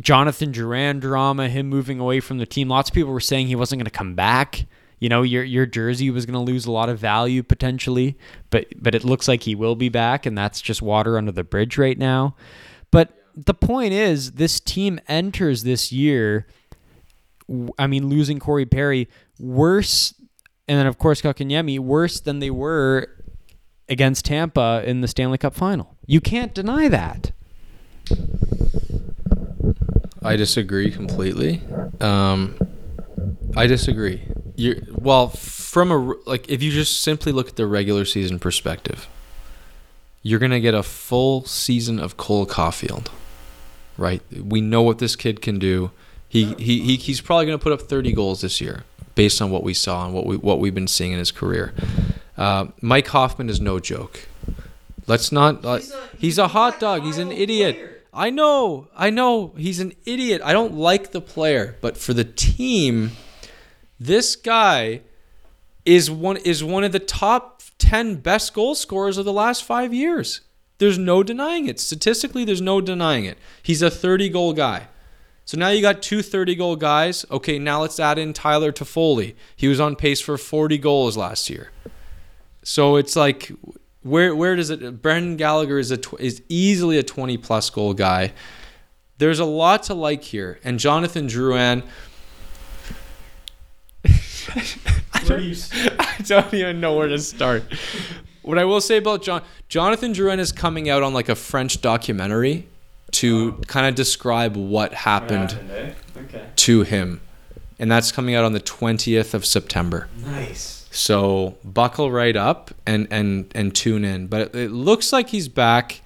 Jonathan 0.00 0.52
Drouin 0.52 1.00
drama, 1.00 1.48
him 1.48 1.68
moving 1.68 2.00
away 2.00 2.20
from 2.20 2.38
the 2.38 2.46
team. 2.46 2.68
Lots 2.68 2.88
of 2.88 2.94
people 2.94 3.12
were 3.12 3.20
saying 3.20 3.48
he 3.48 3.56
wasn't 3.56 3.80
going 3.80 3.86
to 3.86 3.90
come 3.90 4.14
back. 4.14 4.66
You 5.00 5.08
know, 5.08 5.22
your 5.22 5.42
your 5.42 5.66
jersey 5.66 6.10
was 6.10 6.24
going 6.24 6.34
to 6.34 6.52
lose 6.52 6.64
a 6.64 6.70
lot 6.70 6.88
of 6.88 6.98
value 6.98 7.42
potentially, 7.42 8.16
but 8.50 8.66
but 8.80 8.94
it 8.94 9.04
looks 9.04 9.26
like 9.26 9.42
he 9.42 9.56
will 9.56 9.74
be 9.74 9.88
back, 9.88 10.24
and 10.24 10.38
that's 10.38 10.60
just 10.60 10.80
water 10.80 11.18
under 11.18 11.32
the 11.32 11.44
bridge 11.44 11.76
right 11.76 11.98
now. 11.98 12.36
But 12.92 13.10
the 13.34 13.54
point 13.54 13.92
is, 13.92 14.32
this 14.32 14.60
team 14.60 15.00
enters 15.08 15.64
this 15.64 15.90
year. 15.90 16.46
I 17.76 17.88
mean, 17.88 18.08
losing 18.08 18.38
Corey 18.38 18.64
Perry 18.64 19.08
worse, 19.40 20.14
and 20.68 20.78
then 20.78 20.86
of 20.86 20.98
course 20.98 21.20
Kotkaniemi 21.20 21.80
worse 21.80 22.20
than 22.20 22.38
they 22.38 22.50
were 22.50 23.08
against 23.88 24.24
Tampa 24.24 24.82
in 24.84 25.00
the 25.00 25.08
Stanley 25.08 25.38
Cup 25.38 25.54
final. 25.54 25.96
You 26.06 26.20
can't 26.20 26.54
deny 26.54 26.88
that. 26.88 27.32
I 30.22 30.36
disagree 30.36 30.90
completely. 30.90 31.60
Um, 32.00 32.56
I 33.56 33.66
disagree. 33.66 34.22
You're, 34.56 34.76
well, 34.92 35.28
from 35.28 35.90
a 35.90 35.96
like, 36.26 36.48
if 36.48 36.62
you 36.62 36.70
just 36.70 37.02
simply 37.02 37.32
look 37.32 37.48
at 37.48 37.56
the 37.56 37.66
regular 37.66 38.04
season 38.04 38.38
perspective, 38.38 39.08
you're 40.22 40.38
gonna 40.38 40.60
get 40.60 40.74
a 40.74 40.82
full 40.82 41.44
season 41.44 41.98
of 41.98 42.16
Cole 42.16 42.46
Caufield, 42.46 43.08
right? 43.96 44.22
We 44.32 44.60
know 44.60 44.82
what 44.82 44.98
this 44.98 45.16
kid 45.16 45.42
can 45.42 45.58
do. 45.58 45.90
He 46.28 46.54
he, 46.54 46.80
he 46.80 46.96
he's 46.96 47.20
probably 47.20 47.46
gonna 47.46 47.58
put 47.58 47.72
up 47.72 47.82
30 47.82 48.12
goals 48.12 48.42
this 48.42 48.60
year, 48.60 48.84
based 49.14 49.42
on 49.42 49.50
what 49.50 49.62
we 49.62 49.74
saw 49.74 50.04
and 50.04 50.14
what 50.14 50.26
we 50.26 50.36
what 50.36 50.58
we've 50.58 50.74
been 50.74 50.88
seeing 50.88 51.12
in 51.12 51.18
his 51.18 51.30
career. 51.30 51.74
Uh, 52.36 52.66
Mike 52.80 53.08
Hoffman 53.08 53.48
is 53.48 53.60
no 53.60 53.78
joke. 53.78 54.28
Let's 55.06 55.32
not. 55.32 55.64
Uh, 55.64 55.80
he's 56.18 56.38
a 56.38 56.48
hot 56.48 56.80
dog. 56.80 57.02
He's 57.02 57.18
an 57.18 57.32
idiot. 57.32 58.06
I 58.12 58.30
know. 58.30 58.88
I 58.96 59.10
know. 59.10 59.54
He's 59.56 59.80
an 59.80 59.92
idiot. 60.04 60.42
I 60.44 60.52
don't 60.52 60.74
like 60.74 61.12
the 61.12 61.20
player, 61.20 61.76
but 61.80 61.96
for 61.96 62.12
the 62.12 62.24
team, 62.24 63.12
this 63.98 64.36
guy 64.36 65.00
is 65.84 66.10
one 66.10 66.36
is 66.38 66.62
one 66.62 66.84
of 66.84 66.92
the 66.92 66.98
top 67.00 67.62
10 67.78 68.16
best 68.16 68.54
goal 68.54 68.74
scorers 68.74 69.18
of 69.18 69.24
the 69.24 69.32
last 69.32 69.64
5 69.64 69.92
years. 69.92 70.42
There's 70.78 70.98
no 70.98 71.22
denying 71.22 71.66
it. 71.66 71.80
Statistically, 71.80 72.44
there's 72.44 72.60
no 72.60 72.80
denying 72.80 73.24
it. 73.24 73.38
He's 73.62 73.82
a 73.82 73.90
30 73.90 74.28
goal 74.28 74.52
guy. 74.52 74.88
So 75.44 75.58
now 75.58 75.68
you 75.68 75.82
got 75.82 76.02
two 76.02 76.22
30 76.22 76.54
goal 76.54 76.76
guys. 76.76 77.26
Okay, 77.30 77.58
now 77.58 77.82
let's 77.82 77.98
add 77.98 78.18
in 78.18 78.32
Tyler 78.32 78.72
Toffoli. 78.72 79.34
He 79.56 79.68
was 79.68 79.80
on 79.80 79.96
pace 79.96 80.20
for 80.20 80.38
40 80.38 80.78
goals 80.78 81.16
last 81.16 81.50
year. 81.50 81.70
So 82.62 82.96
it's 82.96 83.16
like 83.16 83.50
where 84.02 84.34
where 84.34 84.56
does 84.56 84.70
it 84.70 85.02
Brendan 85.02 85.36
Gallagher 85.36 85.78
is 85.78 85.90
a 85.90 85.96
tw- 85.96 86.20
is 86.20 86.42
easily 86.48 86.98
a 86.98 87.02
20 87.02 87.36
plus 87.38 87.70
goal 87.70 87.94
guy. 87.94 88.32
There's 89.18 89.40
a 89.40 89.44
lot 89.44 89.84
to 89.84 89.94
like 89.94 90.22
here. 90.22 90.60
And 90.64 90.78
Jonathan 90.78 91.26
Drouin 91.26 91.82
I 95.14 95.24
don't, 95.24 96.00
I 96.00 96.16
don't 96.24 96.54
even 96.54 96.80
know 96.80 96.96
where 96.96 97.08
to 97.08 97.18
start. 97.18 97.64
What 98.42 98.58
I 98.58 98.64
will 98.64 98.80
say 98.80 98.96
about 98.96 99.22
John 99.22 99.42
Jonathan 99.68 100.12
Drouin 100.12 100.38
is 100.38 100.52
coming 100.52 100.88
out 100.88 101.02
on 101.02 101.12
like 101.12 101.28
a 101.28 101.36
French 101.36 101.80
documentary 101.80 102.68
to 103.10 103.52
kind 103.66 103.86
of 103.86 103.94
describe 103.94 104.56
what 104.56 104.94
happened 104.94 105.58
eh? 105.70 105.92
Okay. 106.16 106.46
to 106.56 106.82
him. 106.82 107.20
And 107.78 107.90
that's 107.90 108.12
coming 108.12 108.34
out 108.34 108.44
on 108.44 108.52
the 108.52 108.60
20th 108.60 109.34
of 109.34 109.44
September. 109.44 110.08
Nice. 110.24 110.82
So 110.92 111.56
buckle 111.64 112.12
right 112.12 112.36
up 112.36 112.70
and 112.86 113.08
and 113.10 113.50
and 113.54 113.74
tune 113.74 114.04
in. 114.04 114.26
But 114.26 114.42
it, 114.42 114.54
it 114.54 114.70
looks 114.70 115.10
like 115.12 115.30
he's 115.30 115.48
back, 115.48 116.02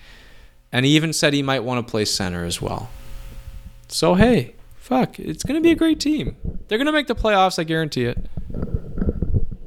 and 0.70 0.86
he 0.86 0.94
even 0.94 1.12
said 1.12 1.34
he 1.34 1.42
might 1.42 1.64
want 1.64 1.84
to 1.84 1.90
play 1.90 2.04
center 2.04 2.44
as 2.44 2.62
well. 2.62 2.88
So 3.88 4.14
hey, 4.14 4.54
fuck, 4.76 5.18
it's 5.18 5.42
gonna 5.42 5.60
be 5.60 5.72
a 5.72 5.74
great 5.74 5.98
team. 5.98 6.36
They're 6.68 6.78
gonna 6.78 6.92
make 6.92 7.08
the 7.08 7.16
playoffs. 7.16 7.58
I 7.58 7.64
guarantee 7.64 8.04
it. 8.04 8.26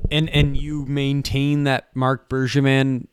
And 0.09 0.29
and 0.29 0.55
you 0.55 0.85
maintain 0.85 1.65
that 1.65 1.93
Marc 1.93 2.29
Bergevin 2.29 3.07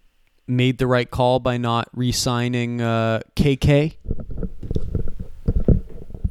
made 0.47 0.79
the 0.79 0.87
right 0.87 1.11
call 1.11 1.39
by 1.39 1.57
not 1.57 1.89
re-signing 1.95 2.81
uh, 2.81 3.21
KK. 3.35 3.97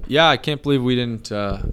Yeah, 0.08 0.30
I 0.30 0.38
can't 0.38 0.62
believe 0.62 0.84
we 0.84 0.96
didn't. 0.96 1.32
Uh, 1.32 1.64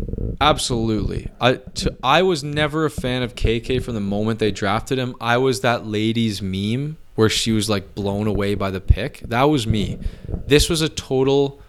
absolutely. 0.40 1.30
I 1.40 1.54
to, 1.54 1.96
I 2.02 2.22
was 2.22 2.42
never 2.42 2.84
a 2.84 2.90
fan 2.90 3.22
of 3.22 3.34
KK 3.34 3.82
from 3.82 3.94
the 3.94 4.00
moment 4.00 4.38
they 4.38 4.50
drafted 4.50 4.98
him. 4.98 5.14
I 5.20 5.36
was 5.36 5.60
that 5.60 5.86
lady's 5.86 6.40
meme 6.40 6.96
where 7.14 7.28
she 7.28 7.52
was 7.52 7.68
like 7.68 7.94
blown 7.94 8.26
away 8.26 8.54
by 8.54 8.70
the 8.70 8.80
pick. 8.80 9.20
That 9.20 9.44
was 9.44 9.66
me. 9.66 9.98
This 10.46 10.70
was 10.70 10.80
a 10.80 10.88
total 10.88 11.60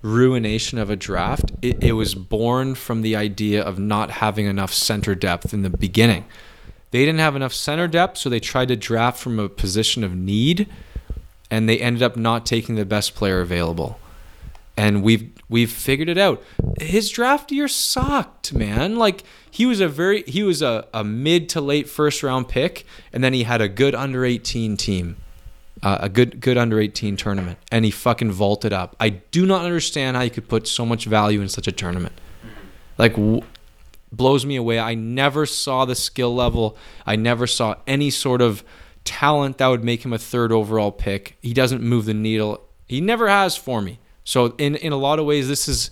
ruination 0.00 0.78
of 0.78 0.90
a 0.90 0.96
draft. 0.96 1.52
It, 1.60 1.82
it 1.82 1.92
was 1.92 2.14
born 2.14 2.74
from 2.74 3.02
the 3.02 3.16
idea 3.16 3.62
of 3.62 3.78
not 3.78 4.10
having 4.10 4.46
enough 4.46 4.72
center 4.72 5.14
depth 5.14 5.52
in 5.52 5.62
the 5.62 5.70
beginning. 5.70 6.24
They 6.92 7.04
didn't 7.04 7.18
have 7.18 7.34
enough 7.34 7.52
center 7.52 7.88
depth, 7.88 8.18
so 8.18 8.30
they 8.30 8.40
tried 8.40 8.68
to 8.68 8.76
draft 8.76 9.18
from 9.18 9.40
a 9.40 9.48
position 9.48 10.04
of 10.04 10.14
need, 10.14 10.68
and 11.50 11.68
they 11.68 11.80
ended 11.80 12.02
up 12.02 12.16
not 12.16 12.46
taking 12.46 12.76
the 12.76 12.84
best 12.84 13.14
player 13.16 13.40
available 13.40 13.98
and 14.76 15.02
we've 15.02 15.30
we've 15.48 15.70
figured 15.70 16.08
it 16.08 16.18
out. 16.18 16.42
His 16.80 17.10
draft 17.10 17.52
year 17.52 17.68
sucked, 17.68 18.52
man. 18.54 18.96
Like 18.96 19.22
he 19.50 19.66
was 19.66 19.80
a 19.80 19.88
very 19.88 20.22
he 20.22 20.42
was 20.42 20.62
a, 20.62 20.86
a 20.94 21.04
mid 21.04 21.48
to 21.50 21.60
late 21.60 21.88
first 21.88 22.22
round 22.22 22.48
pick, 22.48 22.86
and 23.12 23.22
then 23.22 23.32
he 23.32 23.44
had 23.44 23.60
a 23.60 23.68
good 23.68 23.94
under 23.94 24.24
eighteen 24.24 24.76
team, 24.76 25.16
uh, 25.82 25.98
a 26.00 26.08
good 26.08 26.40
good 26.40 26.56
under 26.56 26.80
eighteen 26.80 27.16
tournament, 27.16 27.58
and 27.70 27.84
he 27.84 27.90
fucking 27.90 28.32
vaulted 28.32 28.72
up. 28.72 28.96
I 28.98 29.10
do 29.10 29.46
not 29.46 29.64
understand 29.64 30.16
how 30.16 30.22
you 30.22 30.30
could 30.30 30.48
put 30.48 30.66
so 30.66 30.86
much 30.86 31.04
value 31.04 31.40
in 31.40 31.48
such 31.48 31.68
a 31.68 31.72
tournament. 31.72 32.14
Like 32.98 33.14
blows 34.12 34.46
me 34.46 34.56
away. 34.56 34.78
I 34.78 34.94
never 34.94 35.46
saw 35.46 35.84
the 35.84 35.94
skill 35.94 36.34
level. 36.34 36.76
I 37.06 37.16
never 37.16 37.46
saw 37.46 37.76
any 37.86 38.10
sort 38.10 38.42
of 38.42 38.62
talent 39.04 39.58
that 39.58 39.66
would 39.66 39.82
make 39.82 40.04
him 40.04 40.12
a 40.12 40.18
third 40.18 40.52
overall 40.52 40.92
pick. 40.92 41.36
He 41.40 41.52
doesn't 41.52 41.82
move 41.82 42.04
the 42.04 42.14
needle. 42.14 42.60
He 42.86 43.00
never 43.00 43.28
has 43.28 43.56
for 43.56 43.80
me. 43.80 43.98
So 44.24 44.54
in 44.58 44.76
in 44.76 44.92
a 44.92 44.96
lot 44.96 45.18
of 45.18 45.26
ways, 45.26 45.48
this 45.48 45.66
is 45.68 45.90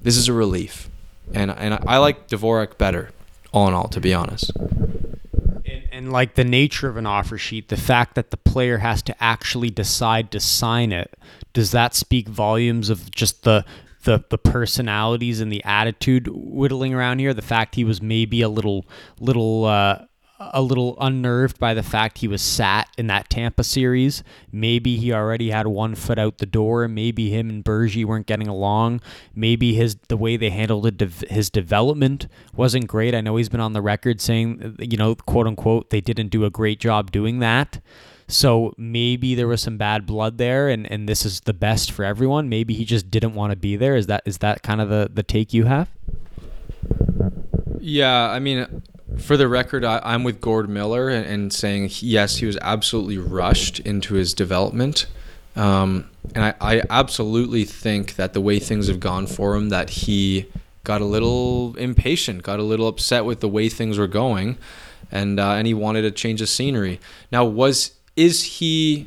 this 0.00 0.16
is 0.16 0.28
a 0.28 0.32
relief, 0.32 0.88
and 1.34 1.50
and 1.50 1.78
I 1.86 1.98
like 1.98 2.28
Dvorak 2.28 2.78
better, 2.78 3.10
all 3.52 3.68
in 3.68 3.74
all, 3.74 3.88
to 3.88 4.00
be 4.00 4.14
honest. 4.14 4.50
And, 4.56 5.82
and 5.92 6.12
like 6.12 6.36
the 6.36 6.44
nature 6.44 6.88
of 6.88 6.96
an 6.96 7.06
offer 7.06 7.36
sheet, 7.36 7.68
the 7.68 7.76
fact 7.76 8.14
that 8.14 8.30
the 8.30 8.36
player 8.36 8.78
has 8.78 9.02
to 9.02 9.22
actually 9.22 9.68
decide 9.68 10.30
to 10.30 10.40
sign 10.40 10.92
it, 10.92 11.18
does 11.52 11.72
that 11.72 11.94
speak 11.94 12.28
volumes 12.28 12.88
of 12.88 13.10
just 13.10 13.42
the 13.42 13.64
the 14.06 14.24
the 14.30 14.38
personalities 14.38 15.40
and 15.40 15.52
the 15.52 15.62
attitude 15.64 16.28
whittling 16.32 16.94
around 16.94 17.18
here? 17.18 17.34
The 17.34 17.42
fact 17.42 17.74
he 17.74 17.84
was 17.84 18.00
maybe 18.00 18.40
a 18.40 18.48
little 18.48 18.86
little 19.20 19.66
uh, 19.66 20.06
a 20.38 20.60
little 20.60 20.96
unnerved 21.00 21.58
by 21.58 21.72
the 21.74 21.82
fact 21.82 22.18
he 22.18 22.28
was 22.28 22.42
sat 22.42 22.88
in 22.98 23.06
that 23.06 23.30
Tampa 23.30 23.64
series. 23.64 24.22
Maybe 24.52 24.96
he 24.96 25.12
already 25.12 25.50
had 25.50 25.66
one 25.66 25.94
foot 25.94 26.18
out 26.18 26.38
the 26.38 26.46
door. 26.46 26.88
Maybe 26.88 27.30
him 27.30 27.48
and 27.48 27.64
Bergie 27.64 28.04
weren't 28.04 28.26
getting 28.26 28.48
along. 28.48 29.00
Maybe 29.34 29.74
his 29.74 29.96
the 30.08 30.16
way 30.16 30.36
they 30.36 30.50
handled 30.50 30.86
it, 30.86 31.00
his 31.30 31.50
development 31.50 32.28
wasn't 32.54 32.86
great. 32.86 33.14
I 33.14 33.20
know 33.20 33.36
he's 33.36 33.48
been 33.48 33.60
on 33.60 33.72
the 33.72 33.82
record 33.82 34.20
saying, 34.20 34.76
you 34.78 34.96
know, 34.96 35.14
quote 35.14 35.46
unquote, 35.46 35.90
they 35.90 36.00
didn't 36.00 36.28
do 36.28 36.44
a 36.44 36.50
great 36.50 36.80
job 36.80 37.10
doing 37.10 37.38
that. 37.40 37.80
So 38.28 38.74
maybe 38.76 39.34
there 39.34 39.46
was 39.46 39.62
some 39.62 39.76
bad 39.76 40.04
blood 40.04 40.38
there, 40.38 40.68
and, 40.68 40.90
and 40.90 41.08
this 41.08 41.24
is 41.24 41.40
the 41.40 41.54
best 41.54 41.92
for 41.92 42.04
everyone. 42.04 42.48
Maybe 42.48 42.74
he 42.74 42.84
just 42.84 43.10
didn't 43.10 43.34
want 43.34 43.52
to 43.52 43.56
be 43.56 43.76
there. 43.76 43.94
Is 43.94 44.06
that 44.08 44.22
is 44.24 44.38
that 44.38 44.62
kind 44.62 44.80
of 44.80 44.88
the, 44.88 45.08
the 45.12 45.22
take 45.22 45.54
you 45.54 45.64
have? 45.66 45.88
Yeah, 47.78 48.30
I 48.30 48.40
mean, 48.40 48.82
for 49.18 49.36
the 49.36 49.46
record, 49.46 49.84
I, 49.84 50.00
am 50.12 50.24
with 50.24 50.40
Gord 50.40 50.68
Miller 50.68 51.08
and, 51.08 51.24
and, 51.24 51.52
saying 51.52 51.90
yes, 52.00 52.38
he 52.38 52.46
was 52.46 52.58
absolutely 52.60 53.18
rushed 53.18 53.78
into 53.80 54.14
his 54.14 54.34
development. 54.34 55.06
Um, 55.54 56.10
and 56.34 56.44
I, 56.46 56.54
I 56.60 56.82
absolutely 56.90 57.64
think 57.64 58.16
that 58.16 58.32
the 58.32 58.40
way 58.40 58.58
things 58.58 58.88
have 58.88 58.98
gone 58.98 59.28
for 59.28 59.54
him, 59.54 59.68
that 59.68 59.90
he 59.90 60.46
got 60.82 61.00
a 61.00 61.04
little 61.04 61.76
impatient, 61.76 62.42
got 62.42 62.58
a 62.58 62.64
little 62.64 62.88
upset 62.88 63.24
with 63.24 63.40
the 63.40 63.48
way 63.48 63.68
things 63.68 63.98
were 63.98 64.08
going, 64.08 64.58
and 65.12 65.38
uh, 65.38 65.52
and 65.52 65.66
he 65.66 65.74
wanted 65.74 66.04
a 66.04 66.10
change 66.10 66.42
of 66.42 66.48
scenery. 66.48 66.98
Now, 67.30 67.44
was 67.44 67.92
is 68.16 68.42
he 68.42 69.06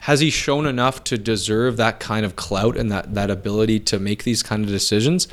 has 0.00 0.20
he 0.20 0.30
shown 0.30 0.66
enough 0.66 1.02
to 1.04 1.18
deserve 1.18 1.76
that 1.76 2.00
kind 2.00 2.24
of 2.24 2.36
clout 2.36 2.76
and 2.76 2.90
that 2.90 3.14
that 3.14 3.30
ability 3.30 3.80
to 3.80 3.98
make 3.98 4.24
these 4.24 4.42
kind 4.42 4.64
of 4.64 4.70
decisions? 4.70 5.28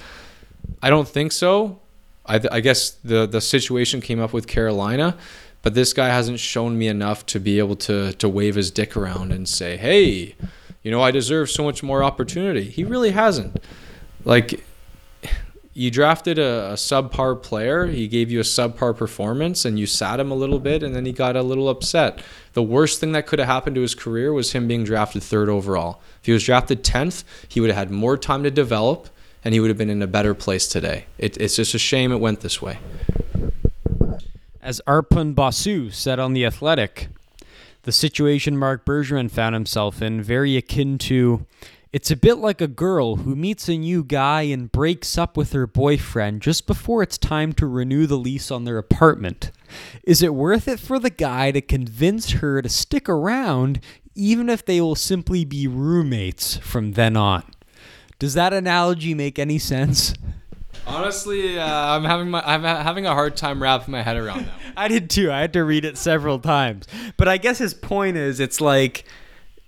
I 0.81 0.89
don't 0.89 1.07
think 1.07 1.31
so. 1.31 1.79
I, 2.25 2.39
I 2.51 2.59
guess 2.59 2.91
the 2.91 3.25
the 3.25 3.41
situation 3.41 4.01
came 4.01 4.19
up 4.19 4.33
with 4.33 4.47
Carolina, 4.47 5.17
but 5.61 5.73
this 5.73 5.93
guy 5.93 6.09
hasn't 6.09 6.39
shown 6.39 6.77
me 6.77 6.87
enough 6.87 7.25
to 7.27 7.39
be 7.39 7.59
able 7.59 7.75
to 7.77 8.13
to 8.13 8.29
wave 8.29 8.55
his 8.55 8.71
dick 8.71 8.95
around 8.95 9.31
and 9.31 9.47
say, 9.47 9.77
"Hey, 9.77 10.35
you 10.83 10.91
know, 10.91 11.01
I 11.01 11.11
deserve 11.11 11.49
so 11.49 11.63
much 11.63 11.83
more 11.83 12.03
opportunity." 12.03 12.63
He 12.63 12.83
really 12.83 13.11
hasn't. 13.11 13.63
Like 14.23 14.65
you 15.75 15.91
drafted 15.91 16.39
a, 16.39 16.71
a, 16.71 16.73
subpar 16.73 17.43
player, 17.43 17.85
he 17.85 18.07
gave 18.07 18.31
you 18.31 18.39
a 18.39 18.43
subpar 18.43 18.97
performance, 18.97 19.65
and 19.65 19.77
you 19.77 19.85
sat 19.85 20.19
him 20.19 20.31
a 20.31 20.35
little 20.35 20.59
bit, 20.59 20.81
and 20.81 20.95
then 20.95 21.05
he 21.05 21.11
got 21.11 21.35
a 21.35 21.43
little 21.43 21.69
upset. 21.69 22.23
The 22.53 22.63
worst 22.63 22.99
thing 22.99 23.11
that 23.11 23.27
could 23.27 23.39
have 23.39 23.49
happened 23.49 23.75
to 23.75 23.81
his 23.81 23.93
career 23.93 24.31
was 24.33 24.53
him 24.53 24.67
being 24.67 24.85
drafted 24.85 25.21
third 25.21 25.49
overall. 25.49 26.01
If 26.21 26.25
he 26.25 26.31
was 26.31 26.45
drafted 26.45 26.83
10th, 26.83 27.25
he 27.49 27.59
would 27.59 27.69
have 27.69 27.77
had 27.77 27.91
more 27.91 28.17
time 28.17 28.41
to 28.43 28.49
develop 28.49 29.09
and 29.45 29.53
he 29.53 29.59
would 29.59 29.69
have 29.69 29.77
been 29.77 29.91
in 29.91 30.01
a 30.01 30.07
better 30.07 30.33
place 30.33 30.67
today. 30.67 31.05
It, 31.19 31.37
it's 31.37 31.55
just 31.55 31.75
a 31.75 31.79
shame 31.79 32.11
it 32.11 32.17
went 32.17 32.41
this 32.41 32.61
way. 32.61 32.79
As 34.59 34.81
Arpon 34.87 35.35
Basu 35.35 35.91
said 35.91 36.19
on 36.19 36.33
The 36.33 36.43
Athletic, 36.45 37.09
the 37.83 37.91
situation 37.91 38.57
Mark 38.57 38.83
Bergeron 38.83 39.29
found 39.29 39.53
himself 39.53 40.01
in 40.01 40.23
very 40.23 40.57
akin 40.57 40.97
to 40.97 41.45
it's 41.95 42.11
a 42.11 42.17
bit 42.17 42.39
like 42.39 42.59
a 42.59 42.67
girl 42.67 43.15
who 43.15 43.37
meets 43.37 43.69
a 43.69 43.77
new 43.77 44.03
guy 44.03 44.41
and 44.41 44.69
breaks 44.69 45.17
up 45.17 45.37
with 45.37 45.53
her 45.53 45.65
boyfriend 45.65 46.41
just 46.41 46.67
before 46.67 47.01
it's 47.01 47.17
time 47.17 47.53
to 47.53 47.65
renew 47.65 48.05
the 48.05 48.17
lease 48.17 48.51
on 48.51 48.65
their 48.65 48.77
apartment. 48.77 49.49
Is 50.03 50.21
it 50.21 50.35
worth 50.35 50.67
it 50.67 50.77
for 50.77 50.99
the 50.99 51.09
guy 51.09 51.51
to 51.51 51.61
convince 51.61 52.31
her 52.31 52.61
to 52.61 52.67
stick 52.67 53.07
around 53.07 53.79
even 54.13 54.49
if 54.49 54.65
they 54.65 54.81
will 54.81 54.95
simply 54.95 55.45
be 55.45 55.67
roommates 55.67 56.57
from 56.57 56.91
then 56.91 57.15
on? 57.15 57.49
Does 58.19 58.33
that 58.33 58.51
analogy 58.51 59.13
make 59.13 59.39
any 59.39 59.57
sense? 59.57 60.13
Honestly, 60.85 61.57
uh, 61.57 61.65
I'm 61.65 62.03
having 62.03 62.29
my 62.29 62.43
I'm 62.45 62.63
having 62.63 63.05
a 63.05 63.13
hard 63.13 63.37
time 63.37 63.63
wrapping 63.63 63.93
my 63.93 64.01
head 64.01 64.17
around 64.17 64.47
that. 64.47 64.59
I 64.75 64.89
did 64.89 65.09
too. 65.09 65.31
I 65.31 65.39
had 65.39 65.53
to 65.53 65.63
read 65.63 65.85
it 65.85 65.97
several 65.97 66.39
times. 66.39 66.87
But 67.15 67.29
I 67.29 67.37
guess 67.37 67.57
his 67.57 67.73
point 67.73 68.17
is 68.17 68.41
it's 68.41 68.59
like 68.59 69.05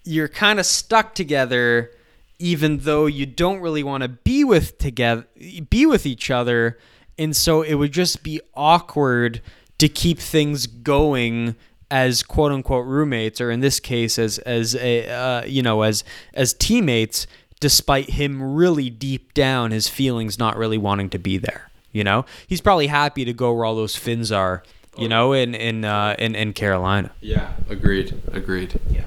you're 0.03 0.27
kind 0.27 0.59
of 0.59 0.65
stuck 0.65 1.15
together 1.15 1.91
even 2.39 2.79
though 2.79 3.05
you 3.05 3.25
don't 3.25 3.59
really 3.59 3.83
want 3.83 4.03
to 4.03 4.07
be 4.07 4.43
with 4.43 4.77
together 4.77 5.25
be 5.69 5.85
with 5.85 6.05
each 6.05 6.29
other 6.29 6.77
and 7.17 7.35
so 7.35 7.61
it 7.61 7.75
would 7.75 7.91
just 7.91 8.23
be 8.23 8.39
awkward 8.53 9.41
to 9.79 9.89
keep 9.89 10.19
things 10.19 10.67
going 10.67 11.55
as 11.89 12.21
quote 12.21 12.51
unquote 12.51 12.85
roommates 12.85 13.39
or 13.39 13.49
in 13.49 13.59
this 13.59 13.79
case 13.79 14.19
as 14.19 14.37
as 14.39 14.75
a 14.75 15.09
uh, 15.09 15.45
you 15.45 15.61
know 15.61 15.81
as 15.81 16.03
as 16.33 16.53
teammates 16.53 17.25
despite 17.59 18.11
him 18.11 18.55
really 18.55 18.89
deep 18.89 19.33
down 19.33 19.71
his 19.71 19.87
feelings 19.87 20.37
not 20.37 20.57
really 20.57 20.77
wanting 20.77 21.09
to 21.09 21.19
be 21.19 21.37
there. 21.37 21.69
You 21.91 22.03
know, 22.03 22.25
he's 22.45 22.61
probably 22.61 22.87
happy 22.87 23.25
to 23.25 23.33
go 23.33 23.53
where 23.53 23.65
all 23.65 23.75
those 23.75 23.95
Finns 23.95 24.31
are. 24.31 24.63
You 24.97 25.07
know, 25.07 25.31
in 25.33 25.53
in 25.53 25.85
uh, 25.85 26.15
in 26.17 26.33
in 26.33 26.53
Carolina. 26.53 27.11
Yeah, 27.21 27.53
agreed. 27.69 28.19
Agreed. 28.31 28.79
Yeah. 28.89 29.05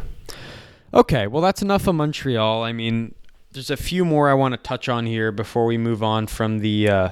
Okay, 0.94 1.26
well 1.26 1.42
that's 1.42 1.62
enough 1.62 1.88
of 1.88 1.96
Montreal. 1.96 2.62
I 2.62 2.72
mean, 2.72 3.12
there's 3.52 3.70
a 3.70 3.76
few 3.76 4.04
more 4.04 4.28
I 4.28 4.34
want 4.34 4.52
to 4.52 4.58
touch 4.58 4.88
on 4.88 5.06
here 5.06 5.32
before 5.32 5.66
we 5.66 5.76
move 5.78 6.02
on 6.02 6.26
from 6.26 6.58
the 6.58 6.88
uh, 6.88 7.08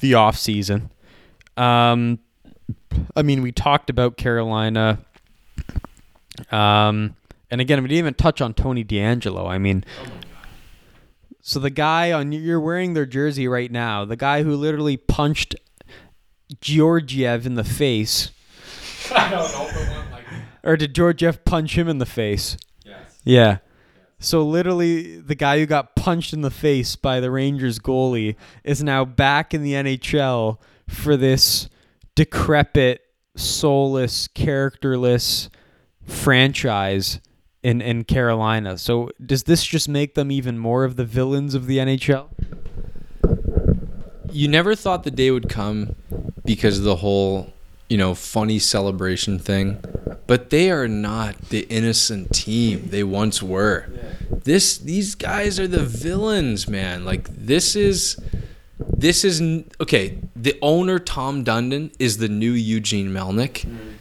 the 0.00 0.14
off 0.14 0.36
season. 0.36 0.90
Um, 1.56 2.18
I 3.14 3.22
mean, 3.22 3.42
we 3.42 3.52
talked 3.52 3.90
about 3.90 4.16
Carolina. 4.16 4.98
Um, 6.50 7.16
and 7.50 7.60
again, 7.60 7.82
we 7.82 7.88
didn't 7.88 7.98
even 7.98 8.14
touch 8.14 8.40
on 8.40 8.54
Tony 8.54 8.84
DeAngelo. 8.84 9.46
I 9.48 9.58
mean, 9.58 9.84
oh 10.02 10.06
so 11.42 11.58
the 11.58 11.70
guy 11.70 12.12
on 12.12 12.32
you're 12.32 12.60
wearing 12.60 12.94
their 12.94 13.04
jersey 13.04 13.48
right 13.48 13.70
now, 13.70 14.04
the 14.04 14.16
guy 14.16 14.44
who 14.44 14.54
literally 14.54 14.96
punched 14.96 15.56
Georgiev 16.60 17.44
in 17.46 17.56
the 17.56 17.64
face. 17.64 18.30
I 19.14 19.30
don't 19.30 19.52
know 19.52 20.04
like 20.12 20.24
Or 20.62 20.76
did 20.76 20.94
Georgiev 20.94 21.44
punch 21.44 21.76
him 21.76 21.88
in 21.88 21.98
the 21.98 22.06
face? 22.06 22.56
Yes. 22.84 23.18
Yeah. 23.24 23.58
So 24.22 24.42
literally 24.44 25.18
the 25.18 25.34
guy 25.34 25.58
who 25.58 25.66
got 25.66 25.96
punched 25.96 26.32
in 26.32 26.42
the 26.42 26.50
face 26.50 26.94
by 26.94 27.18
the 27.18 27.30
Rangers 27.30 27.80
goalie 27.80 28.36
is 28.62 28.82
now 28.82 29.04
back 29.04 29.52
in 29.52 29.64
the 29.64 29.72
NHL 29.72 30.58
for 30.88 31.16
this 31.16 31.68
decrepit, 32.14 33.00
soulless, 33.36 34.28
characterless 34.28 35.50
franchise 36.06 37.20
in 37.64 37.80
in 37.80 38.04
Carolina. 38.04 38.78
So 38.78 39.10
does 39.24 39.42
this 39.42 39.64
just 39.64 39.88
make 39.88 40.14
them 40.14 40.30
even 40.30 40.56
more 40.56 40.84
of 40.84 40.94
the 40.94 41.04
villains 41.04 41.56
of 41.56 41.66
the 41.66 41.78
NHL? 41.78 42.28
You 44.30 44.46
never 44.46 44.76
thought 44.76 45.02
the 45.02 45.10
day 45.10 45.32
would 45.32 45.48
come 45.48 45.96
because 46.44 46.78
of 46.78 46.84
the 46.84 46.96
whole, 46.96 47.52
you 47.88 47.98
know, 47.98 48.14
funny 48.14 48.58
celebration 48.58 49.38
thing, 49.38 49.82
but 50.26 50.50
they 50.50 50.70
are 50.70 50.88
not 50.88 51.36
the 51.50 51.60
innocent 51.68 52.32
team 52.32 52.88
they 52.88 53.04
once 53.04 53.42
were. 53.42 53.86
This 54.44 54.78
these 54.78 55.14
guys 55.14 55.60
are 55.60 55.68
the 55.68 55.84
villains, 55.84 56.68
man. 56.68 57.04
Like 57.04 57.28
this 57.28 57.76
is 57.76 58.16
this 58.78 59.24
is 59.24 59.40
okay, 59.80 60.18
the 60.34 60.58
owner 60.62 60.98
Tom 60.98 61.44
Dundon 61.44 61.92
is 61.98 62.18
the 62.18 62.28
new 62.28 62.52
Eugene 62.52 63.10
Melnyk. 63.10 63.66
Mm 63.66 63.92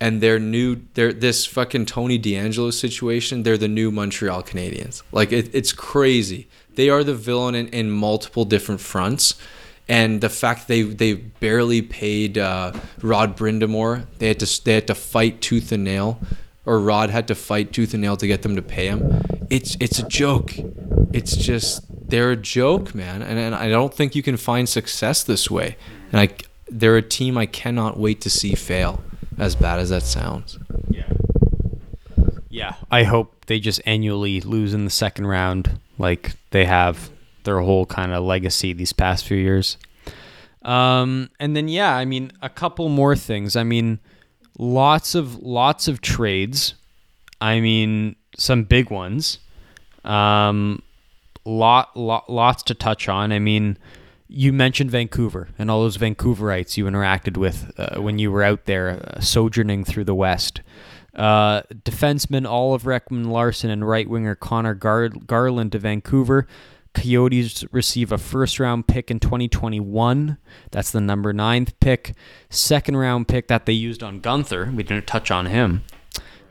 and 0.00 0.20
their 0.20 0.38
new 0.38 0.82
their 0.94 1.12
this 1.12 1.46
fucking 1.46 1.86
Tony 1.86 2.18
DeAngelo 2.18 2.72
situation, 2.72 3.42
they're 3.42 3.56
the 3.56 3.68
new 3.68 3.90
Montreal 3.90 4.42
Canadiens. 4.42 5.02
Like 5.12 5.32
it, 5.32 5.48
it's 5.54 5.72
crazy. 5.72 6.46
They 6.74 6.90
are 6.90 7.04
the 7.04 7.14
villain 7.14 7.54
in, 7.54 7.68
in 7.68 7.90
multiple 7.90 8.44
different 8.44 8.80
fronts. 8.80 9.34
And 9.88 10.20
the 10.20 10.30
fact 10.30 10.68
they 10.68 10.82
they 10.82 11.14
barely 11.14 11.82
paid 11.82 12.38
uh, 12.38 12.72
Rod 13.02 13.36
Brind'Amour, 13.36 14.06
they 14.18 14.28
had 14.28 14.40
to 14.40 14.64
they 14.64 14.74
had 14.74 14.86
to 14.86 14.94
fight 14.94 15.40
tooth 15.40 15.72
and 15.72 15.84
nail, 15.84 16.18
or 16.64 16.80
Rod 16.80 17.10
had 17.10 17.28
to 17.28 17.34
fight 17.34 17.72
tooth 17.72 17.92
and 17.92 18.02
nail 18.02 18.16
to 18.16 18.26
get 18.26 18.42
them 18.42 18.56
to 18.56 18.62
pay 18.62 18.86
him. 18.86 19.22
It's 19.50 19.76
it's 19.80 19.98
a 19.98 20.08
joke. 20.08 20.54
It's 21.12 21.36
just 21.36 21.84
they're 22.08 22.32
a 22.32 22.36
joke, 22.36 22.94
man. 22.94 23.22
And, 23.22 23.38
and 23.38 23.54
I 23.54 23.68
don't 23.68 23.92
think 23.92 24.14
you 24.14 24.22
can 24.22 24.36
find 24.36 24.68
success 24.68 25.22
this 25.22 25.50
way. 25.50 25.76
And 26.12 26.20
I 26.20 26.28
they're 26.68 26.96
a 26.96 27.02
team 27.02 27.36
I 27.36 27.46
cannot 27.46 27.98
wait 27.98 28.20
to 28.22 28.30
see 28.30 28.54
fail 28.54 29.02
as 29.38 29.54
bad 29.54 29.78
as 29.80 29.90
that 29.90 30.02
sounds. 30.02 30.58
Yeah. 30.88 31.12
Yeah. 32.48 32.74
I 32.90 33.04
hope 33.04 33.46
they 33.46 33.60
just 33.60 33.80
annually 33.84 34.40
lose 34.40 34.74
in 34.74 34.84
the 34.84 34.90
second 34.90 35.26
round 35.26 35.78
like 35.98 36.32
they 36.50 36.64
have 36.64 37.10
their 37.44 37.60
whole 37.60 37.86
kind 37.86 38.12
of 38.12 38.24
legacy 38.24 38.72
these 38.72 38.92
past 38.92 39.26
few 39.26 39.36
years. 39.36 39.76
Um, 40.62 41.30
and 41.38 41.56
then 41.56 41.68
yeah, 41.68 41.94
I 41.94 42.04
mean 42.04 42.32
a 42.42 42.48
couple 42.48 42.88
more 42.88 43.14
things. 43.14 43.54
I 43.56 43.64
mean 43.64 44.00
lots 44.58 45.14
of 45.14 45.36
lots 45.36 45.88
of 45.88 46.00
trades. 46.00 46.74
I 47.40 47.60
mean 47.60 48.16
some 48.36 48.64
big 48.64 48.90
ones. 48.90 49.38
Um, 50.04 50.82
lot, 51.44 51.96
lot 51.96 52.30
lots 52.30 52.62
to 52.64 52.74
touch 52.74 53.08
on. 53.08 53.32
I 53.32 53.38
mean 53.38 53.78
you 54.26 54.52
mentioned 54.52 54.90
Vancouver 54.90 55.48
and 55.58 55.70
all 55.70 55.82
those 55.82 55.98
Vancouverites 55.98 56.76
you 56.76 56.86
interacted 56.86 57.36
with 57.36 57.70
uh, 57.78 58.00
when 58.00 58.18
you 58.18 58.32
were 58.32 58.42
out 58.42 58.64
there 58.64 58.90
uh, 58.90 59.20
sojourning 59.20 59.84
through 59.84 60.04
the 60.04 60.14
West. 60.14 60.60
Uh, 61.14 61.62
defenseman 61.84 62.48
Oliver 62.48 62.98
Ekman 62.98 63.28
Larsson 63.28 63.70
and 63.70 63.86
right 63.86 64.08
winger 64.08 64.34
Conor 64.34 64.74
Gar- 64.74 65.10
Garland 65.10 65.72
to 65.72 65.78
Vancouver. 65.78 66.48
Coyotes 66.94 67.64
receive 67.72 68.12
a 68.12 68.18
first 68.18 68.58
round 68.60 68.86
pick 68.86 69.10
in 69.10 69.20
2021. 69.20 70.38
That's 70.70 70.90
the 70.90 71.00
number 71.00 71.32
ninth 71.32 71.78
pick. 71.80 72.14
Second 72.50 72.96
round 72.96 73.28
pick 73.28 73.48
that 73.48 73.66
they 73.66 73.72
used 73.72 74.02
on 74.02 74.20
Guenther. 74.20 74.74
We 74.74 74.82
didn't 74.82 75.06
touch 75.06 75.30
on 75.30 75.46
him. 75.46 75.82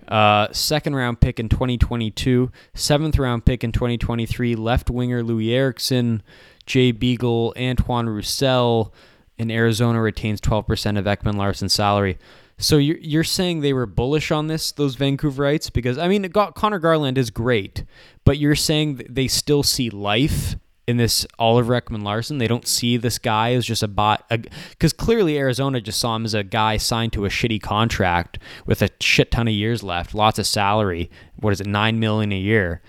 Uh, 0.08 0.48
second 0.52 0.96
round 0.96 1.22
pick 1.22 1.40
in 1.40 1.50
2022. 1.50 2.52
Seventh 2.74 3.18
round 3.18 3.46
pick 3.46 3.64
in 3.64 3.72
2023. 3.72 4.56
Left 4.56 4.90
winger 4.90 5.24
Loui 5.24 5.52
Eriksson, 5.52 6.22
Jay 6.66 6.92
Beagle. 6.92 7.54
Antoine 7.58 8.08
Roussel. 8.08 8.94
And 9.40 9.52
Arizona 9.52 10.00
retains 10.00 10.40
12% 10.42 11.00
of 11.00 11.06
Ekman 11.06 11.36
Larsson's 11.36 11.74
salary. 11.74 12.20
So 12.58 12.78
you're 12.78 12.98
you're 12.98 13.24
saying 13.24 13.62
they 13.62 13.74
were 13.74 13.86
bullish 13.86 14.32
on 14.32 14.48
this 14.48 14.72
those 14.72 14.96
Vancouverites 14.96 15.72
because 15.72 15.98
I 15.98 16.08
mean 16.08 16.30
Conor 16.32 16.80
Garland 16.80 17.18
is 17.18 17.30
great, 17.30 17.84
but 18.24 18.38
you're 18.38 18.56
saying 18.56 19.02
they 19.10 19.28
still 19.28 19.64
see 19.64 19.90
life 19.90 20.56
in 20.86 20.98
this 20.98 21.26
Oliver 21.40 21.80
Ekman 21.80 22.04
Larsson. 22.04 22.38
They 22.38 22.48
don't 22.48 22.68
see 22.68 22.98
this 22.98 23.18
guy 23.18 23.54
as 23.54 23.66
just 23.66 23.84
a 23.84 23.88
bot 23.88 24.30
because 24.70 24.94
clearly 24.94 25.38
Arizona 25.38 25.82
just 25.82 26.00
saw 26.00 26.16
him 26.16 26.26
as 26.26 26.34
a 26.34 26.44
guy 26.44 26.78
signed 26.78 27.14
to 27.14 27.26
a 27.26 27.30
shitty 27.30 27.62
contract 27.62 28.40
with 28.66 28.82
a 28.82 28.90
shit 29.00 29.32
ton 29.32 29.48
of 29.48 29.54
years 29.54 29.82
left, 29.82 30.14
lots 30.14 30.40
of 30.40 30.46
salary. 30.46 31.10
What 31.38 31.54
is 31.54 31.62
it, 31.62 31.68
nine 31.68 32.00
million 32.00 32.32
a 32.32 32.38
year, 32.38 32.82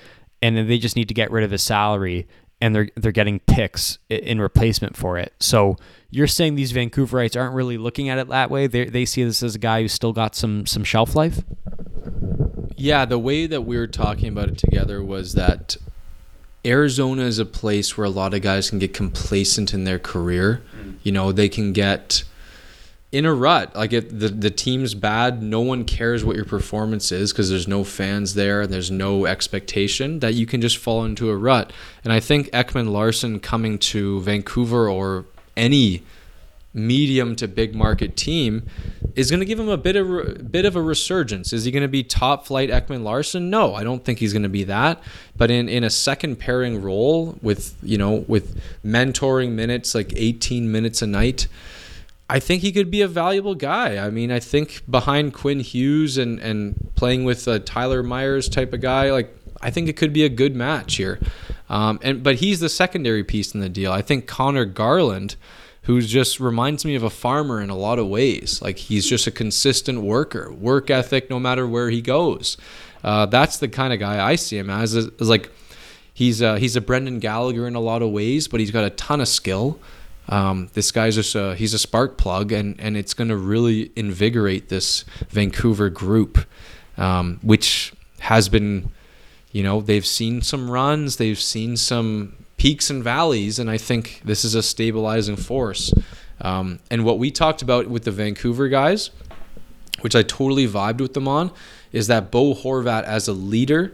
and 0.42 0.56
then 0.56 0.68
they 0.68 0.78
just 0.78 0.96
need 0.96 1.08
to 1.08 1.14
get 1.14 1.30
rid 1.30 1.44
of 1.44 1.50
his 1.50 1.62
salary 1.62 2.26
and 2.64 2.74
they're 2.74 2.88
they're 2.96 3.12
getting 3.12 3.40
picks 3.40 3.98
in 4.08 4.40
replacement 4.40 4.96
for 4.96 5.18
it. 5.18 5.34
So 5.38 5.76
you're 6.10 6.26
saying 6.26 6.54
these 6.54 6.72
Vancouverites 6.72 7.38
aren't 7.38 7.54
really 7.54 7.76
looking 7.76 8.08
at 8.08 8.16
it 8.16 8.26
that 8.28 8.50
way. 8.50 8.66
They 8.66 8.86
they 8.86 9.04
see 9.04 9.22
this 9.22 9.42
as 9.42 9.54
a 9.54 9.58
guy 9.58 9.82
who's 9.82 9.92
still 9.92 10.14
got 10.14 10.34
some 10.34 10.64
some 10.64 10.82
shelf 10.82 11.14
life. 11.14 11.42
Yeah, 12.74 13.04
the 13.04 13.18
way 13.18 13.46
that 13.46 13.62
we 13.62 13.76
were 13.76 13.86
talking 13.86 14.28
about 14.28 14.48
it 14.48 14.56
together 14.56 15.02
was 15.02 15.34
that 15.34 15.76
Arizona 16.64 17.24
is 17.24 17.38
a 17.38 17.44
place 17.44 17.98
where 17.98 18.06
a 18.06 18.10
lot 18.10 18.32
of 18.32 18.40
guys 18.40 18.70
can 18.70 18.78
get 18.78 18.94
complacent 18.94 19.74
in 19.74 19.84
their 19.84 19.98
career. 19.98 20.62
Mm. 20.74 20.96
You 21.02 21.12
know, 21.12 21.32
they 21.32 21.50
can 21.50 21.74
get 21.74 22.24
in 23.14 23.24
a 23.24 23.32
rut. 23.32 23.76
Like 23.76 23.92
if 23.92 24.08
the 24.08 24.28
the 24.28 24.50
team's 24.50 24.94
bad, 24.94 25.40
no 25.40 25.60
one 25.60 25.84
cares 25.84 26.24
what 26.24 26.34
your 26.34 26.44
performance 26.44 27.12
is 27.12 27.32
because 27.32 27.48
there's 27.48 27.68
no 27.68 27.84
fans 27.84 28.34
there 28.34 28.62
and 28.62 28.72
there's 28.72 28.90
no 28.90 29.24
expectation 29.24 30.18
that 30.18 30.34
you 30.34 30.46
can 30.46 30.60
just 30.60 30.76
fall 30.76 31.04
into 31.04 31.30
a 31.30 31.36
rut. 31.36 31.72
And 32.02 32.12
I 32.12 32.18
think 32.18 32.50
Ekman 32.50 32.90
Larsson 32.90 33.38
coming 33.38 33.78
to 33.78 34.20
Vancouver 34.22 34.90
or 34.90 35.26
any 35.56 36.02
medium 36.76 37.36
to 37.36 37.46
big 37.46 37.72
market 37.72 38.16
team 38.16 38.64
is 39.14 39.30
going 39.30 39.38
to 39.38 39.46
give 39.46 39.60
him 39.60 39.68
a 39.68 39.76
bit 39.76 39.94
of 39.94 40.10
a 40.10 40.42
bit 40.42 40.64
of 40.64 40.74
a 40.74 40.82
resurgence. 40.82 41.52
Is 41.52 41.64
he 41.64 41.70
going 41.70 41.82
to 41.82 41.88
be 41.88 42.02
top 42.02 42.48
flight 42.48 42.68
Ekman 42.68 43.04
Larsson? 43.04 43.48
No, 43.48 43.76
I 43.76 43.84
don't 43.84 44.04
think 44.04 44.18
he's 44.18 44.32
going 44.32 44.42
to 44.42 44.48
be 44.48 44.64
that. 44.64 45.00
But 45.36 45.52
in 45.52 45.68
in 45.68 45.84
a 45.84 45.90
second 45.90 46.40
pairing 46.40 46.82
role 46.82 47.38
with 47.42 47.76
you 47.80 47.96
know 47.96 48.24
with 48.26 48.60
mentoring 48.84 49.52
minutes 49.52 49.94
like 49.94 50.12
18 50.16 50.72
minutes 50.72 51.00
a 51.00 51.06
night 51.06 51.46
I 52.34 52.40
think 52.40 52.62
he 52.62 52.72
could 52.72 52.90
be 52.90 53.00
a 53.00 53.06
valuable 53.06 53.54
guy. 53.54 54.04
I 54.04 54.10
mean, 54.10 54.32
I 54.32 54.40
think 54.40 54.82
behind 54.90 55.34
Quinn 55.34 55.60
Hughes 55.60 56.18
and 56.18 56.40
and 56.40 56.90
playing 56.96 57.22
with 57.22 57.46
a 57.46 57.60
Tyler 57.60 58.02
Myers 58.02 58.48
type 58.48 58.72
of 58.72 58.80
guy, 58.80 59.12
like 59.12 59.32
I 59.62 59.70
think 59.70 59.88
it 59.88 59.96
could 59.96 60.12
be 60.12 60.24
a 60.24 60.28
good 60.28 60.56
match 60.56 60.96
here. 60.96 61.20
Um, 61.68 62.00
and 62.02 62.24
but 62.24 62.34
he's 62.34 62.58
the 62.58 62.68
secondary 62.68 63.22
piece 63.22 63.54
in 63.54 63.60
the 63.60 63.68
deal. 63.68 63.92
I 63.92 64.02
think 64.02 64.26
Conor 64.26 64.64
Garland, 64.64 65.36
who 65.82 66.02
just 66.02 66.40
reminds 66.40 66.84
me 66.84 66.96
of 66.96 67.04
a 67.04 67.08
farmer 67.08 67.60
in 67.60 67.70
a 67.70 67.76
lot 67.76 68.00
of 68.00 68.08
ways. 68.08 68.60
Like 68.60 68.78
he's 68.78 69.08
just 69.08 69.28
a 69.28 69.30
consistent 69.30 70.00
worker, 70.00 70.52
work 70.52 70.90
ethic 70.90 71.30
no 71.30 71.38
matter 71.38 71.68
where 71.68 71.88
he 71.88 72.02
goes. 72.02 72.56
Uh, 73.04 73.26
that's 73.26 73.58
the 73.58 73.68
kind 73.68 73.92
of 73.92 74.00
guy 74.00 74.28
I 74.28 74.34
see 74.34 74.58
him 74.58 74.70
as. 74.70 74.96
Is, 74.96 75.08
like 75.20 75.52
he's 76.12 76.42
a, 76.42 76.58
he's 76.58 76.74
a 76.74 76.80
Brendan 76.80 77.20
Gallagher 77.20 77.68
in 77.68 77.76
a 77.76 77.80
lot 77.80 78.02
of 78.02 78.10
ways, 78.10 78.48
but 78.48 78.58
he's 78.58 78.72
got 78.72 78.82
a 78.82 78.90
ton 78.90 79.20
of 79.20 79.28
skill. 79.28 79.78
Um, 80.28 80.70
this 80.72 80.90
guy's 80.90 81.16
just 81.16 81.34
a, 81.34 81.54
he's 81.54 81.74
a 81.74 81.78
spark 81.78 82.16
plug, 82.16 82.52
and, 82.52 82.78
and 82.80 82.96
it's 82.96 83.14
going 83.14 83.28
to 83.28 83.36
really 83.36 83.92
invigorate 83.96 84.68
this 84.68 85.04
Vancouver 85.28 85.90
group, 85.90 86.38
um, 86.96 87.38
which 87.42 87.92
has 88.20 88.48
been, 88.48 88.90
you 89.52 89.62
know, 89.62 89.80
they've 89.80 90.06
seen 90.06 90.40
some 90.40 90.70
runs, 90.70 91.16
they've 91.16 91.38
seen 91.38 91.76
some 91.76 92.36
peaks 92.56 92.88
and 92.88 93.04
valleys, 93.04 93.58
and 93.58 93.70
I 93.70 93.76
think 93.76 94.22
this 94.24 94.44
is 94.44 94.54
a 94.54 94.62
stabilizing 94.62 95.36
force. 95.36 95.92
Um, 96.40 96.80
and 96.90 97.04
what 97.04 97.18
we 97.18 97.30
talked 97.30 97.62
about 97.62 97.88
with 97.88 98.04
the 98.04 98.10
Vancouver 98.10 98.68
guys, 98.68 99.10
which 100.00 100.16
I 100.16 100.22
totally 100.22 100.66
vibed 100.66 101.00
with 101.00 101.14
them 101.14 101.28
on, 101.28 101.50
is 101.92 102.06
that 102.08 102.30
Bo 102.30 102.54
Horvat 102.54 103.04
as 103.04 103.28
a 103.28 103.32
leader 103.32 103.92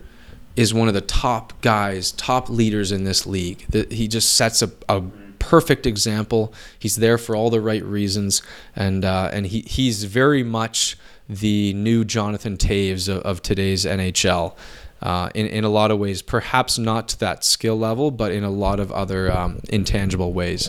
is 0.57 0.73
one 0.75 0.89
of 0.89 0.95
the 0.95 1.01
top 1.01 1.61
guys, 1.61 2.13
top 2.13 2.49
leaders 2.49 2.93
in 2.93 3.05
this 3.05 3.27
league. 3.27 3.67
That 3.71 3.93
he 3.93 4.09
just 4.09 4.35
sets 4.35 4.63
a, 4.63 4.71
a 4.89 5.03
perfect 5.41 5.87
example. 5.87 6.55
He's 6.79 6.97
there 6.97 7.19
for 7.19 7.35
all 7.35 7.51
the 7.51 7.61
right 7.61 7.85
reasons, 7.85 8.43
and 8.77 9.05
uh, 9.05 9.31
and 9.33 9.47
he 9.47 9.63
he's 9.63 10.05
very 10.05 10.45
much 10.45 10.97
the 11.29 11.73
new 11.75 12.05
Jonathan 12.05 12.57
Toews 12.57 13.09
of, 13.09 13.23
of 13.23 13.43
today's 13.43 13.85
NHL. 13.85 14.57
Uh, 15.03 15.31
in, 15.35 15.47
in 15.47 15.65
a 15.65 15.69
lot 15.71 15.91
of 15.91 15.99
ways, 15.99 16.21
perhaps 16.21 16.77
not 16.77 17.09
to 17.09 17.19
that 17.21 17.43
skill 17.43 17.79
level, 17.79 18.11
but 18.11 18.31
in 18.31 18.45
a 18.45 18.51
lot 18.51 18.79
of 18.79 18.93
other 18.93 19.33
um, 19.33 19.59
intangible 19.71 20.35
ways. 20.35 20.69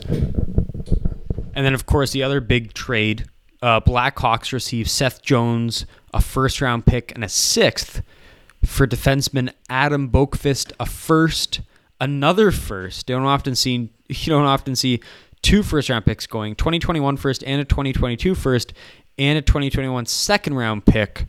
And 1.54 1.66
then, 1.66 1.74
of 1.74 1.86
course, 1.86 2.12
the 2.12 2.24
other 2.24 2.40
big 2.40 2.74
trade 2.74 3.26
uh, 3.62 3.80
Blackhawks 3.82 4.52
receive 4.52 4.90
Seth 4.90 5.22
Jones, 5.22 5.86
a 6.14 6.22
first 6.22 6.62
round 6.62 6.86
pick, 6.86 7.12
and 7.14 7.24
a 7.24 7.30
sixth 7.30 8.02
for 8.66 8.88
defenseman 8.88 9.52
Adam 9.70 10.10
Boqvist, 10.10 10.72
a 10.80 10.86
first, 10.86 11.62
another 12.02 12.52
first. 12.52 13.06
Don't 13.08 13.24
often 13.24 13.56
see 13.56 13.90
you 14.10 14.26
don't 14.26 14.46
often 14.46 14.76
see 14.76 15.00
two 15.42 15.64
first 15.64 15.90
round 15.90 16.06
picks 16.06 16.28
going 16.28 16.56
2021 16.56 17.16
first 17.16 17.44
and 17.46 17.62
a 17.62 17.66
2022 17.66 18.36
first 18.36 18.74
and 19.18 19.38
a 19.38 19.42
2021 19.42 20.06
second 20.06 20.56
round 20.56 20.86
pick 20.86 21.26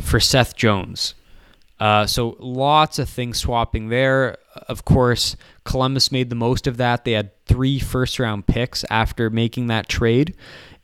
for 0.00 0.20
Seth 0.20 0.54
Jones. 0.54 1.14
Uh, 1.78 2.06
so 2.06 2.36
lots 2.38 2.98
of 2.98 3.08
things 3.08 3.38
swapping 3.38 3.88
there. 3.88 4.38
Of 4.68 4.84
course, 4.84 5.36
Columbus 5.64 6.10
made 6.10 6.30
the 6.30 6.36
most 6.36 6.66
of 6.66 6.78
that. 6.78 7.04
They 7.04 7.12
had 7.12 7.44
three 7.44 7.78
first 7.78 8.18
round 8.18 8.46
picks 8.46 8.84
after 8.88 9.28
making 9.28 9.66
that 9.66 9.88
trade. 9.88 10.34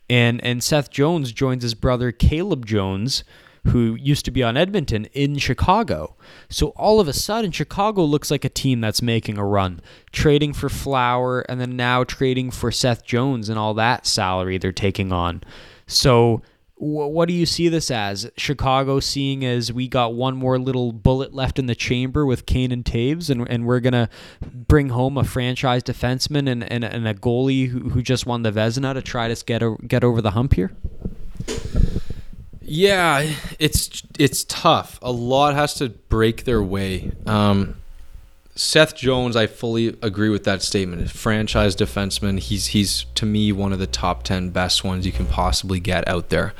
And 0.09 0.43
and 0.43 0.61
Seth 0.61 0.91
Jones 0.91 1.31
joins 1.31 1.63
his 1.63 1.73
brother 1.73 2.11
Caleb 2.11 2.65
Jones, 2.65 3.23
who 3.67 3.95
used 3.95 4.25
to 4.25 4.31
be 4.31 4.43
on 4.43 4.57
Edmonton 4.57 5.05
in 5.13 5.37
Chicago. 5.37 6.15
So 6.49 6.69
all 6.69 6.99
of 6.99 7.07
a 7.07 7.13
sudden, 7.13 7.51
Chicago 7.51 8.03
looks 8.03 8.29
like 8.29 8.45
a 8.45 8.49
team 8.49 8.81
that's 8.81 9.01
making 9.01 9.37
a 9.37 9.45
run, 9.45 9.81
trading 10.11 10.53
for 10.53 10.69
Flower 10.69 11.41
and 11.41 11.59
then 11.61 11.75
now 11.75 12.03
trading 12.03 12.51
for 12.51 12.71
Seth 12.71 13.05
Jones 13.05 13.49
and 13.49 13.57
all 13.57 13.73
that 13.75 14.05
salary 14.05 14.57
they're 14.57 14.71
taking 14.71 15.11
on. 15.11 15.41
So 15.87 16.41
what 16.75 17.27
do 17.27 17.33
you 17.33 17.45
see 17.45 17.69
this 17.69 17.89
as? 17.89 18.29
Chicago 18.35 18.99
seeing 18.99 19.45
as 19.45 19.71
we 19.71 19.87
got 19.87 20.15
one 20.15 20.35
more 20.35 20.59
little 20.59 20.91
bullet 20.91 21.33
left 21.33 21.57
in 21.57 21.67
the 21.67 21.75
chamber 21.75 22.25
with 22.25 22.45
Kane 22.45 22.71
and 22.71 22.83
Toews, 22.83 23.29
and, 23.29 23.47
and 23.49 23.65
we're 23.65 23.79
going 23.79 23.93
to 23.93 24.09
bring 24.41 24.89
home 24.89 25.17
a 25.17 25.23
franchise 25.23 25.83
defenseman 25.83 26.49
and, 26.49 26.69
and, 26.69 26.83
and 26.83 27.07
a 27.07 27.13
goalie 27.13 27.69
who, 27.69 27.89
who 27.89 28.01
just 28.01 28.25
won 28.25 28.41
the 28.41 28.51
Vezina 28.51 28.93
to 28.93 29.01
try 29.01 29.33
to 29.33 29.45
get, 29.45 29.63
a, 29.63 29.77
get 29.87 30.03
over 30.03 30.21
the 30.21 30.31
hump 30.31 30.55
here? 30.55 30.75
Yeah, 32.65 33.29
it's 33.59 34.03
it's 34.17 34.45
tough. 34.45 34.97
A 35.01 35.11
lot 35.11 35.53
has 35.53 35.73
to 35.75 35.89
break 35.89 36.45
their 36.45 36.63
way. 36.63 37.11
Um, 37.25 37.75
Seth 38.55 38.95
Jones, 38.95 39.35
I 39.35 39.47
fully 39.47 39.97
agree 40.01 40.29
with 40.29 40.43
that 40.43 40.61
statement. 40.61 41.09
Franchise 41.09 41.75
defenseman, 41.75 42.39
he's 42.39 42.67
he's 42.67 43.05
to 43.15 43.25
me 43.25 43.51
one 43.51 43.73
of 43.73 43.79
the 43.79 43.87
top 43.87 44.23
ten 44.23 44.49
best 44.49 44.83
ones 44.83 45.05
you 45.05 45.11
can 45.11 45.25
possibly 45.25 45.79
get 45.79 46.07
out 46.07 46.29
there. 46.29 46.53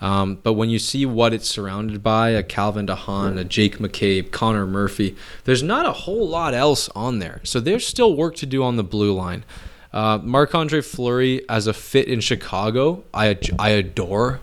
Um, 0.00 0.36
but 0.36 0.54
when 0.54 0.70
you 0.70 0.78
see 0.78 1.04
what 1.04 1.34
it's 1.34 1.48
surrounded 1.48 2.02
by, 2.02 2.30
a 2.30 2.42
Calvin 2.42 2.86
DeHaan, 2.86 3.38
a 3.38 3.44
Jake 3.44 3.78
McCabe, 3.78 4.30
Connor 4.30 4.66
Murphy, 4.66 5.14
there's 5.44 5.62
not 5.62 5.84
a 5.84 5.92
whole 5.92 6.26
lot 6.26 6.54
else 6.54 6.88
on 6.90 7.18
there. 7.18 7.40
So 7.42 7.60
there's 7.60 7.86
still 7.86 8.16
work 8.16 8.34
to 8.36 8.46
do 8.46 8.62
on 8.62 8.76
the 8.76 8.84
blue 8.84 9.12
line. 9.12 9.44
Uh, 9.92 10.18
Marc 10.22 10.54
Andre 10.54 10.80
Fleury 10.80 11.44
as 11.50 11.66
a 11.66 11.74
fit 11.74 12.06
in 12.06 12.20
Chicago, 12.20 13.04
I 13.12 13.36
I 13.58 13.70
adore 13.70 14.40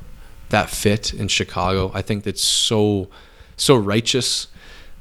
that 0.49 0.69
fit 0.69 1.13
in 1.13 1.27
Chicago. 1.27 1.91
I 1.93 2.01
think 2.01 2.23
that's 2.23 2.43
so 2.43 3.09
so 3.55 3.75
righteous. 3.75 4.47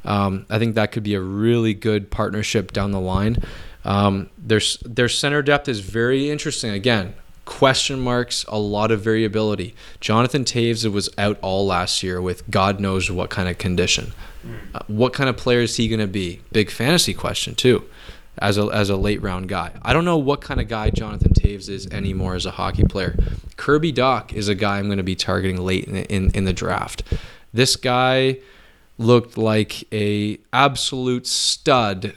Um, 0.04 0.46
I 0.48 0.58
think 0.58 0.74
that 0.76 0.92
could 0.92 1.02
be 1.02 1.14
a 1.14 1.20
really 1.20 1.74
good 1.74 2.10
partnership 2.10 2.72
down 2.72 2.92
the 2.92 3.00
line. 3.00 3.38
Um, 3.84 4.30
their 4.38 4.60
their 4.84 5.08
center 5.08 5.42
depth 5.42 5.68
is 5.68 5.80
very 5.80 6.30
interesting. 6.30 6.70
Again, 6.70 7.14
question 7.44 8.00
marks, 8.00 8.44
a 8.48 8.58
lot 8.58 8.90
of 8.90 9.00
variability. 9.00 9.74
Jonathan 10.00 10.44
Toews 10.44 10.90
was 10.90 11.08
out 11.18 11.38
all 11.42 11.66
last 11.66 12.02
year 12.02 12.20
with 12.20 12.48
God 12.50 12.80
knows 12.80 13.10
what 13.10 13.30
kind 13.30 13.48
of 13.48 13.58
condition. 13.58 14.12
Uh, 14.74 14.80
what 14.86 15.12
kind 15.12 15.28
of 15.28 15.36
player 15.36 15.60
is 15.60 15.76
he 15.76 15.88
going 15.88 16.00
to 16.00 16.06
be? 16.06 16.40
Big 16.52 16.70
fantasy 16.70 17.14
question 17.14 17.54
too 17.54 17.84
as 18.38 18.58
a 18.58 18.66
as 18.66 18.90
a 18.90 18.96
late 18.96 19.22
round 19.22 19.48
guy. 19.48 19.72
I 19.82 19.92
don't 19.92 20.04
know 20.04 20.18
what 20.18 20.40
kind 20.40 20.60
of 20.60 20.68
guy 20.68 20.90
Jonathan 20.90 21.32
Toews 21.32 21.68
is 21.68 21.86
anymore 21.88 22.34
as 22.34 22.46
a 22.46 22.52
hockey 22.52 22.84
player. 22.84 23.16
Kirby 23.56 23.92
Dach 23.92 24.32
is 24.32 24.48
a 24.48 24.54
guy 24.54 24.78
I'm 24.78 24.86
going 24.86 24.98
to 24.98 25.02
be 25.02 25.16
targeting 25.16 25.58
late 25.58 25.84
in, 25.84 25.96
in, 25.96 26.30
in 26.32 26.44
the 26.44 26.52
draft. 26.52 27.02
This 27.52 27.76
guy 27.76 28.38
looked 28.98 29.38
like 29.38 29.84
a 29.92 30.38
absolute 30.52 31.26
stud 31.26 32.14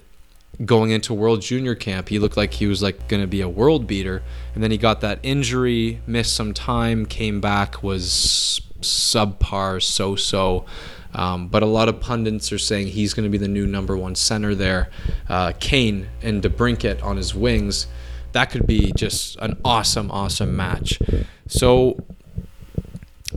going 0.66 0.91
into 0.91 1.14
World 1.14 1.41
Junior 1.41 1.76
Camp, 1.76 2.10
he 2.10 2.20
looked 2.20 2.36
like 2.36 2.54
he 2.54 2.68
was 2.68 2.82
like 2.82 3.08
going 3.08 3.22
to 3.22 3.28
be 3.28 3.41
a 3.41 3.50
world 3.50 3.88
beater, 3.88 4.22
and 4.54 4.64
then 4.64 4.72
he 4.72 4.78
got 4.78 5.02
that 5.02 5.20
injury, 5.24 6.02
missed 6.06 6.36
some 6.36 6.54
time, 6.54 7.06
came 7.06 7.40
back, 7.40 7.82
was 7.82 8.62
subpar, 8.82 9.82
so-so. 9.82 10.66
Um, 11.14 11.48
but 11.48 11.64
a 11.64 11.65
lot 11.65 11.90
of 11.90 11.99
pundits 11.99 12.52
are 12.52 12.60
saying 12.60 12.88
he's 12.88 13.14
going 13.14 13.23
to 13.23 13.30
be 13.30 13.38
the 13.38 13.48
new 13.48 13.65
number 13.65 13.98
one 13.98 14.15
center 14.15 14.53
there. 14.53 14.90
Uh, 15.27 15.53
Kane 15.60 16.07
and 16.22 16.41
DeBrincat 16.41 17.03
on 17.03 17.18
his 17.18 17.34
wings. 17.34 17.88
That 18.31 18.52
could 18.52 18.68
be 18.68 18.91
just 18.95 19.36
an 19.38 19.60
awesome, 19.65 20.11
awesome 20.11 20.56
match. 20.56 20.99
So 21.48 21.98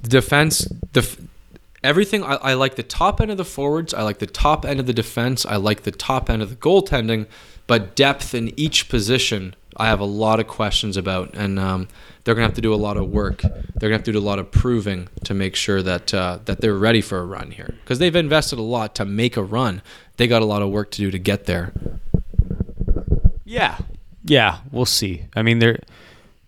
defense, 0.03 0.71
the 0.93 1.09
everything. 1.83 2.23
I, 2.23 2.35
I 2.35 2.55
like 2.55 2.77
the 2.77 2.83
top 2.83 3.21
end 3.21 3.31
of 3.31 3.37
the 3.37 3.45
forwards. 3.45 3.95
I 3.95 4.03
like 4.03 4.19
the 4.19 4.27
top 4.27 4.65
end 4.65 4.81
of 4.81 4.87
the 4.87 4.93
defense. 4.93 5.47
I 5.47 5.57
like 5.57 5.83
the 5.83 5.91
top 5.91 6.29
end 6.29 6.43
of 6.43 6.51
the 6.51 6.57
goaltending. 6.57 7.27
But 7.67 7.95
depth 7.97 8.35
in 8.35 8.59
each 8.59 8.89
position, 8.89 9.55
I 9.77 9.87
have 9.87 10.01
a 10.01 10.05
lot 10.05 10.41
of 10.41 10.47
questions 10.47 10.97
about, 10.97 11.35
and 11.35 11.59
um, 11.59 11.89
they're 12.25 12.35
gonna 12.35 12.47
have 12.47 12.55
to 12.57 12.61
do 12.61 12.75
a 12.75 12.77
lot 12.77 12.97
of 12.97 13.09
work. 13.09 13.43
They're 13.43 13.89
gonna 13.89 13.95
have 13.95 14.05
to 14.05 14.13
do 14.13 14.19
a 14.19 14.21
lot 14.21 14.39
of 14.39 14.51
proving 14.51 15.09
to 15.25 15.35
make 15.35 15.57
sure 15.57 15.83
that 15.83 16.13
uh, 16.13 16.41
that 16.45 16.61
they're 16.61 16.77
ready 16.77 17.01
for 17.01 17.19
a 17.19 17.25
run 17.25 17.51
here, 17.51 17.75
because 17.83 17.99
they've 17.99 18.15
invested 18.15 18.59
a 18.59 18.63
lot 18.63 18.95
to 18.97 19.05
make 19.05 19.37
a 19.37 19.43
run. 19.43 19.83
They 20.17 20.27
got 20.27 20.43
a 20.43 20.45
lot 20.45 20.63
of 20.63 20.71
work 20.71 20.91
to 20.93 20.99
do 20.99 21.11
to 21.11 21.19
get 21.19 21.47
there. 21.47 21.73
Yeah, 23.45 23.79
yeah, 24.25 24.59
we'll 24.71 24.87
see. 24.87 25.25
I 25.35 25.43
mean, 25.43 25.59
they're 25.59 25.81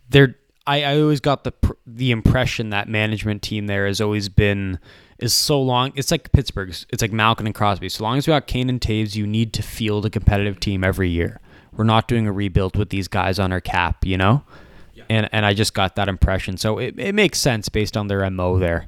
they're. 0.08 0.36
I, 0.66 0.82
I 0.82 1.00
always 1.00 1.20
got 1.20 1.44
the 1.44 1.52
pr- 1.52 1.72
the 1.86 2.10
impression 2.10 2.70
that 2.70 2.88
management 2.88 3.42
team 3.42 3.66
there 3.66 3.86
has 3.86 4.00
always 4.00 4.28
been 4.30 4.78
is 5.18 5.34
so 5.34 5.60
long. 5.60 5.92
It's 5.94 6.10
like 6.10 6.32
Pittsburgh's. 6.32 6.86
It's 6.90 7.02
like 7.02 7.12
Malkin 7.12 7.46
and 7.46 7.54
Crosby. 7.54 7.88
So 7.88 8.02
long 8.04 8.16
as 8.18 8.26
we 8.26 8.30
got 8.32 8.46
Kane 8.46 8.70
and 8.70 8.80
Toews, 8.80 9.14
you 9.14 9.26
need 9.26 9.52
to 9.54 9.62
field 9.62 10.06
a 10.06 10.10
competitive 10.10 10.60
team 10.60 10.82
every 10.82 11.10
year. 11.10 11.40
We're 11.76 11.84
not 11.84 12.08
doing 12.08 12.26
a 12.26 12.32
rebuild 12.32 12.76
with 12.76 12.90
these 12.90 13.08
guys 13.08 13.38
on 13.38 13.52
our 13.52 13.60
cap, 13.60 14.04
you 14.04 14.16
know. 14.16 14.44
And 15.08 15.28
and 15.32 15.44
I 15.44 15.54
just 15.54 15.74
got 15.74 15.96
that 15.96 16.08
impression. 16.08 16.56
So 16.56 16.78
it, 16.78 16.94
it 16.98 17.14
makes 17.14 17.38
sense 17.38 17.68
based 17.68 17.96
on 17.96 18.06
their 18.08 18.28
mo 18.30 18.58
there. 18.58 18.86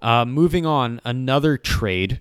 Uh, 0.00 0.24
moving 0.24 0.66
on, 0.66 1.00
another 1.04 1.56
trade. 1.56 2.20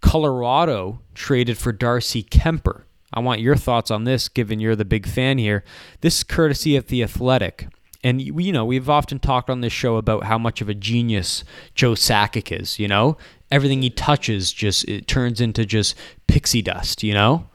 Colorado 0.00 1.00
traded 1.14 1.58
for 1.58 1.72
Darcy 1.72 2.22
Kuemper. 2.22 2.82
I 3.12 3.20
want 3.20 3.40
your 3.40 3.56
thoughts 3.56 3.90
on 3.90 4.04
this, 4.04 4.28
given 4.28 4.60
you're 4.60 4.76
the 4.76 4.84
big 4.84 5.06
fan 5.06 5.38
here. 5.38 5.64
This 6.02 6.18
is 6.18 6.24
courtesy 6.24 6.76
of 6.76 6.88
The 6.88 7.02
Athletic. 7.02 7.68
And, 8.04 8.22
you 8.22 8.52
know, 8.52 8.64
we've 8.64 8.88
often 8.88 9.18
talked 9.18 9.50
on 9.50 9.60
this 9.60 9.72
show 9.72 9.96
about 9.96 10.24
how 10.24 10.38
much 10.38 10.60
of 10.60 10.68
a 10.68 10.74
genius 10.74 11.42
Joe 11.74 11.92
Sakic 11.92 12.56
is, 12.56 12.78
you 12.78 12.86
know? 12.86 13.16
Everything 13.50 13.82
he 13.82 13.90
touches 13.90 14.52
just, 14.52 14.86
it 14.86 15.08
turns 15.08 15.40
into 15.40 15.66
just 15.66 15.96
pixie 16.28 16.62
dust, 16.62 17.02
you 17.02 17.12
know? 17.12 17.48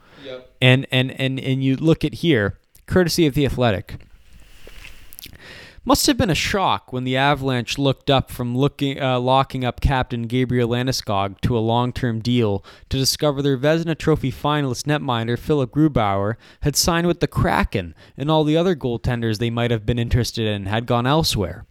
And, 0.64 0.86
and, 0.90 1.10
and, 1.20 1.38
and 1.38 1.62
you 1.62 1.76
look 1.76 2.06
at 2.06 2.14
here, 2.14 2.58
courtesy 2.86 3.26
of 3.26 3.34
The 3.34 3.44
Athletic. 3.44 3.96
Must 5.84 6.06
have 6.06 6.16
been 6.16 6.30
a 6.30 6.34
shock 6.34 6.90
when 6.90 7.04
the 7.04 7.18
Avalanche 7.18 7.76
looked 7.76 8.08
up 8.08 8.30
from 8.30 8.56
looking, 8.56 8.98
uh, 8.98 9.20
locking 9.20 9.62
up 9.62 9.82
Captain 9.82 10.22
Gabriel 10.22 10.70
Landeskog 10.70 11.38
to 11.42 11.58
a 11.58 11.60
long-term 11.60 12.20
deal 12.20 12.64
to 12.88 12.96
discover 12.96 13.42
their 13.42 13.58
Vezina 13.58 13.94
Trophy 13.94 14.32
finalist 14.32 14.84
netminder 14.84 15.38
Philip 15.38 15.70
Grubauer 15.70 16.36
had 16.62 16.76
signed 16.76 17.06
with 17.06 17.20
the 17.20 17.28
Kraken, 17.28 17.94
and 18.16 18.30
all 18.30 18.42
the 18.42 18.56
other 18.56 18.74
goaltenders 18.74 19.36
they 19.36 19.50
might 19.50 19.70
have 19.70 19.84
been 19.84 19.98
interested 19.98 20.46
in 20.46 20.64
had 20.64 20.86
gone 20.86 21.06
elsewhere. 21.06 21.66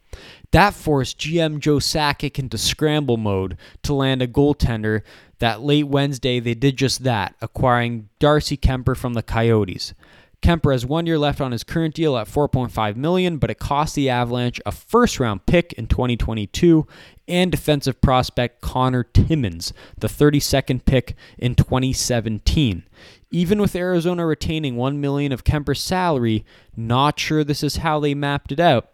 That 0.51 0.75
forced 0.75 1.17
GM 1.17 1.57
Joe 1.57 1.77
Sakic 1.77 2.37
into 2.37 2.59
scramble 2.59 3.17
mode 3.17 3.57
to 3.81 3.95
land 3.95 4.21
a 4.21 4.27
goaltender. 4.27 5.01
That 5.43 5.61
late 5.61 5.89
Wednesday, 5.89 6.39
they 6.39 6.53
did 6.53 6.77
just 6.77 7.03
that, 7.03 7.35
acquiring 7.41 8.07
Darcy 8.17 8.55
Kuemper 8.55 8.95
from 8.95 9.13
the 9.13 9.21
Coyotes. 9.21 9.93
Kuemper 10.41 10.71
has 10.71 10.85
one 10.85 11.05
year 11.05 11.19
left 11.19 11.41
on 11.41 11.51
his 11.51 11.65
current 11.65 11.93
deal 11.93 12.15
at 12.15 12.29
4.5 12.29 12.95
million, 12.95 13.39
but 13.39 13.49
it 13.49 13.59
cost 13.59 13.93
the 13.93 14.09
Avalanche 14.09 14.61
a 14.65 14.71
first-round 14.71 15.45
pick 15.45 15.73
in 15.73 15.87
2022 15.87 16.87
and 17.27 17.51
defensive 17.51 17.99
prospect 17.99 18.61
Connor 18.61 19.03
Timmins, 19.03 19.73
the 19.97 20.07
32nd 20.07 20.85
pick 20.85 21.13
in 21.37 21.55
2017. 21.55 22.83
Even 23.29 23.59
with 23.59 23.75
Arizona 23.75 24.25
retaining 24.25 24.77
1 24.77 25.01
million 25.01 25.33
of 25.33 25.43
Kuemper's 25.43 25.81
salary, 25.81 26.45
not 26.77 27.19
sure 27.19 27.43
this 27.43 27.63
is 27.63 27.75
how 27.75 27.99
they 27.99 28.13
mapped 28.13 28.53
it 28.53 28.61
out 28.61 28.91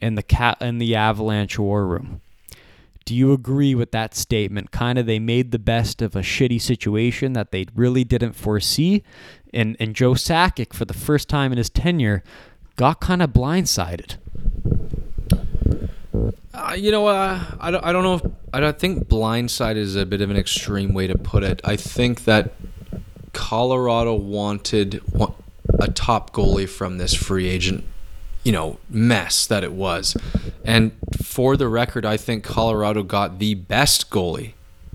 in 0.00 0.14
the 0.14 0.22
cat 0.22 0.58
in 0.60 0.78
the 0.78 0.94
Avalanche 0.94 1.58
war 1.58 1.88
room. 1.88 2.20
Do 3.08 3.16
you 3.16 3.32
agree 3.32 3.74
with 3.74 3.90
that 3.92 4.14
statement? 4.14 4.70
Kind 4.70 4.98
of 4.98 5.06
they 5.06 5.18
made 5.18 5.50
the 5.50 5.58
best 5.58 6.02
of 6.02 6.14
a 6.14 6.20
shitty 6.20 6.60
situation 6.60 7.32
that 7.32 7.52
they 7.52 7.64
really 7.74 8.04
didn't 8.04 8.34
foresee. 8.34 9.02
And 9.54 9.78
and 9.80 9.96
Joe 9.96 10.12
Sakic 10.12 10.74
for 10.74 10.84
the 10.84 10.92
first 10.92 11.26
time 11.26 11.50
in 11.50 11.56
his 11.56 11.70
tenure 11.70 12.22
got 12.76 13.00
kind 13.00 13.22
of 13.22 13.30
blindsided. 13.30 14.16
Uh, 16.52 16.74
you 16.76 16.90
know, 16.90 17.06
uh, 17.06 17.42
I 17.58 17.70
don't. 17.70 17.82
I 17.82 17.92
don't 17.94 18.02
know. 18.02 18.16
If, 18.16 18.22
I 18.52 18.60
don't 18.60 18.78
think 18.78 19.08
blindside 19.08 19.76
is 19.76 19.96
a 19.96 20.04
bit 20.04 20.20
of 20.20 20.28
an 20.28 20.36
extreme 20.36 20.92
way 20.92 21.06
to 21.06 21.16
put 21.16 21.42
it. 21.42 21.62
I 21.64 21.76
think 21.76 22.24
that 22.24 22.52
Colorado 23.32 24.16
wanted 24.16 25.00
a 25.80 25.90
top 25.90 26.34
goalie 26.34 26.68
from 26.68 26.98
this 26.98 27.14
free 27.14 27.48
agent, 27.48 27.84
you 28.48 28.52
know, 28.52 28.78
mess 28.88 29.46
that 29.46 29.62
it 29.62 29.74
was. 29.74 30.16
And 30.64 30.92
for 31.22 31.54
the 31.54 31.68
record, 31.68 32.06
I 32.06 32.16
think 32.16 32.44
Colorado 32.44 33.02
got 33.02 33.38
the 33.40 33.52
best 33.52 34.08
goalie 34.08 34.54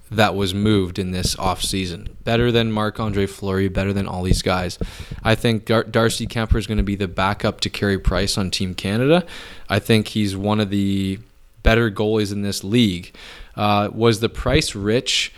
that 0.09 0.33
was 0.33 0.55
moved 0.55 0.97
in 0.97 1.11
this 1.11 1.35
offseason. 1.35 2.15
Better 2.23 2.51
than 2.51 2.71
Marc 2.71 2.99
Andre 2.99 3.27
Fleury, 3.27 3.67
better 3.67 3.93
than 3.93 4.07
all 4.07 4.23
these 4.23 4.41
guys. 4.41 4.79
I 5.23 5.35
think 5.35 5.65
Dar- 5.65 5.83
Darcy 5.83 6.25
Kuemper 6.25 6.55
is 6.55 6.65
going 6.65 6.79
to 6.79 6.83
be 6.83 6.95
the 6.95 7.07
backup 7.07 7.61
to 7.61 7.69
Carey 7.69 7.99
Price 7.99 8.39
on 8.39 8.49
Team 8.49 8.73
Canada. 8.73 9.23
I 9.69 9.77
think 9.77 10.07
he's 10.07 10.35
one 10.35 10.59
of 10.59 10.71
the 10.71 11.19
better 11.61 11.91
goalies 11.91 12.31
in 12.31 12.41
this 12.41 12.63
league. 12.63 13.15
Uh, 13.55 13.87
was 13.93 14.19
the 14.19 14.29
price 14.29 14.73
rich? 14.73 15.31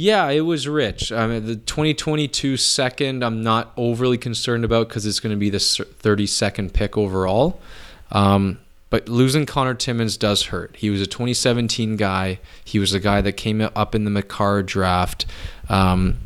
Yeah, 0.00 0.28
it 0.28 0.42
was 0.42 0.68
rich. 0.68 1.10
I 1.10 1.26
mean, 1.26 1.46
the 1.46 1.56
2022 1.56 2.56
second, 2.56 3.24
I'm 3.24 3.42
not 3.42 3.72
overly 3.76 4.16
concerned 4.16 4.64
about 4.64 4.88
because 4.88 5.04
it's 5.04 5.18
going 5.18 5.34
to 5.34 5.36
be 5.36 5.50
the 5.50 5.58
32nd 5.58 6.72
pick 6.72 6.96
overall. 6.96 7.60
Um, 8.12 8.60
but 8.90 9.08
losing 9.08 9.44
Connor 9.44 9.74
Timmins 9.74 10.16
does 10.16 10.44
hurt. 10.44 10.76
He 10.76 10.88
was 10.88 11.00
a 11.00 11.06
2017 11.08 11.96
guy. 11.96 12.38
He 12.64 12.78
was 12.78 12.94
a 12.94 13.00
guy 13.00 13.20
that 13.22 13.32
came 13.32 13.60
up 13.60 13.96
in 13.96 14.04
the 14.04 14.10
Makar 14.10 14.62
draft. 14.62 15.26
Um, 15.68 16.18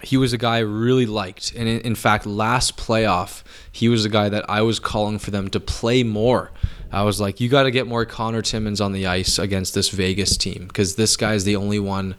he 0.00 0.16
was 0.16 0.32
a 0.32 0.38
guy 0.38 0.56
I 0.56 0.60
really 0.60 1.04
liked. 1.04 1.52
And 1.54 1.68
in, 1.68 1.80
in, 1.82 1.94
fact, 1.96 2.24
last 2.24 2.78
playoff, 2.78 3.42
he 3.70 3.90
was 3.90 4.06
a 4.06 4.08
guy 4.08 4.30
that 4.30 4.48
I 4.48 4.62
was 4.62 4.78
calling 4.78 5.18
for 5.18 5.30
them 5.30 5.50
to 5.50 5.60
play 5.60 6.02
more. 6.02 6.50
I 6.90 7.02
was 7.02 7.20
like, 7.20 7.40
you 7.40 7.50
got 7.50 7.64
to 7.64 7.70
get 7.70 7.86
more 7.86 8.06
Connor 8.06 8.40
Timmins 8.40 8.80
on 8.80 8.92
the 8.92 9.06
ice 9.06 9.38
against 9.38 9.74
this 9.74 9.90
Vegas 9.90 10.38
team 10.38 10.66
because 10.66 10.96
this 10.96 11.18
guy 11.18 11.34
is 11.34 11.44
the 11.44 11.56
only 11.56 11.78
one 11.78 12.14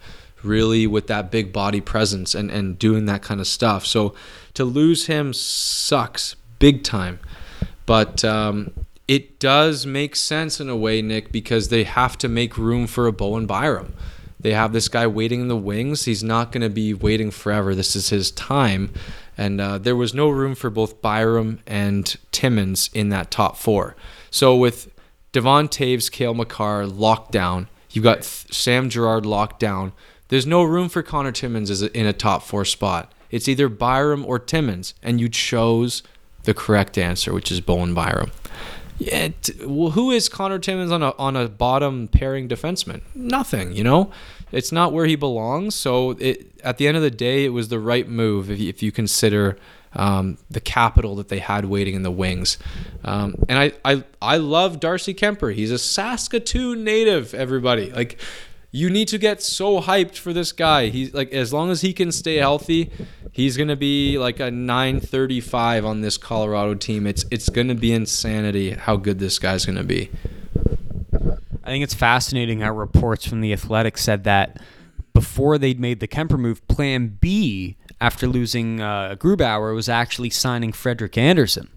really 0.48 0.88
with 0.88 1.08
that 1.08 1.32
big 1.32 1.54
body 1.54 1.82
presence 1.82 2.34
and, 2.34 2.50
and 2.50 2.80
doing 2.80 3.06
that 3.06 3.22
kind 3.22 3.40
of 3.40 3.48
stuff. 3.48 3.86
So 3.86 4.16
to 4.54 4.66
lose 4.66 5.06
him 5.08 5.34
sucks 5.34 6.36
big 6.60 6.84
time. 6.84 7.20
But 7.86 8.26
um, 8.26 8.72
it 9.08 9.40
does 9.40 9.86
make 9.86 10.16
sense 10.16 10.60
in 10.60 10.70
a 10.70 10.76
way, 10.76 11.02
Nick, 11.02 11.32
because 11.32 11.70
they 11.70 11.84
have 11.84 12.18
to 12.18 12.28
make 12.28 12.58
room 12.58 12.88
for 12.88 13.08
a 13.08 13.14
Bowen 13.14 13.46
Byram. 13.46 13.94
They 14.40 14.54
have 14.54 14.74
this 14.74 14.88
guy 14.88 15.08
waiting 15.08 15.42
in 15.42 15.48
the 15.48 15.58
wings. 15.58 16.06
He's 16.06 16.24
not 16.24 16.52
going 16.52 16.62
to 16.62 16.70
be 16.70 16.94
waiting 16.94 17.32
forever. 17.32 17.74
This 17.74 17.96
is 17.96 18.10
his 18.10 18.32
time. 18.32 18.92
And 19.38 19.62
uh, 19.62 19.78
there 19.78 19.96
was 19.96 20.14
no 20.14 20.30
room 20.30 20.56
for 20.56 20.70
both 20.70 21.02
Byram 21.02 21.60
and 21.66 22.16
Timmins 22.32 22.90
in 22.94 23.10
that 23.10 23.32
top 23.32 23.58
four. 23.58 23.96
So 24.30 24.56
with 24.56 24.92
Devon 25.32 25.68
Toews, 25.68 26.12
Cale 26.12 26.34
Makar 26.34 26.86
locked 26.86 27.32
down, 27.32 27.68
you've 27.92 28.04
got 28.04 28.24
Sam 28.24 28.90
Girard 28.90 29.26
locked 29.26 29.60
down. 29.60 29.94
There's 30.30 30.46
no 30.46 30.64
room 30.64 30.90
for 30.90 31.02
Connor 31.02 31.32
Timmins 31.32 31.82
in 31.82 32.06
a 32.06 32.14
top 32.14 32.44
four 32.44 32.66
spot. 32.66 33.14
It's 33.30 33.48
either 33.48 33.70
Byram 33.70 34.26
or 34.26 34.40
Timmins, 34.40 34.94
and 35.04 35.20
you 35.20 35.30
chose 35.30 36.04
the 36.44 36.54
correct 36.54 36.98
answer, 36.98 37.34
which 37.34 37.52
is 37.52 37.62
Bowen 37.62 37.94
Byram. 37.94 38.32
Yeah, 39.00 39.30
t- 39.42 39.66
well, 39.66 39.92
who 39.92 40.12
is 40.12 40.28
Connor 40.28 40.60
Timmins 40.60 40.92
on 40.92 41.04
a 41.04 41.12
on 41.18 41.36
a 41.36 41.48
bottom 41.48 42.08
pairing 42.08 42.48
defenseman? 42.48 43.02
Nothing, 43.14 43.74
you 43.74 43.84
know. 43.84 44.12
It's 44.52 44.72
not 44.72 44.94
where 44.94 45.06
he 45.06 45.16
belongs. 45.16 45.76
So 45.76 46.12
it 46.12 46.52
at 46.64 46.78
the 46.78 46.88
end 46.88 46.98
of 46.98 47.04
the 47.04 47.12
day, 47.12 47.46
it 47.46 47.50
was 47.50 47.68
the 47.68 47.80
right 47.80 48.08
move 48.08 48.50
if 48.50 48.60
you, 48.60 48.70
if 48.70 48.82
you 48.82 48.92
consider 48.92 49.58
um, 49.94 50.38
the 50.50 50.60
capital 50.60 51.16
that 51.18 51.28
they 51.28 51.40
had 51.40 51.66
waiting 51.66 51.94
in 51.94 52.04
the 52.04 52.12
wings. 52.12 52.58
Um, 53.04 53.36
and 53.48 53.60
I, 53.60 53.72
I 53.86 54.04
I 54.22 54.38
love 54.38 54.80
Darcy 54.80 55.14
Kuemper. 55.14 55.54
He's 55.54 55.72
a 55.72 55.78
Saskatoon 55.78 56.84
native. 56.84 57.34
Everybody 57.34 57.92
like. 57.92 58.20
You 58.78 58.92
need 58.92 59.08
to 59.08 59.18
get 59.18 59.42
so 59.42 59.82
hyped 59.82 60.18
for 60.18 60.34
this 60.34 60.52
guy. 60.52 60.90
He's 60.90 61.12
like, 61.12 61.34
as 61.34 61.52
long 61.52 61.72
as 61.72 61.82
he 61.82 61.94
can 61.94 62.12
stay 62.12 62.36
healthy, 62.36 62.92
he's 63.32 63.58
gonna 63.58 63.76
be 63.76 64.20
like 64.20 64.40
a 64.40 64.52
935 64.52 65.84
on 65.84 66.02
this 66.02 66.16
Colorado 66.16 66.76
team. 66.76 67.08
It's 67.08 67.26
it's 67.32 67.50
gonna 67.50 67.74
be 67.74 67.92
insanity 67.92 68.74
how 68.74 68.96
good 68.96 69.18
this 69.18 69.40
guy's 69.40 69.66
gonna 69.66 69.84
be. 69.84 70.12
I 71.64 71.70
think 71.72 71.84
it's 71.84 71.96
fascinating 71.96 72.60
how 72.60 72.72
reports 72.72 73.26
from 73.26 73.42
the 73.42 73.52
Athletic 73.52 73.98
said 73.98 74.26
that 74.26 74.62
before 75.12 75.58
they'd 75.58 75.80
made 75.80 76.00
the 76.00 76.08
Kuemper 76.08 76.38
move, 76.38 76.66
Plan 76.68 77.18
B 77.20 77.78
after 78.00 78.28
losing 78.28 78.80
uh, 78.80 79.16
Grubauer 79.18 79.74
was 79.74 79.90
actually 79.90 80.30
signing 80.30 80.72
Frederik 80.72 81.18
Andersen. 81.18 81.70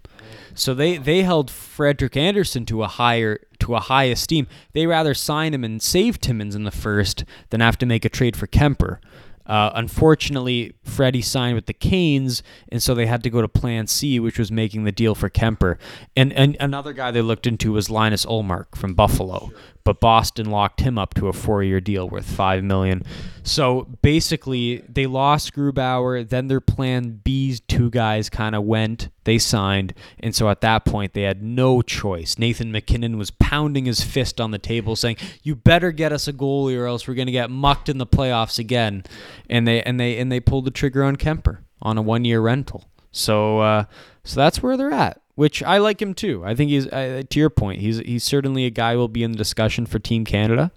So 0.55 0.75
they, 0.75 0.97
they 0.97 1.23
held 1.23 1.51
Frederik 1.51 2.17
Andersen 2.17 2.67
to 2.67 2.83
a 2.83 2.87
higher 2.87 3.41
to 3.61 3.75
a 3.75 3.81
high 3.81 4.05
esteem. 4.05 4.47
They 4.73 4.87
rather 4.87 5.15
sign 5.15 5.53
him 5.55 5.65
and 5.65 5.83
save 5.83 6.19
Timmins 6.19 6.55
in 6.55 6.65
the 6.65 6.71
first 6.71 7.25
than 7.51 7.61
have 7.61 7.79
to 7.79 7.87
make 7.87 8.05
a 8.05 8.09
trade 8.09 8.37
for 8.37 8.47
Kuemper. 8.47 8.99
Uh, 9.47 9.73
unfortunately, 9.75 10.75
Freddie 10.85 11.23
signed 11.23 11.57
with 11.57 11.67
the 11.67 11.73
Canes, 11.73 12.43
and 12.71 12.81
so 12.81 12.95
they 12.95 13.07
had 13.07 13.25
to 13.25 13.31
go 13.31 13.41
to 13.43 13.49
Plan 13.49 13.89
C, 13.89 14.21
which 14.21 14.39
was 14.39 14.53
making 14.53 14.85
the 14.85 14.93
deal 14.93 15.15
for 15.17 15.29
Kuemper. 15.29 15.77
And, 16.17 16.33
and 16.35 16.57
another 16.61 16.93
guy 16.93 17.11
they 17.11 17.21
looked 17.21 17.49
into 17.49 17.73
was 17.73 17.91
Linus 17.91 18.25
Ullmark 18.25 18.77
from 18.77 18.95
Buffalo, 18.95 19.51
but 19.85 20.01
Boston 20.01 20.51
locked 20.51 20.81
him 20.81 20.99
up 20.99 21.15
to 21.15 21.29
a 21.29 21.33
four-year 21.33 21.81
deal 21.81 22.09
worth 22.09 22.27
five 22.27 22.63
million. 22.63 23.03
So 23.43 23.89
basically, 24.03 24.85
they 24.89 25.07
lost 25.07 25.55
Grubauer. 25.55 26.29
Then 26.29 26.49
their 26.49 26.61
Plan 26.61 27.21
B's 27.25 27.61
two 27.61 27.91
guys 27.91 28.29
kind 28.29 28.55
of 28.55 28.65
went. 28.65 29.09
They 29.25 29.39
signed, 29.39 29.95
and 30.19 30.35
so 30.35 30.49
at 30.49 30.61
that 30.61 30.85
point, 30.85 31.15
they 31.15 31.23
had 31.23 31.43
no 31.43 31.83
choice. 31.83 32.39
Nathan 32.39 32.73
MacKinnon 32.73 33.19
was 33.19 33.31
pounding 33.31 33.85
his 33.87 34.03
fist 34.03 34.41
on 34.41 34.51
the 34.51 34.59
table, 34.59 34.97
saying, 34.97 35.17
"You 35.43 35.57
better 35.57 35.93
get 35.93 36.13
us 36.13 36.29
a 36.29 36.33
goalie, 36.33 36.79
or 36.79 36.87
else 36.87 37.07
we're 37.07 37.15
going 37.15 37.27
to 37.27 37.33
get 37.33 37.51
mucked 37.51 37.89
in 37.89 37.99
the 37.99 38.07
playoffs 38.07 38.59
again." 38.59 39.05
And 39.49 39.67
they 39.67 39.83
and 39.83 39.99
they 39.99 40.19
and 40.19 40.31
they 40.31 40.41
pulled 40.41 40.65
the 40.65 40.71
trigger 40.71 41.05
on 41.05 41.17
Kuemper 41.17 41.59
on 41.83 41.97
a 41.99 42.03
one-year 42.03 42.41
rental. 42.41 42.85
So 43.13 43.61
uh, 43.61 43.85
so 44.25 44.39
that's 44.39 44.63
where 44.63 44.77
they're 44.77 44.93
at. 44.93 45.21
Which 45.41 45.63
I 45.63 45.79
like 45.79 46.03
him 46.03 46.13
too. 46.13 46.45
I 46.45 46.55
think 46.55 46.69
he's 46.69 46.87
uh, 46.87 47.23
to 47.31 47.39
your 47.39 47.49
point. 47.49 47.81
He's 47.81 47.97
he's 47.97 48.25
certainly 48.25 48.67
a 48.67 48.71
guy 48.71 48.93
who 48.93 48.99
will 48.99 49.09
be 49.09 49.23
in 49.23 49.33
the 49.33 49.39
discussion 49.39 49.87
for 49.87 49.99
Team 49.99 50.27
Canada, 50.27 50.71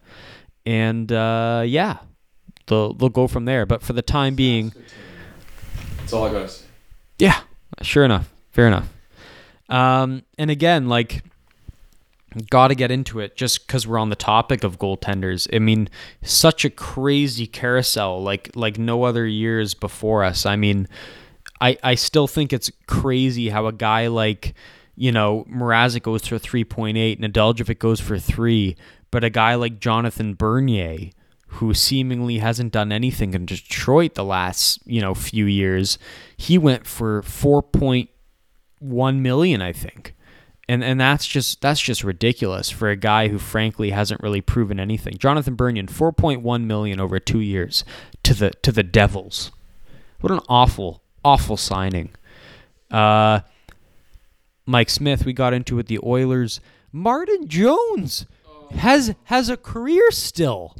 and 0.65 1.11
uh, 1.11 1.63
yeah, 1.65 1.97
they'll 2.67 2.93
they'll 2.93 3.09
go 3.09 3.27
from 3.27 3.43
there. 3.43 3.65
But 3.65 3.83
for 3.83 3.91
the 3.91 4.01
time 4.01 4.35
being, 4.35 4.71
That's 5.97 6.13
all 6.13 6.23
I 6.25 6.31
gotta 6.31 6.47
say. 6.47 6.63
yeah, 7.19 7.41
sure 7.81 8.05
enough, 8.05 8.31
fair 8.51 8.67
enough. 8.67 8.87
Um, 9.67 10.23
and 10.37 10.49
again, 10.49 10.87
like, 10.87 11.25
got 12.49 12.69
to 12.69 12.75
get 12.75 12.89
into 12.89 13.19
it 13.19 13.35
just 13.35 13.67
because 13.67 13.85
we're 13.85 13.97
on 13.99 14.11
the 14.11 14.15
topic 14.15 14.63
of 14.63 14.79
goaltenders. 14.79 15.45
I 15.53 15.59
mean, 15.59 15.89
such 16.21 16.63
a 16.63 16.69
crazy 16.69 17.47
carousel, 17.47 18.23
like 18.23 18.49
like 18.55 18.79
no 18.79 19.03
other 19.03 19.27
years 19.27 19.73
before 19.73 20.23
us. 20.23 20.45
I 20.45 20.55
mean, 20.55 20.87
I 21.61 21.77
I 21.83 21.95
still 21.95 22.27
think 22.27 22.53
it's 22.53 22.71
crazy 22.87 23.49
how 23.49 23.65
a 23.67 23.73
guy 23.73 24.07
like 24.07 24.53
you 24.95 25.11
know 25.11 25.45
Mrazek 25.49 26.03
goes 26.03 26.27
for 26.27 26.37
three 26.37 26.63
point 26.63 26.97
eight, 26.97 27.19
Nedeljkovic 27.19 27.79
goes 27.79 27.99
for 27.99 28.17
three, 28.17 28.75
but 29.11 29.23
a 29.23 29.29
guy 29.29 29.55
like 29.55 29.79
Jonathan 29.79 30.33
Bernier 30.35 31.11
who 31.53 31.73
seemingly 31.73 32.39
hasn't 32.39 32.73
done 32.73 32.91
anything 32.91 33.33
in 33.33 33.45
Detroit 33.45 34.15
the 34.15 34.23
last, 34.23 34.79
you 34.85 34.99
know, 34.99 35.13
few 35.13 35.45
years, 35.45 35.99
he 36.35 36.57
went 36.57 36.87
for 36.87 37.21
4.1 37.21 39.19
million, 39.19 39.61
I 39.61 39.71
think. 39.71 40.15
And 40.67 40.83
and 40.83 40.99
that's 40.99 41.27
just 41.27 41.61
that's 41.61 41.81
just 41.81 42.05
ridiculous 42.05 42.69
for 42.69 42.89
a 42.89 42.95
guy 42.95 43.27
who 43.27 43.37
frankly 43.37 43.89
hasn't 43.89 44.23
really 44.23 44.39
proven 44.39 44.79
anything. 44.79 45.17
Jonathan 45.17 45.55
Bernier, 45.55 45.83
4.1 45.83 46.63
million 46.63 47.01
over 47.01 47.19
2 47.19 47.41
years 47.41 47.83
to 48.23 48.33
the 48.33 48.51
to 48.61 48.71
the 48.71 48.81
Devils. 48.81 49.51
What 50.21 50.31
an 50.31 50.39
awful 50.47 51.02
awful 51.23 51.57
signing. 51.57 52.09
Uh 52.91 53.41
Mike 54.65 54.89
Smith, 54.89 55.25
we 55.25 55.33
got 55.33 55.53
into 55.53 55.75
with 55.75 55.87
the 55.87 55.99
Oilers. 56.03 56.61
Martin 56.91 57.47
Jones 57.47 58.25
has 58.71 59.13
has 59.25 59.49
a 59.49 59.57
career 59.57 60.09
still. 60.11 60.75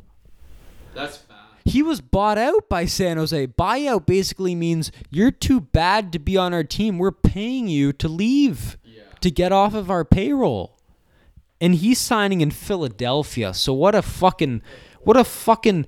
That's 0.94 1.18
bad. 1.18 1.34
He 1.66 1.82
was 1.82 2.02
bought 2.02 2.38
out 2.38 2.68
by 2.68 2.86
San 2.86 3.18
Jose. 3.18 3.48
Buyout 3.48 4.06
basically 4.06 4.54
means 4.54 4.92
you're 5.10 5.32
too 5.32 5.62
bad 5.62 6.12
to 6.12 6.20
be 6.20 6.36
on 6.36 6.54
our 6.54 6.64
team. 6.64 6.98
We're 6.98 7.12
paying 7.12 7.68
you 7.68 7.94
to 7.94 8.08
leave, 8.10 8.78
to 9.22 9.32
get 9.32 9.52
off 9.54 9.74
of 9.74 9.90
our 9.90 10.04
payroll. 10.04 10.78
And 11.62 11.76
he's 11.76 12.00
signing 12.00 12.42
in 12.42 12.52
Philadelphia. 12.52 13.54
So 13.54 13.74
what 13.74 13.96
a 13.96 14.02
fucking, 14.02 14.62
what 15.04 15.16
a 15.16 15.24
fucking 15.24 15.86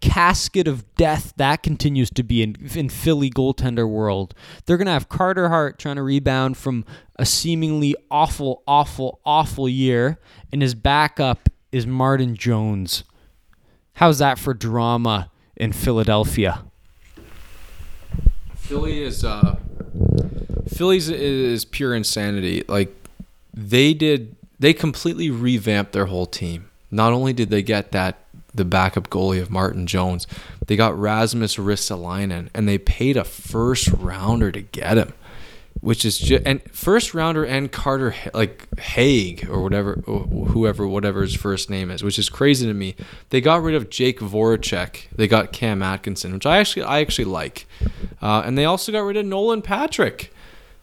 casket 0.00 0.68
of 0.68 0.94
death 0.94 1.32
that 1.36 1.62
continues 1.62 2.10
to 2.10 2.22
be 2.22 2.42
in, 2.42 2.56
in 2.74 2.88
Philly 2.88 3.30
goaltender 3.30 3.88
world. 3.88 4.34
They're 4.66 4.76
gonna 4.76 4.92
have 4.92 5.08
Carter 5.08 5.48
Hart 5.48 5.78
trying 5.78 5.96
to 5.96 6.02
rebound 6.02 6.56
from 6.56 6.84
a 7.16 7.26
seemingly 7.26 7.94
awful, 8.10 8.62
awful, 8.66 9.20
awful 9.24 9.68
year, 9.68 10.18
and 10.52 10.62
his 10.62 10.74
backup 10.74 11.48
is 11.72 11.86
Martin 11.86 12.36
Jones. 12.36 13.04
How's 13.94 14.18
that 14.18 14.38
for 14.38 14.54
drama 14.54 15.30
in 15.56 15.72
Philadelphia? 15.72 16.64
Philly 18.54 19.02
is 19.02 19.24
uh 19.24 19.56
Philly's 20.68 21.08
is 21.08 21.64
pure 21.64 21.94
insanity. 21.94 22.62
Like 22.68 22.94
they 23.52 23.94
did 23.94 24.36
they 24.58 24.72
completely 24.72 25.30
revamped 25.30 25.92
their 25.92 26.06
whole 26.06 26.26
team. 26.26 26.70
Not 26.90 27.12
only 27.12 27.32
did 27.32 27.50
they 27.50 27.62
get 27.62 27.92
that 27.92 28.18
the 28.54 28.64
backup 28.64 29.08
goalie 29.08 29.40
of 29.40 29.50
Martin 29.50 29.86
Jones, 29.86 30.26
they 30.66 30.76
got 30.76 30.98
Rasmus 30.98 31.56
Ristolainen 31.56 32.48
and 32.54 32.68
they 32.68 32.78
paid 32.78 33.16
a 33.16 33.24
first 33.24 33.88
rounder 33.88 34.50
to 34.52 34.60
get 34.60 34.96
him. 34.96 35.12
Which 35.80 36.04
is 36.04 36.18
just 36.18 36.42
and 36.44 36.60
first 36.72 37.14
rounder 37.14 37.44
and 37.44 37.70
Carter 37.70 38.12
like 38.34 38.66
Haig 38.80 39.48
or 39.48 39.62
whatever 39.62 39.92
whoever 40.06 40.88
whatever 40.88 41.22
his 41.22 41.36
first 41.36 41.70
name 41.70 41.92
is, 41.92 42.02
which 42.02 42.18
is 42.18 42.28
crazy 42.28 42.66
to 42.66 42.74
me. 42.74 42.96
They 43.30 43.40
got 43.40 43.62
rid 43.62 43.76
of 43.76 43.88
Jake 43.88 44.18
Voracek. 44.18 45.06
They 45.14 45.28
got 45.28 45.52
Cam 45.52 45.80
Atkinson, 45.80 46.34
which 46.34 46.46
I 46.46 46.58
actually 46.58 46.82
I 46.82 47.00
actually 47.00 47.26
like, 47.26 47.68
uh, 48.20 48.42
and 48.44 48.58
they 48.58 48.64
also 48.64 48.90
got 48.90 49.02
rid 49.02 49.16
of 49.16 49.26
Nolan 49.26 49.62
Patrick. 49.62 50.32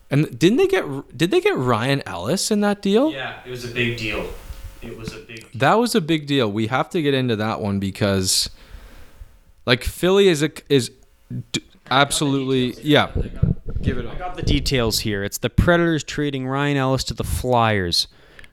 And 0.10 0.40
didn't 0.40 0.60
they 0.60 0.68
get 0.68 0.86
did 1.18 1.30
they 1.30 1.42
get 1.42 1.58
Ryan 1.58 2.02
Ellis 2.06 2.50
in 2.50 2.62
that 2.62 2.82
deal? 2.82 3.12
Yeah, 3.12 3.42
it 3.46 3.50
was 3.50 3.66
a 3.66 3.74
big 3.74 3.98
deal. 3.98 4.26
It 4.82 4.98
was 4.98 5.14
a 5.14 5.20
big. 5.20 5.52
That 5.54 5.76
was 5.76 5.96
a 5.96 6.02
big 6.02 6.28
deal. 6.28 6.52
We 6.52 6.68
have 6.68 6.90
to 6.92 7.02
get 7.02 7.14
into 7.14 7.36
that 7.38 7.62
one 7.62 7.80
because, 7.80 8.50
like, 9.66 9.84
Philly 9.84 10.28
is 10.28 10.44
a 10.44 10.52
is 10.70 10.92
d- 11.52 11.64
absolutely 11.90 12.76
yeah. 12.82 13.12
Give 13.82 13.98
it 13.98 14.06
I 14.08 14.16
got 14.16 14.36
the 14.36 14.42
details 14.42 15.00
here. 15.00 15.24
It's 15.24 15.38
the 15.38 15.50
Predators 15.50 16.04
trading 16.04 16.48
Ryan 16.48 16.78
Ellis 16.78 17.04
to 17.06 17.14
the 17.14 17.24
Flyers 17.24 18.08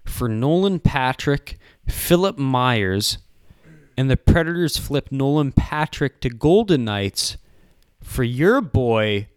for 0.05 0.29
Nolan 0.29 0.79
Patrick, 0.81 1.59
Philippe 1.89 2.41
Myers, 2.41 3.19
and 3.97 4.11
the 4.11 4.17
Predators 4.17 4.77
flip 4.77 5.11
Nolan 5.11 5.53
Patrick 5.53 6.21
to 6.21 6.29
Golden 6.29 6.85
Knights 6.85 7.37
for 8.03 8.25
your 8.25 8.61
boy 8.61 9.29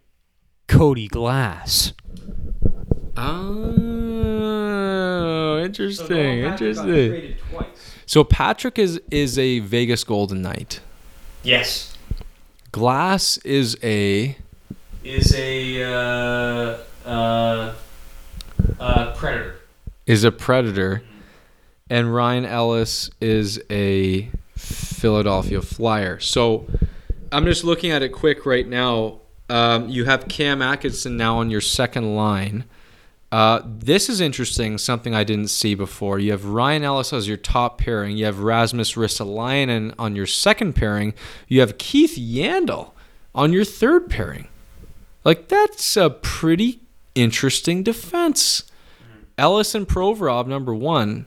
Cody 0.68 1.08
Glass. 1.08 1.94
Oh, 3.18 4.05
interesting, 5.66 6.40
interesting. 6.40 7.36
So 8.06 8.24
Patrick 8.24 8.78
is 8.80 9.00
is 9.12 9.38
a 9.40 9.60
Vegas 9.60 10.04
Golden 10.04 10.42
Knight. 10.42 10.80
Yes. 11.44 11.96
Glass 12.72 13.38
is 13.40 13.78
a 13.84 14.38
Is 15.04 15.34
a 15.36 15.84
uh, 15.84 16.78
uh, 17.06 17.74
uh, 18.80 19.14
Predator. 19.16 19.56
is 20.06 20.24
a 20.24 20.32
Predator, 20.32 21.04
and 21.90 22.14
Ryan 22.14 22.46
Ellis 22.46 23.10
is 23.22 23.62
a 23.70 24.30
Philadelphia 24.56 25.62
Flyer. 25.62 26.20
So 26.20 26.68
I'm 27.32 27.46
just 27.46 27.64
looking 27.64 27.92
at 27.92 28.02
it 28.02 28.10
quick 28.10 28.46
right 28.46 28.68
now. 28.68 29.20
Um, 29.50 29.88
you 29.90 30.06
have 30.06 30.28
Cam 30.28 30.62
Atkinson 30.62 31.18
now 31.18 31.38
on 31.38 31.50
your 31.52 31.62
second 31.62 32.16
line. 32.16 32.66
Uh, 33.36 33.62
this 33.66 34.08
is 34.08 34.22
interesting, 34.22 34.78
something 34.78 35.14
I 35.14 35.26
didn't 35.26 35.50
see 35.50 35.76
before. 35.76 36.20
You 36.20 36.32
have 36.32 36.46
Ryan 36.46 36.86
Ellis 36.86 37.12
as 37.12 37.28
your 37.28 37.36
top 37.36 37.78
pairing. 37.78 38.16
You 38.16 38.24
have 38.24 38.40
Rasmus 38.40 38.94
Ristolainen 38.94 39.94
on 40.00 40.16
your 40.16 40.26
second 40.26 40.72
pairing. 40.72 41.14
You 41.50 41.60
have 41.60 41.78
Keith 41.78 42.16
Yandle 42.18 42.92
on 43.34 43.52
your 43.52 43.66
third 43.66 44.10
pairing. 44.10 44.48
Like 45.26 45.50
that's 45.50 45.98
a 45.98 46.10
pretty 46.10 46.80
interesting 47.14 47.84
defense. 47.84 48.64
Ellis 49.38 49.76
and 49.76 49.86
Provorov 49.86 50.48
number 50.48 50.74
one, 50.74 51.26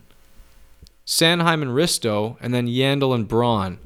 Sanheim 1.05 1.60
and 1.60 1.72
Risto, 1.72 2.39
and 2.40 2.55
then 2.55 2.68
Yandle 2.68 3.14
and 3.14 3.28
Braun. 3.28 3.80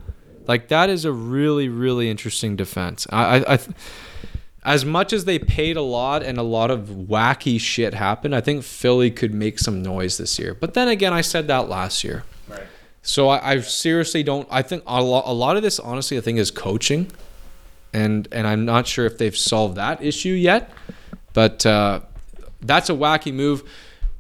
Like 0.47 0.69
that 0.69 0.89
is 0.89 1.05
a 1.05 1.11
really 1.11 1.69
really 1.69 2.09
interesting 2.09 2.55
defense. 2.55 3.05
I, 3.11 3.39
I, 3.39 3.55
I 3.55 3.59
as 4.65 4.85
much 4.85 5.13
as 5.13 5.25
they 5.25 5.39
paid 5.39 5.77
a 5.77 5.83
lot 5.83 6.23
and 6.23 6.39
a 6.39 6.43
lot 6.43 6.71
of 6.71 6.87
wacky 6.89 7.59
shit 7.61 7.95
happened, 7.95 8.35
I 8.35 8.41
think 8.41 8.63
Philly 8.63 9.11
could 9.11 9.35
make 9.35 9.59
some 9.59 9.83
noise 9.83 10.19
this 10.19 10.39
year. 10.39 10.55
But 10.55 10.75
then 10.75 10.89
again, 10.89 11.13
I 11.13 11.21
said 11.21 11.49
that 11.49 11.69
last 11.69 12.05
year. 12.05 12.25
Right. 12.49 12.63
So 13.03 13.29
I, 13.29 13.53
I 13.53 13.61
seriously 13.61 14.23
don't. 14.23 14.47
I 14.51 14.63
think 14.63 14.85
a 14.87 15.03
lot, 15.03 15.25
a 15.27 15.33
lot 15.33 15.57
of 15.57 15.63
this, 15.63 15.81
honestly, 15.81 16.17
I 16.17 16.21
think 16.21 16.39
is 16.39 16.53
coaching, 16.53 17.11
and 17.93 18.29
and 18.31 18.47
I'm 18.47 18.65
not 18.65 18.87
sure 18.87 19.05
if 19.05 19.19
they've 19.19 19.37
solved 19.37 19.77
that 19.77 20.03
issue 20.03 20.31
yet. 20.31 20.71
But 21.33 21.67
uh, 21.67 22.01
that's 22.61 22.89
a 22.89 22.95
wacky 22.95 23.35
move. 23.35 23.69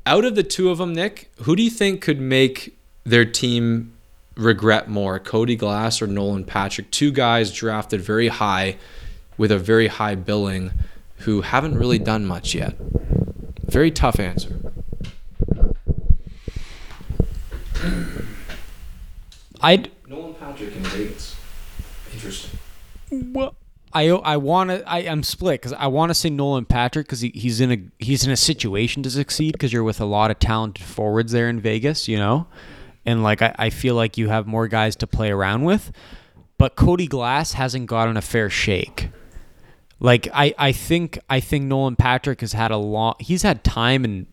Out 0.05 0.25
of 0.25 0.35
the 0.35 0.43
two 0.43 0.71
of 0.71 0.79
them, 0.79 0.93
Nick, 0.93 1.31
who 1.43 1.55
do 1.55 1.63
you 1.63 1.71
think 1.71 2.01
could 2.01 2.21
make 2.21 2.77
their 3.05 3.25
team 3.25 3.93
regret 4.35 4.89
more, 4.89 5.21
Cody 5.21 5.55
Glass 5.55 6.03
or 6.03 6.09
Nolan 6.09 6.45
Patrick? 6.45 6.91
Two 6.91 7.13
guys 7.13 7.53
drafted 7.53 8.01
very 8.01 8.27
high, 8.27 8.79
with 9.43 9.51
a 9.51 9.59
very 9.59 9.89
high 9.89 10.15
billing 10.15 10.71
who 11.17 11.41
haven't 11.41 11.77
really 11.77 11.99
done 11.99 12.25
much 12.25 12.55
yet? 12.55 12.77
Very 13.65 13.91
tough 13.91 14.21
answer. 14.21 14.57
I'd 19.61 19.91
Nolan 20.07 20.35
Patrick 20.35 20.77
in 20.77 20.85
Vegas. 20.85 21.35
Interesting. 22.13 22.61
well, 23.33 23.57
I 23.93 24.11
I 24.11 24.37
want 24.37 24.71
to 24.71 24.89
I 24.89 24.99
I'm 24.99 25.25
split 25.25 25.61
because 25.61 25.73
I 25.73 25.89
want 25.89 26.11
to 26.11 26.15
say 26.15 26.31
Nolan 26.31 26.65
Patrick 26.65 27.07
because 27.07 27.23
he, 27.23 27.31
he's 27.35 27.61
in 27.61 27.73
a 27.73 27.83
he's 27.99 28.25
in 28.25 28.31
a 28.31 28.37
situation 28.37 29.03
to 29.03 29.11
succeed 29.11 29.55
because 29.55 29.73
you're 29.73 29.83
with 29.83 30.01
a 30.01 30.05
lot 30.05 30.31
of 30.31 30.39
talented 30.39 30.85
forwards 30.85 31.33
there 31.33 31.49
in 31.49 31.59
Vegas, 31.59 32.07
you 32.07 32.17
know, 32.17 32.47
and 33.05 33.25
like 33.25 33.43
I, 33.43 33.57
I 33.59 33.71
feel 33.71 33.97
like 33.97 34.17
you 34.17 34.29
have 34.29 34.47
more 34.47 34.69
guys 34.69 34.95
to 34.97 35.09
play 35.09 35.33
around 35.33 35.65
with, 35.65 35.91
but 36.59 36.77
Cody 36.77 37.09
Glass 37.09 37.55
hasn't 37.55 37.87
gotten 37.87 38.17
a 38.17 38.23
fair 38.23 38.49
shake. 38.49 39.09
Like 40.03 40.29
I, 40.35 40.53
I 40.59 40.73
think 40.73 41.21
I 41.31 41.39
think 41.39 41.67
Nolan 41.67 41.95
Patrick 41.95 42.41
has 42.41 42.53
had 42.53 42.73
a 42.73 42.77
long 42.77 43.15
he's 43.21 43.43
had 43.43 43.63
time 43.63 44.05
in 44.05 44.27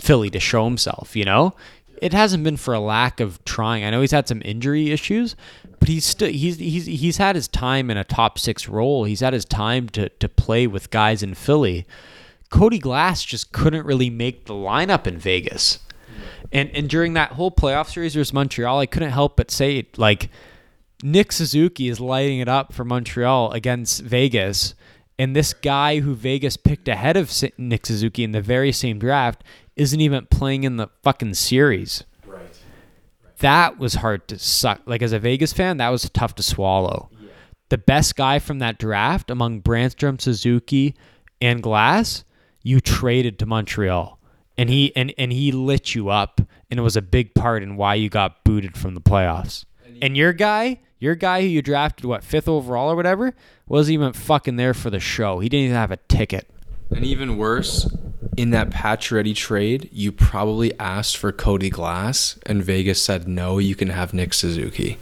Philly 0.00 0.28
to 0.30 0.40
show 0.40 0.64
himself, 0.64 1.14
you 1.14 1.24
know? 1.24 1.54
It 2.02 2.12
hasn't 2.12 2.42
been 2.42 2.56
for 2.56 2.74
a 2.74 2.80
lack 2.80 3.20
of 3.20 3.44
trying. 3.44 3.84
I 3.84 3.90
know 3.90 4.00
he's 4.00 4.10
had 4.10 4.26
some 4.26 4.42
injury 4.44 4.90
issues, 4.90 5.36
but 5.78 5.88
he's 5.88 6.04
still 6.04 6.28
he's 6.28 6.58
he's 6.58 6.86
he's 6.86 7.16
had 7.16 7.36
his 7.36 7.46
time 7.46 7.90
in 7.90 7.96
a 7.96 8.02
top 8.02 8.40
6 8.40 8.68
role. 8.68 9.04
He's 9.04 9.20
had 9.20 9.32
his 9.32 9.44
time 9.44 9.88
to 9.90 10.08
to 10.08 10.28
play 10.28 10.66
with 10.66 10.90
guys 10.90 11.22
in 11.22 11.34
Philly. 11.34 11.86
Cody 12.50 12.80
Glass 12.80 13.24
just 13.24 13.52
couldn't 13.52 13.86
really 13.86 14.10
make 14.10 14.46
the 14.46 14.54
lineup 14.54 15.06
in 15.06 15.16
Vegas. 15.16 15.78
And 16.52 16.70
and 16.74 16.90
during 16.90 17.12
that 17.14 17.32
whole 17.32 17.52
playoff 17.52 17.88
series 17.88 18.16
versus 18.16 18.32
Montreal, 18.32 18.80
I 18.80 18.86
couldn't 18.86 19.12
help 19.12 19.36
but 19.36 19.52
say 19.52 19.86
like 19.96 20.28
Nick 21.04 21.30
Suzuki 21.30 21.88
is 21.88 22.00
lighting 22.00 22.40
it 22.40 22.48
up 22.48 22.72
for 22.72 22.84
Montreal 22.84 23.52
against 23.52 24.02
Vegas. 24.02 24.74
And 25.18 25.34
this 25.34 25.52
guy 25.52 26.00
who 26.00 26.14
Vegas 26.14 26.56
picked 26.56 26.86
ahead 26.86 27.16
of 27.16 27.32
Nick 27.58 27.86
Suzuki 27.86 28.22
in 28.22 28.32
the 28.32 28.40
very 28.40 28.70
same 28.70 28.98
draft 28.98 29.42
isn't 29.74 30.00
even 30.00 30.26
playing 30.26 30.64
in 30.64 30.76
the 30.76 30.88
fucking 31.02 31.34
series. 31.34 32.04
Right. 32.26 32.40
That 33.38 33.78
was 33.78 33.94
hard 33.94 34.28
to 34.28 34.38
suck. 34.38 34.82
Like 34.86 35.02
as 35.02 35.12
a 35.12 35.18
Vegas 35.18 35.52
fan, 35.52 35.78
that 35.78 35.88
was 35.88 36.08
tough 36.10 36.34
to 36.36 36.42
swallow. 36.42 37.08
Yeah. 37.12 37.30
The 37.68 37.78
best 37.78 38.16
guy 38.16 38.38
from 38.38 38.60
that 38.60 38.78
draft 38.78 39.30
among 39.30 39.62
Brännström, 39.62 40.20
Suzuki, 40.20 40.94
and 41.40 41.62
Glass, 41.62 42.24
you 42.62 42.80
traded 42.80 43.38
to 43.40 43.46
Montreal. 43.46 44.18
And 44.56 44.68
he 44.68 44.94
and, 44.96 45.14
and 45.16 45.32
he 45.32 45.52
lit 45.52 45.94
you 45.94 46.08
up 46.08 46.40
and 46.70 46.78
it 46.78 46.82
was 46.82 46.96
a 46.96 47.02
big 47.02 47.34
part 47.34 47.62
in 47.62 47.76
why 47.76 47.94
you 47.94 48.08
got 48.08 48.44
booted 48.44 48.76
from 48.76 48.94
the 48.94 49.00
playoffs. 49.00 49.64
And 50.02 50.16
your 50.16 50.32
guy, 50.32 50.80
your 50.98 51.14
guy 51.14 51.42
who 51.42 51.46
you 51.48 51.62
drafted 51.62 52.04
what, 52.04 52.24
fifth 52.24 52.48
overall 52.48 52.90
or 52.90 52.96
whatever, 52.96 53.34
wasn't 53.66 53.94
even 53.94 54.12
fucking 54.12 54.56
there 54.56 54.74
for 54.74 54.90
the 54.90 55.00
show. 55.00 55.38
He 55.38 55.48
didn't 55.48 55.66
even 55.66 55.76
have 55.76 55.90
a 55.90 55.98
ticket. 56.08 56.48
And 56.90 57.04
even 57.04 57.36
worse, 57.36 57.90
in 58.36 58.50
that 58.50 58.70
Pacioretty 58.70 59.34
trade, 59.34 59.88
you 59.92 60.10
probably 60.10 60.78
asked 60.78 61.16
for 61.16 61.32
Cody 61.32 61.70
Glass, 61.70 62.38
and 62.46 62.62
Vegas 62.64 63.02
said 63.02 63.28
no. 63.28 63.58
You 63.58 63.74
can 63.74 63.88
have 63.88 64.14
Nick 64.14 64.32
Suzuki. 64.32 64.96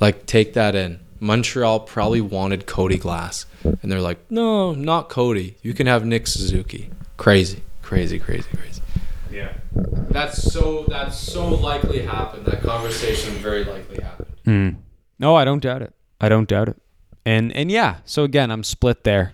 Like, 0.00 0.26
take 0.26 0.54
that 0.54 0.74
in. 0.74 1.00
Montreal 1.20 1.80
probably 1.80 2.20
wanted 2.20 2.66
Cody 2.66 2.98
Glass, 2.98 3.46
and 3.64 3.90
they're 3.90 4.00
like, 4.00 4.30
no, 4.30 4.72
not 4.72 5.08
Cody. 5.08 5.56
You 5.62 5.72
can 5.72 5.86
have 5.86 6.04
Nick 6.04 6.26
Suzuki. 6.26 6.90
Crazy, 7.16 7.62
crazy, 7.82 8.18
crazy, 8.18 8.48
crazy. 8.54 8.82
Yeah. 9.30 9.52
That's 9.72 10.52
so. 10.52 10.84
That's 10.86 11.16
so 11.18 11.48
likely 11.48 12.02
happened. 12.02 12.46
That 12.46 12.62
conversation 12.62 13.32
very 13.34 13.64
likely 13.64 14.02
happened. 14.02 14.28
Mm. 14.46 14.76
No, 15.24 15.34
I 15.36 15.46
don't 15.46 15.62
doubt 15.62 15.80
it. 15.80 15.94
I 16.20 16.28
don't 16.28 16.46
doubt 16.46 16.68
it. 16.68 16.76
And 17.24 17.50
and 17.56 17.70
yeah, 17.70 18.00
so 18.04 18.24
again, 18.24 18.50
I'm 18.50 18.62
split 18.62 19.04
there. 19.04 19.32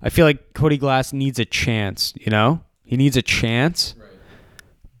I 0.00 0.08
feel 0.08 0.24
like 0.24 0.54
Cody 0.54 0.78
Glass 0.78 1.12
needs 1.12 1.38
a 1.38 1.44
chance, 1.44 2.14
you 2.16 2.30
know? 2.30 2.62
He 2.84 2.96
needs 2.96 3.18
a 3.18 3.22
chance, 3.22 3.94
Right. 3.98 4.08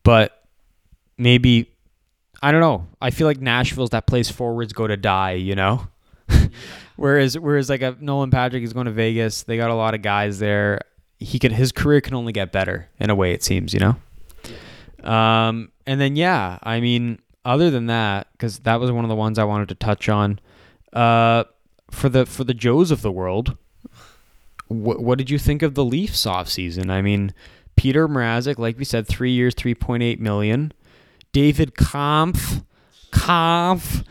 but 0.02 0.44
maybe 1.16 1.70
I 2.42 2.52
don't 2.52 2.60
know. 2.60 2.86
I 3.00 3.10
feel 3.10 3.26
like 3.26 3.40
Nashville's 3.40 3.90
that 3.90 4.06
place 4.06 4.30
forwards 4.30 4.74
go 4.74 4.86
to 4.86 4.98
die, 4.98 5.32
you 5.32 5.54
know? 5.54 5.86
whereas 6.96 7.38
whereas 7.38 7.70
like 7.70 7.80
a 7.80 7.96
Nolan 7.98 8.30
Patrick 8.30 8.62
is 8.62 8.74
going 8.74 8.84
to 8.86 8.92
Vegas, 8.92 9.44
they 9.44 9.56
got 9.56 9.70
a 9.70 9.74
lot 9.74 9.94
of 9.94 10.02
guys 10.02 10.38
there. 10.38 10.80
He 11.18 11.38
could 11.38 11.52
his 11.52 11.72
career 11.72 12.02
can 12.02 12.12
only 12.14 12.32
get 12.34 12.52
better 12.52 12.90
in 12.98 13.08
a 13.08 13.14
way 13.14 13.32
it 13.32 13.42
seems, 13.42 13.72
you 13.72 13.80
know? 13.80 13.96
Um, 15.10 15.72
and 15.86 15.98
then 15.98 16.14
yeah, 16.14 16.58
I 16.62 16.80
mean, 16.80 17.20
other 17.44 17.70
than 17.70 17.86
that, 17.86 18.28
because 18.32 18.60
that 18.60 18.80
was 18.80 18.90
one 18.90 19.04
of 19.04 19.08
the 19.08 19.16
ones 19.16 19.38
I 19.38 19.44
wanted 19.44 19.68
to 19.70 19.74
touch 19.74 20.08
on. 20.08 20.38
Uh, 20.92 21.44
for 21.90 22.08
the 22.08 22.26
for 22.26 22.44
the 22.44 22.54
Joes 22.54 22.90
of 22.90 23.02
the 23.02 23.12
world, 23.12 23.56
what 24.68 25.00
what 25.00 25.18
did 25.18 25.30
you 25.30 25.38
think 25.38 25.62
of 25.62 25.74
the 25.74 25.84
Leafs 25.84 26.26
off 26.26 26.48
season? 26.48 26.90
I 26.90 27.02
mean, 27.02 27.32
Peter 27.76 28.08
Mrazek, 28.08 28.58
like 28.58 28.78
we 28.78 28.84
said, 28.84 29.06
three 29.06 29.32
years, 29.32 29.54
three 29.54 29.74
point 29.74 30.02
eight 30.02 30.20
million. 30.20 30.72
David 31.32 31.76
Kampf, 31.76 32.62
Kampf, 33.12 34.04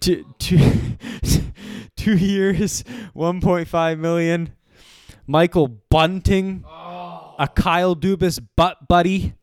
two 0.00 0.24
two 0.38 0.96
two 1.96 2.16
years, 2.16 2.84
one 3.12 3.40
point 3.40 3.68
five 3.68 3.98
million. 3.98 4.54
Michael 5.26 5.68
Bunting, 5.68 6.64
a 6.66 7.48
Kyle 7.54 7.94
Dubas 7.94 8.44
butt 8.56 8.88
buddy 8.88 9.34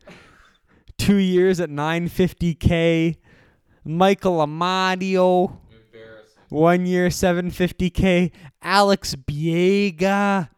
two 0.98 1.18
years 1.18 1.60
at 1.60 1.70
950k. 1.70 3.18
Michael 3.86 4.38
Amadio, 4.46 5.58
one 6.50 6.86
year 6.86 7.08
750k. 7.08 8.32
Alex 8.62 9.16
Biega, 9.16 10.50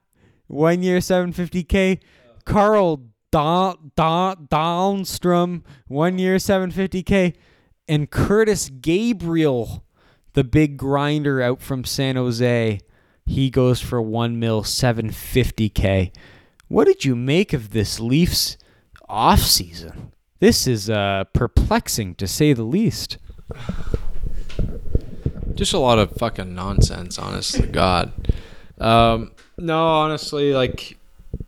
one 0.48 0.82
year 0.82 1.00
750k. 1.00 2.00
Carl 2.46 3.04
da- 3.32 3.76
da- 3.96 4.36
Dahlstrom, 4.36 5.64
one 5.88 6.18
year 6.18 6.38
750k. 6.38 7.36
And 7.88 8.10
Curtis 8.10 8.70
Gabriel, 8.70 9.84
the 10.34 10.44
big 10.44 10.78
grinder 10.78 11.42
out 11.42 11.62
from 11.62 11.84
San 11.84 12.16
Jose, 12.16 12.80
he 13.26 13.50
goes 13.50 13.82
for 13.82 14.02
one 14.02 14.40
mil 14.40 14.64
750k. 14.64 16.12
What 16.68 16.86
did 16.86 17.06
you 17.06 17.16
make 17.16 17.54
of 17.54 17.72
this 17.72 18.00
Leafs 18.00 18.58
off 19.08 19.40
season? 19.40 20.14
This 20.40 20.68
is 20.68 20.90
uh, 20.90 21.26
perplexing 21.34 22.16
to 22.16 22.28
say 22.28 22.54
the 22.54 22.64
least. 22.64 23.18
Just 25.54 25.74
a 25.74 25.80
lot 25.80 26.00
of 26.00 26.12
fucking 26.14 26.56
nonsense, 26.56 27.20
honestly. 27.20 27.68
God. 27.68 28.14
Um, 28.80 29.32
no, 29.58 29.86
honestly, 29.86 30.54
like 30.54 30.98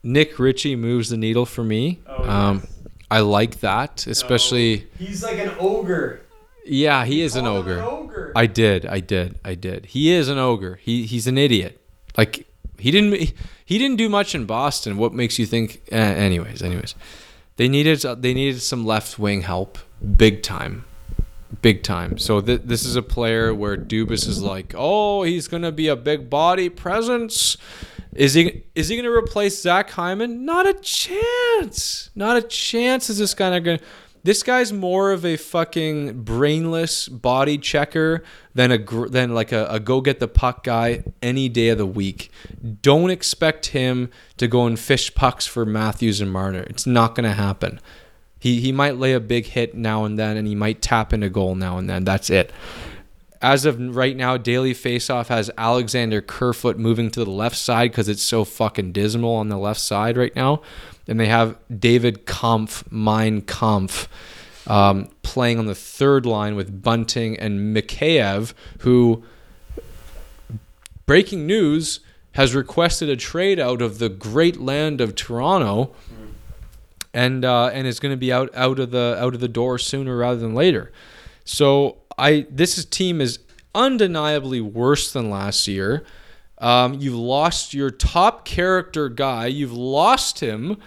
Nick 0.04 0.38
Ritchie 0.38 0.76
moves 0.76 1.10
the 1.10 1.18
needle 1.18 1.46
for 1.46 1.64
me. 1.64 2.00
um, 2.08 2.64
I 3.10 3.20
like 3.22 3.60
that, 3.62 4.08
especially. 4.08 4.88
He's 4.98 5.24
like 5.24 5.38
an 5.38 5.52
ogre. 5.60 6.22
Yeah, 6.66 7.06
he 7.06 7.22
is 7.22 7.36
an 7.36 7.46
ogre. 7.48 7.82
ogre. 7.82 8.32
I 8.36 8.46
did, 8.46 8.86
I 8.86 9.00
did, 9.00 9.40
I 9.44 9.56
did. 9.56 9.88
He 9.88 10.12
is 10.12 10.28
an 10.30 10.38
ogre. 10.38 10.76
He 10.82 11.06
he's 11.06 11.28
an 11.28 11.38
idiot. 11.38 11.82
Like 12.18 12.48
he 12.78 12.92
didn't 12.92 13.34
he 13.66 13.78
didn't 13.78 13.98
do 13.98 14.10
much 14.10 14.36
in 14.36 14.46
Boston. 14.46 14.98
What 14.98 15.14
makes 15.14 15.40
you 15.40 15.46
think? 15.46 15.82
Eh, 15.92 15.98
anyways, 15.98 16.62
anyways, 16.62 16.96
they 17.62 17.70
needed 17.70 18.02
they 18.24 18.34
needed 18.34 18.60
some 18.60 18.88
left 18.88 19.20
wing 19.20 19.44
help, 19.44 19.78
big 20.16 20.42
time, 20.42 20.84
big 21.62 21.84
time. 21.84 22.18
So 22.18 22.42
th- 22.42 22.62
this 22.66 22.84
is 22.84 22.96
a 22.96 23.04
player 23.04 23.54
where 23.54 23.78
Dubas 23.78 24.28
is 24.28 24.42
like, 24.42 24.74
oh, 24.76 25.22
he's 25.22 25.48
gonna 25.48 25.72
be 25.72 25.88
a 25.88 25.96
big 25.96 26.28
body 26.28 26.70
presence. 26.70 27.58
Is 28.14 28.34
he 28.34 28.64
is 28.74 28.88
he 28.88 28.96
gonna 28.96 29.12
replace 29.12 29.62
Zach 29.62 29.92
Hyman? 29.92 30.44
Not 30.44 30.66
a 30.66 30.74
chance. 30.74 32.10
Not 32.16 32.36
a 32.36 32.42
chance. 32.42 33.12
Is 33.12 33.20
this 33.20 33.36
guy 33.36 33.60
gonna? 33.60 33.80
This 34.24 34.44
guy's 34.44 34.72
more 34.72 35.12
of 35.12 35.26
a 35.26 35.36
fucking 35.36 36.22
brainless 36.24 37.08
body 37.08 37.58
checker 37.58 38.24
than 38.54 38.72
a 38.72 38.78
gr- 38.78 39.08
than 39.08 39.34
like 39.34 39.52
a, 39.52 39.66
a 39.68 39.80
go 39.80 40.00
get 40.02 40.20
the 40.20 40.28
puck 40.28 40.64
guy 40.64 41.04
any 41.22 41.50
day 41.50 41.70
of 41.70 41.80
the 41.80 41.86
week. 41.86 42.32
Don't 42.82 43.10
expect 43.10 43.68
him 43.68 44.12
to 44.38 44.48
go 44.48 44.68
and 44.68 44.80
fish 44.80 45.14
pucks 45.16 45.48
for 45.48 45.66
Matthews 45.66 46.22
and 46.22 46.32
Marner. 46.32 46.62
It's 46.64 46.86
not 46.86 47.16
gonna 47.16 47.34
happen. 47.34 47.80
He 48.38 48.60
he 48.60 48.72
might 48.72 48.98
lay 48.98 49.14
a 49.14 49.20
big 49.20 49.48
hit 49.48 49.76
now 49.76 50.06
and 50.06 50.20
then, 50.20 50.38
and 50.38 50.48
he 50.48 50.56
might 50.56 50.82
tap 50.82 51.14
in 51.14 51.24
a 51.24 51.30
goal 51.30 51.56
now 51.56 51.78
and 51.78 51.90
then. 51.90 52.04
That's 52.04 52.30
it. 52.30 52.52
As 53.42 53.66
of 53.66 53.96
right 53.96 54.16
now, 54.16 54.38
Daily 54.38 54.74
Faceoff 54.74 55.28
has 55.28 55.50
Alexander 55.58 56.22
Kerfoot 56.22 56.78
moving 56.78 57.10
to 57.10 57.26
the 57.26 57.32
left 57.32 57.58
side 57.58 57.90
because 57.90 58.08
it's 58.08 58.22
so 58.22 58.46
fucking 58.46 58.92
dismal 58.92 59.34
on 59.36 59.50
the 59.50 59.58
left 59.58 59.80
side 59.80 60.16
right 60.16 60.36
now. 60.36 60.62
And 61.08 61.20
they 61.20 61.28
have 61.28 61.58
David 61.80 62.26
Kampf, 62.26 62.90
Mein 62.92 63.42
Kampf, 63.42 64.08
um, 64.68 65.10
playing 65.24 65.60
on 65.60 65.66
the 65.66 65.76
third 65.76 66.26
line 66.26 66.56
with 66.56 66.82
Bunting 66.82 67.38
and 67.38 67.76
Mikheyev, 67.76 68.54
who, 68.80 69.24
breaking 71.06 71.48
news, 71.48 72.00
has 72.34 72.56
requested 72.56 73.10
a 73.10 73.16
trade 73.16 73.60
out 73.60 73.82
of 73.82 74.00
the 74.00 74.10
great 74.10 74.58
land 74.58 75.02
of 75.02 75.16
Toronto 75.16 75.94
and 77.14 77.44
uh, 77.44 77.68
and 77.68 77.88
is 77.88 78.00
going 78.00 78.14
to 78.14 78.18
be 78.18 78.32
out 78.32 78.50
out 78.56 78.80
of 78.80 78.92
the 78.92 79.18
out 79.20 79.34
of 79.34 79.40
the 79.42 79.48
door 79.48 79.78
sooner 79.78 80.18
rather 80.18 80.40
than 80.40 80.56
later. 80.56 80.92
So 81.44 81.98
I 82.18 82.48
this 82.50 82.78
is, 82.78 82.86
team 82.86 83.20
is 83.22 83.40
undeniably 83.76 84.62
worse 84.62 85.12
than 85.12 85.30
last 85.30 85.68
year. 85.68 86.06
Um, 86.62 86.94
you've 86.94 87.16
lost 87.16 87.74
your 87.74 87.90
top 87.90 88.46
character 88.46 89.10
guy. 89.10 89.48
You've 89.48 89.74
lost 89.74 90.40
him, 90.40 90.78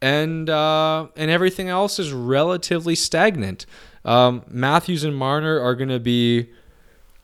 and 0.00 0.48
uh, 0.48 1.08
and 1.16 1.30
everything 1.30 1.68
else 1.68 1.98
is 1.98 2.12
relatively 2.12 2.94
stagnant. 2.94 3.66
Um, 4.04 4.42
Matthews 4.48 5.02
and 5.04 5.16
Marner 5.16 5.58
are 5.60 5.74
going 5.74 5.88
to 5.88 5.98
be. 6.00 6.50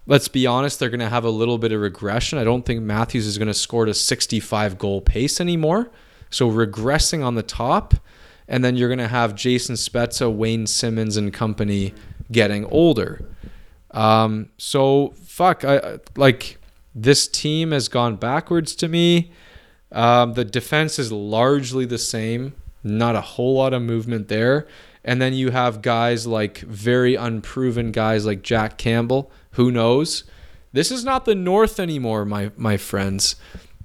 Let's 0.06 0.28
be 0.28 0.46
honest, 0.46 0.80
they're 0.80 0.90
going 0.90 1.00
to 1.00 1.08
have 1.08 1.24
a 1.24 1.30
little 1.30 1.56
bit 1.56 1.72
of 1.72 1.80
regression. 1.80 2.38
I 2.38 2.44
don't 2.44 2.66
think 2.66 2.82
Matthews 2.82 3.26
is 3.26 3.38
going 3.38 3.48
to 3.48 3.54
score 3.54 3.86
to 3.86 3.94
65 3.94 4.76
goal 4.76 5.00
pace 5.00 5.40
anymore. 5.40 5.90
So 6.28 6.50
regressing 6.50 7.24
on 7.24 7.36
the 7.36 7.42
top, 7.42 7.94
and 8.46 8.62
then 8.62 8.76
you're 8.76 8.90
going 8.90 8.98
to 8.98 9.08
have 9.08 9.34
Jason 9.34 9.76
Spezza, 9.76 10.30
Wayne 10.30 10.66
Simmonds, 10.66 11.16
and 11.16 11.32
company 11.32 11.94
getting 12.30 12.66
older. 12.66 13.24
Um, 13.92 14.50
so 14.58 15.14
fuck, 15.24 15.64
I 15.64 15.78
I- 15.78 15.98
like 16.16 16.58
this 16.94 17.26
team 17.26 17.72
has 17.72 17.88
gone 17.88 18.16
backwards 18.16 18.74
to 18.76 18.88
me. 18.88 19.32
Um, 19.90 20.34
the 20.34 20.44
defense 20.44 20.98
is 20.98 21.10
largely 21.12 21.84
the 21.84 21.98
same, 21.98 22.54
not 22.82 23.16
a 23.16 23.20
whole 23.20 23.54
lot 23.54 23.72
of 23.72 23.82
movement 23.82 24.28
there. 24.28 24.66
And 25.04 25.20
then 25.20 25.34
you 25.34 25.50
have 25.50 25.82
guys 25.82 26.26
like 26.26 26.58
very 26.58 27.14
unproven 27.14 27.92
guys 27.92 28.24
like 28.24 28.42
Jack 28.42 28.78
Campbell. 28.78 29.30
Who 29.52 29.70
knows? 29.70 30.24
This 30.72 30.90
is 30.90 31.04
not 31.04 31.24
the 31.24 31.34
North 31.34 31.78
anymore, 31.78 32.24
my 32.24 32.50
my 32.56 32.76
friends. 32.76 33.36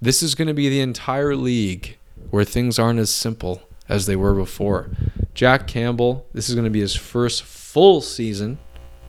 This 0.01 0.23
is 0.23 0.33
going 0.33 0.47
to 0.47 0.53
be 0.53 0.69
the 0.69 0.79
entire 0.79 1.35
league 1.35 1.97
where 2.29 2.45
things 2.45 2.79
aren't 2.79 2.99
as 2.99 3.09
simple 3.09 3.61
as 3.89 4.05
they 4.05 4.15
were 4.15 4.33
before. 4.33 4.89
Jack 5.33 5.67
Campbell, 5.67 6.25
this 6.33 6.47
is 6.47 6.55
going 6.55 6.65
to 6.65 6.71
be 6.71 6.79
his 6.79 6.95
first 6.95 7.43
full 7.43 8.01
season 8.01 8.59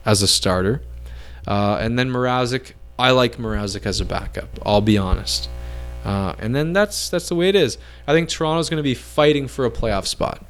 as 0.05 0.21
a 0.21 0.27
starter. 0.27 0.81
Uh, 1.47 1.77
and 1.79 1.97
then 1.97 2.09
Mrazek, 2.09 2.73
I 3.01 3.11
like 3.11 3.37
Mrazek 3.37 3.87
as 3.87 3.99
a 3.99 4.05
backup. 4.05 4.47
I'll 4.63 4.79
be 4.79 4.97
honest. 4.97 5.49
Uh, 6.05 6.35
and 6.37 6.55
then 6.55 6.71
that's 6.71 7.09
that's 7.09 7.29
the 7.29 7.35
way 7.35 7.49
it 7.49 7.55
is. 7.55 7.79
I 8.07 8.13
think 8.13 8.29
Toronto's 8.29 8.69
going 8.69 8.77
to 8.77 8.83
be 8.83 8.93
fighting 8.93 9.47
for 9.47 9.65
a 9.65 9.71
playoff 9.71 10.05
spot. 10.05 10.45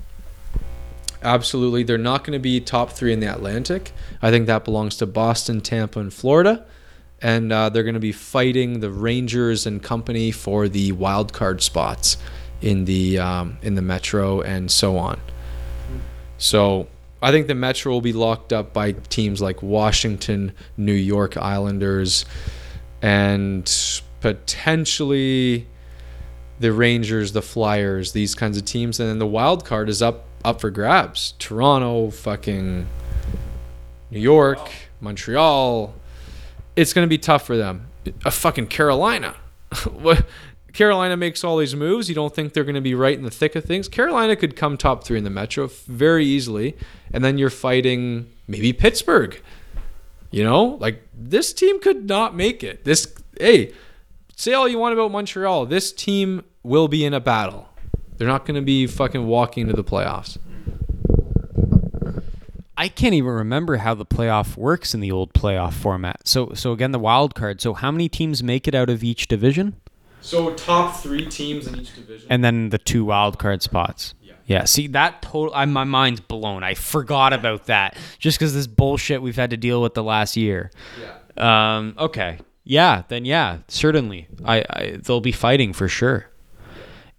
Absolutely, 1.24 1.84
they're 1.84 1.98
not 1.98 2.24
going 2.26 2.34
to 2.34 2.40
be 2.40 2.60
top 2.60 2.92
three 2.92 3.14
in 3.14 3.22
the 3.22 3.28
Atlantic. 3.28 3.94
I 4.22 4.32
think 4.32 4.48
that 4.48 4.66
belongs 4.66 4.98
to 4.98 5.06
Boston, 5.06 5.62
Tampa, 5.62 6.00
and 6.00 6.14
Florida, 6.14 6.66
and 7.22 7.54
uh, 7.54 7.70
they're 7.70 7.84
going 7.84 7.94
to 7.94 8.00
be 8.00 8.12
fighting 8.12 8.82
the 8.82 8.90
Rangers 8.90 9.66
and 9.66 9.82
company 9.82 10.32
for 10.32 10.68
the 10.68 10.92
wild 10.92 11.32
card 11.32 11.62
spots 11.62 12.18
in 12.62 12.86
the 12.86 13.18
um, 13.18 13.60
in 13.62 13.76
the 13.76 13.82
Metro 13.82 14.42
and 14.42 14.70
so 14.70 14.98
on. 14.98 15.22
So 16.38 16.88
I 17.22 17.32
think 17.32 17.48
the 17.48 17.56
Metro 17.56 17.92
will 17.92 18.02
be 18.02 18.14
locked 18.14 18.52
up 18.52 18.74
by 18.74 18.94
teams 18.94 19.42
like 19.42 19.62
Washington, 19.62 20.54
New 20.76 20.94
York 20.94 21.38
Islanders, 21.38 22.26
and 23.02 23.72
potentially 24.22 25.68
the 26.60 26.72
Rangers, 26.72 27.34
the 27.34 27.42
Flyers, 27.42 28.14
these 28.14 28.34
kinds 28.34 28.58
of 28.58 28.66
teams. 28.66 29.00
And 29.00 29.10
then 29.10 29.20
the 29.20 29.28
wild 29.28 29.66
card 29.66 29.90
is 29.90 30.02
up 30.02 30.26
up 30.44 30.62
for 30.62 30.72
grabs. 30.72 31.34
Toronto, 31.38 32.10
fucking 32.10 32.88
New 34.10 34.20
York, 34.20 34.72
Montreal. 35.00 35.94
It's 36.76 36.94
gonna 36.94 37.08
be 37.08 37.18
tough 37.18 37.46
for 37.46 37.58
them. 37.58 37.88
A 38.26 38.32
fucking 38.32 38.68
Carolina. 38.68 39.36
what 39.94 40.26
Carolina 40.74 41.18
makes 41.18 41.44
all 41.44 41.58
these 41.58 41.76
moves. 41.76 42.10
You 42.10 42.16
don't 42.16 42.34
think 42.34 42.54
they're 42.54 42.64
going 42.64 42.76
to 42.76 42.82
be 42.82 42.96
right 42.96 43.18
in 43.18 43.24
the 43.24 43.32
thick 43.32 43.56
of 43.56 43.66
things. 43.66 43.88
Carolina 43.88 44.36
could 44.36 44.56
come 44.56 44.78
top 44.78 45.04
three 45.04 45.18
in 45.18 45.24
the 45.24 45.30
Metro 45.30 45.68
very 45.68 46.26
easily, 46.26 46.78
and 47.12 47.24
then 47.24 47.38
you're 47.38 47.50
fighting 47.50 48.32
maybe 48.48 48.74
Pittsburgh. 48.74 49.42
You 50.32 50.44
know, 50.46 50.64
like 50.80 51.08
this 51.14 51.52
team 51.54 51.82
could 51.82 52.08
not 52.08 52.36
make 52.36 52.64
it. 52.64 52.86
This, 52.86 53.14
hey, 53.40 53.74
say 54.36 54.54
all 54.54 54.68
you 54.68 54.80
want 54.80 54.94
about 54.94 55.12
Montreal. 55.12 55.66
This 55.66 55.92
team 55.92 56.44
will 56.64 56.88
be 56.88 57.04
in 57.04 57.14
a 57.14 57.20
battle. 57.20 57.68
They're 58.18 58.28
not 58.28 58.46
going 58.46 58.56
to 58.56 58.62
be 58.62 58.88
fucking 58.88 59.26
walking 59.26 59.68
to 59.68 59.74
the 59.74 59.84
playoffs. 59.84 60.38
I 62.78 62.88
can't 62.88 63.14
even 63.14 63.32
remember 63.32 63.78
how 63.78 63.94
the 63.94 64.06
playoff 64.06 64.58
works 64.58 64.94
in 64.94 65.02
the 65.02 65.12
old 65.12 65.34
playoff 65.34 65.74
format. 65.74 66.28
So 66.28 66.54
so 66.56 66.72
again 66.72 66.92
the 66.92 67.00
wild 67.00 67.36
card. 67.36 67.62
So 67.62 67.74
how 67.74 67.92
many 67.92 68.10
teams 68.10 68.42
make 68.42 68.68
it 68.68 68.74
out 68.74 68.90
of 68.90 69.04
each 69.04 69.28
division? 69.28 69.76
So 70.22 70.54
top 70.54 70.98
three 70.98 71.26
teams 71.26 71.68
in 71.68 71.80
each 71.80 71.96
division. 71.96 72.28
And 72.30 72.44
then 72.44 72.70
the 72.70 72.78
two 72.78 73.04
wild 73.06 73.40
card 73.40 73.62
spots. 73.62 74.14
Yeah. 74.22 74.34
Yeah, 74.46 74.64
see 74.66 74.88
that 74.88 75.22
total 75.22 75.54
I, 75.54 75.66
my 75.66 75.84
mind's 75.84 76.20
blown. 76.20 76.64
I 76.64 76.74
forgot 76.76 77.34
about 77.34 77.66
that 77.66 77.98
just 78.20 78.40
cuz 78.40 78.54
this 78.54 78.68
bullshit 78.68 79.22
we've 79.22 79.36
had 79.36 79.50
to 79.50 79.58
deal 79.58 79.82
with 79.82 79.94
the 79.94 80.04
last 80.04 80.38
year. 80.38 80.72
yeah. 81.38 81.76
Um 81.76 81.96
okay. 81.98 82.40
Yeah, 82.64 83.04
then 83.08 83.26
yeah, 83.26 83.58
certainly. 83.68 84.28
I, 84.46 84.64
I 84.70 84.98
they'll 85.02 85.22
be 85.22 85.32
fighting 85.32 85.74
for 85.74 85.88
sure. 85.88 86.28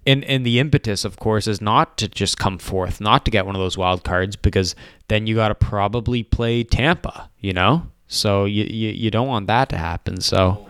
And 0.07 0.25
and 0.25 0.45
the 0.47 0.59
impetus 0.59 1.05
of 1.05 1.17
course 1.19 1.47
is 1.47 1.61
not 1.61 1.97
to 1.99 2.09
just 2.09 2.39
come 2.39 2.59
forth, 2.59 3.01
not 3.01 3.25
to 3.25 3.31
get 3.31 3.47
one 3.47 3.57
of 3.57 3.61
those 3.61 3.77
wild 3.79 4.05
cards 4.05 4.37
because 4.37 4.75
then 5.09 5.27
you 5.27 5.35
got 5.35 5.49
to 5.49 5.55
probably 5.55 6.23
play 6.23 6.65
Tampa, 6.65 7.31
you 7.41 7.53
know? 7.53 7.87
So 8.07 8.45
you, 8.45 8.65
you 8.65 8.91
you 8.91 9.11
don't 9.11 9.29
want 9.29 9.47
that 9.47 9.69
to 9.71 9.77
happen. 9.79 10.21
So 10.21 10.67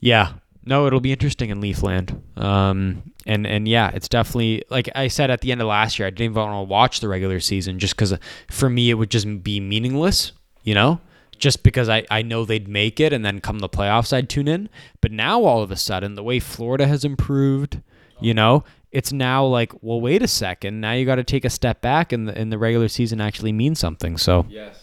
yeah. 0.00 0.32
No, 0.68 0.86
it'll 0.86 1.00
be 1.00 1.12
interesting 1.12 1.48
in 1.48 1.60
Leafland. 1.62 2.20
Um, 2.38 3.12
and 3.26 3.46
and 3.46 3.66
yeah, 3.66 3.90
it's 3.94 4.08
definitely 4.08 4.64
like 4.68 4.90
I 4.94 5.08
said 5.08 5.30
at 5.30 5.40
the 5.40 5.50
end 5.50 5.62
of 5.62 5.66
last 5.66 5.98
year, 5.98 6.06
I 6.06 6.10
didn't 6.10 6.32
even 6.32 6.34
want 6.34 6.52
to 6.68 6.70
watch 6.70 7.00
the 7.00 7.08
regular 7.08 7.40
season 7.40 7.78
just 7.78 7.94
because 7.96 8.14
for 8.50 8.68
me 8.68 8.90
it 8.90 8.94
would 8.94 9.10
just 9.10 9.42
be 9.42 9.60
meaningless, 9.60 10.32
you 10.62 10.74
know, 10.74 11.00
just 11.38 11.62
because 11.62 11.88
I 11.88 12.04
I 12.10 12.20
know 12.22 12.44
they'd 12.44 12.68
make 12.68 13.00
it, 13.00 13.12
and 13.14 13.24
then 13.24 13.40
come 13.40 13.60
the 13.60 13.68
playoffs, 13.68 14.12
I'd 14.12 14.28
tune 14.28 14.46
in. 14.46 14.68
But 15.00 15.10
now 15.10 15.42
all 15.42 15.62
of 15.62 15.70
a 15.70 15.76
sudden, 15.76 16.14
the 16.16 16.22
way 16.22 16.38
Florida 16.38 16.86
has 16.86 17.04
improved, 17.04 17.80
you 18.20 18.34
know, 18.34 18.64
it's 18.92 19.12
now 19.12 19.44
like, 19.46 19.72
well, 19.82 20.00
wait 20.00 20.22
a 20.22 20.28
second, 20.28 20.80
now 20.80 20.92
you 20.92 21.06
got 21.06 21.16
to 21.16 21.24
take 21.24 21.44
a 21.46 21.50
step 21.50 21.80
back, 21.80 22.12
and 22.12 22.28
the 22.28 22.36
and 22.36 22.52
the 22.52 22.58
regular 22.58 22.88
season 22.88 23.20
actually 23.20 23.52
means 23.52 23.78
something. 23.78 24.18
So 24.18 24.44
Yes. 24.50 24.76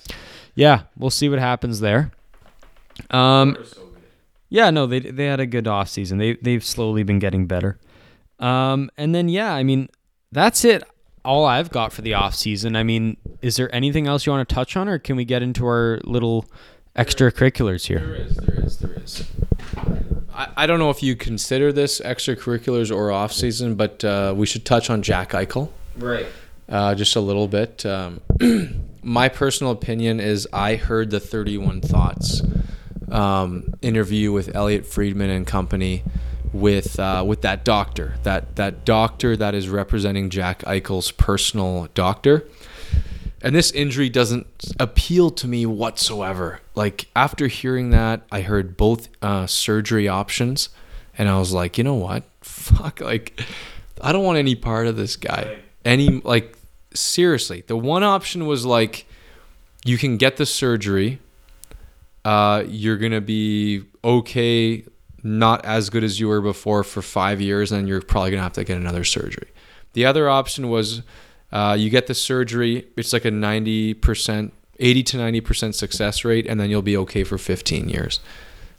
yeah, 0.55 0.83
we'll 0.97 1.09
see 1.11 1.29
what 1.29 1.39
happens 1.39 1.79
there. 1.79 2.11
Um. 3.11 3.57
Yeah, 4.49 4.69
no, 4.69 4.85
they 4.85 4.99
they 4.99 5.25
had 5.25 5.39
a 5.39 5.45
good 5.45 5.67
off 5.67 5.89
season. 5.89 6.17
They 6.17 6.35
they've 6.35 6.63
slowly 6.63 7.03
been 7.03 7.19
getting 7.19 7.45
better. 7.47 7.79
Um, 8.39 8.89
and 8.97 9.13
then 9.15 9.29
yeah, 9.29 9.53
I 9.53 9.63
mean, 9.63 9.89
that's 10.31 10.63
it. 10.65 10.83
All 11.23 11.45
I've 11.45 11.71
got 11.71 11.91
for 11.91 12.01
the 12.01 12.13
off 12.13 12.35
season. 12.35 12.75
I 12.75 12.83
mean, 12.83 13.17
is 13.41 13.55
there 13.55 13.73
anything 13.73 14.07
else 14.07 14.25
you 14.25 14.31
want 14.31 14.47
to 14.47 14.53
touch 14.53 14.77
on, 14.77 14.87
or 14.87 14.99
can 14.99 15.15
we 15.15 15.25
get 15.25 15.41
into 15.41 15.65
our 15.65 15.99
little 16.03 16.45
extracurriculars 16.95 17.87
here? 17.87 17.99
There 17.99 18.15
is, 18.15 18.35
there 18.37 18.63
is, 18.63 18.77
there 18.77 18.93
is. 18.93 19.23
I, 20.33 20.49
I 20.55 20.67
don't 20.67 20.77
know 20.79 20.91
if 20.91 21.01
you 21.01 21.15
consider 21.15 21.71
this 21.73 21.99
extracurriculars 22.01 22.95
or 22.95 23.11
off 23.11 23.33
season, 23.33 23.75
but 23.75 24.03
uh, 24.05 24.33
we 24.37 24.45
should 24.45 24.65
touch 24.65 24.89
on 24.89 25.01
Jack 25.01 25.31
Eichel. 25.31 25.69
Right. 25.97 26.27
uh, 26.69 26.93
just 26.93 27.15
a 27.15 27.21
little 27.21 27.47
bit. 27.47 27.85
Um, 27.85 28.21
my 29.01 29.29
personal 29.29 29.71
opinion 29.71 30.19
is 30.19 30.47
I 30.53 30.75
heard 30.75 31.09
the 31.09 31.19
31 31.19 31.81
Thoughts 31.81 32.41
um, 33.11 33.73
interview 33.81 34.31
with 34.31 34.55
Elliot 34.55 34.85
Friedman 34.85 35.29
and 35.29 35.45
company 35.45 36.03
with 36.53 36.99
uh, 36.99 37.23
with 37.25 37.41
that 37.41 37.65
doctor, 37.65 38.15
that 38.23 38.55
that 38.55 38.85
doctor 38.85 39.35
that 39.35 39.53
is 39.53 39.69
representing 39.69 40.29
Jack 40.29 40.59
Eichel's 40.59 41.11
personal 41.11 41.87
doctor. 41.93 42.47
And 43.41 43.55
this 43.55 43.71
injury 43.71 44.09
doesn't 44.09 44.47
appeal 44.79 45.29
to 45.29 45.47
me 45.47 45.65
whatsoever. 45.67 46.61
Like 46.73 47.09
after 47.15 47.47
hearing 47.47 47.91
that, 47.91 48.21
I 48.31 48.41
heard 48.41 48.75
both 48.75 49.09
uh, 49.21 49.45
surgery 49.45 50.07
options, 50.07 50.69
and 51.17 51.29
I 51.29 51.37
was 51.37 51.53
like, 51.53 51.77
you 51.77 51.83
know 51.83 51.93
what? 51.95 52.23
Fuck, 52.41 53.01
like 53.01 53.39
I 54.01 54.11
don't 54.11 54.23
want 54.23 54.37
any 54.37 54.55
part 54.55 54.87
of 54.87 54.95
this 54.95 55.15
guy. 55.15 55.59
Any 55.83 56.21
like 56.21 56.57
seriously, 56.93 57.63
the 57.67 57.77
one 57.77 58.03
option 58.03 58.47
was 58.47 58.65
like 58.65 59.05
you 59.83 59.97
can 59.97 60.17
get 60.17 60.37
the 60.37 60.45
surgery. 60.45 61.19
Uh, 62.25 62.63
you're 62.67 62.97
gonna 62.97 63.21
be 63.21 63.83
okay, 64.03 64.83
not 65.21 65.63
as 65.63 65.91
good 65.91 66.03
as 66.03 66.19
you 66.19 66.27
were 66.27 66.41
before 66.41 66.83
for 66.83 67.03
five 67.03 67.39
years, 67.39 67.71
and 67.71 67.87
you're 67.87 68.01
probably 68.01 68.31
gonna 68.31 68.41
have 68.41 68.53
to 68.53 68.63
get 68.63 68.77
another 68.77 69.03
surgery. 69.03 69.47
The 69.93 70.07
other 70.07 70.27
option 70.27 70.69
was 70.69 71.03
uh, 71.51 71.77
you 71.79 71.91
get 71.91 72.07
the 72.07 72.15
surgery. 72.15 72.87
It's 72.97 73.13
like 73.13 73.25
a 73.25 73.31
ninety 73.31 73.93
percent, 73.93 74.53
eighty 74.79 75.03
to 75.03 75.17
ninety 75.17 75.39
percent 75.39 75.75
success 75.75 76.25
rate, 76.25 76.47
and 76.47 76.59
then 76.59 76.71
you'll 76.71 76.81
be 76.81 76.97
okay 76.97 77.23
for 77.23 77.37
fifteen 77.37 77.89
years. 77.89 78.19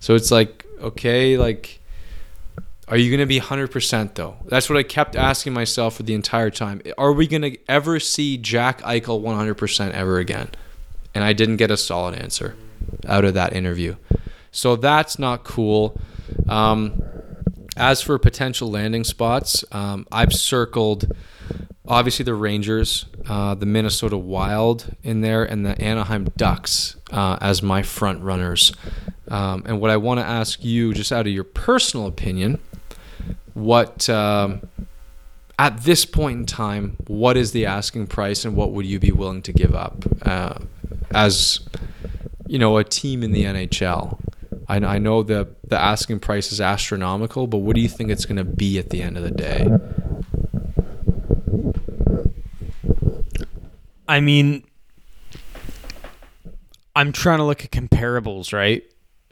So 0.00 0.16
it's 0.16 0.32
like 0.32 0.66
okay, 0.80 1.38
like 1.38 1.80
are 2.88 2.96
you 2.96 3.10
going 3.10 3.18
to 3.18 3.26
be 3.26 3.40
100% 3.40 4.14
though? 4.14 4.36
That's 4.44 4.70
what 4.70 4.78
I 4.78 4.84
kept 4.84 5.16
asking 5.16 5.52
myself 5.52 5.96
for 5.96 6.04
the 6.04 6.14
entire 6.14 6.50
time. 6.50 6.80
Are 6.96 7.12
we 7.12 7.26
going 7.26 7.42
to 7.42 7.58
ever 7.68 7.98
see 7.98 8.36
Jack 8.36 8.80
Eichel 8.82 9.20
100% 9.22 9.90
ever 9.90 10.20
again? 10.20 10.50
And 11.12 11.24
I 11.24 11.32
didn't 11.32 11.56
get 11.56 11.72
a 11.72 11.76
solid 11.76 12.14
answer 12.14 12.54
out 13.06 13.24
of 13.24 13.34
that 13.34 13.52
interview. 13.52 13.96
So 14.50 14.76
that's 14.76 15.18
not 15.18 15.44
cool. 15.44 16.00
Um, 16.48 17.02
as 17.76 18.00
for 18.02 18.18
potential 18.18 18.70
landing 18.70 19.04
spots, 19.04 19.64
um, 19.72 20.06
I've 20.10 20.32
circled 20.32 21.12
obviously 21.86 22.24
the 22.24 22.34
Rangers, 22.34 23.06
uh, 23.28 23.54
the 23.54 23.66
Minnesota 23.66 24.16
Wild 24.16 24.94
in 25.02 25.20
there, 25.20 25.44
and 25.44 25.64
the 25.64 25.80
Anaheim 25.80 26.32
Ducks 26.36 26.96
uh, 27.12 27.36
as 27.40 27.62
my 27.62 27.82
front 27.82 28.22
runners 28.22 28.72
Um, 29.28 29.64
and 29.66 29.80
what 29.80 29.90
I 29.90 29.96
want 29.96 30.20
to 30.20 30.26
ask 30.26 30.64
you, 30.64 30.94
just 30.94 31.12
out 31.12 31.26
of 31.26 31.32
your 31.32 31.44
personal 31.44 32.06
opinion, 32.06 32.60
what 33.54 34.08
um, 34.08 34.62
at 35.58 35.82
this 35.82 36.04
point 36.04 36.38
in 36.40 36.46
time, 36.46 36.96
what 37.06 37.36
is 37.36 37.52
the 37.52 37.66
asking 37.66 38.06
price, 38.06 38.44
and 38.44 38.54
what 38.56 38.72
would 38.72 38.86
you 38.86 38.98
be 38.98 39.10
willing 39.10 39.42
to 39.42 39.52
give 39.52 39.74
up 39.74 40.04
uh, 40.22 40.58
as 41.12 41.60
you 42.46 42.58
know 42.58 42.78
a 42.78 42.84
team 42.84 43.22
in 43.22 43.32
the 43.32 43.44
NHL? 43.44 44.18
I, 44.68 44.76
I 44.76 44.98
know 44.98 45.22
the 45.22 45.48
the 45.64 45.78
asking 45.80 46.20
price 46.20 46.52
is 46.52 46.60
astronomical, 46.60 47.46
but 47.46 47.58
what 47.58 47.76
do 47.76 47.82
you 47.82 47.88
think 47.88 48.10
it's 48.10 48.24
going 48.24 48.36
to 48.36 48.44
be 48.44 48.78
at 48.78 48.90
the 48.90 49.02
end 49.02 49.16
of 49.16 49.22
the 49.22 49.30
day? 49.30 49.68
I 54.08 54.20
mean, 54.20 54.64
I'm 56.94 57.12
trying 57.12 57.38
to 57.38 57.44
look 57.44 57.64
at 57.64 57.70
comparables, 57.70 58.52
right? 58.52 58.82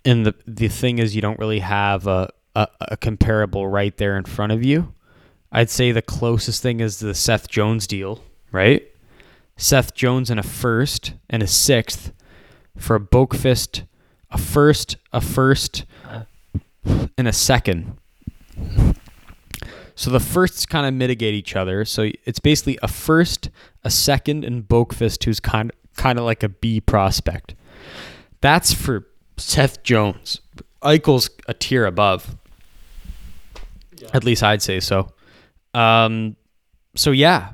And 0.05 0.27
the 0.27 0.35
the 0.47 0.69
thing 0.69 0.99
is, 0.99 1.15
you 1.15 1.23
don't 1.23 1.39
really 1.39 1.61
have 1.61 2.07
a, 2.07 2.31
a, 2.55 2.69
a 2.81 2.97
comparable 2.97 3.66
right 3.69 3.97
there 3.97 4.16
in 4.16 4.24
front 4.24 4.53
of 4.53 4.65
you. 4.65 4.93
I'd 5.51 5.70
say 5.70 5.93
the 5.93 6.03
closest 6.03 6.62
thing 6.62 6.81
is 6.81 6.99
the 6.99 7.15
Seth 7.15 7.49
Jones 7.49 7.86
deal, 7.86 8.23
right? 8.51 8.86
Seth 9.57 9.95
Jones 9.95 10.31
in 10.31 10.39
a 10.39 10.43
first 10.43 11.15
and 11.31 11.43
a 11.43 11.47
sixth 11.47 12.12
for 12.76 12.96
a 12.96 13.01
Boqvist, 13.01 13.86
a 14.30 14.38
first, 14.38 14.96
a 15.12 15.20
first, 15.20 15.84
and 17.16 17.28
a 17.28 17.32
second. 17.32 17.96
So 19.94 20.10
the 20.10 20.20
firsts 20.20 20.66
kind 20.66 20.86
of 20.86 20.94
mitigate 20.94 21.34
each 21.34 21.55
other. 21.55 21.84
So 21.84 22.10
it's 22.24 22.40
basically 22.40 22.78
a 22.82 22.88
first, 22.88 23.51
a 23.84 23.90
second, 23.90 24.44
and 24.44 24.66
Boqvist, 24.66 25.24
who's 25.24 25.40
kind 25.40 25.70
kind 25.96 26.18
of 26.18 26.24
like 26.24 26.42
a 26.42 26.48
B 26.48 26.80
prospect. 26.80 27.55
That's 28.40 28.72
for 28.72 29.06
Seth 29.36 29.82
Jones. 29.84 30.40
Eichel's 30.82 31.30
a 31.46 31.55
tier 31.55 31.86
above. 31.86 32.36
At 34.12 34.24
least 34.24 34.42
I'd 34.42 34.62
say 34.62 34.80
so. 34.80 35.12
Um, 35.72 36.36
so 36.94 37.10
yeah, 37.10 37.52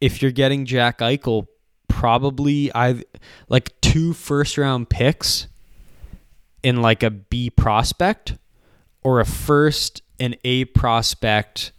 if 0.00 0.20
you're 0.20 0.32
getting 0.32 0.66
Jack 0.66 0.98
Eichel, 0.98 1.46
probably 1.88 2.74
I 2.74 3.02
like 3.48 3.79
two 3.92 4.12
first 4.12 4.56
round 4.58 4.88
picks 4.88 5.46
in 6.62 6.82
like 6.82 7.02
a 7.02 7.10
B 7.10 7.50
prospect 7.50 8.34
or 9.02 9.20
a 9.20 9.24
first 9.24 10.02
and 10.18 10.36
A 10.44 10.66
prospect 10.66 11.72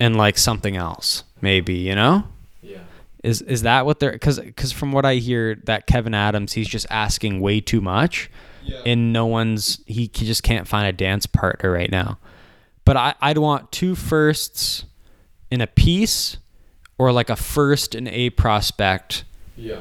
and 0.00 0.16
like 0.16 0.36
something 0.38 0.76
else, 0.76 1.24
maybe, 1.40 1.74
you 1.74 1.94
know? 1.94 2.24
Yeah. 2.62 2.78
Is 3.22 3.42
is 3.42 3.62
that 3.62 3.86
what 3.86 4.00
they're 4.00 4.18
cuz 4.18 4.40
cuz 4.56 4.72
from 4.72 4.92
what 4.92 5.04
I 5.04 5.16
hear 5.16 5.56
that 5.64 5.86
Kevin 5.86 6.14
Adams 6.14 6.54
he's 6.54 6.68
just 6.68 6.86
asking 6.90 7.40
way 7.40 7.60
too 7.60 7.80
much 7.80 8.30
Yeah. 8.64 8.80
and 8.86 9.12
no 9.12 9.26
one's 9.26 9.80
he, 9.86 10.02
he 10.12 10.26
just 10.26 10.42
can't 10.42 10.66
find 10.66 10.86
a 10.88 10.92
dance 10.92 11.26
partner 11.26 11.70
right 11.70 11.90
now. 11.90 12.18
But 12.84 12.96
I 12.96 13.14
I'd 13.20 13.38
want 13.38 13.70
two 13.72 13.94
firsts 13.94 14.84
in 15.50 15.60
a 15.60 15.66
piece 15.66 16.38
or 16.98 17.12
like 17.12 17.30
a 17.30 17.36
first 17.36 17.94
and 17.94 18.08
A 18.08 18.30
prospect 18.30 19.24
Yeah. 19.56 19.80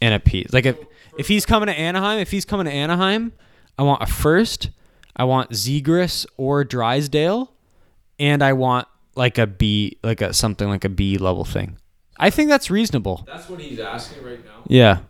in 0.00 0.12
a 0.12 0.20
piece. 0.20 0.52
Like 0.52 0.66
if 0.66 0.76
if 1.18 1.28
he's 1.28 1.46
coming 1.46 1.66
to 1.68 1.72
Anaheim, 1.78 2.18
if 2.18 2.30
he's 2.30 2.44
coming 2.44 2.66
to 2.66 2.72
Anaheim, 2.72 3.32
I 3.78 3.82
want 3.82 4.02
a 4.02 4.06
first, 4.06 4.70
I 5.16 5.24
want 5.24 5.50
Zegras 5.50 6.26
or 6.36 6.64
Drysdale, 6.64 7.52
and 8.18 8.42
I 8.42 8.52
want 8.52 8.86
like 9.14 9.38
a 9.38 9.46
B, 9.46 9.98
like 10.02 10.20
a 10.20 10.32
something 10.32 10.68
like 10.68 10.84
a 10.84 10.88
B 10.88 11.18
level 11.18 11.44
thing. 11.44 11.76
I 12.18 12.30
think 12.30 12.48
that's 12.50 12.70
reasonable. 12.70 13.24
That's 13.26 13.48
what 13.48 13.60
he's 13.60 13.80
asking 13.80 14.22
right 14.24 14.44
now. 14.44 14.62
Yeah. 14.66 15.00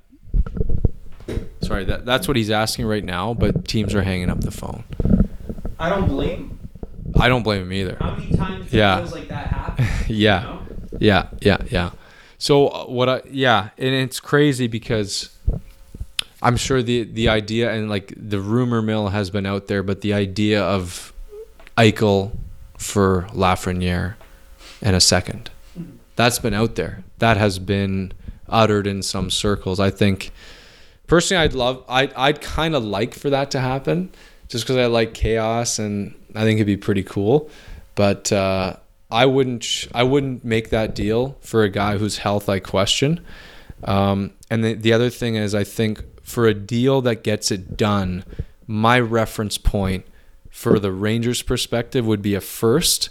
Sorry, 1.63 1.85
that 1.85 2.05
that's 2.07 2.27
what 2.27 2.37
he's 2.37 2.51
asking 2.51 2.87
right 2.87 3.05
now, 3.05 3.35
but 3.35 3.67
teams 3.69 3.95
are 3.95 4.03
hanging 4.03 4.31
up 4.31 4.41
the 4.41 4.51
phone. 4.51 4.85
I 5.79 5.89
don't 5.89 6.09
blame. 6.09 6.59
I 7.19 7.29
don't 7.29 7.43
blame 7.43 7.63
him 7.63 7.73
either. 7.73 7.97
How 8.01 8.17
many 8.17 8.33
times 8.37 8.73
Yeah. 8.73 8.99
feels 8.99 9.13
like 9.13 9.29
that 9.29 9.47
happen? 9.49 9.87
yeah. 10.09 10.59
Yeah, 10.99 11.29
yeah, 11.41 11.59
yeah. 11.71 11.91
So 12.39 12.69
uh, 12.69 12.85
what 12.87 13.09
I 13.09 13.23
yeah, 13.31 13.71
and 13.79 13.95
it's 13.95 14.21
crazy 14.21 14.67
because 14.67 15.37
I'm 16.43 16.57
sure 16.57 16.83
the 16.83 17.05
the 17.05 17.29
idea 17.29 17.71
and 17.73 17.91
like 17.91 18.15
the 18.17 18.41
rumor 18.41 18.83
mill 18.83 19.09
has 19.09 19.31
been 19.31 19.47
out 19.47 19.67
there, 19.67 19.83
but 19.83 20.01
the 20.01 20.15
idea 20.15 20.63
of 20.63 21.13
Eichel 21.77 22.33
for 22.79 23.27
Lafreniere 23.33 24.15
and 24.81 24.97
a 24.97 25.01
second, 25.01 25.51
that's 26.17 26.39
been 26.39 26.55
out 26.55 26.77
there. 26.77 27.05
That 27.19 27.37
has 27.37 27.59
been 27.59 28.13
uttered 28.49 28.87
in 28.87 29.03
some 29.03 29.31
circles. 29.31 29.79
I 29.79 29.91
think 29.91 30.31
personally, 31.07 31.43
I'd 31.43 31.55
love, 31.55 31.85
I'd 31.89 32.13
I'd 32.15 32.41
kind 32.41 32.75
of 32.75 32.85
like 32.85 33.15
for 33.15 33.31
that 33.31 33.51
to 33.51 33.61
happen, 33.61 34.11
just 34.49 34.65
because 34.65 34.77
I 34.77 34.87
like 34.87 35.13
chaos 35.13 35.79
and 35.79 36.15
I 36.35 36.43
think 36.45 36.57
it'd 36.57 36.67
be 36.67 36.77
pretty 36.77 37.03
cool. 37.03 37.51
But 37.95 38.33
uh, 38.33 38.77
I 39.11 39.27
wouldn't 39.27 39.89
I 39.95 40.05
wouldn't 40.05 40.45
make 40.45 40.71
that 40.71 40.95
deal 40.95 41.37
for 41.41 41.65
a 41.65 41.69
guy 41.69 41.99
whose 41.99 42.19
health 42.19 42.49
I 42.49 42.61
question. 42.61 43.21
Um, 43.85 44.33
and 44.51 44.65
the, 44.65 44.75
the 44.75 44.93
other 44.93 45.11
thing 45.11 45.37
is, 45.37 45.55
I 45.55 45.65
think 45.65 46.03
for 46.31 46.47
a 46.47 46.55
deal 46.55 47.01
that 47.03 47.23
gets 47.23 47.51
it 47.51 47.77
done, 47.77 48.25
my 48.67 48.99
reference 49.01 49.59
point 49.59 50.07
for 50.51 50.79
the 50.79 50.93
Rangers' 50.93 51.43
perspective 51.43 52.07
would 52.07 52.23
be 52.23 52.35
a 52.35 52.41
first, 52.41 53.11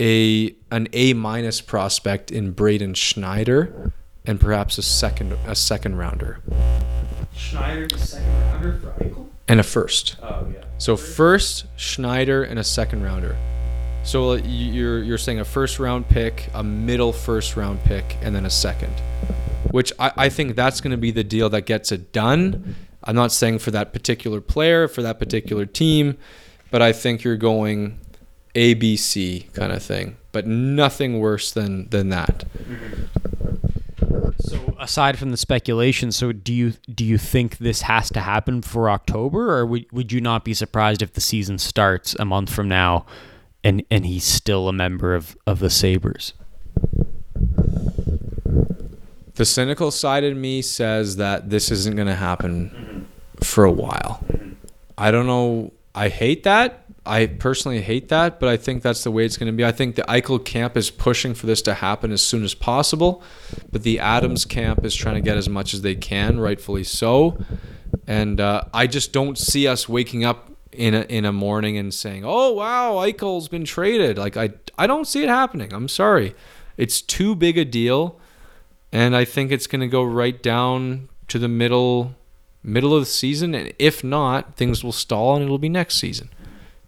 a 0.00 0.54
an 0.70 0.88
A 0.92 1.14
minus 1.14 1.60
prospect 1.60 2.30
in 2.30 2.52
Braden 2.52 2.94
Schneider, 2.94 3.92
and 4.24 4.38
perhaps 4.40 4.78
a 4.78 4.82
second 4.82 5.32
a 5.46 5.54
second 5.54 5.96
rounder 5.96 6.40
Schneider, 7.34 7.86
the 7.88 7.98
second 7.98 8.32
rounder 8.44 8.72
for 8.74 9.04
Eichel. 9.04 9.26
and 9.48 9.60
a 9.60 9.62
first. 9.62 10.16
Oh 10.22 10.46
yeah. 10.52 10.64
So 10.78 10.96
first 10.96 11.66
Schneider 11.76 12.42
and 12.42 12.58
a 12.58 12.64
second 12.64 13.02
rounder. 13.02 13.36
So 14.04 14.34
you're 14.34 15.02
you're 15.02 15.18
saying 15.18 15.40
a 15.40 15.44
first 15.44 15.78
round 15.78 16.08
pick, 16.08 16.48
a 16.54 16.62
middle 16.62 17.12
first 17.12 17.56
round 17.56 17.82
pick, 17.84 18.16
and 18.22 18.34
then 18.34 18.46
a 18.46 18.50
second, 18.50 18.94
which 19.70 19.92
I, 19.98 20.12
I 20.16 20.28
think 20.28 20.56
that's 20.56 20.80
going 20.80 20.92
to 20.92 20.96
be 20.96 21.10
the 21.10 21.24
deal 21.24 21.48
that 21.50 21.62
gets 21.62 21.92
it 21.92 22.12
done. 22.12 22.74
I'm 23.04 23.14
not 23.14 23.32
saying 23.32 23.60
for 23.60 23.70
that 23.70 23.92
particular 23.92 24.40
player, 24.40 24.88
for 24.88 25.02
that 25.02 25.18
particular 25.18 25.66
team, 25.66 26.16
but 26.70 26.82
I 26.82 26.92
think 26.92 27.22
you're 27.22 27.36
going 27.36 28.00
A 28.54 28.74
B 28.74 28.96
C 28.96 29.48
kind 29.52 29.72
of 29.72 29.82
thing, 29.82 30.16
but 30.32 30.46
nothing 30.46 31.20
worse 31.20 31.52
than 31.52 31.88
than 31.90 32.08
that. 32.08 32.44
So 34.38 34.76
aside 34.78 35.18
from 35.18 35.30
the 35.30 35.36
speculation, 35.36 36.12
so 36.12 36.32
do 36.32 36.52
you 36.52 36.74
do 36.92 37.04
you 37.04 37.16
think 37.18 37.58
this 37.58 37.82
has 37.82 38.10
to 38.10 38.20
happen 38.20 38.62
for 38.62 38.90
October, 38.90 39.56
or 39.56 39.64
would 39.66 39.86
would 39.92 40.12
you 40.12 40.20
not 40.20 40.44
be 40.44 40.52
surprised 40.52 41.00
if 41.00 41.12
the 41.12 41.20
season 41.20 41.58
starts 41.58 42.14
a 42.18 42.24
month 42.24 42.52
from 42.52 42.68
now, 42.68 43.06
and 43.62 43.84
and 43.90 44.04
he's 44.04 44.24
still 44.24 44.68
a 44.68 44.72
member 44.72 45.14
of 45.14 45.36
of 45.46 45.60
the 45.60 45.70
Sabres? 45.70 46.32
The 49.36 49.44
cynical 49.44 49.90
side 49.90 50.24
of 50.24 50.36
me 50.36 50.62
says 50.62 51.16
that 51.16 51.50
this 51.50 51.70
isn't 51.70 51.94
going 51.94 52.08
to 52.08 52.14
happen 52.14 53.06
for 53.42 53.64
a 53.64 53.72
while. 53.72 54.24
I 54.96 55.10
don't 55.10 55.26
know. 55.26 55.72
I 55.94 56.08
hate 56.08 56.42
that. 56.44 56.84
I 57.04 57.26
personally 57.26 57.82
hate 57.82 58.08
that, 58.08 58.40
but 58.40 58.48
I 58.48 58.56
think 58.56 58.82
that's 58.82 59.04
the 59.04 59.10
way 59.10 59.24
it's 59.24 59.36
going 59.36 59.46
to 59.46 59.52
be. 59.52 59.64
I 59.64 59.72
think 59.72 59.94
the 59.94 60.02
Eichel 60.02 60.44
camp 60.44 60.76
is 60.76 60.90
pushing 60.90 61.34
for 61.34 61.46
this 61.46 61.62
to 61.62 61.74
happen 61.74 62.12
as 62.12 62.22
soon 62.22 62.42
as 62.42 62.54
possible, 62.54 63.22
but 63.70 63.82
the 63.82 64.00
Adams 64.00 64.44
camp 64.44 64.84
is 64.84 64.94
trying 64.94 65.14
to 65.14 65.20
get 65.20 65.36
as 65.36 65.48
much 65.48 65.72
as 65.72 65.82
they 65.82 65.94
can, 65.94 66.40
rightfully 66.40 66.82
so. 66.82 67.38
And 68.06 68.40
uh, 68.40 68.62
I 68.74 68.88
just 68.88 69.12
don't 69.12 69.38
see 69.38 69.68
us 69.68 69.88
waking 69.88 70.24
up 70.24 70.50
in 70.72 70.94
a, 70.94 71.02
in 71.02 71.24
a 71.24 71.32
morning 71.32 71.78
and 71.78 71.94
saying, 71.94 72.24
"Oh 72.24 72.52
wow, 72.52 72.94
Eichel's 72.94 73.48
been 73.48 73.64
traded." 73.64 74.18
Like 74.18 74.36
I 74.36 74.50
I 74.76 74.86
don't 74.86 75.06
see 75.06 75.22
it 75.22 75.28
happening. 75.28 75.72
I'm 75.72 75.88
sorry. 75.88 76.34
It's 76.76 77.00
too 77.00 77.36
big 77.36 77.56
a 77.56 77.64
deal 77.64 78.18
and 78.92 79.16
I 79.16 79.24
think 79.24 79.50
it's 79.50 79.66
going 79.66 79.80
to 79.80 79.88
go 79.88 80.02
right 80.02 80.40
down 80.42 81.08
to 81.28 81.38
the 81.38 81.48
middle 81.48 82.14
middle 82.62 82.94
of 82.94 83.02
the 83.02 83.06
season. 83.06 83.54
And 83.54 83.72
if 83.78 84.02
not 84.02 84.56
things 84.56 84.82
will 84.82 84.92
stall 84.92 85.36
and 85.36 85.44
it'll 85.44 85.58
be 85.58 85.68
next 85.68 85.96
season. 85.96 86.30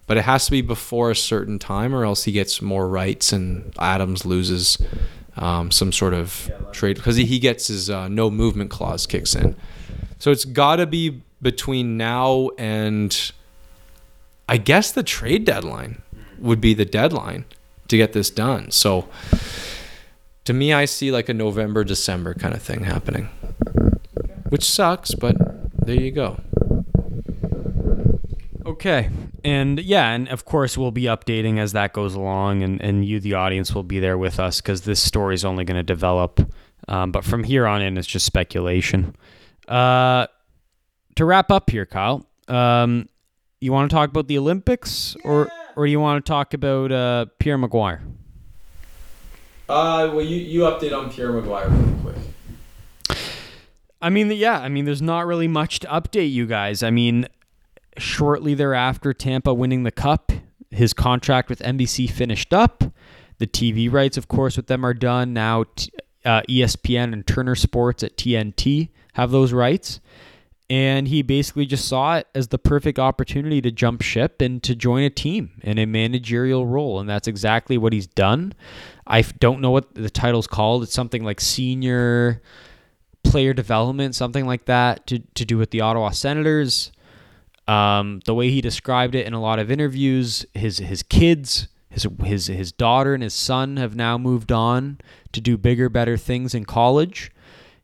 But 0.07 0.17
it 0.17 0.23
has 0.23 0.45
to 0.45 0.51
be 0.51 0.61
before 0.61 1.11
a 1.11 1.15
certain 1.15 1.59
time 1.59 1.93
or 1.95 2.03
else 2.03 2.23
he 2.23 2.31
gets 2.31 2.61
more 2.61 2.87
rights 2.87 3.31
and 3.31 3.73
Adams 3.79 4.25
loses 4.25 4.77
um, 5.37 5.71
some 5.71 5.91
sort 5.91 6.13
of 6.13 6.51
trade 6.71 6.97
because 6.97 7.15
he, 7.15 7.39
gets 7.39 7.67
his 7.67 7.89
uh, 7.89 8.07
no 8.07 8.29
movement 8.29 8.71
clause 8.71 9.05
kicks 9.05 9.35
in. 9.35 9.55
So 10.17 10.31
it's 10.31 10.45
got 10.45 10.77
to 10.77 10.87
be 10.87 11.21
between 11.41 11.95
now 11.95 12.49
and 12.57 13.31
I 14.49 14.57
guess 14.57 14.91
the 14.91 15.03
trade 15.03 15.45
deadline 15.45 16.01
would 16.39 16.59
be 16.59 16.73
the 16.73 16.85
deadline 16.85 17.45
to 17.87 17.97
get 17.97 18.13
this 18.13 18.29
done. 18.29 18.71
So 18.71 19.07
to 20.49 20.53
me, 20.55 20.73
I 20.73 20.85
see 20.85 21.11
like 21.11 21.29
a 21.29 21.33
November, 21.35 21.83
December 21.83 22.33
kind 22.33 22.55
of 22.55 22.61
thing 22.63 22.83
happening, 22.83 23.29
which 24.49 24.67
sucks, 24.67 25.13
but 25.13 25.35
there 25.85 26.01
you 26.01 26.09
go. 26.09 26.39
Okay. 28.65 29.11
And 29.43 29.79
yeah, 29.79 30.09
and 30.09 30.27
of 30.27 30.45
course 30.45 30.75
we'll 30.75 30.89
be 30.89 31.03
updating 31.03 31.59
as 31.59 31.73
that 31.73 31.93
goes 31.93 32.15
along, 32.15 32.63
and, 32.63 32.81
and 32.81 33.05
you, 33.05 33.19
the 33.19 33.35
audience, 33.35 33.75
will 33.75 33.83
be 33.83 33.99
there 33.99 34.17
with 34.17 34.39
us 34.39 34.59
because 34.59 34.81
this 34.81 34.99
story 34.99 35.35
is 35.35 35.45
only 35.45 35.65
going 35.65 35.77
to 35.77 35.83
develop. 35.83 36.51
Um, 36.87 37.11
but 37.11 37.23
from 37.23 37.43
here 37.43 37.67
on 37.67 37.83
in, 37.83 37.95
it's 37.95 38.07
just 38.07 38.25
speculation. 38.25 39.15
Uh, 39.67 40.25
to 41.13 41.25
wrap 41.25 41.51
up 41.51 41.69
here, 41.69 41.85
Kyle, 41.85 42.25
um, 42.47 43.07
you 43.61 43.71
want 43.71 43.91
to 43.91 43.95
talk 43.95 44.09
about 44.09 44.27
the 44.27 44.39
Olympics 44.39 45.15
or 45.23 45.51
or 45.75 45.85
do 45.85 45.91
you 45.91 45.99
want 45.99 46.25
to 46.25 46.27
talk 46.27 46.55
about 46.55 46.91
uh, 46.91 47.27
Pierre 47.37 47.59
McGuire? 47.59 48.01
Uh, 49.69 50.09
well, 50.11 50.25
you 50.25 50.37
you 50.37 50.61
update 50.61 50.97
on 50.97 51.11
Pierre 51.11 51.29
McGuire 51.29 51.69
really 51.69 52.01
quick. 52.01 53.17
I 54.01 54.09
mean, 54.09 54.31
yeah, 54.31 54.59
I 54.59 54.67
mean, 54.67 54.85
there's 54.85 55.01
not 55.01 55.27
really 55.27 55.47
much 55.47 55.79
to 55.81 55.87
update 55.87 56.31
you 56.31 56.47
guys. 56.47 56.81
I 56.81 56.89
mean, 56.89 57.27
shortly 57.97 58.55
thereafter, 58.55 59.13
Tampa 59.13 59.53
winning 59.53 59.83
the 59.83 59.91
cup, 59.91 60.31
his 60.71 60.93
contract 60.93 61.49
with 61.49 61.59
NBC 61.59 62.09
finished 62.09 62.51
up. 62.51 62.83
The 63.37 63.45
TV 63.47 63.91
rights, 63.91 64.17
of 64.17 64.27
course, 64.27 64.57
with 64.57 64.67
them 64.67 64.83
are 64.83 64.93
done 64.93 65.33
now. 65.33 65.65
Uh, 66.25 66.41
ESPN 66.49 67.13
and 67.13 67.25
Turner 67.25 67.55
Sports 67.55 68.03
at 68.03 68.17
TNT 68.17 68.89
have 69.13 69.31
those 69.31 69.53
rights. 69.53 69.99
And 70.69 71.07
he 71.07 71.23
basically 71.23 71.65
just 71.65 71.87
saw 71.87 72.17
it 72.17 72.27
as 72.35 72.49
the 72.49 72.59
perfect 72.59 72.99
opportunity 72.99 73.59
to 73.61 73.71
jump 73.71 74.01
ship 74.03 74.39
and 74.39 74.61
to 74.61 74.75
join 74.75 75.03
a 75.03 75.09
team 75.09 75.51
in 75.63 75.79
a 75.79 75.85
managerial 75.87 76.67
role. 76.67 76.99
And 76.99 77.09
that's 77.09 77.27
exactly 77.27 77.77
what 77.77 77.91
he's 77.91 78.05
done. 78.05 78.53
I 79.09 79.23
don't 79.23 79.59
know 79.59 79.71
what 79.71 79.95
the 79.95 80.09
title's 80.09 80.47
called. 80.47 80.83
It's 80.83 80.93
something 80.93 81.23
like 81.23 81.41
senior 81.41 82.41
player 83.23 83.53
development, 83.53 84.15
something 84.15 84.45
like 84.45 84.65
that, 84.65 85.07
to, 85.07 85.19
to 85.19 85.45
do 85.45 85.57
with 85.57 85.71
the 85.71 85.81
Ottawa 85.81 86.11
Senators. 86.11 86.91
Um, 87.67 88.21
the 88.25 88.33
way 88.33 88.49
he 88.49 88.61
described 88.61 89.15
it 89.15 89.25
in 89.25 89.33
a 89.33 89.41
lot 89.41 89.59
of 89.59 89.69
interviews, 89.69 90.45
his 90.53 90.79
his 90.79 91.03
kids, 91.03 91.67
his 91.89 92.07
his 92.23 92.47
his 92.47 92.71
daughter 92.71 93.13
and 93.13 93.21
his 93.21 93.33
son 93.33 93.77
have 93.77 93.95
now 93.95 94.17
moved 94.17 94.51
on 94.51 94.99
to 95.33 95.41
do 95.41 95.57
bigger, 95.57 95.89
better 95.89 96.17
things 96.17 96.55
in 96.55 96.65
college. 96.65 97.31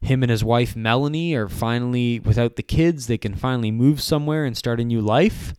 Him 0.02 0.24
and 0.24 0.30
his 0.30 0.44
wife 0.44 0.76
Melanie 0.76 1.34
are 1.34 1.50
finally 1.50 2.20
without 2.20 2.56
the 2.56 2.64
kids. 2.64 3.08
They 3.08 3.18
can 3.18 3.36
finally 3.36 3.72
move 3.72 4.02
somewhere 4.02 4.46
and 4.46 4.56
start 4.56 4.80
a 4.80 4.84
new 4.86 5.02
life. 5.02 5.54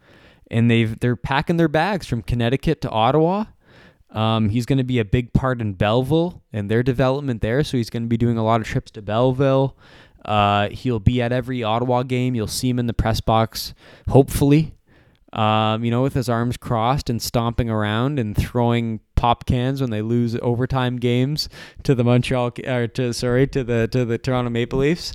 And 0.48 0.70
they've 0.70 0.98
they're 0.98 1.16
packing 1.16 1.56
their 1.56 1.68
bags 1.68 2.06
from 2.06 2.22
Connecticut 2.22 2.80
to 2.82 2.90
Ottawa. 2.90 3.47
Um, 4.16 4.48
he's 4.48 4.64
going 4.64 4.78
to 4.78 4.84
be 4.84 4.98
a 4.98 5.05
big 5.05 5.34
part 5.34 5.60
in 5.60 5.74
Belleville 5.74 6.43
and 6.51 6.70
their 6.70 6.82
development 6.82 7.43
there. 7.43 7.62
So 7.62 7.76
he's 7.76 7.90
going 7.90 8.05
to 8.05 8.09
be 8.09 8.16
doing 8.16 8.38
a 8.38 8.44
lot 8.44 8.62
of 8.62 8.66
trips 8.66 8.90
to 8.93 9.02
Belleville. 9.02 9.76
Uh, 10.24 10.70
he'll 10.70 10.98
be 10.98 11.20
at 11.20 11.32
every 11.32 11.62
Ottawa 11.62 12.02
game. 12.02 12.34
You'll 12.34 12.47
see 12.47 12.70
him 12.70 12.78
in 12.78 12.86
the 12.86 12.94
press 12.94 13.20
box, 13.20 13.74
hopefully. 14.09 14.72
Um, 15.32 15.84
you 15.84 15.90
know, 15.90 16.02
with 16.02 16.14
his 16.14 16.30
arms 16.30 16.56
crossed 16.56 17.10
and 17.10 17.20
stomping 17.20 17.68
around 17.68 18.18
and 18.18 18.34
throwing 18.34 19.01
pop 19.16 19.44
cans 19.44 19.82
when 19.82 19.90
they 19.90 20.01
lose 20.01 20.34
overtime 20.36 20.97
games 20.97 21.51
to 21.82 21.94
the 21.94 22.02
Montreal 22.02 22.52
or 22.66 22.86
to 22.88 23.12
sorry 23.12 23.47
to 23.48 23.62
the 23.62 23.86
to 23.88 24.06
the 24.06 24.16
Toronto 24.16 24.48
Maple 24.48 24.78
Leafs. 24.78 25.12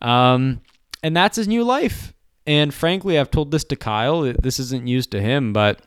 Um, 0.00 0.60
and 1.02 1.16
that's 1.16 1.36
his 1.36 1.48
new 1.48 1.64
life. 1.64 2.14
And 2.46 2.72
frankly, 2.72 3.18
I've 3.18 3.32
told 3.32 3.50
this 3.50 3.64
to 3.64 3.76
Kyle. 3.76 4.22
This 4.22 4.60
isn't 4.60 4.84
news 4.84 5.08
to 5.08 5.20
him, 5.20 5.52
but 5.52 5.80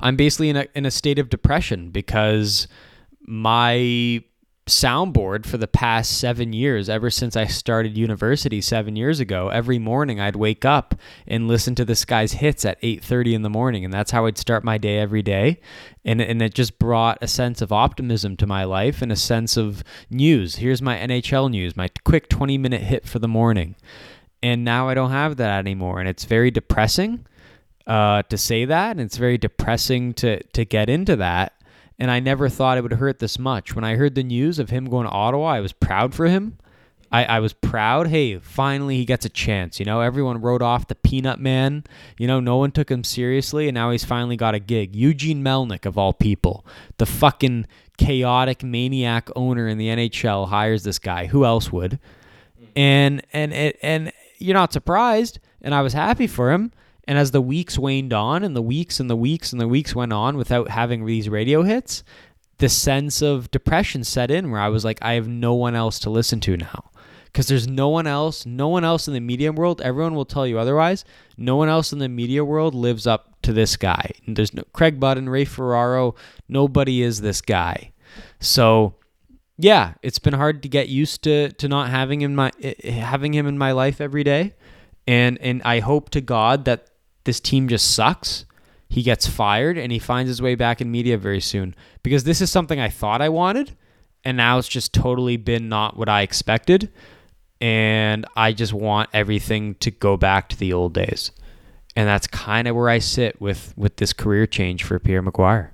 I'm 0.00 0.16
basically 0.16 0.50
in 0.50 0.56
a 0.56 0.66
in 0.74 0.86
a 0.86 0.90
state 0.90 1.18
of 1.18 1.28
depression 1.28 1.90
because 1.90 2.66
my 3.22 4.22
soundboard 4.70 5.44
for 5.46 5.58
the 5.58 5.66
past 5.66 6.18
seven 6.18 6.52
years, 6.52 6.88
ever 6.88 7.10
since 7.10 7.36
I 7.36 7.46
started 7.46 7.98
university 7.98 8.60
seven 8.60 8.96
years 8.96 9.20
ago, 9.20 9.48
every 9.48 9.78
morning 9.78 10.20
I'd 10.20 10.36
wake 10.36 10.64
up 10.64 10.94
and 11.26 11.48
listen 11.48 11.74
to 11.74 11.84
this 11.84 12.04
guy's 12.04 12.32
hits 12.32 12.64
at 12.64 12.78
8:30 12.82 13.34
in 13.34 13.42
the 13.42 13.50
morning, 13.50 13.84
and 13.84 13.92
that's 13.92 14.12
how 14.12 14.26
I'd 14.26 14.38
start 14.38 14.64
my 14.64 14.78
day 14.78 14.98
every 14.98 15.22
day. 15.22 15.60
And 16.04 16.20
and 16.20 16.40
it 16.40 16.54
just 16.54 16.78
brought 16.78 17.18
a 17.20 17.28
sense 17.28 17.60
of 17.60 17.72
optimism 17.72 18.36
to 18.38 18.46
my 18.46 18.64
life 18.64 19.02
and 19.02 19.12
a 19.12 19.16
sense 19.16 19.56
of 19.56 19.84
news. 20.08 20.56
Here's 20.56 20.80
my 20.80 20.96
NHL 20.96 21.50
news, 21.50 21.76
my 21.76 21.88
quick 22.04 22.28
20 22.28 22.56
minute 22.56 22.82
hit 22.82 23.06
for 23.06 23.18
the 23.18 23.28
morning. 23.28 23.74
And 24.42 24.64
now 24.64 24.88
I 24.88 24.94
don't 24.94 25.10
have 25.10 25.36
that 25.36 25.58
anymore, 25.58 26.00
and 26.00 26.08
it's 26.08 26.24
very 26.24 26.50
depressing 26.50 27.26
uh, 27.90 28.22
to 28.24 28.38
say 28.38 28.64
that, 28.64 28.92
and 28.92 29.00
it's 29.00 29.16
very 29.16 29.38
depressing 29.38 30.14
to 30.14 30.42
to 30.42 30.64
get 30.64 30.88
into 30.88 31.16
that 31.16 31.60
and 32.00 32.10
I 32.10 32.18
never 32.18 32.48
thought 32.48 32.78
it 32.78 32.82
would 32.82 32.94
hurt 32.94 33.18
this 33.18 33.38
much. 33.38 33.76
When 33.76 33.84
I 33.84 33.96
heard 33.96 34.14
the 34.14 34.22
news 34.22 34.58
of 34.58 34.70
him 34.70 34.86
going 34.86 35.06
to 35.06 35.12
Ottawa, 35.12 35.48
I 35.48 35.60
was 35.60 35.74
proud 35.74 36.14
for 36.14 36.26
him. 36.26 36.56
I, 37.12 37.24
I 37.24 37.40
was 37.40 37.52
proud. 37.52 38.06
Hey, 38.06 38.38
finally 38.38 38.96
he 38.96 39.04
gets 39.04 39.26
a 39.26 39.28
chance. 39.28 39.78
You 39.78 39.84
know, 39.84 40.00
everyone 40.00 40.40
wrote 40.40 40.62
off 40.62 40.88
the 40.88 40.94
Peanut 40.94 41.40
Man. 41.40 41.84
You 42.16 42.26
know, 42.26 42.40
no 42.40 42.56
one 42.56 42.70
took 42.70 42.90
him 42.90 43.04
seriously, 43.04 43.68
and 43.68 43.74
now 43.74 43.90
he's 43.90 44.04
finally 44.04 44.36
got 44.36 44.54
a 44.54 44.58
gig. 44.58 44.96
Eugene 44.96 45.44
Melnyk, 45.44 45.84
of 45.84 45.98
all 45.98 46.14
people, 46.14 46.64
the 46.96 47.06
fucking 47.06 47.66
chaotic 47.98 48.62
maniac 48.62 49.28
owner 49.36 49.68
in 49.68 49.76
the 49.76 49.88
NHL, 49.88 50.48
hires 50.48 50.84
this 50.84 50.98
guy. 50.98 51.26
Who 51.26 51.44
else 51.44 51.70
would? 51.70 51.98
And 52.74 53.22
and 53.32 53.52
and, 53.52 53.74
and 53.82 54.12
you're 54.38 54.54
not 54.54 54.72
surprised. 54.72 55.38
And 55.60 55.74
I 55.74 55.82
was 55.82 55.92
happy 55.92 56.26
for 56.26 56.52
him. 56.52 56.72
And 57.10 57.18
as 57.18 57.32
the 57.32 57.40
weeks 57.40 57.76
waned 57.76 58.12
on 58.12 58.44
and 58.44 58.54
the 58.54 58.62
weeks 58.62 59.00
and 59.00 59.10
the 59.10 59.16
weeks 59.16 59.50
and 59.50 59.60
the 59.60 59.66
weeks 59.66 59.96
went 59.96 60.12
on 60.12 60.36
without 60.36 60.70
having 60.70 61.04
these 61.04 61.28
radio 61.28 61.64
hits, 61.64 62.04
the 62.58 62.68
sense 62.68 63.20
of 63.20 63.50
depression 63.50 64.04
set 64.04 64.30
in 64.30 64.52
where 64.52 64.60
I 64.60 64.68
was 64.68 64.84
like, 64.84 65.00
I 65.02 65.14
have 65.14 65.26
no 65.26 65.52
one 65.54 65.74
else 65.74 65.98
to 66.00 66.08
listen 66.10 66.38
to 66.42 66.56
now. 66.56 66.92
Because 67.24 67.48
there's 67.48 67.66
no 67.66 67.88
one 67.88 68.06
else, 68.06 68.46
no 68.46 68.68
one 68.68 68.84
else 68.84 69.08
in 69.08 69.14
the 69.14 69.18
media 69.18 69.50
world, 69.50 69.80
everyone 69.80 70.14
will 70.14 70.24
tell 70.24 70.46
you 70.46 70.56
otherwise. 70.56 71.04
No 71.36 71.56
one 71.56 71.68
else 71.68 71.92
in 71.92 71.98
the 71.98 72.08
media 72.08 72.44
world 72.44 72.76
lives 72.76 73.08
up 73.08 73.42
to 73.42 73.52
this 73.52 73.76
guy. 73.76 74.12
There's 74.28 74.54
no 74.54 74.62
Craig 74.72 75.00
Button, 75.00 75.28
Ray 75.28 75.46
Ferraro, 75.46 76.14
nobody 76.48 77.02
is 77.02 77.22
this 77.22 77.40
guy. 77.40 77.90
So 78.38 78.94
yeah, 79.58 79.94
it's 80.00 80.20
been 80.20 80.34
hard 80.34 80.62
to 80.62 80.68
get 80.68 80.88
used 80.88 81.24
to 81.24 81.50
to 81.54 81.66
not 81.66 81.90
having 81.90 82.22
him 82.22 82.36
my 82.36 82.52
eh, 82.62 82.74
eh, 82.84 82.92
having 82.92 83.34
him 83.34 83.48
in 83.48 83.58
my 83.58 83.72
life 83.72 84.00
every 84.00 84.22
day. 84.22 84.54
And 85.08 85.38
and 85.38 85.60
I 85.64 85.80
hope 85.80 86.10
to 86.10 86.20
God 86.20 86.66
that 86.66 86.86
this 87.24 87.40
team 87.40 87.68
just 87.68 87.94
sucks. 87.94 88.44
He 88.88 89.02
gets 89.02 89.26
fired 89.26 89.78
and 89.78 89.92
he 89.92 89.98
finds 89.98 90.28
his 90.28 90.42
way 90.42 90.54
back 90.54 90.80
in 90.80 90.90
media 90.90 91.16
very 91.16 91.40
soon 91.40 91.74
because 92.02 92.24
this 92.24 92.40
is 92.40 92.50
something 92.50 92.80
I 92.80 92.88
thought 92.88 93.22
I 93.22 93.28
wanted 93.28 93.76
and 94.24 94.36
now 94.36 94.58
it's 94.58 94.68
just 94.68 94.92
totally 94.92 95.36
been 95.36 95.68
not 95.68 95.96
what 95.96 96.08
I 96.08 96.22
expected 96.22 96.90
and 97.60 98.26
I 98.36 98.52
just 98.52 98.72
want 98.72 99.10
everything 99.12 99.74
to 99.76 99.90
go 99.90 100.16
back 100.16 100.48
to 100.48 100.56
the 100.56 100.72
old 100.72 100.94
days. 100.94 101.30
And 101.94 102.08
that's 102.08 102.26
kind 102.26 102.66
of 102.68 102.76
where 102.76 102.88
I 102.88 102.98
sit 102.98 103.40
with 103.40 103.74
with 103.76 103.96
this 103.96 104.12
career 104.12 104.46
change 104.46 104.84
for 104.84 104.98
Pierre 104.98 105.22
McGuire. 105.22 105.70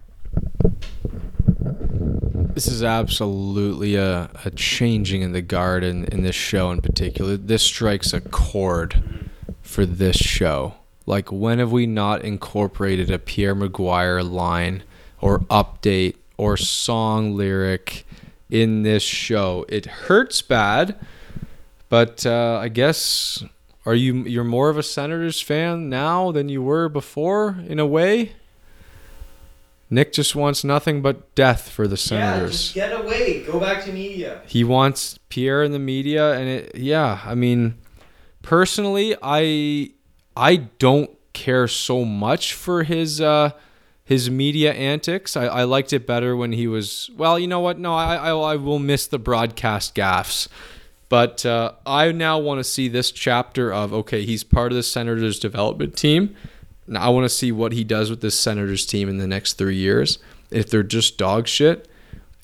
This 2.54 2.68
is 2.68 2.82
absolutely 2.82 3.96
a, 3.96 4.30
a 4.44 4.50
changing 4.50 5.20
in 5.20 5.32
the 5.32 5.42
guard 5.42 5.84
in, 5.84 6.06
in 6.06 6.22
this 6.22 6.34
show 6.34 6.70
in 6.70 6.80
particular. 6.80 7.36
This 7.36 7.62
strikes 7.62 8.14
a 8.14 8.20
chord 8.20 9.28
for 9.60 9.84
this 9.84 10.16
show. 10.16 10.74
Like, 11.06 11.30
when 11.30 11.60
have 11.60 11.70
we 11.70 11.86
not 11.86 12.22
incorporated 12.22 13.10
a 13.10 13.18
Pierre 13.18 13.54
McGuire 13.54 14.28
line 14.28 14.82
or 15.20 15.38
update 15.40 16.16
or 16.36 16.56
song 16.56 17.36
lyric 17.36 18.04
in 18.50 18.82
this 18.82 19.04
show? 19.04 19.64
It 19.68 19.86
hurts 19.86 20.42
bad, 20.42 20.98
but 21.88 22.26
uh, 22.26 22.58
I 22.60 22.68
guess 22.68 23.44
are 23.86 23.94
you 23.94 24.24
you're 24.24 24.44
more 24.44 24.68
of 24.68 24.76
a 24.76 24.82
Senators 24.82 25.40
fan 25.40 25.88
now 25.88 26.32
than 26.32 26.48
you 26.48 26.60
were 26.60 26.88
before 26.88 27.56
in 27.68 27.78
a 27.78 27.86
way? 27.86 28.32
Nick 29.88 30.12
just 30.12 30.34
wants 30.34 30.64
nothing 30.64 31.00
but 31.00 31.32
death 31.36 31.68
for 31.68 31.86
the 31.86 31.96
Senators. 31.96 32.74
Yeah, 32.74 32.88
just 32.88 32.96
get 32.96 33.04
away. 33.04 33.44
Go 33.44 33.60
back 33.60 33.84
to 33.84 33.92
media. 33.92 34.42
He 34.44 34.64
wants 34.64 35.18
Pierre 35.28 35.62
in 35.62 35.70
the 35.70 35.78
media, 35.78 36.32
and 36.32 36.48
it. 36.48 36.74
Yeah, 36.74 37.20
I 37.24 37.36
mean, 37.36 37.78
personally, 38.42 39.14
I 39.22 39.92
I 40.36 40.56
don't 40.56 41.10
care 41.32 41.66
so 41.68 42.04
much 42.04 42.54
for 42.54 42.82
his 42.82 43.20
uh, 43.20 43.50
his 44.04 44.30
media 44.30 44.72
antics. 44.72 45.36
I, 45.36 45.46
I 45.46 45.64
liked 45.64 45.92
it 45.92 46.06
better 46.06 46.36
when 46.36 46.52
he 46.52 46.66
was. 46.66 47.10
Well, 47.16 47.38
you 47.38 47.46
know 47.46 47.60
what? 47.60 47.78
No, 47.78 47.94
I 47.94 48.16
I, 48.16 48.30
I 48.30 48.56
will 48.56 48.78
miss 48.78 49.06
the 49.06 49.18
broadcast 49.18 49.94
gaffes. 49.94 50.48
But 51.08 51.46
uh, 51.46 51.72
I 51.86 52.10
now 52.12 52.38
want 52.38 52.58
to 52.58 52.64
see 52.64 52.88
this 52.88 53.10
chapter 53.10 53.72
of 53.72 53.92
okay, 53.92 54.24
he's 54.24 54.44
part 54.44 54.72
of 54.72 54.76
the 54.76 54.82
Senators 54.82 55.38
development 55.38 55.96
team. 55.96 56.36
Now 56.86 57.02
I 57.02 57.08
want 57.08 57.24
to 57.24 57.28
see 57.28 57.52
what 57.52 57.72
he 57.72 57.84
does 57.84 58.10
with 58.10 58.20
this 58.20 58.38
Senators 58.38 58.86
team 58.86 59.08
in 59.08 59.18
the 59.18 59.26
next 59.26 59.54
three 59.54 59.76
years. 59.76 60.18
If 60.50 60.70
they're 60.70 60.82
just 60.82 61.18
dog 61.18 61.48
shit, 61.48 61.88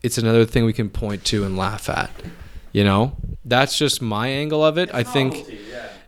it's 0.03 0.19
another 0.19 0.45
thing 0.45 0.65
we 0.65 0.73
can 0.73 0.91
point 0.91 1.25
to 1.27 1.45
and 1.45 1.57
laugh 1.57 1.89
at. 1.89 2.11
You 2.73 2.85
know, 2.85 3.17
that's 3.45 3.77
just 3.77 4.01
my 4.01 4.29
angle 4.29 4.65
of 4.65 4.79
it. 4.79 4.93
I 4.95 5.03
think 5.03 5.47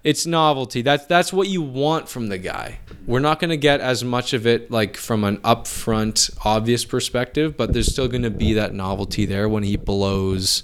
it's 0.05 0.27
novelty. 0.27 0.83
That's 0.83 1.07
that's 1.07 1.33
what 1.33 1.49
you 1.49 1.63
want 1.63 2.09
from 2.09 2.29
the 2.29 2.39
guy. 2.39 2.79
We're 3.07 3.21
not 3.21 3.41
going 3.41 3.51
to 3.51 3.57
get 3.57 3.81
as 3.81 4.05
much 4.05 4.35
of 4.35 4.47
it 4.47 4.71
like 4.71 4.97
from 4.97 5.25
an 5.25 5.39
upfront 5.39 6.31
obvious 6.45 6.85
perspective, 6.85 7.57
but 7.57 7.73
there's 7.73 7.91
still 7.91 8.09
going 8.09 8.23
to 8.23 8.31
be 8.31 8.53
that 8.53 8.75
novelty 8.75 9.25
there 9.25 9.49
when 9.49 9.63
he 9.63 9.77
blows. 9.77 10.63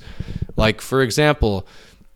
Like 0.56 0.82
for 0.82 1.00
example, 1.02 1.66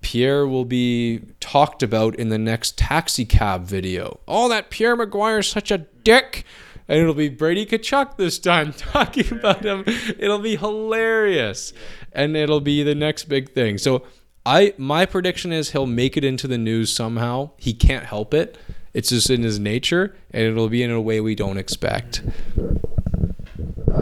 Pierre 0.02 0.46
will 0.46 0.66
be 0.66 1.22
talked 1.40 1.82
about 1.82 2.14
in 2.16 2.28
the 2.28 2.38
next 2.38 2.76
taxi 2.76 3.24
cab 3.24 3.64
video. 3.64 4.20
Oh, 4.28 4.50
that 4.50 4.68
Pierre 4.68 4.96
McGuire's 4.96 5.48
such 5.48 5.70
a 5.70 5.78
dick. 5.78 6.44
And 6.86 7.00
it'll 7.00 7.14
be 7.14 7.30
Brady 7.30 7.64
Tkachuk 7.64 8.18
this 8.18 8.38
time 8.38 8.72
talking 8.76 9.32
about 9.32 9.64
him. 9.64 9.84
It'll 10.18 10.38
be 10.38 10.56
hilarious. 10.56 11.72
And 12.12 12.36
it'll 12.36 12.60
be 12.60 12.82
the 12.82 12.94
next 12.94 13.24
big 13.24 13.52
thing. 13.54 13.78
So 13.78 14.04
I 14.46 14.74
my 14.76 15.06
prediction 15.06 15.52
is 15.52 15.70
he'll 15.70 15.86
make 15.86 16.16
it 16.16 16.24
into 16.24 16.46
the 16.46 16.58
news 16.58 16.92
somehow. 16.92 17.50
He 17.56 17.72
can't 17.72 18.04
help 18.04 18.34
it. 18.34 18.58
It's 18.92 19.08
just 19.08 19.28
in 19.30 19.42
his 19.42 19.58
nature, 19.58 20.14
and 20.30 20.42
it'll 20.44 20.68
be 20.68 20.82
in 20.82 20.90
a 20.90 21.00
way 21.00 21.20
we 21.20 21.34
don't 21.34 21.58
expect. 21.58 22.22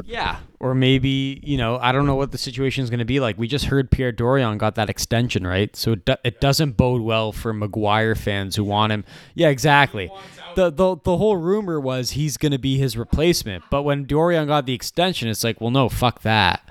Yeah. 0.05 0.39
Or 0.61 0.75
maybe, 0.75 1.41
you 1.43 1.57
know, 1.57 1.79
I 1.79 1.93
don't 1.93 2.07
know 2.07 2.15
what 2.15 2.31
the 2.31 2.39
situation 2.39 2.85
is 2.85 2.91
going 2.91 3.01
to 3.01 3.05
be 3.05 3.19
like. 3.19 3.39
We 3.39 3.49
just 3.49 3.67
heard 3.67 3.91
Pierre 3.91 4.13
Dorion 4.13 4.59
got 4.59 4.75
that 4.77 4.89
extension, 4.89 5.47
right? 5.47 5.75
So 5.75 5.93
it, 5.93 6.05
do- 6.05 6.17
it 6.23 6.41
doesn't 6.41 6.77
bode 6.77 7.03
well 7.03 7.33
for 7.33 7.53
McGuire 7.53 8.17
fans 8.17 8.57
who 8.57 8.65
want 8.65 8.93
him. 8.93 9.05
Yeah, 9.35 9.49
exactly. 9.49 10.11
The, 10.55 10.71
the, 10.71 10.97
the 11.03 11.17
whole 11.17 11.37
rumor 11.37 11.81
was 11.81 12.11
he's 12.13 12.37
going 12.37 12.53
to 12.53 12.59
be 12.59 12.77
his 12.77 12.97
replacement. 12.97 13.65
But 13.71 13.83
when 13.83 14.07
Dorion 14.07 14.47
got 14.47 14.67
the 14.67 14.75
extension, 14.75 15.29
it's 15.29 15.43
like, 15.43 15.61
well, 15.61 15.71
no, 15.71 15.89
fuck 15.89 16.23
that. 16.23 16.69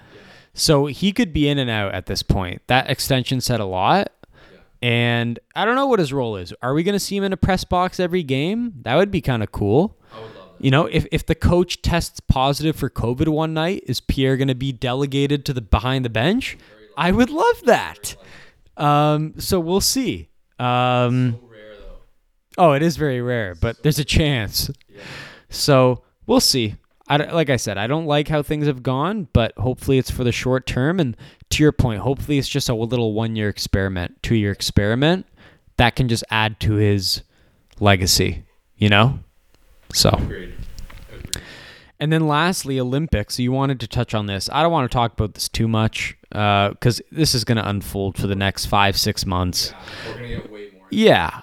So 0.54 0.86
he 0.88 1.12
could 1.12 1.34
be 1.34 1.48
in 1.48 1.58
and 1.58 1.70
out 1.70 1.94
at 1.94 2.06
this 2.06 2.24
point. 2.24 2.62
That 2.68 2.90
extension 2.90 3.42
said 3.42 3.60
a 3.60 3.66
lot. 3.66 4.12
And 4.82 5.40
I 5.56 5.64
don't 5.64 5.76
know 5.76 5.86
what 5.86 6.00
his 6.00 6.12
role 6.12 6.36
is. 6.36 6.54
Are 6.62 6.74
we 6.74 6.84
going 6.84 6.94
to 6.94 7.00
see 7.00 7.16
him 7.16 7.24
in 7.24 7.34
a 7.34 7.38
press 7.38 7.64
box 7.64 8.00
every 8.00 8.24
game? 8.24 8.74
That 8.82 8.96
would 8.96 9.12
be 9.12 9.22
kind 9.22 9.44
of 9.44 9.52
cool. 9.52 9.98
You 10.60 10.72
know, 10.72 10.86
if, 10.86 11.06
if 11.12 11.26
the 11.26 11.36
coach 11.36 11.82
tests 11.82 12.20
positive 12.20 12.76
for 12.76 12.90
COVID 12.90 13.28
one 13.28 13.54
night, 13.54 13.84
is 13.88 14.00
Pierre 14.00 14.38
going 14.38 14.48
to 14.48 14.56
be 14.56 14.72
delegated 14.72 15.46
to 15.46 15.54
the 15.54 15.62
behind 15.62 16.06
the 16.06 16.10
bench? 16.10 16.58
I 16.98 17.12
would 17.12 17.30
love 17.30 17.62
that. 17.66 18.16
Um, 18.78 19.34
so 19.40 19.60
we'll 19.60 19.82
see. 19.82 20.30
Um, 20.60 21.40
oh, 22.58 22.74
it 22.74 22.82
is 22.82 22.98
very 22.98 23.22
rare, 23.22 23.56
but 23.56 23.82
there's 23.82 24.00
a 24.00 24.06
chance. 24.06 24.70
So 25.50 26.04
we'll 26.28 26.40
see. 26.40 26.76
I 27.12 27.32
like 27.32 27.50
I 27.50 27.58
said, 27.58 27.78
I 27.78 27.88
don't 27.88 28.06
like 28.06 28.30
how 28.30 28.42
things 28.42 28.68
have 28.68 28.84
gone, 28.84 29.28
but 29.34 29.54
hopefully 29.58 29.98
it's 29.98 30.10
for 30.10 30.24
the 30.24 30.32
short 30.32 30.66
term. 30.66 31.00
And 31.00 31.18
to 31.50 31.62
your 31.62 31.74
point, 31.74 32.02
hopefully 32.02 32.38
it's 32.38 32.48
just 32.48 32.70
a 32.70 32.74
little 32.74 33.14
one 33.14 33.36
year 33.36 33.50
experiment, 33.50 34.24
two 34.24 34.36
year 34.36 34.52
experiment 34.52 35.26
that 35.76 35.96
can 35.96 36.08
just 36.08 36.24
add 36.32 36.60
to 36.62 36.76
his 36.76 37.24
legacy, 37.80 38.46
you 38.78 38.88
know? 38.88 39.20
So. 39.94 40.10
Agreed. 40.10 40.54
And 42.00 42.12
then 42.12 42.28
lastly, 42.28 42.80
Olympics. 42.80 43.38
You 43.40 43.52
wanted 43.52 43.80
to 43.82 43.88
touch 43.88 44.16
on 44.16 44.26
this. 44.26 44.50
I 44.52 44.64
don't 44.64 44.72
want 44.72 44.90
to 44.90 44.96
talk 44.96 45.14
about 45.14 45.34
this 45.34 45.50
too 45.50 45.68
much 45.68 46.18
uh, 46.32 46.70
because 46.70 47.02
this 47.12 47.36
is 47.36 47.44
going 47.44 47.58
to 47.58 47.68
unfold 47.68 48.18
for 48.18 48.28
the 48.28 48.36
next 48.36 48.68
five, 48.68 48.98
six 48.98 49.26
months. 49.26 49.74
We're 50.08 50.14
gonna 50.14 50.28
get 50.30 50.52
way 50.52 50.70
more. 50.76 50.88
Yeah. 50.90 51.42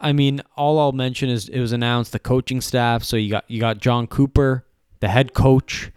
I 0.00 0.12
mean, 0.12 0.42
all 0.56 0.78
I'll 0.78 0.92
mention 0.92 1.30
is 1.30 1.48
it 1.48 1.60
was 1.60 1.72
announced 1.72 2.12
the 2.12 2.18
coaching 2.18 2.60
staff. 2.60 3.04
So 3.04 3.16
you 3.16 3.30
got 3.30 3.44
you 3.48 3.58
got 3.58 3.78
Jon 3.78 4.06
Cooper, 4.06 4.66
the 5.00 5.08
head 5.08 5.34
coach. 5.34 5.90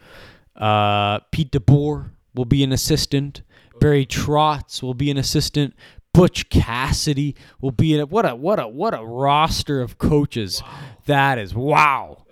Uh, 0.56 1.20
Pete 1.32 1.52
DeBoer 1.52 2.12
will 2.36 2.46
be 2.46 2.64
an 2.64 2.72
assistant. 2.72 3.42
Barry 3.80 4.06
Trotz 4.06 4.84
will 4.84 4.94
be 4.94 5.10
an 5.10 5.18
assistant. 5.18 5.74
Butch 6.14 6.50
Cassidy 6.50 7.36
will 7.62 7.72
be 7.72 7.94
in 7.94 8.00
it. 8.00 8.10
What 8.10 8.26
a 8.26 8.36
what 8.36 8.60
a 8.60 8.68
what 8.68 8.94
a 8.94 9.04
roster 9.06 9.82
of 9.82 9.98
coaches 9.98 10.62
that 11.06 11.38
is. 11.38 11.54
Wow. 11.54 12.26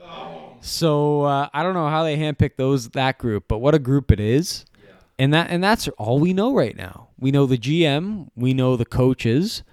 So 0.62 1.22
uh, 1.22 1.50
I 1.54 1.64
don't 1.64 1.74
know 1.74 1.88
how 1.88 2.04
they 2.04 2.18
handpicked 2.18 2.58
those 2.58 2.90
that 2.90 3.18
group, 3.18 3.46
but 3.48 3.60
what 3.60 3.76
a 3.76 3.80
group 3.80 4.12
it 4.12 4.20
is. 4.20 4.66
yeah. 4.84 4.94
And 5.20 5.34
that 5.34 5.50
and 5.50 5.64
that's 5.64 5.88
all 5.98 6.20
we 6.20 6.34
know 6.34 6.54
right 6.54 6.76
now. 6.76 7.10
We 7.20 7.32
know 7.32 7.46
the 7.46 7.58
GM, 7.58 8.30
we 8.36 8.54
know 8.54 8.76
the 8.76 8.86
coaches, 8.86 9.64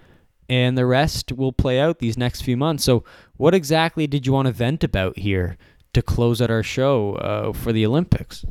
and 0.49 0.77
the 0.79 0.87
rest 0.87 1.33
will 1.33 1.53
play 1.53 1.81
out 1.81 1.99
these 1.99 2.17
next 2.17 2.43
few 2.43 2.57
months. 2.57 2.85
So 2.85 3.05
what 3.37 3.55
exactly 3.55 4.07
did 4.07 4.27
you 4.27 4.33
want 4.33 4.47
to 4.47 4.53
vent 4.53 4.85
about 4.85 5.19
here 5.19 5.57
to 5.95 6.03
close 6.03 6.43
out 6.43 6.51
our 6.51 6.63
show 6.63 7.15
uh, 7.17 7.53
for 7.53 7.73
the 7.73 7.87
Olympics? 7.87 8.45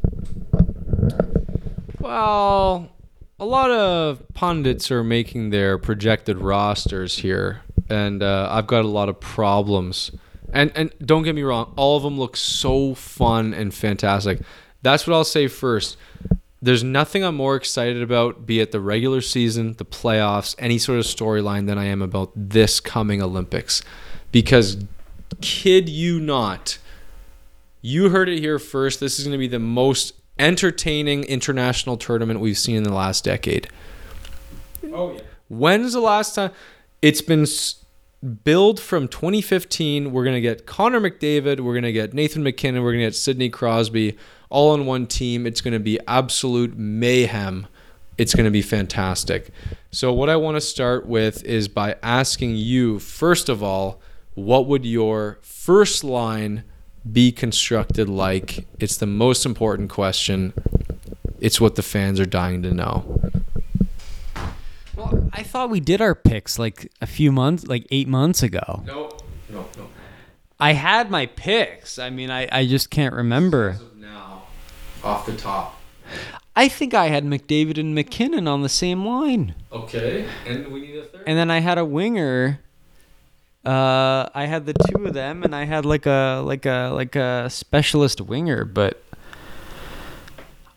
Well, 2.00 2.90
a 3.40 3.46
lot 3.46 3.72
of 3.72 4.24
pundits 4.34 4.92
are 4.92 5.04
making 5.04 5.50
their 5.50 5.78
projected 5.78 6.38
rosters 6.38 7.18
here, 7.20 7.62
and 7.90 8.22
uh, 8.24 8.48
I've 8.52 8.68
got 8.68 8.86
a 8.86 8.88
lot 8.88 9.10
of 9.10 9.20
problems. 9.20 10.12
And 10.52 10.72
and 10.76 10.92
don't 11.04 11.24
get 11.24 11.34
me 11.34 11.42
wrong, 11.42 11.74
all 11.76 11.98
of 11.98 12.04
them 12.04 12.20
look 12.20 12.38
so 12.38 12.94
fun 12.94 13.54
and 13.54 13.74
fantastic. 13.74 14.42
That's 14.82 15.08
what 15.08 15.16
I'll 15.16 15.24
say 15.24 15.48
first. 15.48 15.98
There's 16.62 16.84
nothing 16.84 17.24
I'm 17.24 17.36
more 17.36 17.56
excited 17.56 18.02
about, 18.02 18.46
be 18.46 18.62
it 18.62 18.72
the 18.72 18.80
regular 18.80 19.20
season, 19.20 19.74
the 19.74 19.86
playoffs, 19.86 20.56
any 20.58 20.78
sort 20.78 21.00
of 21.00 21.06
storyline, 21.06 21.68
than 21.68 21.78
I 21.78 21.86
am 21.86 22.02
about 22.02 22.32
this 22.36 22.80
coming 22.80 23.22
Olympics. 23.22 23.82
Because, 24.32 24.78
kid 25.42 25.90
you 25.90 26.22
not, 26.22 26.78
you 27.84 28.10
heard 28.10 28.30
it 28.30 28.40
here 28.40 28.58
first. 28.58 29.00
This 29.00 29.20
is 29.20 29.26
going 29.26 29.34
to 29.34 29.38
be 29.38 29.48
the 29.48 29.60
most 29.60 30.14
entertaining 30.40 31.24
international 31.26 31.98
tournament 31.98 32.40
we've 32.40 32.58
seen 32.58 32.78
in 32.78 32.84
the 32.84 32.94
last 32.94 33.24
decade. 33.24 33.68
Oh 34.92 35.14
yeah. 35.14 35.22
When's 35.50 35.94
the 35.94 36.00
last 36.00 36.34
time? 36.34 36.52
It's 37.02 37.22
been 37.22 37.42
s- 37.44 37.84
billed 38.44 38.80
from 38.80 39.08
2015. 39.08 40.12
We're 40.12 40.24
going 40.24 40.36
to 40.36 40.42
get 40.42 40.66
Connor 40.66 41.02
McDavid. 41.02 41.60
We're 41.60 41.74
going 41.74 41.84
to 41.84 41.92
get 41.92 42.14
Nathan 42.14 42.42
MacKinnon. 42.42 42.82
We're 42.82 42.94
going 42.94 43.02
to 43.02 43.08
get 43.08 43.16
Sidney 43.16 43.50
Crosby 43.50 44.18
all 44.50 44.72
on 44.72 44.86
one 44.86 45.06
team. 45.06 45.46
It's 45.46 45.62
going 45.62 45.74
to 45.74 45.80
be 45.80 46.00
absolute 46.08 46.78
mayhem. 46.78 47.68
It's 48.18 48.34
going 48.34 48.46
to 48.46 48.52
be 48.52 48.62
fantastic. 48.62 49.50
So, 49.92 50.14
what 50.14 50.30
I 50.30 50.38
want 50.38 50.56
to 50.56 50.62
start 50.62 51.06
with 51.06 51.44
is 51.44 51.68
by 51.68 51.98
asking 52.02 52.56
you, 52.56 53.00
first 53.00 53.50
of 53.50 53.62
all, 53.62 54.00
what 54.36 54.68
would 54.68 54.86
your 54.86 55.40
first 55.42 56.04
line 56.04 56.64
be 57.10 57.32
constructed 57.32 58.10
like? 58.10 58.66
It's 58.80 58.98
the 58.98 59.06
most 59.06 59.46
important 59.46 59.90
question. 59.90 60.54
It's 61.40 61.60
what 61.60 61.76
the 61.76 61.82
fans 61.82 62.20
are 62.20 62.26
dying 62.26 62.64
to 62.64 62.74
know. 62.74 63.20
Well, 64.96 65.30
I 65.34 65.44
thought 65.44 65.70
we 65.70 65.80
did 65.80 66.02
our 66.02 66.16
picks 66.16 66.58
like 66.58 66.92
a 67.02 67.08
few 67.08 67.32
months, 67.32 67.68
like 67.68 67.86
eight 67.92 68.08
months 68.08 68.44
ago. 68.44 68.84
No, 68.86 69.10
no, 69.50 69.66
no. 69.78 69.88
I 70.60 70.74
had 70.74 71.12
my 71.12 71.26
picks. 71.26 72.00
I 72.00 72.10
mean, 72.10 72.30
I, 72.30 72.48
I 72.52 72.66
just 72.66 72.90
can't 72.90 73.14
remember. 73.14 73.72
As 73.72 73.82
of 73.82 73.98
now, 73.98 74.44
off 75.04 75.26
the 75.26 75.36
top. 75.36 75.80
I 76.56 76.68
think 76.68 76.94
I 76.94 77.08
had 77.08 77.26
McDavid 77.26 77.80
and 77.80 77.96
MacKinnon 77.96 78.48
on 78.48 78.62
the 78.62 78.70
same 78.70 79.06
line. 79.06 79.56
Okay, 79.72 80.28
and 80.46 80.68
we 80.68 80.82
need 80.82 80.98
a 80.98 81.04
third. 81.04 81.24
And 81.26 81.38
then 81.38 81.50
I 81.50 81.60
had 81.60 81.78
a 81.78 81.86
winger. 81.86 82.60
Uh, 83.66 84.28
I 84.34 84.46
had 84.46 84.66
the 84.66 84.74
two 84.74 85.06
of 85.06 85.14
them, 85.14 85.44
and 85.44 85.56
I 85.56 85.64
had 85.64 85.86
like 85.86 86.06
a 86.06 86.42
like 86.44 86.66
a 86.66 86.92
like 86.94 87.16
a 87.16 87.50
specialist 87.50 88.20
winger, 88.20 88.66
but 88.66 89.02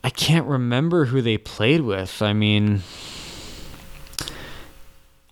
I 0.05 0.11
can't 0.11 0.47
remember 0.47 1.07
who 1.07 1.21
they 1.21 1.37
played 1.37 1.81
with. 1.81 2.23
I 2.23 2.33
mean, 2.33 2.83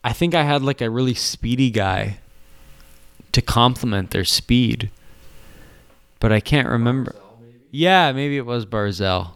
I 0.02 0.12
think 0.12 0.34
I 0.34 0.42
had 0.42 0.62
like 0.62 0.80
a 0.80 0.90
really 0.90 1.14
speedy 1.14 1.70
guy 1.70 2.18
to 3.30 3.40
complement 3.40 4.10
their 4.10 4.24
speed, 4.24 4.90
but 6.18 6.32
I 6.32 6.40
can't 6.40 6.68
remember. 6.68 7.14
Yeah, 7.70 8.10
maybe 8.10 8.36
it 8.36 8.46
was 8.46 8.66
Barzal. 8.66 9.32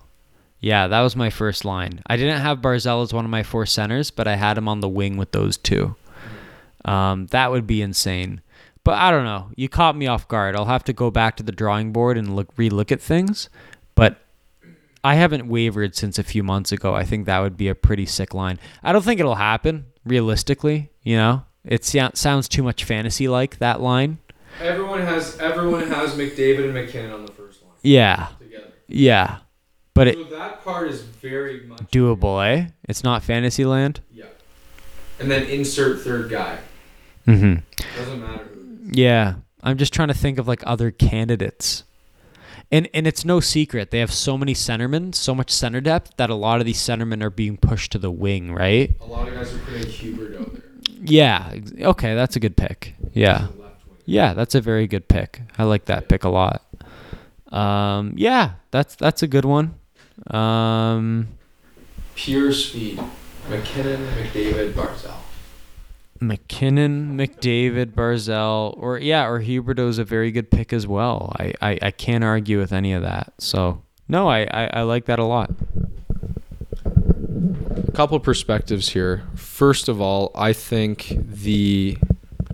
Yeah, 0.61 0.89
that 0.89 1.01
was 1.03 1.15
my 1.15 1.31
first 1.31 1.65
line. 1.65 2.03
I 2.07 2.17
didn't 2.17 2.41
have 2.41 2.59
Barzal 2.59 3.05
as 3.05 3.13
one 3.13 3.25
of 3.25 3.31
my 3.31 3.45
four 3.45 3.65
centers, 3.65 4.11
but 4.11 4.27
I 4.27 4.35
had 4.35 4.59
him 4.59 4.67
on 4.67 4.81
the 4.81 4.89
wing 4.89 5.17
with 5.17 5.31
those 5.31 5.57
two. 5.57 5.95
Um, 6.85 7.27
that 7.29 7.51
would 7.51 7.67
be 7.67 7.83
insane. 7.83 8.41
But 8.85 8.95
I 8.99 9.11
don't 9.11 9.25
know. 9.25 9.51
You 9.57 9.69
caught 9.69 9.97
me 9.97 10.07
off 10.07 10.29
guard. 10.29 10.57
I'll 10.57 10.65
have 10.65 10.85
to 10.85 10.93
go 10.93 11.11
back 11.11 11.37
to 11.37 11.43
the 11.43 11.53
drawing 11.53 11.93
board 11.93 12.17
and 12.17 12.35
look 12.35 12.55
relook 12.57 12.91
at 12.91 13.01
things. 13.03 13.51
But 13.95 14.19
I 15.05 15.15
haven't 15.17 15.49
wavered 15.49 15.95
since 15.95 16.19
a 16.19 16.23
few 16.23 16.43
months 16.43 16.73
ago. 16.73 16.95
I 16.95 17.05
think 17.05 17.27
that 17.27 17.41
would 17.41 17.57
be 17.57 17.69
a 17.69 17.75
pretty 17.75 18.07
sick 18.07 18.33
line. 18.33 18.59
I 18.83 18.93
don't 18.93 19.03
think 19.05 19.21
it'll 19.21 19.35
happen 19.35 19.87
realistically. 20.05 20.91
You 21.03 21.17
know, 21.17 21.43
it 21.65 21.85
sounds 21.85 22.49
too 22.49 22.63
much 22.63 22.85
fantasy 22.85 23.29
like 23.29 23.59
that 23.59 23.81
line. 23.81 24.19
Everyone 24.61 25.01
has 25.03 25.39
everyone 25.39 25.87
has 25.89 26.15
McDavid 26.15 26.65
and 26.65 26.75
MacKinnon 26.75 27.13
on 27.13 27.27
the 27.27 27.33
first 27.33 27.63
line 27.63 27.73
Yeah, 27.83 28.29
together. 28.41 28.73
yeah. 28.89 29.39
But 29.95 30.09
it 30.09 30.31
that 30.31 30.65
part 30.65 30.89
is 30.89 31.03
very 31.03 31.61
much 31.67 31.81
doable, 31.93 32.45
eh? 32.47 32.69
It's 32.89 33.05
not 33.05 33.23
fantasy 33.23 33.65
land. 33.65 34.01
Yeah. 34.13 34.25
And 35.21 35.31
then 35.31 35.45
insert 35.45 36.01
third 36.01 36.31
guy. 36.31 36.59
Mm-hmm. 37.29 37.99
Doesn't 37.99 38.21
matter. 38.21 38.49
Yeah, 38.91 39.35
I'm 39.63 39.77
just 39.77 39.93
trying 39.93 40.09
to 40.09 40.15
think 40.15 40.39
of 40.39 40.49
like 40.49 40.63
other 40.67 40.91
candidates. 40.91 41.85
And 42.71 42.89
and 42.93 43.07
it's 43.07 43.25
no 43.25 43.41
secret 43.41 43.91
they 43.91 43.99
have 44.01 44.13
so 44.13 44.37
many 44.37 44.55
centermen, 44.55 45.15
so 45.15 45.35
much 45.35 45.51
center 45.51 45.81
depth 45.81 46.17
that 46.17 46.29
a 46.31 46.35
lot 46.35 46.61
of 46.61 46.67
these 46.67 46.79
centermen 46.79 47.23
are 47.23 47.31
being 47.31 47.57
pushed 47.57 47.93
to 47.93 47.99
the 47.99 48.11
wing, 48.11 48.53
right? 48.53 48.95
A 49.01 49.07
lot 49.07 49.29
of 49.29 49.35
guys 49.35 49.55
are 49.55 49.59
putting 49.59 49.87
Hubert 49.87 50.39
out 50.41 50.53
there. 50.53 50.63
Yeah. 51.03 51.55
Okay, 51.81 52.15
that's 52.15 52.37
a 52.37 52.41
good 52.41 52.57
pick. 52.57 52.95
Yeah. 53.13 53.49
The 53.57 53.63
left 53.63 53.87
wing. 53.87 53.99
Yeah, 54.05 54.35
that's 54.35 54.55
a 54.55 54.61
very 54.61 54.87
good 54.87 55.09
pick. 55.09 55.41
I 55.57 55.65
like 55.65 55.87
that 55.87 56.09
pick 56.09 56.25
a 56.25 56.29
lot. 56.29 56.63
Um, 57.49 58.13
yeah, 58.17 58.53
that's 58.71 58.95
that's 58.97 59.23
a 59.23 59.27
good 59.27 59.45
one. 59.45 59.75
Um, 60.27 61.29
Pure 62.15 62.53
speed. 62.53 63.01
MacKinnon, 63.49 64.05
McDavid, 64.09 64.73
Barzal. 64.73 65.18
MacKinnon, 66.21 67.17
McDavid, 67.17 67.93
Barzal, 67.93 68.77
or 68.79 68.99
yeah, 68.99 69.27
or 69.27 69.41
Huberdeau's 69.41 69.99
a 69.99 70.05
very 70.05 70.31
good 70.31 70.51
pick 70.51 70.73
as 70.73 70.87
well. 70.87 71.35
I, 71.39 71.55
I, 71.61 71.79
I 71.83 71.91
can't 71.91 72.25
argue 72.25 72.59
with 72.59 72.73
any 72.73 72.93
of 72.93 73.03
that. 73.03 73.33
So 73.39 73.83
no, 74.09 74.29
I, 74.29 74.41
I, 74.51 74.71
I 74.73 74.83
like 74.83 75.05
that 75.07 75.19
a 75.19 75.25
lot. 75.25 75.51
A 77.87 77.93
couple 77.93 78.19
perspectives 78.21 78.91
here. 78.91 79.23
First 79.35 79.89
of 79.89 80.01
all, 80.01 80.31
I 80.35 80.53
think 80.53 81.15
the 81.19 81.99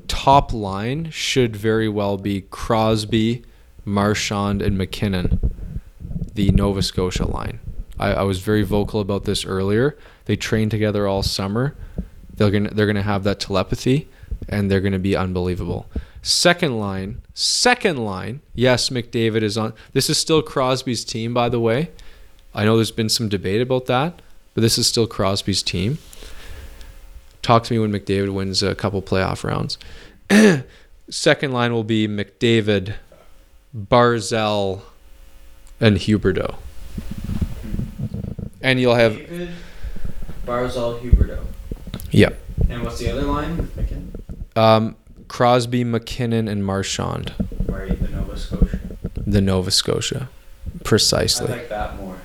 top 0.09 0.53
line 0.53 1.11
should 1.11 1.57
very 1.57 1.89
well 1.89 2.17
be 2.17 2.43
Crosby, 2.43 3.45
Marchand, 3.85 4.63
and 4.63 4.77
MacKinnon, 4.77 5.53
the 6.35 6.51
Nova 6.51 6.83
Scotia 6.83 7.27
line. 7.27 7.61
I, 7.99 8.13
I 8.13 8.23
was 8.23 8.41
very 8.41 8.63
vocal 8.63 9.01
about 9.01 9.25
this 9.25 9.45
earlier. 9.45 9.97
They 10.25 10.37
trained 10.37 10.71
together 10.71 11.07
all 11.07 11.23
summer. 11.23 11.77
They're 12.37 12.51
gonna 12.51 12.71
they're 12.71 12.87
gonna 12.87 13.03
have 13.03 13.25
that 13.25 13.41
telepathy, 13.41 14.09
and 14.49 14.71
they're 14.71 14.81
gonna 14.81 14.99
be 14.99 15.17
unbelievable. 15.17 15.87
Second 16.23 16.79
line, 16.81 17.21
second 17.35 17.99
line. 17.99 18.41
Yes, 18.55 18.89
McDavid 18.89 19.43
is 19.43 19.59
on. 19.59 19.75
This 19.93 20.09
is 20.09 20.19
still 20.19 20.43
Crosby's 20.43 21.05
team, 21.05 21.35
by 21.35 21.49
the 21.49 21.61
way. 21.61 21.91
I 22.55 22.65
know 22.65 22.77
there's 22.77 22.91
been 22.91 23.09
some 23.09 23.29
debate 23.29 23.61
about 23.61 23.87
that, 23.87 24.23
but 24.55 24.61
this 24.61 24.79
is 24.79 24.87
still 24.87 25.07
Crosby's 25.07 25.63
team. 25.63 25.99
Talk 27.43 27.65
to 27.65 27.73
me 27.75 27.79
when 27.79 27.93
McDavid 27.93 28.33
wins 28.33 28.63
a 28.63 28.75
couple 28.75 29.03
playoff 29.03 29.45
rounds. 29.45 29.77
Second 31.11 31.53
line 31.53 31.75
will 31.75 31.85
be 31.85 32.09
McDavid, 32.09 32.95
Barzal, 33.77 34.81
and 35.79 35.99
Huberdeau. 35.99 36.57
And 38.63 38.81
you'll 38.81 38.95
have 38.95 39.19
David, 39.19 39.51
Barzal, 40.47 41.01
Huberdeau. 41.01 41.45
Yeah, 42.17 42.31
And 42.69 42.85
what's 42.85 42.99
the 43.01 43.11
other 43.11 43.23
line 43.23 43.69
MacKinnon? 43.77 44.13
um, 44.55 44.97
Crosby, 45.27 45.83
MacKinnon, 45.83 46.47
and 46.47 46.65
Marchand, 46.65 47.35
Right, 47.67 48.01
the 48.01 48.09
Nova 48.09 48.39
Scotia. 48.39 48.79
the 49.27 49.41
Nova 49.41 49.71
Scotia, 49.73 50.29
precisely. 50.85 51.49
I 51.49 51.57
like 51.57 51.69
that 51.71 51.97
more. 51.97 52.17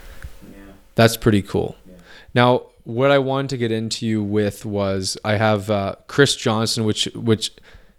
Yeah. 0.52 0.58
That's 0.96 1.18
pretty 1.18 1.42
cool. 1.42 1.76
Yeah. 1.88 1.96
Now, 2.36 2.62
what 2.84 3.10
I 3.10 3.18
wanted 3.18 3.50
to 3.50 3.58
get 3.58 3.72
into 3.72 4.06
you 4.06 4.24
with 4.24 4.64
was 4.66 5.18
I 5.26 5.38
have 5.38 5.70
uh, 5.72 5.96
Chris 6.08 6.36
Johnston, 6.36 6.84
which 6.86 7.06
which 7.16 7.52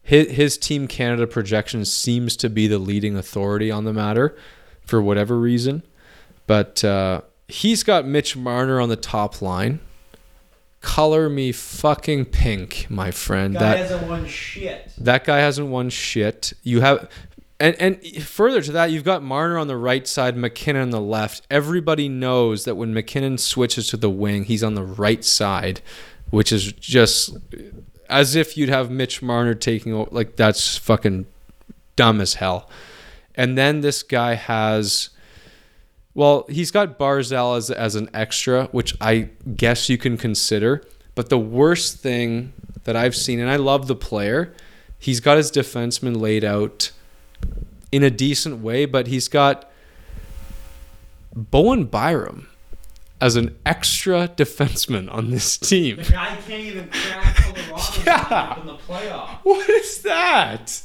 his, 0.03 0.31
his 0.31 0.59
team 0.59 0.87
Canada 0.87 1.27
projection 1.27 1.85
seems 1.85 2.37
to 2.37 2.49
be 2.49 2.67
the 2.69 2.79
leading 2.79 3.17
authority 3.17 3.71
on 3.73 3.85
the 3.85 3.93
matter 3.93 4.37
for 4.83 5.03
whatever 5.03 5.39
reason, 5.39 5.83
but 6.47 6.85
uh, 6.85 7.23
he's 7.49 7.83
got 7.83 8.07
Mitch 8.07 8.37
Marner 8.37 8.81
on 8.81 8.89
the 8.89 8.97
top 8.97 9.43
line. 9.43 9.81
Color 10.81 11.29
me 11.29 11.53
fucking 11.53 12.27
pink, 12.27 12.87
my 12.89 13.11
friend. 13.11 13.55
that 13.55 13.77
hasn't 13.79 14.09
won 14.09 14.27
shit. 14.27 14.91
that 14.99 15.25
guy 15.25 15.39
hasn't 15.39 15.69
won 15.69 15.91
shit. 15.91 16.55
You 16.63 16.81
have, 16.81 17.11
and 17.59 17.77
and 17.79 18.03
further 18.23 18.63
to 18.63 18.73
that, 18.73 18.91
you've 18.91 19.05
got 19.05 19.23
Marner 19.23 19.59
on 19.59 19.67
the 19.69 19.77
right 19.77 20.09
side, 20.09 20.37
MacKinnon 20.39 20.83
on 20.83 20.91
the 20.91 21.01
left. 21.01 21.47
Everybody 21.51 22.09
knows 22.09 22.65
that 22.65 22.77
when 22.77 22.95
MacKinnon 22.95 23.37
switches 23.37 23.89
to 23.89 23.99
the 23.99 24.09
wing, 24.09 24.45
he's 24.45 24.63
on 24.65 24.75
the 24.75 24.83
right 24.83 25.23
side, 25.23 25.83
which 26.31 26.51
is 26.51 26.73
just 26.73 27.37
as 28.09 28.35
if 28.35 28.57
you'd 28.57 28.71
have 28.71 28.91
Mitch 28.91 29.21
Marner 29.21 29.55
taking 29.55 29.93
over. 29.93 30.09
Like 30.11 30.37
that's 30.37 30.79
fucking 30.79 31.27
dumb 31.95 32.23
as 32.23 32.35
hell. 32.35 32.71
And 33.35 33.59
then 33.59 33.83
this 33.83 34.03
guy 34.03 34.35
has. 34.35 35.11
Well, 36.15 36.45
he's 36.49 36.71
got 36.71 36.99
Barzal 36.99 37.57
as, 37.57 37.71
as 37.71 37.95
an 37.95 38.11
extra, 38.13 38.65
which 38.73 38.97
I 39.01 39.31
guess 39.57 39.89
you 39.89 39.97
can 39.97 40.17
consider. 40.17 40.83
But 41.15 41.29
the 41.29 41.39
worst 41.39 41.99
thing 41.99 42.53
that 42.85 42.97
I've 42.97 43.15
seen, 43.15 43.39
and 43.41 43.49
I 43.51 43.57
love 43.57 43.87
the 43.87 43.95
player, 43.97 44.55
he's 44.99 45.21
got 45.21 45.37
his 45.37 45.51
defenseman 45.53 46.21
laid 46.21 46.45
out 46.45 46.91
in 47.93 48.03
a 48.03 48.11
decent 48.11 48.59
way, 48.61 48.87
but 48.87 49.07
he's 49.07 49.29
got 49.29 49.71
Bowen 51.35 51.85
Byram 51.85 52.49
as 53.21 53.37
an 53.37 53.57
extra 53.67 54.29
defenseman 54.29 55.13
on 55.13 55.31
this 55.31 55.59
team. 55.59 55.97
guy 56.11 56.37
can't 56.47 56.51
even 56.51 56.89
crack 56.89 57.37
Yeah. 58.07 58.61
in 58.61 58.67
the 58.67 58.77
playoffs. 58.77 59.39
What 59.43 59.69
is 59.69 59.99
that? 60.03 60.83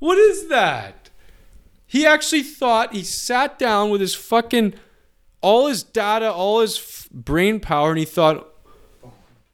What 0.00 0.18
is 0.18 0.48
that? 0.48 1.03
He 1.94 2.04
actually 2.04 2.42
thought 2.42 2.92
he 2.92 3.04
sat 3.04 3.56
down 3.56 3.88
with 3.88 4.00
his 4.00 4.16
fucking 4.16 4.74
all 5.40 5.68
his 5.68 5.84
data, 5.84 6.32
all 6.32 6.58
his 6.58 6.76
f- 6.76 7.08
brain 7.12 7.60
power, 7.60 7.90
and 7.90 8.00
he 8.00 8.04
thought, 8.04 8.48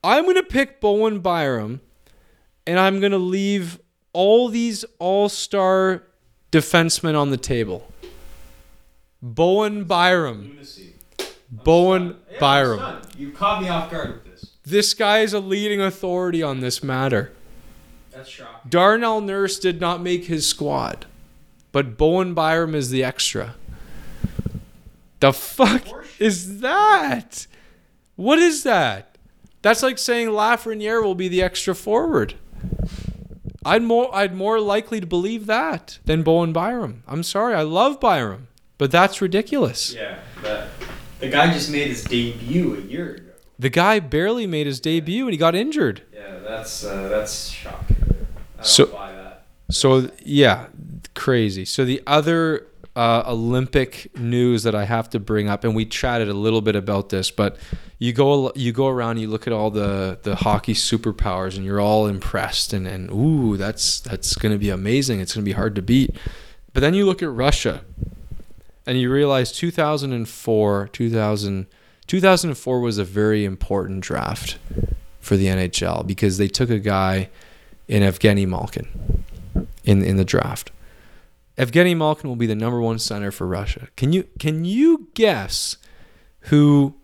I'm 0.02 0.24
gonna 0.24 0.42
pick 0.42 0.80
Bowen 0.80 1.18
Byram, 1.18 1.82
and 2.66 2.78
I'm 2.78 2.98
gonna 2.98 3.18
leave 3.18 3.78
all 4.14 4.48
these 4.48 4.86
all-star 4.98 6.02
defensemen 6.50 7.14
on 7.14 7.28
the 7.30 7.36
table. 7.36 7.92
Bowen 9.20 9.84
Byram. 9.84 10.58
Bowen 11.50 12.16
Byram. 12.38 13.02
You 13.18 13.32
caught 13.32 13.60
me 13.60 13.68
off 13.68 13.90
guard 13.90 14.14
with 14.14 14.24
this. 14.24 14.56
This 14.64 14.94
guy 14.94 15.18
is 15.18 15.34
a 15.34 15.40
leading 15.40 15.82
authority 15.82 16.42
on 16.42 16.60
this 16.60 16.82
matter. 16.82 17.32
That's 18.12 18.30
shocking. 18.30 18.70
Darnell 18.70 19.20
Nurse 19.20 19.58
did 19.58 19.78
not 19.78 20.00
make 20.00 20.24
his 20.24 20.46
squad, 20.46 21.04
but 21.72 21.97
Bowen 21.97 22.34
Byram 22.34 22.74
is 22.74 22.90
the 22.90 23.02
extra. 23.05 23.55
The 25.20 25.32
fuck 25.32 25.82
is 26.18 26.60
that? 26.60 27.47
What 28.16 28.38
is 28.38 28.62
that? 28.64 29.16
That's 29.62 29.82
like 29.82 29.98
saying 29.98 30.28
Lafreniere 30.28 31.02
will 31.02 31.14
be 31.14 31.28
the 31.28 31.42
extra 31.42 31.74
forward. 31.74 32.34
I'd 33.64 33.82
more 33.82 34.14
I'd 34.14 34.34
more 34.34 34.59
likely 34.59 35.01
to 35.01 35.06
believe 35.06 35.44
that 35.47 35.98
than 36.06 36.22
Bowen 36.22 36.52
Byram. 36.52 37.02
I'm 37.06 37.22
sorry, 37.22 37.55
I 37.55 37.62
love 37.62 38.01
Byram, 38.01 38.48
but 38.78 38.90
that's 38.90 39.20
ridiculous. 39.20 39.92
Yeah, 39.94 40.18
but 40.42 40.68
the 41.18 41.28
guy 41.28 41.52
just 41.52 41.70
made 41.70 41.88
his 41.88 42.02
debut 42.05 42.76
a 42.76 42.80
year 42.80 43.14
ago. 43.16 43.24
The 43.59 43.68
guy 43.68 44.01
barely 44.01 44.47
made 44.47 44.66
his 44.66 44.80
debut 44.80 45.24
and 45.24 45.32
he 45.32 45.36
got 45.36 45.55
injured. 45.55 46.02
Yeah, 46.14 46.38
that's 46.38 46.82
uh, 46.84 47.09
that's 47.09 47.48
shocking. 47.51 47.97
I 48.01 48.56
don't 48.56 48.64
So- 48.66 48.86
buy 48.86 49.12
that. 49.12 49.44
So 49.70 50.10
yeah, 50.24 50.66
crazy. 51.14 51.64
So 51.64 51.85
the 51.85 52.02
other 52.06 52.66
uh, 52.97 53.22
Olympic 53.27 54.16
news 54.18 54.64
that 54.64 54.74
I 54.74 54.85
have 54.85 55.09
to 55.10 55.20
bring 55.20 55.48
up, 55.48 55.64
and 55.64 55.74
we 55.74 55.86
chatted 55.86 56.28
a 56.28 56.35
little 56.35 56.60
bit 56.60 56.77
about 56.77 57.10
this, 57.10 57.31
but 57.31 57.56
you 57.98 58.12
go 58.12 58.52
you 58.55 58.72
go 58.72 58.89
around, 58.89 59.18
you 59.18 59.28
look 59.28 59.47
at 59.47 59.52
all 59.52 59.70
the 59.70 60.18
the 60.22 60.36
hockey 60.36 60.74
superpowers, 60.74 61.56
and 61.56 61.64
you're 61.64 61.81
all 61.81 62.06
impressed, 62.06 62.72
and 62.72 62.86
and 62.86 63.10
ooh, 63.10 63.56
that's 63.56 64.01
that's 64.01 64.35
gonna 64.35 64.59
be 64.59 64.70
amazing. 64.70 65.20
It's 65.20 65.35
gonna 65.35 65.44
be 65.44 65.52
hard 65.52 65.74
to 65.77 65.82
beat. 65.82 66.16
But 66.72 66.81
then 66.81 66.94
you 66.94 67.06
look 67.06 67.22
at 67.22 67.31
Russia, 67.31 67.85
and 68.86 68.98
you 68.98 69.10
realize 69.12 69.52
2004, 69.52 70.89
2000, 70.93 71.66
2004 72.06 72.81
was 72.81 72.98
a 72.98 73.05
very 73.05 73.44
important 73.44 74.02
draft 74.02 74.59
for 75.20 75.36
the 75.36 75.47
NHL 75.47 76.06
because 76.06 76.39
they 76.39 76.48
took 76.48 76.70
a 76.70 76.78
guy 76.78 77.28
in 77.86 78.02
Evgeny 78.02 78.47
Malkin 78.48 79.24
in 79.85 80.02
in 80.02 80.16
the 80.16 80.24
draft. 80.24 80.72
Evgeny 81.60 81.94
Malkin 81.94 82.26
will 82.26 82.36
be 82.36 82.46
the 82.46 82.54
number 82.54 82.80
one 82.80 82.98
center 82.98 83.30
for 83.30 83.46
Russia. 83.46 83.88
Can 83.94 84.14
you 84.14 84.26
can 84.38 84.64
you 84.64 85.08
guess 85.12 85.76
who 86.44 86.94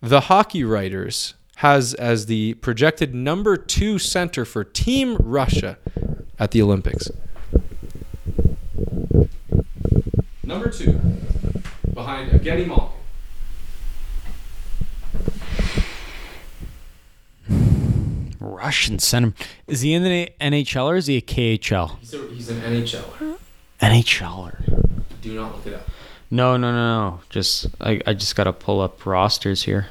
the 0.00 0.22
hockey 0.22 0.64
writers 0.64 1.34
has 1.56 1.92
as 1.92 2.24
the 2.24 2.54
projected 2.54 3.14
number 3.14 3.58
two 3.58 3.98
center 3.98 4.46
for 4.46 4.64
Team 4.64 5.16
Russia 5.16 5.76
at 6.38 6.52
the 6.52 6.62
Olympics? 6.62 7.10
Number 10.42 10.70
two, 10.70 10.98
behind 11.92 12.32
Evgeny 12.32 12.66
Malkin. 12.66 12.96
Russian 18.40 18.98
center. 18.98 19.34
Is 19.66 19.82
he 19.82 19.92
in 19.92 20.02
the 20.02 20.30
NHL 20.40 20.86
or 20.86 20.96
is 20.96 21.08
he 21.08 21.18
a 21.18 21.20
KHL? 21.20 21.98
He's, 21.98 22.14
a, 22.14 22.26
he's 22.28 22.48
an 22.48 22.60
NHLer. 22.62 23.36
NHLer. 23.80 24.94
Do 25.22 25.34
not 25.34 25.54
look 25.56 25.66
it 25.66 25.74
up. 25.74 25.88
No, 26.30 26.56
no, 26.56 26.70
no, 26.70 27.10
no. 27.10 27.20
Just 27.28 27.66
I, 27.80 28.00
I 28.06 28.14
just 28.14 28.36
gotta 28.36 28.52
pull 28.52 28.80
up 28.80 29.04
rosters 29.04 29.64
here. 29.64 29.88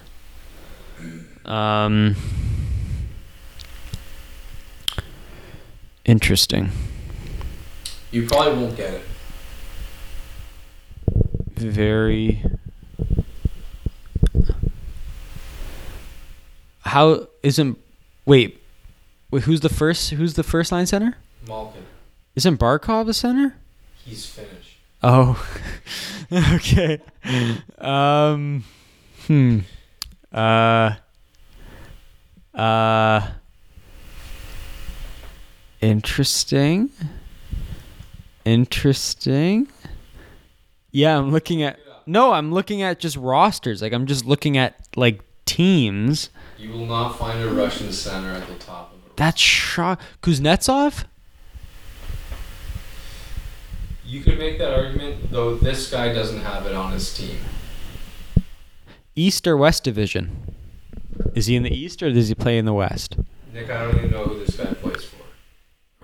Um. 1.45 2.15
Interesting. 6.05 6.71
You 8.11 8.25
probably 8.25 8.63
won't 8.63 8.77
get 8.77 8.93
it. 8.93 9.01
Very. 11.55 12.43
How 16.81 17.27
isn't? 17.43 17.77
Wait, 18.25 18.63
wait. 19.29 19.43
Who's 19.43 19.59
the 19.59 19.69
first? 19.69 20.11
Who's 20.11 20.35
the 20.35 20.43
first 20.43 20.71
line 20.71 20.85
center? 20.85 21.17
Malkin. 21.47 21.83
Isn't 22.35 22.57
Barkov 22.57 23.09
a 23.09 23.13
center? 23.13 23.55
He's 24.09 24.25
Finnish. 24.25 24.77
Oh, 25.03 25.39
okay. 26.31 26.99
Um, 27.77 28.63
hmm. 29.27 29.59
Uh, 30.33 30.95
uh, 32.55 33.27
interesting. 35.79 36.89
Interesting. 38.45 39.67
Yeah, 40.91 41.19
I'm 41.19 41.31
looking 41.31 41.61
at. 41.61 41.77
No, 42.07 42.31
I'm 42.33 42.51
looking 42.51 42.81
at 42.81 42.99
just 42.99 43.15
rosters. 43.15 43.83
Like 43.83 43.93
I'm 43.93 44.07
just 44.07 44.25
looking 44.25 44.57
at 44.57 44.87
like 44.95 45.21
teams. 45.45 46.31
You 46.57 46.71
will 46.71 46.87
not 46.87 47.19
find 47.19 47.39
a 47.43 47.49
Russian 47.53 47.93
center 47.93 48.31
at 48.31 48.47
the 48.47 48.55
top 48.55 48.91
of 48.91 49.05
it. 49.05 49.17
That's 49.17 49.39
shock. 49.39 50.01
Kuznetsov? 50.23 51.05
You 54.09 54.21
could 54.21 54.39
make 54.39 54.57
that 54.57 54.73
argument, 54.73 55.29
though 55.29 55.55
this 55.55 55.91
guy 55.91 56.11
doesn't 56.11 56.41
have 56.41 56.65
it 56.65 56.73
on 56.73 56.93
his 56.93 57.15
team. 57.15 57.37
East 59.15 59.45
or 59.45 59.55
West 59.55 59.83
Division? 59.83 60.55
Is 61.35 61.45
he 61.45 61.55
in 61.55 61.61
the 61.61 61.69
East 61.71 62.01
or 62.01 62.11
does 62.11 62.27
he 62.27 62.33
play 62.33 62.57
in 62.57 62.65
the 62.65 62.73
West? 62.73 63.17
Nick, 63.53 63.69
I 63.69 63.83
don't 63.83 63.95
even 63.97 64.09
know 64.09 64.23
who 64.23 64.43
this 64.43 64.57
guy 64.57 64.73
plays 64.73 65.03
for. 65.05 65.17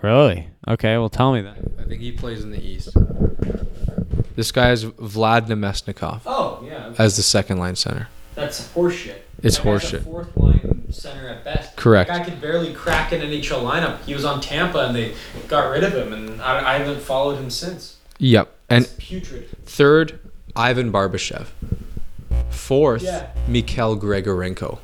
Really? 0.06 0.50
Okay, 0.68 0.96
well, 1.00 1.10
tell 1.10 1.34
me 1.34 1.42
that. 1.42 1.58
I 1.80 1.84
think 1.86 2.00
he 2.00 2.12
plays 2.12 2.44
in 2.44 2.52
the 2.52 2.64
East. 2.64 2.96
This 4.36 4.52
guy 4.52 4.70
is 4.72 4.86
Vlad 4.86 5.48
Namestnikov 5.48 6.22
Oh 6.28 6.64
yeah, 6.68 6.94
as 7.00 7.16
the 7.16 7.24
second 7.24 7.58
line 7.58 7.76
center. 7.76 8.10
that's 8.36 8.68
horseshit. 8.74 9.16
It's 9.42 9.58
That 9.58 9.64
guy's 9.64 9.82
horseshit. 9.82 10.04
Fourth 10.04 10.38
line 10.38 10.92
center 10.92 11.28
at 11.28 11.44
best. 11.44 11.76
Correct. 11.76 12.10
That 12.10 12.20
guy 12.20 12.26
could 12.26 12.40
barely 12.42 12.72
crack 12.74 13.14
an 13.14 13.22
NHL 13.22 13.64
lineup. 13.64 14.04
He 14.04 14.14
was 14.14 14.26
on 14.26 14.42
Tampa 14.42 14.86
and 14.88 14.96
they 14.96 15.16
got 15.48 15.72
rid 15.72 15.84
of 15.84 15.94
him, 15.94 16.14
and 16.14 16.40
I, 16.42 16.76
I 16.76 16.78
haven't 16.78 17.02
followed 17.02 17.38
him 17.38 17.50
since. 17.50 17.95
Yep. 18.20 18.52
And 18.70 18.86
It's 18.86 18.94
putrid. 18.98 19.50
third, 19.66 20.20
Ivan 20.56 20.92
Barbashev. 20.92 21.48
Fourth, 22.50 23.04
Yeah. 23.04 23.28
Mikhail 23.48 23.98
Grigorenko. 23.98 24.80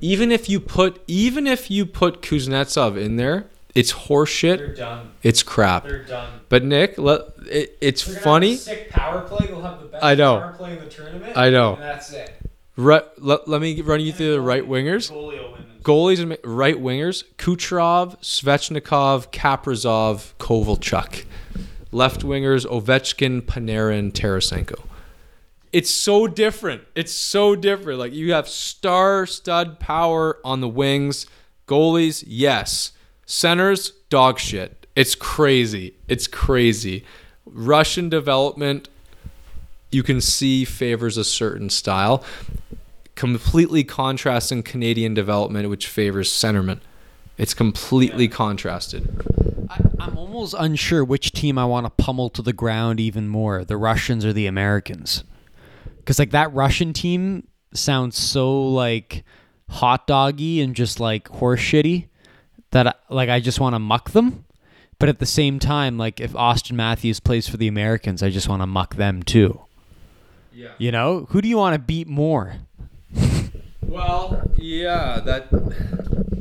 Even 0.00 0.30
if 0.30 0.48
you 0.48 0.60
put 0.60 1.02
even 1.06 1.46
if 1.46 1.70
you 1.70 1.86
put 1.86 2.20
Kuznetsov 2.22 2.96
in 3.00 3.16
there, 3.16 3.46
it's 3.74 3.92
horseshit. 3.92 4.58
They're 4.58 4.74
done. 4.74 5.10
It's 5.22 5.42
crap. 5.42 5.84
They're 5.84 6.04
done. 6.04 6.28
But 6.48 6.64
Nick, 6.64 6.98
let, 6.98 7.22
it, 7.46 7.76
it's 7.80 8.02
funny. 8.02 8.56
Sick 8.56 8.90
power 8.90 9.22
play. 9.22 9.46
They'll 9.46 9.62
have 9.62 9.80
the 9.80 9.86
best 9.86 10.04
I 10.04 10.14
know. 10.14 10.38
power 10.40 10.52
play 10.52 10.72
in 10.76 10.84
the 10.84 10.90
tournament. 10.90 11.36
I 11.36 11.50
know. 11.50 11.74
And 11.74 11.82
that's 11.82 12.12
it. 12.12 12.34
Right, 12.76 13.04
let, 13.18 13.46
let 13.46 13.60
me 13.60 13.80
run 13.82 14.00
you 14.00 14.12
through 14.12 14.32
the 14.32 14.40
right 14.40 14.66
wingers. 14.66 15.10
Goalie 15.10 15.38
will 15.42 15.52
win 15.52 15.64
this. 15.74 15.82
Goalies 15.82 16.20
and 16.20 16.36
right 16.44 16.76
wingers: 16.76 17.24
Kucherov, 17.36 18.18
Svechnikov, 18.20 19.30
Kaprizov, 19.32 20.32
Kovalchuk. 20.38 21.24
Left 21.92 22.22
wingers: 22.22 22.66
Ovechkin, 22.66 23.42
Panarin, 23.42 24.12
Tarasenko. 24.12 24.84
It's 25.72 25.90
so 25.90 26.26
different. 26.26 26.82
It's 26.94 27.12
so 27.12 27.54
different. 27.54 27.98
Like 27.98 28.12
you 28.12 28.32
have 28.32 28.48
star 28.48 29.26
stud 29.26 29.78
power 29.78 30.38
on 30.44 30.60
the 30.60 30.68
wings. 30.68 31.26
Goalies, 31.66 32.24
yes. 32.26 32.92
Centers, 33.26 33.92
dog 34.08 34.40
shit. 34.40 34.86
It's 34.96 35.14
crazy. 35.14 35.94
It's 36.08 36.26
crazy. 36.26 37.04
Russian 37.46 38.08
development, 38.08 38.88
you 39.92 40.02
can 40.02 40.20
see 40.20 40.64
favors 40.64 41.16
a 41.16 41.24
certain 41.24 41.70
style 41.70 42.24
completely 43.20 43.84
contrasting 43.84 44.62
Canadian 44.62 45.12
development, 45.12 45.68
which 45.68 45.86
favors 45.88 46.30
centerman. 46.30 46.80
It's 47.36 47.52
completely 47.52 48.28
contrasted. 48.28 49.49
I, 49.70 49.78
I'm 50.00 50.18
almost 50.18 50.54
unsure 50.58 51.04
which 51.04 51.30
team 51.30 51.56
I 51.56 51.64
want 51.64 51.86
to 51.86 51.90
pummel 51.90 52.28
to 52.30 52.42
the 52.42 52.52
ground 52.52 52.98
even 52.98 53.28
more 53.28 53.64
the 53.64 53.76
Russians 53.76 54.24
or 54.24 54.32
the 54.32 54.46
Americans. 54.46 55.22
Because, 55.98 56.18
like, 56.18 56.30
that 56.32 56.52
Russian 56.52 56.92
team 56.92 57.46
sounds 57.72 58.18
so, 58.18 58.68
like, 58.68 59.22
hot 59.68 60.08
doggy 60.08 60.60
and 60.60 60.74
just, 60.74 60.98
like, 60.98 61.28
horse 61.28 61.60
shitty 61.60 62.08
that, 62.72 62.88
I, 62.88 62.94
like, 63.08 63.28
I 63.28 63.38
just 63.38 63.60
want 63.60 63.74
to 63.74 63.78
muck 63.78 64.10
them. 64.10 64.44
But 64.98 65.08
at 65.08 65.20
the 65.20 65.26
same 65.26 65.58
time, 65.60 65.96
like, 65.96 66.20
if 66.20 66.32
Auston 66.32 66.72
Matthews 66.72 67.20
plays 67.20 67.48
for 67.48 67.56
the 67.56 67.68
Americans, 67.68 68.22
I 68.22 68.30
just 68.30 68.48
want 68.48 68.62
to 68.62 68.66
muck 68.66 68.96
them 68.96 69.22
too. 69.22 69.60
Yeah. 70.52 70.72
You 70.78 70.90
know? 70.90 71.26
Who 71.30 71.40
do 71.40 71.48
you 71.48 71.56
want 71.56 71.74
to 71.74 71.78
beat 71.78 72.08
more? 72.08 72.56
Well, 73.82 74.50
yeah, 74.56 75.20
that 75.20 75.48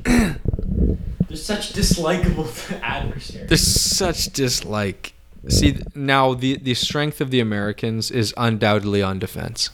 They're 1.29 1.37
such 1.37 1.73
dislikable 1.73 2.81
adversaries. 2.83 3.47
there's 3.47 3.61
such 3.67 4.25
dislike. 4.33 5.13
See, 5.47 5.79
now 5.95 6.33
the 6.33 6.57
the 6.57 6.73
strength 6.73 7.21
of 7.21 7.31
the 7.31 7.39
Americans 7.39 8.11
is 8.11 8.33
undoubtedly 8.35 9.01
on 9.01 9.19
defense. 9.19 9.69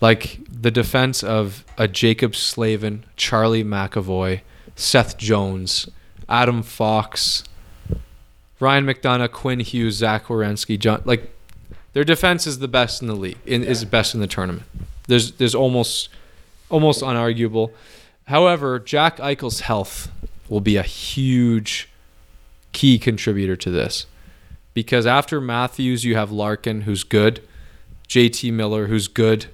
Like 0.00 0.38
the 0.48 0.70
defense 0.70 1.24
of 1.24 1.64
a 1.76 1.88
Jaccob 1.88 2.36
Slavin, 2.36 3.04
Charlie 3.16 3.64
McAvoy, 3.64 4.42
Seth 4.76 5.18
Jones, 5.18 5.88
Adam 6.28 6.62
Fox, 6.62 7.42
Ryan 8.60 8.86
McDonagh, 8.86 9.32
Quinn 9.32 9.60
Hughes, 9.60 9.96
Zach 9.96 10.26
Werenski, 10.26 10.78
John. 10.78 11.02
Like 11.04 11.34
their 11.94 12.04
defense 12.04 12.46
is 12.46 12.60
the 12.60 12.68
best 12.68 13.02
in 13.02 13.08
the 13.08 13.16
league. 13.16 13.38
In, 13.46 13.64
Is 13.64 13.84
best 13.84 14.14
in 14.14 14.20
the 14.20 14.26
tournament. 14.28 14.66
There's 15.08 15.32
there's 15.32 15.54
almost 15.54 16.10
almost 16.68 17.02
unarguable. 17.02 17.72
However, 18.26 18.78
Jack 18.78 19.16
Eichel's 19.16 19.60
health 19.60 20.12
will 20.48 20.60
be 20.60 20.76
a 20.76 20.82
huge 20.82 21.88
key 22.72 22.98
contributor 22.98 23.56
to 23.56 23.70
this. 23.70 24.06
Because 24.74 25.06
after 25.06 25.40
Matthews, 25.40 26.04
you 26.04 26.14
have 26.14 26.30
Larkin, 26.30 26.82
who's 26.82 27.02
good, 27.02 27.40
JT 28.08 28.52
Miller, 28.52 28.86
who's 28.86 29.08
good. 29.08 29.46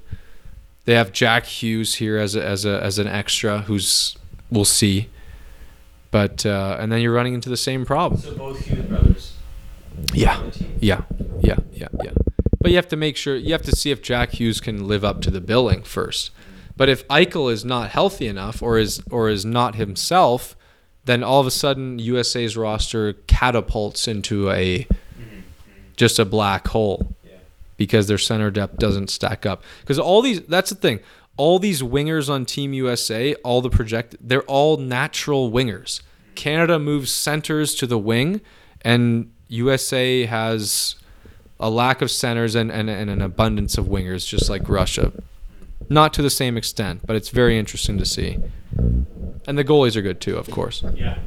They 0.84 0.94
have 0.94 1.12
Jack 1.12 1.46
Hughes 1.46 1.94
here 1.96 2.18
as 2.18 2.36
a, 2.36 2.44
as 2.44 2.66
a 2.66 2.82
as 2.82 2.98
an 2.98 3.06
extra, 3.06 3.60
who's 3.62 4.16
we'll 4.50 4.66
see. 4.66 5.08
But 6.10 6.44
uh, 6.44 6.76
and 6.78 6.92
then 6.92 7.00
you're 7.00 7.14
running 7.14 7.34
into 7.34 7.48
the 7.48 7.56
same 7.56 7.86
problem. 7.86 8.20
So 8.20 8.36
both 8.36 8.60
Hughes 8.66 8.84
brothers. 8.84 9.32
Yeah, 10.12 10.36
on 10.36 10.46
the 10.46 10.50
team. 10.50 10.78
yeah, 10.80 11.02
yeah, 11.40 11.56
yeah, 11.72 11.88
yeah. 12.02 12.10
But 12.60 12.70
you 12.70 12.76
have 12.76 12.88
to 12.88 12.96
make 12.96 13.16
sure 13.16 13.36
you 13.36 13.52
have 13.52 13.62
to 13.62 13.72
see 13.74 13.90
if 13.90 14.02
Jack 14.02 14.40
Hughes 14.40 14.60
can 14.60 14.86
live 14.86 15.04
up 15.04 15.20
to 15.22 15.30
the 15.30 15.40
billing 15.40 15.82
first. 15.82 16.30
But 16.76 16.88
if 16.88 17.06
Eichel 17.08 17.52
is 17.52 17.64
not 17.64 17.90
healthy 17.90 18.26
enough 18.26 18.62
or 18.62 18.78
is 18.78 19.02
or 19.10 19.28
is 19.28 19.44
not 19.44 19.76
himself, 19.76 20.56
then 21.05 21.22
all 21.22 21.40
of 21.40 21.47
a 21.47 21.51
sudden 21.51 21.98
USA's 21.98 22.56
roster 22.56 23.12
catapults 23.26 24.09
into 24.09 24.51
a 24.51 24.86
just 25.97 26.18
a 26.18 26.24
black 26.24 26.68
hole 26.68 27.14
Yeah. 27.24 27.36
because 27.76 28.06
their 28.06 28.18
center 28.18 28.51
depth 28.51 28.78
doesn't 28.78 29.10
stack 29.10 29.47
up. 29.47 29.62
Because 29.81 29.98
all 29.98 30.22
these 30.22 30.40
that's 30.43 30.70
the 30.70 30.76
thing. 30.76 31.01
All 31.36 31.59
these 31.59 31.82
wingers 31.82 32.28
on 32.31 32.44
Team 32.44 32.72
USA, 32.72 33.35
all 33.36 33.60
the 33.60 33.70
project 33.70 34.16
they're 34.20 34.43
all 34.43 34.76
natural 34.76 35.51
wingers. 35.51 36.01
Canada 36.35 36.78
moves 36.78 37.12
centers 37.12 37.74
to 37.76 37.86
the 37.86 37.98
wing 37.98 38.40
and 38.82 39.31
USA 39.48 40.26
has 40.26 40.97
a 41.60 41.70
lack 41.70 42.02
of 42.02 42.10
centers 42.10 42.55
and, 42.56 42.72
and, 42.72 42.90
and 42.90 43.09
an 43.09 43.22
abundance 43.22 43.78
of 43.78 43.86
wingers, 43.86 44.26
just 44.26 44.51
like 44.51 44.68
Russia. 44.68 45.12
Not 45.88 46.14
to 46.14 46.22
the 46.22 46.30
same 46.30 46.56
extent, 46.56 47.02
but 47.06 47.16
it's 47.16 47.28
very 47.28 47.59
interesting 47.59 47.98
to 47.98 48.05
see. 48.05 48.38
And 49.46 49.59
the 49.59 49.64
goalies 49.64 49.96
are 49.96 50.02
good 50.02 50.20
too, 50.20 50.36
of 50.36 50.51
course. 50.51 50.82
Yeah. 50.94 51.18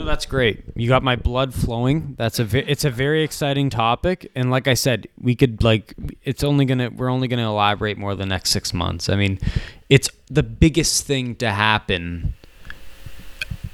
No, 0.00 0.06
that's 0.06 0.24
great. 0.24 0.62
You 0.76 0.88
got 0.88 1.02
my 1.02 1.14
blood 1.14 1.52
flowing. 1.52 2.14
That's 2.16 2.38
a 2.38 2.44
ve- 2.44 2.64
it's 2.66 2.86
a 2.86 2.90
very 2.90 3.22
exciting 3.22 3.68
topic, 3.68 4.30
and 4.34 4.50
like 4.50 4.66
I 4.66 4.72
said, 4.72 5.08
we 5.20 5.34
could 5.34 5.62
like 5.62 5.94
it's 6.24 6.42
only 6.42 6.64
gonna 6.64 6.88
we're 6.88 7.10
only 7.10 7.28
gonna 7.28 7.46
elaborate 7.48 7.98
more 7.98 8.14
the 8.14 8.24
next 8.24 8.50
six 8.50 8.72
months. 8.72 9.10
I 9.10 9.16
mean, 9.16 9.38
it's 9.90 10.08
the 10.30 10.42
biggest 10.42 11.06
thing 11.06 11.36
to 11.36 11.50
happen. 11.50 12.32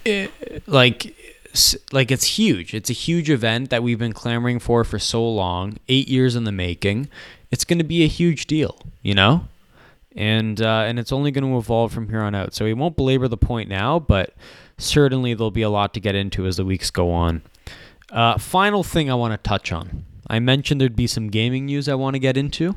Eh, 0.05 0.27
like, 0.67 1.15
like 1.93 2.11
it's 2.11 2.25
huge. 2.25 2.75
It's 2.75 2.91
a 2.91 2.95
huge 2.95 3.31
event 3.31 3.71
that 3.71 3.85
we've 3.85 3.99
been 3.99 4.13
clamoring 4.13 4.59
for 4.59 4.83
for 4.83 4.99
so 4.99 5.25
long, 5.29 5.77
eight 5.89 6.09
years 6.09 6.35
in 6.35 6.43
the 6.43 6.53
making. 6.53 7.09
It's 7.53 7.65
gonna 7.65 7.85
be 7.85 8.03
a 8.03 8.09
huge 8.09 8.47
deal, 8.47 8.81
you 9.01 9.15
know 9.15 9.47
and 10.17 10.61
uh, 10.61 10.85
and 10.87 10.99
it's 10.99 11.13
only 11.13 11.31
going 11.31 11.45
to 11.45 11.59
evolve 11.59 11.93
from 11.93 12.09
here 12.09 12.23
on 12.23 12.35
out. 12.35 12.55
So 12.55 12.65
we 12.65 12.75
won't 12.75 12.97
belabor 12.97 13.29
the 13.29 13.37
point 13.37 13.69
now, 13.69 13.99
but 13.99 14.35
certainly 14.79 15.35
there'll 15.35 15.51
be 15.51 15.63
a 15.63 15.71
lot 15.71 15.95
to 15.95 16.01
get 16.01 16.15
into 16.15 16.47
as 16.47 16.57
the 16.57 16.65
weeks 16.65 16.91
go 16.91 17.13
on. 17.13 17.43
Uh, 18.11 18.39
final 18.39 18.83
thing 18.83 19.11
I 19.11 19.15
want 19.15 19.33
to 19.33 19.49
touch 19.49 19.73
on. 19.73 20.05
I 20.29 20.39
mentioned 20.39 20.81
there'd 20.81 20.97
be 20.97 21.07
some 21.07 21.29
gaming 21.29 21.67
news 21.67 21.89
I 21.89 21.95
want 21.95 22.15
to 22.15 22.19
get 22.19 22.37
into. 22.37 22.75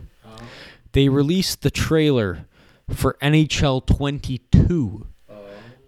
They 0.92 1.08
released 1.08 1.62
the 1.62 1.72
trailer 1.72 2.46
for 2.90 3.16
NHL 3.22 3.86
22. 3.86 5.08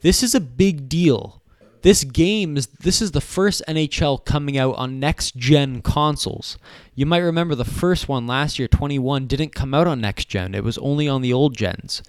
This 0.01 0.23
is 0.23 0.33
a 0.33 0.39
big 0.39 0.87
deal. 0.89 1.40
This 1.81 2.03
game 2.03 2.57
is 2.57 2.67
this 2.67 3.01
is 3.01 3.11
the 3.11 3.21
first 3.21 3.63
NHL 3.67 4.23
coming 4.23 4.57
out 4.57 4.75
on 4.75 4.99
next 4.99 5.35
gen 5.35 5.81
consoles. 5.81 6.57
You 6.93 7.05
might 7.05 7.19
remember 7.19 7.55
the 7.55 7.65
first 7.65 8.07
one 8.07 8.27
last 8.27 8.59
year, 8.59 8.67
21, 8.67 9.25
didn't 9.27 9.55
come 9.55 9.73
out 9.73 9.87
on 9.87 9.99
next 9.99 10.25
gen. 10.25 10.53
It 10.53 10.63
was 10.63 10.77
only 10.77 11.07
on 11.07 11.21
the 11.21 11.33
old 11.33 11.55
gens. 11.55 12.03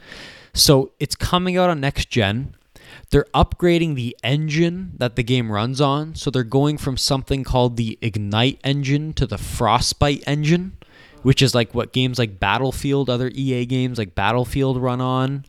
So 0.52 0.92
it's 1.00 1.14
coming 1.14 1.56
out 1.56 1.70
on 1.70 1.80
next 1.80 2.10
gen. 2.10 2.54
They're 3.10 3.26
upgrading 3.34 3.94
the 3.94 4.16
engine 4.22 4.92
that 4.98 5.16
the 5.16 5.22
game 5.22 5.50
runs 5.50 5.80
on. 5.80 6.14
So 6.14 6.30
they're 6.30 6.44
going 6.44 6.76
from 6.76 6.96
something 6.96 7.44
called 7.44 7.76
the 7.76 7.98
Ignite 8.02 8.60
engine 8.62 9.12
to 9.14 9.26
the 9.26 9.38
Frostbite 9.38 10.22
engine, 10.26 10.76
which 11.22 11.40
is 11.40 11.54
like 11.54 11.74
what 11.74 11.92
games 11.92 12.18
like 12.18 12.38
Battlefield, 12.38 13.08
other 13.08 13.30
EA 13.34 13.64
games 13.64 13.98
like 13.98 14.14
Battlefield 14.14 14.76
run 14.76 15.00
on. 15.00 15.44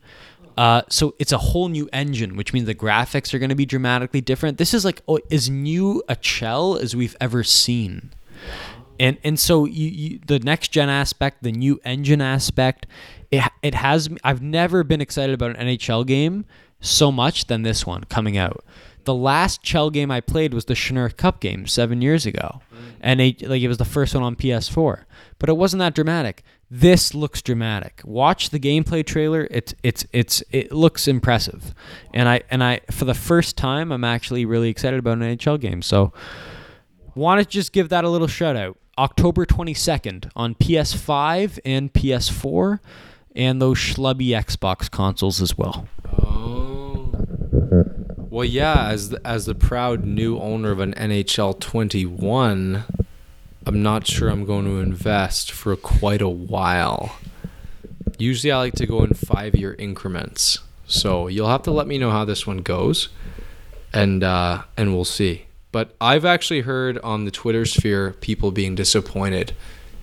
Uh, 0.56 0.82
so 0.88 1.14
it's 1.18 1.32
a 1.32 1.38
whole 1.38 1.68
new 1.68 1.88
engine, 1.92 2.36
which 2.36 2.52
means 2.52 2.66
the 2.66 2.74
graphics 2.74 3.34
are 3.34 3.38
going 3.38 3.48
to 3.48 3.56
be 3.56 3.66
dramatically 3.66 4.20
different. 4.20 4.58
This 4.58 4.72
is 4.72 4.84
like 4.84 5.02
oh, 5.08 5.18
as 5.30 5.50
new 5.50 6.02
a 6.08 6.16
shell 6.20 6.76
as 6.76 6.94
we've 6.94 7.16
ever 7.20 7.42
seen, 7.42 8.12
and 9.00 9.18
and 9.24 9.38
so 9.38 9.64
you, 9.64 9.88
you 9.88 10.20
the 10.26 10.38
next 10.38 10.68
gen 10.68 10.88
aspect, 10.88 11.42
the 11.42 11.52
new 11.52 11.80
engine 11.84 12.20
aspect, 12.20 12.86
it 13.30 13.42
it 13.62 13.74
has 13.74 14.08
I've 14.22 14.42
never 14.42 14.84
been 14.84 15.00
excited 15.00 15.34
about 15.34 15.56
an 15.56 15.66
NHL 15.66 16.06
game 16.06 16.44
so 16.80 17.10
much 17.10 17.46
than 17.46 17.62
this 17.62 17.84
one 17.86 18.04
coming 18.04 18.36
out. 18.36 18.64
The 19.04 19.14
last 19.14 19.62
Chell 19.62 19.90
game 19.90 20.10
I 20.10 20.20
played 20.20 20.54
was 20.54 20.64
the 20.64 20.74
Chinook 20.74 21.16
Cup 21.16 21.40
game 21.40 21.66
seven 21.66 22.00
years 22.00 22.24
ago, 22.24 22.62
and 23.00 23.20
it, 23.20 23.42
like 23.42 23.60
it 23.60 23.68
was 23.68 23.78
the 23.78 23.84
first 23.84 24.14
one 24.14 24.22
on 24.24 24.36
PS4, 24.36 25.04
but 25.38 25.48
it 25.48 25.56
wasn't 25.56 25.80
that 25.80 25.94
dramatic. 25.94 26.42
This 26.70 27.14
looks 27.14 27.42
dramatic. 27.42 28.00
Watch 28.04 28.50
the 28.50 28.58
gameplay 28.58 29.04
trailer. 29.06 29.46
It's 29.50 29.74
it's 29.82 30.06
it's 30.12 30.42
it 30.50 30.72
looks 30.72 31.06
impressive, 31.06 31.74
and 32.12 32.28
I 32.28 32.42
and 32.50 32.64
I 32.64 32.80
for 32.90 33.04
the 33.04 33.14
first 33.14 33.56
time 33.56 33.92
I'm 33.92 34.04
actually 34.04 34.44
really 34.44 34.70
excited 34.70 34.98
about 34.98 35.18
an 35.18 35.36
NHL 35.36 35.60
game. 35.60 35.82
So, 35.82 36.12
want 37.14 37.40
to 37.40 37.46
just 37.46 37.72
give 37.72 37.90
that 37.90 38.04
a 38.04 38.08
little 38.08 38.26
shout 38.26 38.56
out. 38.56 38.78
October 38.96 39.44
22nd 39.44 40.30
on 40.36 40.54
PS5 40.54 41.58
and 41.64 41.92
PS4, 41.92 42.78
and 43.34 43.60
those 43.60 43.78
schlubby 43.78 44.28
Xbox 44.28 44.90
consoles 44.90 45.42
as 45.42 45.58
well. 45.58 45.88
Oh. 46.22 47.12
Well, 48.30 48.44
yeah. 48.44 48.88
As 48.88 49.10
the, 49.10 49.26
as 49.26 49.46
the 49.46 49.54
proud 49.54 50.04
new 50.04 50.38
owner 50.38 50.70
of 50.70 50.80
an 50.80 50.94
NHL 50.94 51.58
21, 51.60 52.84
I'm 53.66 53.82
not 53.82 54.06
sure 54.06 54.28
I'm 54.28 54.44
going 54.44 54.64
to 54.66 54.78
invest 54.80 55.50
for 55.50 55.74
quite 55.76 56.20
a 56.20 56.28
while. 56.28 57.16
Usually, 58.18 58.52
I 58.52 58.58
like 58.58 58.74
to 58.74 58.86
go 58.86 59.02
in 59.02 59.14
five 59.14 59.54
year 59.54 59.74
increments. 59.78 60.60
So 60.86 61.28
you'll 61.28 61.48
have 61.48 61.62
to 61.62 61.70
let 61.70 61.86
me 61.86 61.98
know 61.98 62.10
how 62.10 62.24
this 62.24 62.46
one 62.46 62.58
goes, 62.58 63.08
and 63.92 64.22
uh, 64.22 64.62
and 64.76 64.94
we'll 64.94 65.04
see. 65.04 65.46
But 65.72 65.94
I've 66.00 66.24
actually 66.24 66.60
heard 66.60 66.98
on 66.98 67.24
the 67.24 67.30
Twitter 67.30 67.64
sphere 67.64 68.12
people 68.20 68.52
being 68.52 68.74
disappointed 68.74 69.54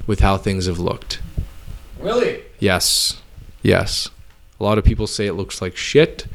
with 0.08 0.20
how 0.20 0.38
things 0.38 0.66
have 0.66 0.80
looked. 0.80 1.22
Really? 2.00 2.44
Yes. 2.60 3.22
Yes. 3.62 4.10
A 4.60 4.64
lot 4.64 4.78
of 4.78 4.84
people 4.84 5.08
say 5.08 5.28
it 5.28 5.34
looks 5.34 5.62
like 5.62 5.78
shit, 5.78 6.26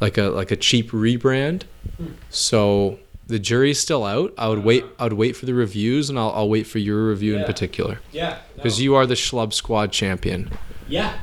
like 0.00 0.18
a 0.18 0.24
like 0.24 0.50
a 0.50 0.56
cheap 0.56 0.90
rebrand. 0.90 1.62
So 2.30 2.98
the 3.26 3.38
jury's 3.38 3.78
still 3.80 4.04
out. 4.04 4.34
I 4.36 4.48
would 4.48 4.64
wait 4.64 4.84
uh-huh. 4.84 4.92
I 4.98 5.04
would 5.04 5.14
wait 5.14 5.36
for 5.36 5.46
the 5.46 5.54
reviews 5.54 6.10
and 6.10 6.18
I'll 6.18 6.30
I'll 6.30 6.48
wait 6.48 6.66
for 6.66 6.78
your 6.78 7.08
review 7.08 7.36
in 7.36 7.44
particular. 7.44 8.00
Yeah. 8.12 8.38
Because 8.56 8.80
you 8.80 8.94
are 8.94 9.06
the 9.06 9.14
Schlub 9.14 9.52
Squad 9.52 9.92
champion. 9.92 10.50
Yeah. 10.88 11.18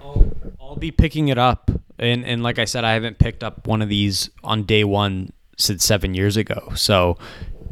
I'll, 0.00 0.32
I'll 0.60 0.76
be 0.76 0.90
picking 0.90 1.28
it 1.28 1.38
up, 1.38 1.70
and 1.98 2.24
and 2.24 2.42
like 2.42 2.58
I 2.58 2.64
said, 2.64 2.84
I 2.84 2.94
haven't 2.94 3.18
picked 3.18 3.44
up 3.44 3.66
one 3.66 3.82
of 3.82 3.88
these 3.88 4.30
on 4.42 4.64
day 4.64 4.84
one 4.84 5.32
since 5.56 5.84
seven 5.84 6.14
years 6.14 6.36
ago. 6.36 6.72
So. 6.74 7.18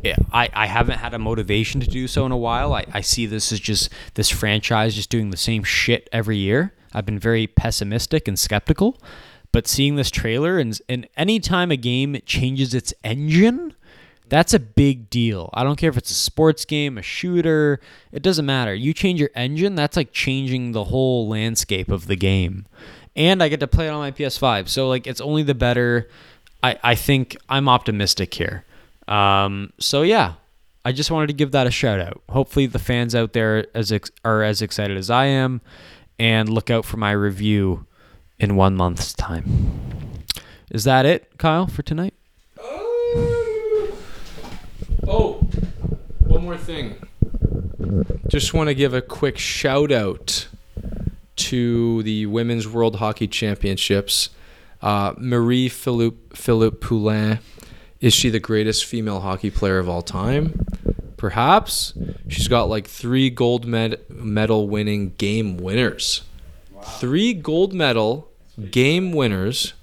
yeah, 0.05 0.17
I, 0.33 0.49
I 0.53 0.67
haven't 0.67 0.99
had 0.99 1.15
a 1.15 1.19
motivation 1.19 1.81
to 1.81 1.87
do 1.87 2.07
so 2.07 2.25
in 2.27 2.33
a 2.33 2.37
while. 2.37 2.73
I, 2.75 2.85
I 2.93 3.01
see 3.01 3.27
this 3.27 3.51
as 3.51 3.59
just 3.59 3.91
this 4.15 4.31
franchise 4.31 4.95
just 4.95 5.11
doing 5.11 5.31
the 5.31 5.37
same 5.37 5.65
shit 5.65 6.09
every 6.13 6.37
year. 6.37 6.75
I've 6.93 7.07
been 7.07 7.19
very 7.19 7.49
pessimistic 7.49 8.29
and 8.29 8.39
skeptical, 8.39 9.01
but 9.57 9.66
seeing 9.66 9.97
this 9.97 10.11
trailer 10.11 10.59
and 10.59 10.78
and 10.87 11.09
anytime 11.16 11.70
a 11.70 11.78
game 11.78 12.20
changes 12.27 12.74
its 12.74 12.93
engine, 13.03 13.73
that's 14.28 14.53
a 14.53 14.59
big 14.59 15.09
deal. 15.09 15.49
I 15.55 15.65
don't 15.65 15.77
care 15.77 15.89
if 15.89 15.97
it's 15.97 16.11
a 16.11 16.15
sports 16.15 16.66
game, 16.66 16.99
a 16.99 17.03
shooter, 17.03 17.81
it 18.12 18.23
doesn't 18.23 18.45
matter. 18.45 18.74
You 18.74 18.93
change 18.93 19.19
your 19.19 19.31
engine, 19.35 19.74
that's 19.74 19.97
like 19.97 20.12
changing 20.12 20.73
the 20.73 20.85
whole 20.85 21.27
landscape 21.27 21.91
of 21.91 22.07
the 22.07 22.16
game. 22.16 22.66
And 23.16 23.43
I 23.43 23.49
get 23.49 23.61
to 23.61 23.66
play 23.66 23.87
it 23.87 23.93
on 23.93 24.01
my 24.01 24.11
PS5. 24.11 24.69
So 24.69 24.91
like 24.91 25.07
it's 25.07 25.23
only 25.23 25.43
the 25.43 25.55
better. 25.55 26.07
I, 26.62 26.78
I 26.85 26.95
think 26.95 27.35
I'm 27.49 27.66
optimistic 27.66 28.35
here. 28.35 28.66
Um, 29.09 29.73
so 29.78 30.03
yeah, 30.03 30.35
I 30.85 30.93
just 30.93 31.11
wanted 31.11 31.28
to 31.28 31.33
give 31.33 31.53
that 31.53 31.66
a 31.66 31.70
shout 31.70 31.99
out. 31.99 32.20
Hopefully 32.28 32.66
the 32.66 32.78
fans 32.78 33.15
out 33.15 33.33
there 33.33 33.69
as 33.74 33.91
ex- 33.91 34.11
are 34.23 34.43
as 34.43 34.61
excited 34.61 34.99
as 34.99 35.09
I 35.09 35.24
am 35.24 35.62
and 36.19 36.51
look 36.51 36.69
out 36.69 36.85
for 36.85 36.99
my 36.99 37.12
review 37.12 37.87
in 38.39 38.57
1 38.57 38.77
month's 38.77 39.13
time. 39.13 39.71
Is 40.71 40.85
that 40.85 41.07
it, 41.07 41.39
Kyle, 41.39 41.67
for 41.67 41.83
tonight? 41.83 42.15
Oh, 45.09 45.49
one 46.21 46.43
more 46.43 46.57
thing. 46.57 46.97
Just 48.29 48.53
want 48.53 48.69
to 48.69 48.75
give 48.75 48.93
a 48.93 49.01
quick 49.01 49.39
shout 49.39 49.93
out 49.93 50.49
to 51.37 52.03
the 52.03 52.27
Women's 52.27 52.67
World 52.67 52.97
Hockey 52.97 53.29
Championships. 53.29 54.31
Uh, 54.83 55.15
Marie 55.17 55.69
Philip, 55.69 56.37
Philip 56.37 56.81
Poulin. 56.81 57.39
Is 58.01 58.13
she 58.13 58.29
the 58.31 58.41
greatest 58.41 58.85
female 58.85 59.21
hockey 59.21 59.51
player 59.51 59.79
of 59.79 59.89
all 59.89 60.03
time? 60.03 60.67
Perhaps. 61.17 61.95
She's 62.29 62.49
got 62.49 62.65
like 62.69 62.87
three 62.87 63.31
gold 63.31 63.65
med- 63.65 64.01
medal 64.11 64.69
winning 64.69 65.15
game 65.19 65.57
winners. 65.57 66.23
Three 66.99 67.35
gold 67.35 67.73
medal 67.73 68.29
game 68.71 69.13
winners 69.13 69.75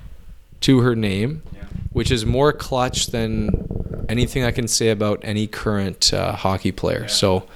to 0.62 0.80
her 0.80 0.96
name, 0.96 1.44
which 1.92 2.12
is 2.12 2.26
more 2.26 2.54
clutch 2.54 3.08
than 3.08 4.06
anything 4.10 4.44
I 4.44 4.52
can 4.52 4.68
say 4.68 4.90
about 4.90 5.20
any 5.24 5.48
current 5.48 6.14
uh, 6.14 6.34
hockey 6.34 6.72
player. 6.72 7.08
So 7.08 7.48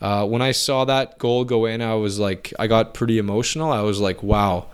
uh, 0.00 0.26
when 0.26 0.42
I 0.42 0.52
saw 0.52 0.84
that 0.84 1.18
goal 1.18 1.44
go 1.44 1.66
in, 1.66 1.82
I 1.82 1.94
was 1.94 2.18
like, 2.18 2.52
I 2.58 2.66
got 2.66 2.94
pretty 2.94 3.18
emotional. 3.18 3.70
I 3.70 3.82
was 3.82 4.00
like, 4.00 4.22
wow, 4.22 4.66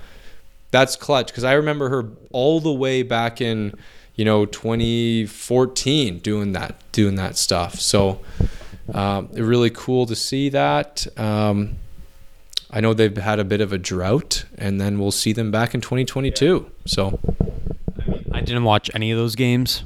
that's 0.70 0.96
clutch. 0.96 1.28
Because 1.28 1.44
I 1.44 1.54
remember 1.54 1.88
her 1.88 2.08
all 2.32 2.60
the 2.60 2.72
way 2.72 3.02
back 3.02 3.40
in, 3.40 3.74
you 4.14 4.24
know, 4.24 4.46
2014 4.46 6.18
doing 6.20 6.52
that, 6.52 6.76
doing 6.92 7.16
that 7.16 7.36
stuff. 7.36 7.80
So 7.80 8.20
um, 8.94 9.28
really 9.32 9.70
cool 9.70 10.06
to 10.06 10.14
see 10.14 10.48
that. 10.50 11.06
Um, 11.18 11.76
I 12.76 12.80
know 12.80 12.92
they've 12.92 13.16
had 13.16 13.38
a 13.38 13.44
bit 13.44 13.62
of 13.62 13.72
a 13.72 13.78
drought, 13.78 14.44
and 14.58 14.78
then 14.80 14.98
we'll 14.98 15.10
see 15.10 15.32
them 15.32 15.50
back 15.50 15.74
in 15.74 15.80
2022. 15.80 16.70
So. 16.84 17.18
I 18.32 18.40
didn't 18.40 18.64
watch 18.64 18.90
any 18.92 19.10
of 19.10 19.16
those 19.18 19.34
games. 19.34 19.82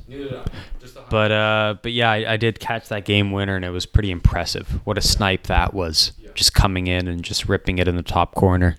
But 1.08 1.30
uh, 1.32 1.76
but 1.82 1.92
yeah, 1.92 2.10
I, 2.10 2.32
I 2.32 2.36
did 2.36 2.58
catch 2.58 2.88
that 2.88 3.04
game 3.04 3.30
winner, 3.30 3.54
and 3.56 3.64
it 3.64 3.70
was 3.70 3.86
pretty 3.86 4.10
impressive. 4.10 4.80
What 4.84 4.98
a 4.98 5.00
snipe 5.00 5.44
that 5.44 5.72
was! 5.72 6.12
Just 6.34 6.52
coming 6.52 6.88
in 6.88 7.06
and 7.06 7.22
just 7.22 7.48
ripping 7.48 7.78
it 7.78 7.86
in 7.86 7.94
the 7.96 8.02
top 8.02 8.34
corner. 8.34 8.76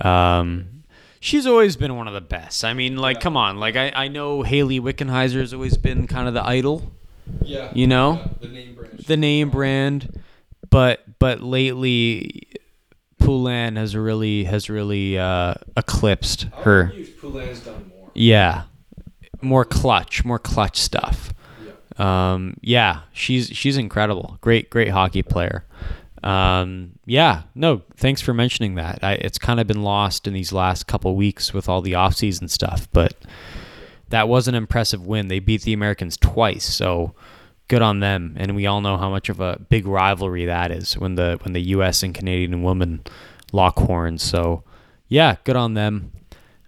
Um, 0.00 0.84
she's 1.20 1.46
always 1.46 1.76
been 1.76 1.96
one 1.96 2.08
of 2.08 2.14
the 2.14 2.20
best. 2.22 2.64
I 2.64 2.72
mean, 2.74 2.96
like, 2.96 3.20
come 3.20 3.36
on, 3.36 3.58
like 3.58 3.76
I, 3.76 3.90
I 3.94 4.08
know 4.08 4.42
Hayley 4.42 4.80
Wickenheiser 4.80 5.40
has 5.40 5.52
always 5.54 5.76
been 5.76 6.06
kind 6.06 6.26
of 6.28 6.34
the 6.34 6.44
idol, 6.46 6.90
Yeah. 7.42 7.70
you 7.74 7.86
know, 7.86 8.30
the 8.40 8.48
name 8.48 8.74
brand. 8.74 8.98
the 9.06 9.16
name 9.16 9.50
brand. 9.50 10.22
But 10.70 11.18
but 11.18 11.42
lately, 11.42 12.48
Poulin 13.24 13.76
has 13.76 13.96
really 13.96 14.44
has 14.44 14.68
really 14.68 15.18
uh, 15.18 15.54
eclipsed 15.76 16.46
her. 16.62 16.92
Poulin's 17.20 17.60
done 17.60 17.90
more. 17.90 18.10
Yeah, 18.14 18.64
more 19.40 19.64
clutch, 19.64 20.24
more 20.24 20.38
clutch 20.38 20.78
stuff. 20.80 21.32
Um, 21.98 22.56
yeah, 22.60 23.02
she's 23.12 23.48
she's 23.48 23.76
incredible. 23.76 24.38
Great, 24.40 24.70
great 24.70 24.88
hockey 24.88 25.22
player. 25.22 25.64
Um, 26.22 26.92
yeah, 27.04 27.42
no, 27.54 27.82
thanks 27.96 28.22
for 28.22 28.32
mentioning 28.32 28.76
that. 28.76 29.00
I, 29.02 29.12
it's 29.14 29.38
kind 29.38 29.60
of 29.60 29.66
been 29.66 29.82
lost 29.82 30.26
in 30.26 30.32
these 30.32 30.52
last 30.52 30.86
couple 30.86 31.14
weeks 31.14 31.52
with 31.52 31.68
all 31.68 31.82
the 31.82 31.92
offseason 31.92 32.48
stuff, 32.48 32.88
but 32.92 33.14
that 34.08 34.26
was 34.26 34.48
an 34.48 34.54
impressive 34.54 35.06
win. 35.06 35.28
They 35.28 35.38
beat 35.38 35.62
the 35.62 35.74
Americans 35.74 36.16
twice, 36.16 36.64
so 36.64 37.14
good 37.68 37.82
on 37.82 38.00
them. 38.00 38.34
And 38.38 38.54
we 38.54 38.66
all 38.66 38.80
know 38.80 38.96
how 38.96 39.10
much 39.10 39.28
of 39.28 39.40
a 39.40 39.58
big 39.68 39.86
rivalry 39.86 40.46
that 40.46 40.70
is 40.70 40.94
when 40.98 41.14
the 41.14 41.38
when 41.42 41.52
the 41.52 41.62
U.S. 41.62 42.02
and 42.02 42.14
Canadian 42.14 42.62
women 42.62 43.02
lock 43.52 43.78
horns. 43.78 44.22
So 44.22 44.64
yeah, 45.08 45.36
good 45.44 45.56
on 45.56 45.74
them. 45.74 46.12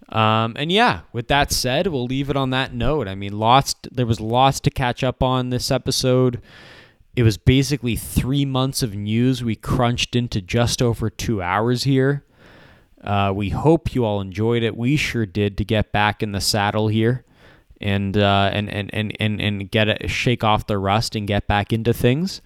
Um, 0.09 0.55
and 0.57 0.71
yeah, 0.71 1.01
with 1.11 1.27
that 1.27 1.51
said, 1.51 1.87
we'll 1.87 2.05
leave 2.05 2.29
it 2.29 2.37
on 2.37 2.51
that 2.51 2.73
note. 2.73 3.07
I 3.07 3.15
mean, 3.15 3.37
lots. 3.37 3.75
There 3.91 4.05
was 4.05 4.21
lots 4.21 4.59
to 4.61 4.69
catch 4.69 5.03
up 5.03 5.21
on 5.21 5.49
this 5.49 5.69
episode. 5.69 6.41
It 7.15 7.23
was 7.23 7.37
basically 7.37 7.95
three 7.95 8.45
months 8.45 8.83
of 8.83 8.93
news 8.93 9.43
we 9.43 9.55
crunched 9.55 10.15
into 10.15 10.39
just 10.39 10.81
over 10.81 11.09
two 11.09 11.41
hours 11.41 11.83
here. 11.83 12.23
Uh, 13.03 13.31
we 13.35 13.49
hope 13.49 13.93
you 13.95 14.05
all 14.05 14.21
enjoyed 14.21 14.63
it. 14.63 14.77
We 14.77 14.97
sure 14.97 15.25
did 15.25 15.57
to 15.57 15.65
get 15.65 15.91
back 15.91 16.21
in 16.21 16.31
the 16.31 16.41
saddle 16.41 16.87
here, 16.89 17.25
and 17.81 18.17
uh, 18.17 18.49
and, 18.53 18.69
and 18.69 18.93
and 18.93 19.15
and 19.19 19.41
and 19.41 19.71
get 19.71 19.87
it, 19.87 20.09
shake 20.09 20.43
off 20.43 20.67
the 20.67 20.77
rust 20.77 21.15
and 21.15 21.27
get 21.27 21.47
back 21.47 21.71
into 21.73 21.93
things. 21.93 22.41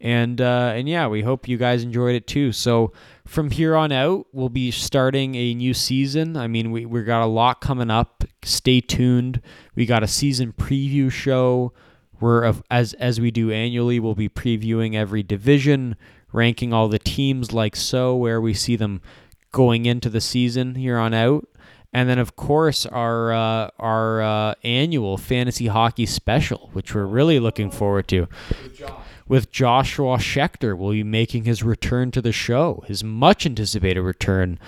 And 0.00 0.40
uh, 0.40 0.72
and 0.74 0.88
yeah, 0.88 1.06
we 1.06 1.22
hope 1.22 1.48
you 1.48 1.56
guys 1.56 1.82
enjoyed 1.82 2.14
it 2.14 2.26
too. 2.26 2.52
So 2.52 2.92
from 3.26 3.50
here 3.50 3.74
on 3.74 3.90
out, 3.90 4.26
we'll 4.32 4.50
be 4.50 4.70
starting 4.70 5.34
a 5.34 5.54
new 5.54 5.72
season. 5.72 6.36
I 6.36 6.46
mean, 6.46 6.72
we 6.72 6.84
we 6.84 7.02
got 7.04 7.22
a 7.22 7.26
lot 7.26 7.60
coming 7.60 7.90
up. 7.90 8.24
Stay 8.42 8.80
tuned. 8.80 9.40
We 9.74 9.86
got 9.86 10.02
a 10.02 10.08
season 10.08 10.52
preview 10.52 11.10
show. 11.10 11.72
We're 12.20 12.52
as 12.70 12.92
as 12.94 13.20
we 13.20 13.30
do 13.30 13.50
annually, 13.50 13.98
we'll 13.98 14.14
be 14.14 14.28
previewing 14.28 14.94
every 14.94 15.22
division, 15.22 15.96
ranking 16.32 16.72
all 16.72 16.88
the 16.88 16.98
teams 16.98 17.52
like 17.52 17.76
so, 17.76 18.14
where 18.14 18.40
we 18.40 18.54
see 18.54 18.76
them 18.76 19.00
going 19.52 19.86
into 19.86 20.10
the 20.10 20.20
season 20.20 20.74
here 20.74 20.98
on 20.98 21.14
out. 21.14 21.48
And 21.94 22.08
then, 22.08 22.18
of 22.18 22.34
course, 22.34 22.84
our 22.86 23.32
uh, 23.32 23.70
our 23.78 24.20
uh, 24.20 24.54
annual 24.64 25.16
fantasy 25.16 25.68
hockey 25.68 26.06
special, 26.06 26.68
which 26.72 26.94
we're 26.94 27.06
really 27.06 27.38
looking 27.38 27.70
forward 27.70 28.08
to 28.08 28.26
with 29.26 29.50
Joshua 29.50 30.18
Schechter 30.18 30.76
will 30.76 30.90
be 30.90 31.02
making 31.02 31.44
his 31.44 31.62
return 31.62 32.10
to 32.10 32.20
the 32.20 32.32
show, 32.32 32.84
his 32.86 33.02
much 33.02 33.46
anticipated 33.46 34.02
return 34.02 34.58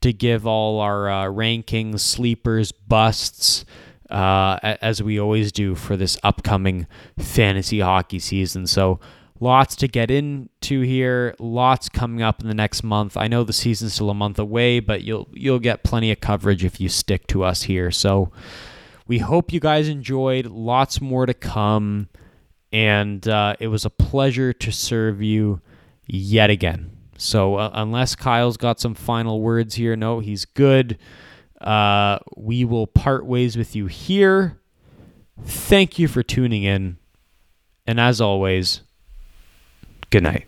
to 0.00 0.12
give 0.12 0.46
all 0.46 0.80
our 0.80 1.10
uh, 1.10 1.24
rankings, 1.24 2.00
sleepers, 2.00 2.72
busts, 2.72 3.64
uh, 4.10 4.58
as 4.62 5.02
we 5.02 5.18
always 5.18 5.52
do 5.52 5.74
for 5.74 5.96
this 5.96 6.16
upcoming 6.22 6.86
fantasy 7.18 7.80
hockey 7.80 8.18
season. 8.18 8.66
So 8.66 9.00
lots 9.40 9.76
to 9.76 9.88
get 9.88 10.10
into 10.10 10.80
here. 10.80 11.34
Lots 11.38 11.88
coming 11.88 12.22
up 12.22 12.40
in 12.40 12.48
the 12.48 12.54
next 12.54 12.82
month. 12.82 13.16
I 13.16 13.28
know 13.28 13.44
the 13.44 13.52
season's 13.52 13.94
still 13.94 14.10
a 14.10 14.14
month 14.14 14.38
away, 14.38 14.80
but 14.80 15.02
you'll 15.02 15.28
you'll 15.32 15.58
get 15.58 15.84
plenty 15.84 16.10
of 16.10 16.20
coverage 16.20 16.64
if 16.64 16.80
you 16.80 16.88
stick 16.88 17.26
to 17.28 17.44
us 17.44 17.62
here. 17.62 17.90
So 17.90 18.30
we 19.06 19.18
hope 19.18 19.52
you 19.52 19.60
guys 19.60 19.88
enjoyed. 19.88 20.46
Lots 20.46 21.00
more 21.00 21.26
to 21.26 21.34
come, 21.34 22.08
and 22.72 23.26
uh, 23.28 23.56
it 23.60 23.68
was 23.68 23.84
a 23.84 23.90
pleasure 23.90 24.52
to 24.52 24.72
serve 24.72 25.22
you 25.22 25.60
yet 26.06 26.50
again. 26.50 26.92
So 27.18 27.56
uh, 27.56 27.70
unless 27.72 28.14
Kyle's 28.14 28.56
got 28.56 28.80
some 28.80 28.94
final 28.94 29.40
words 29.40 29.74
here, 29.74 29.96
no, 29.96 30.20
he's 30.20 30.44
good. 30.44 30.98
Uh, 31.60 32.18
we 32.36 32.64
will 32.64 32.86
part 32.86 33.24
ways 33.24 33.56
with 33.56 33.74
you 33.74 33.86
here. 33.86 34.60
Thank 35.42 35.98
you 35.98 36.08
for 36.08 36.22
tuning 36.22 36.64
in. 36.64 36.98
And 37.86 38.00
as 38.00 38.20
always, 38.20 38.82
good 40.10 40.22
night. 40.22 40.46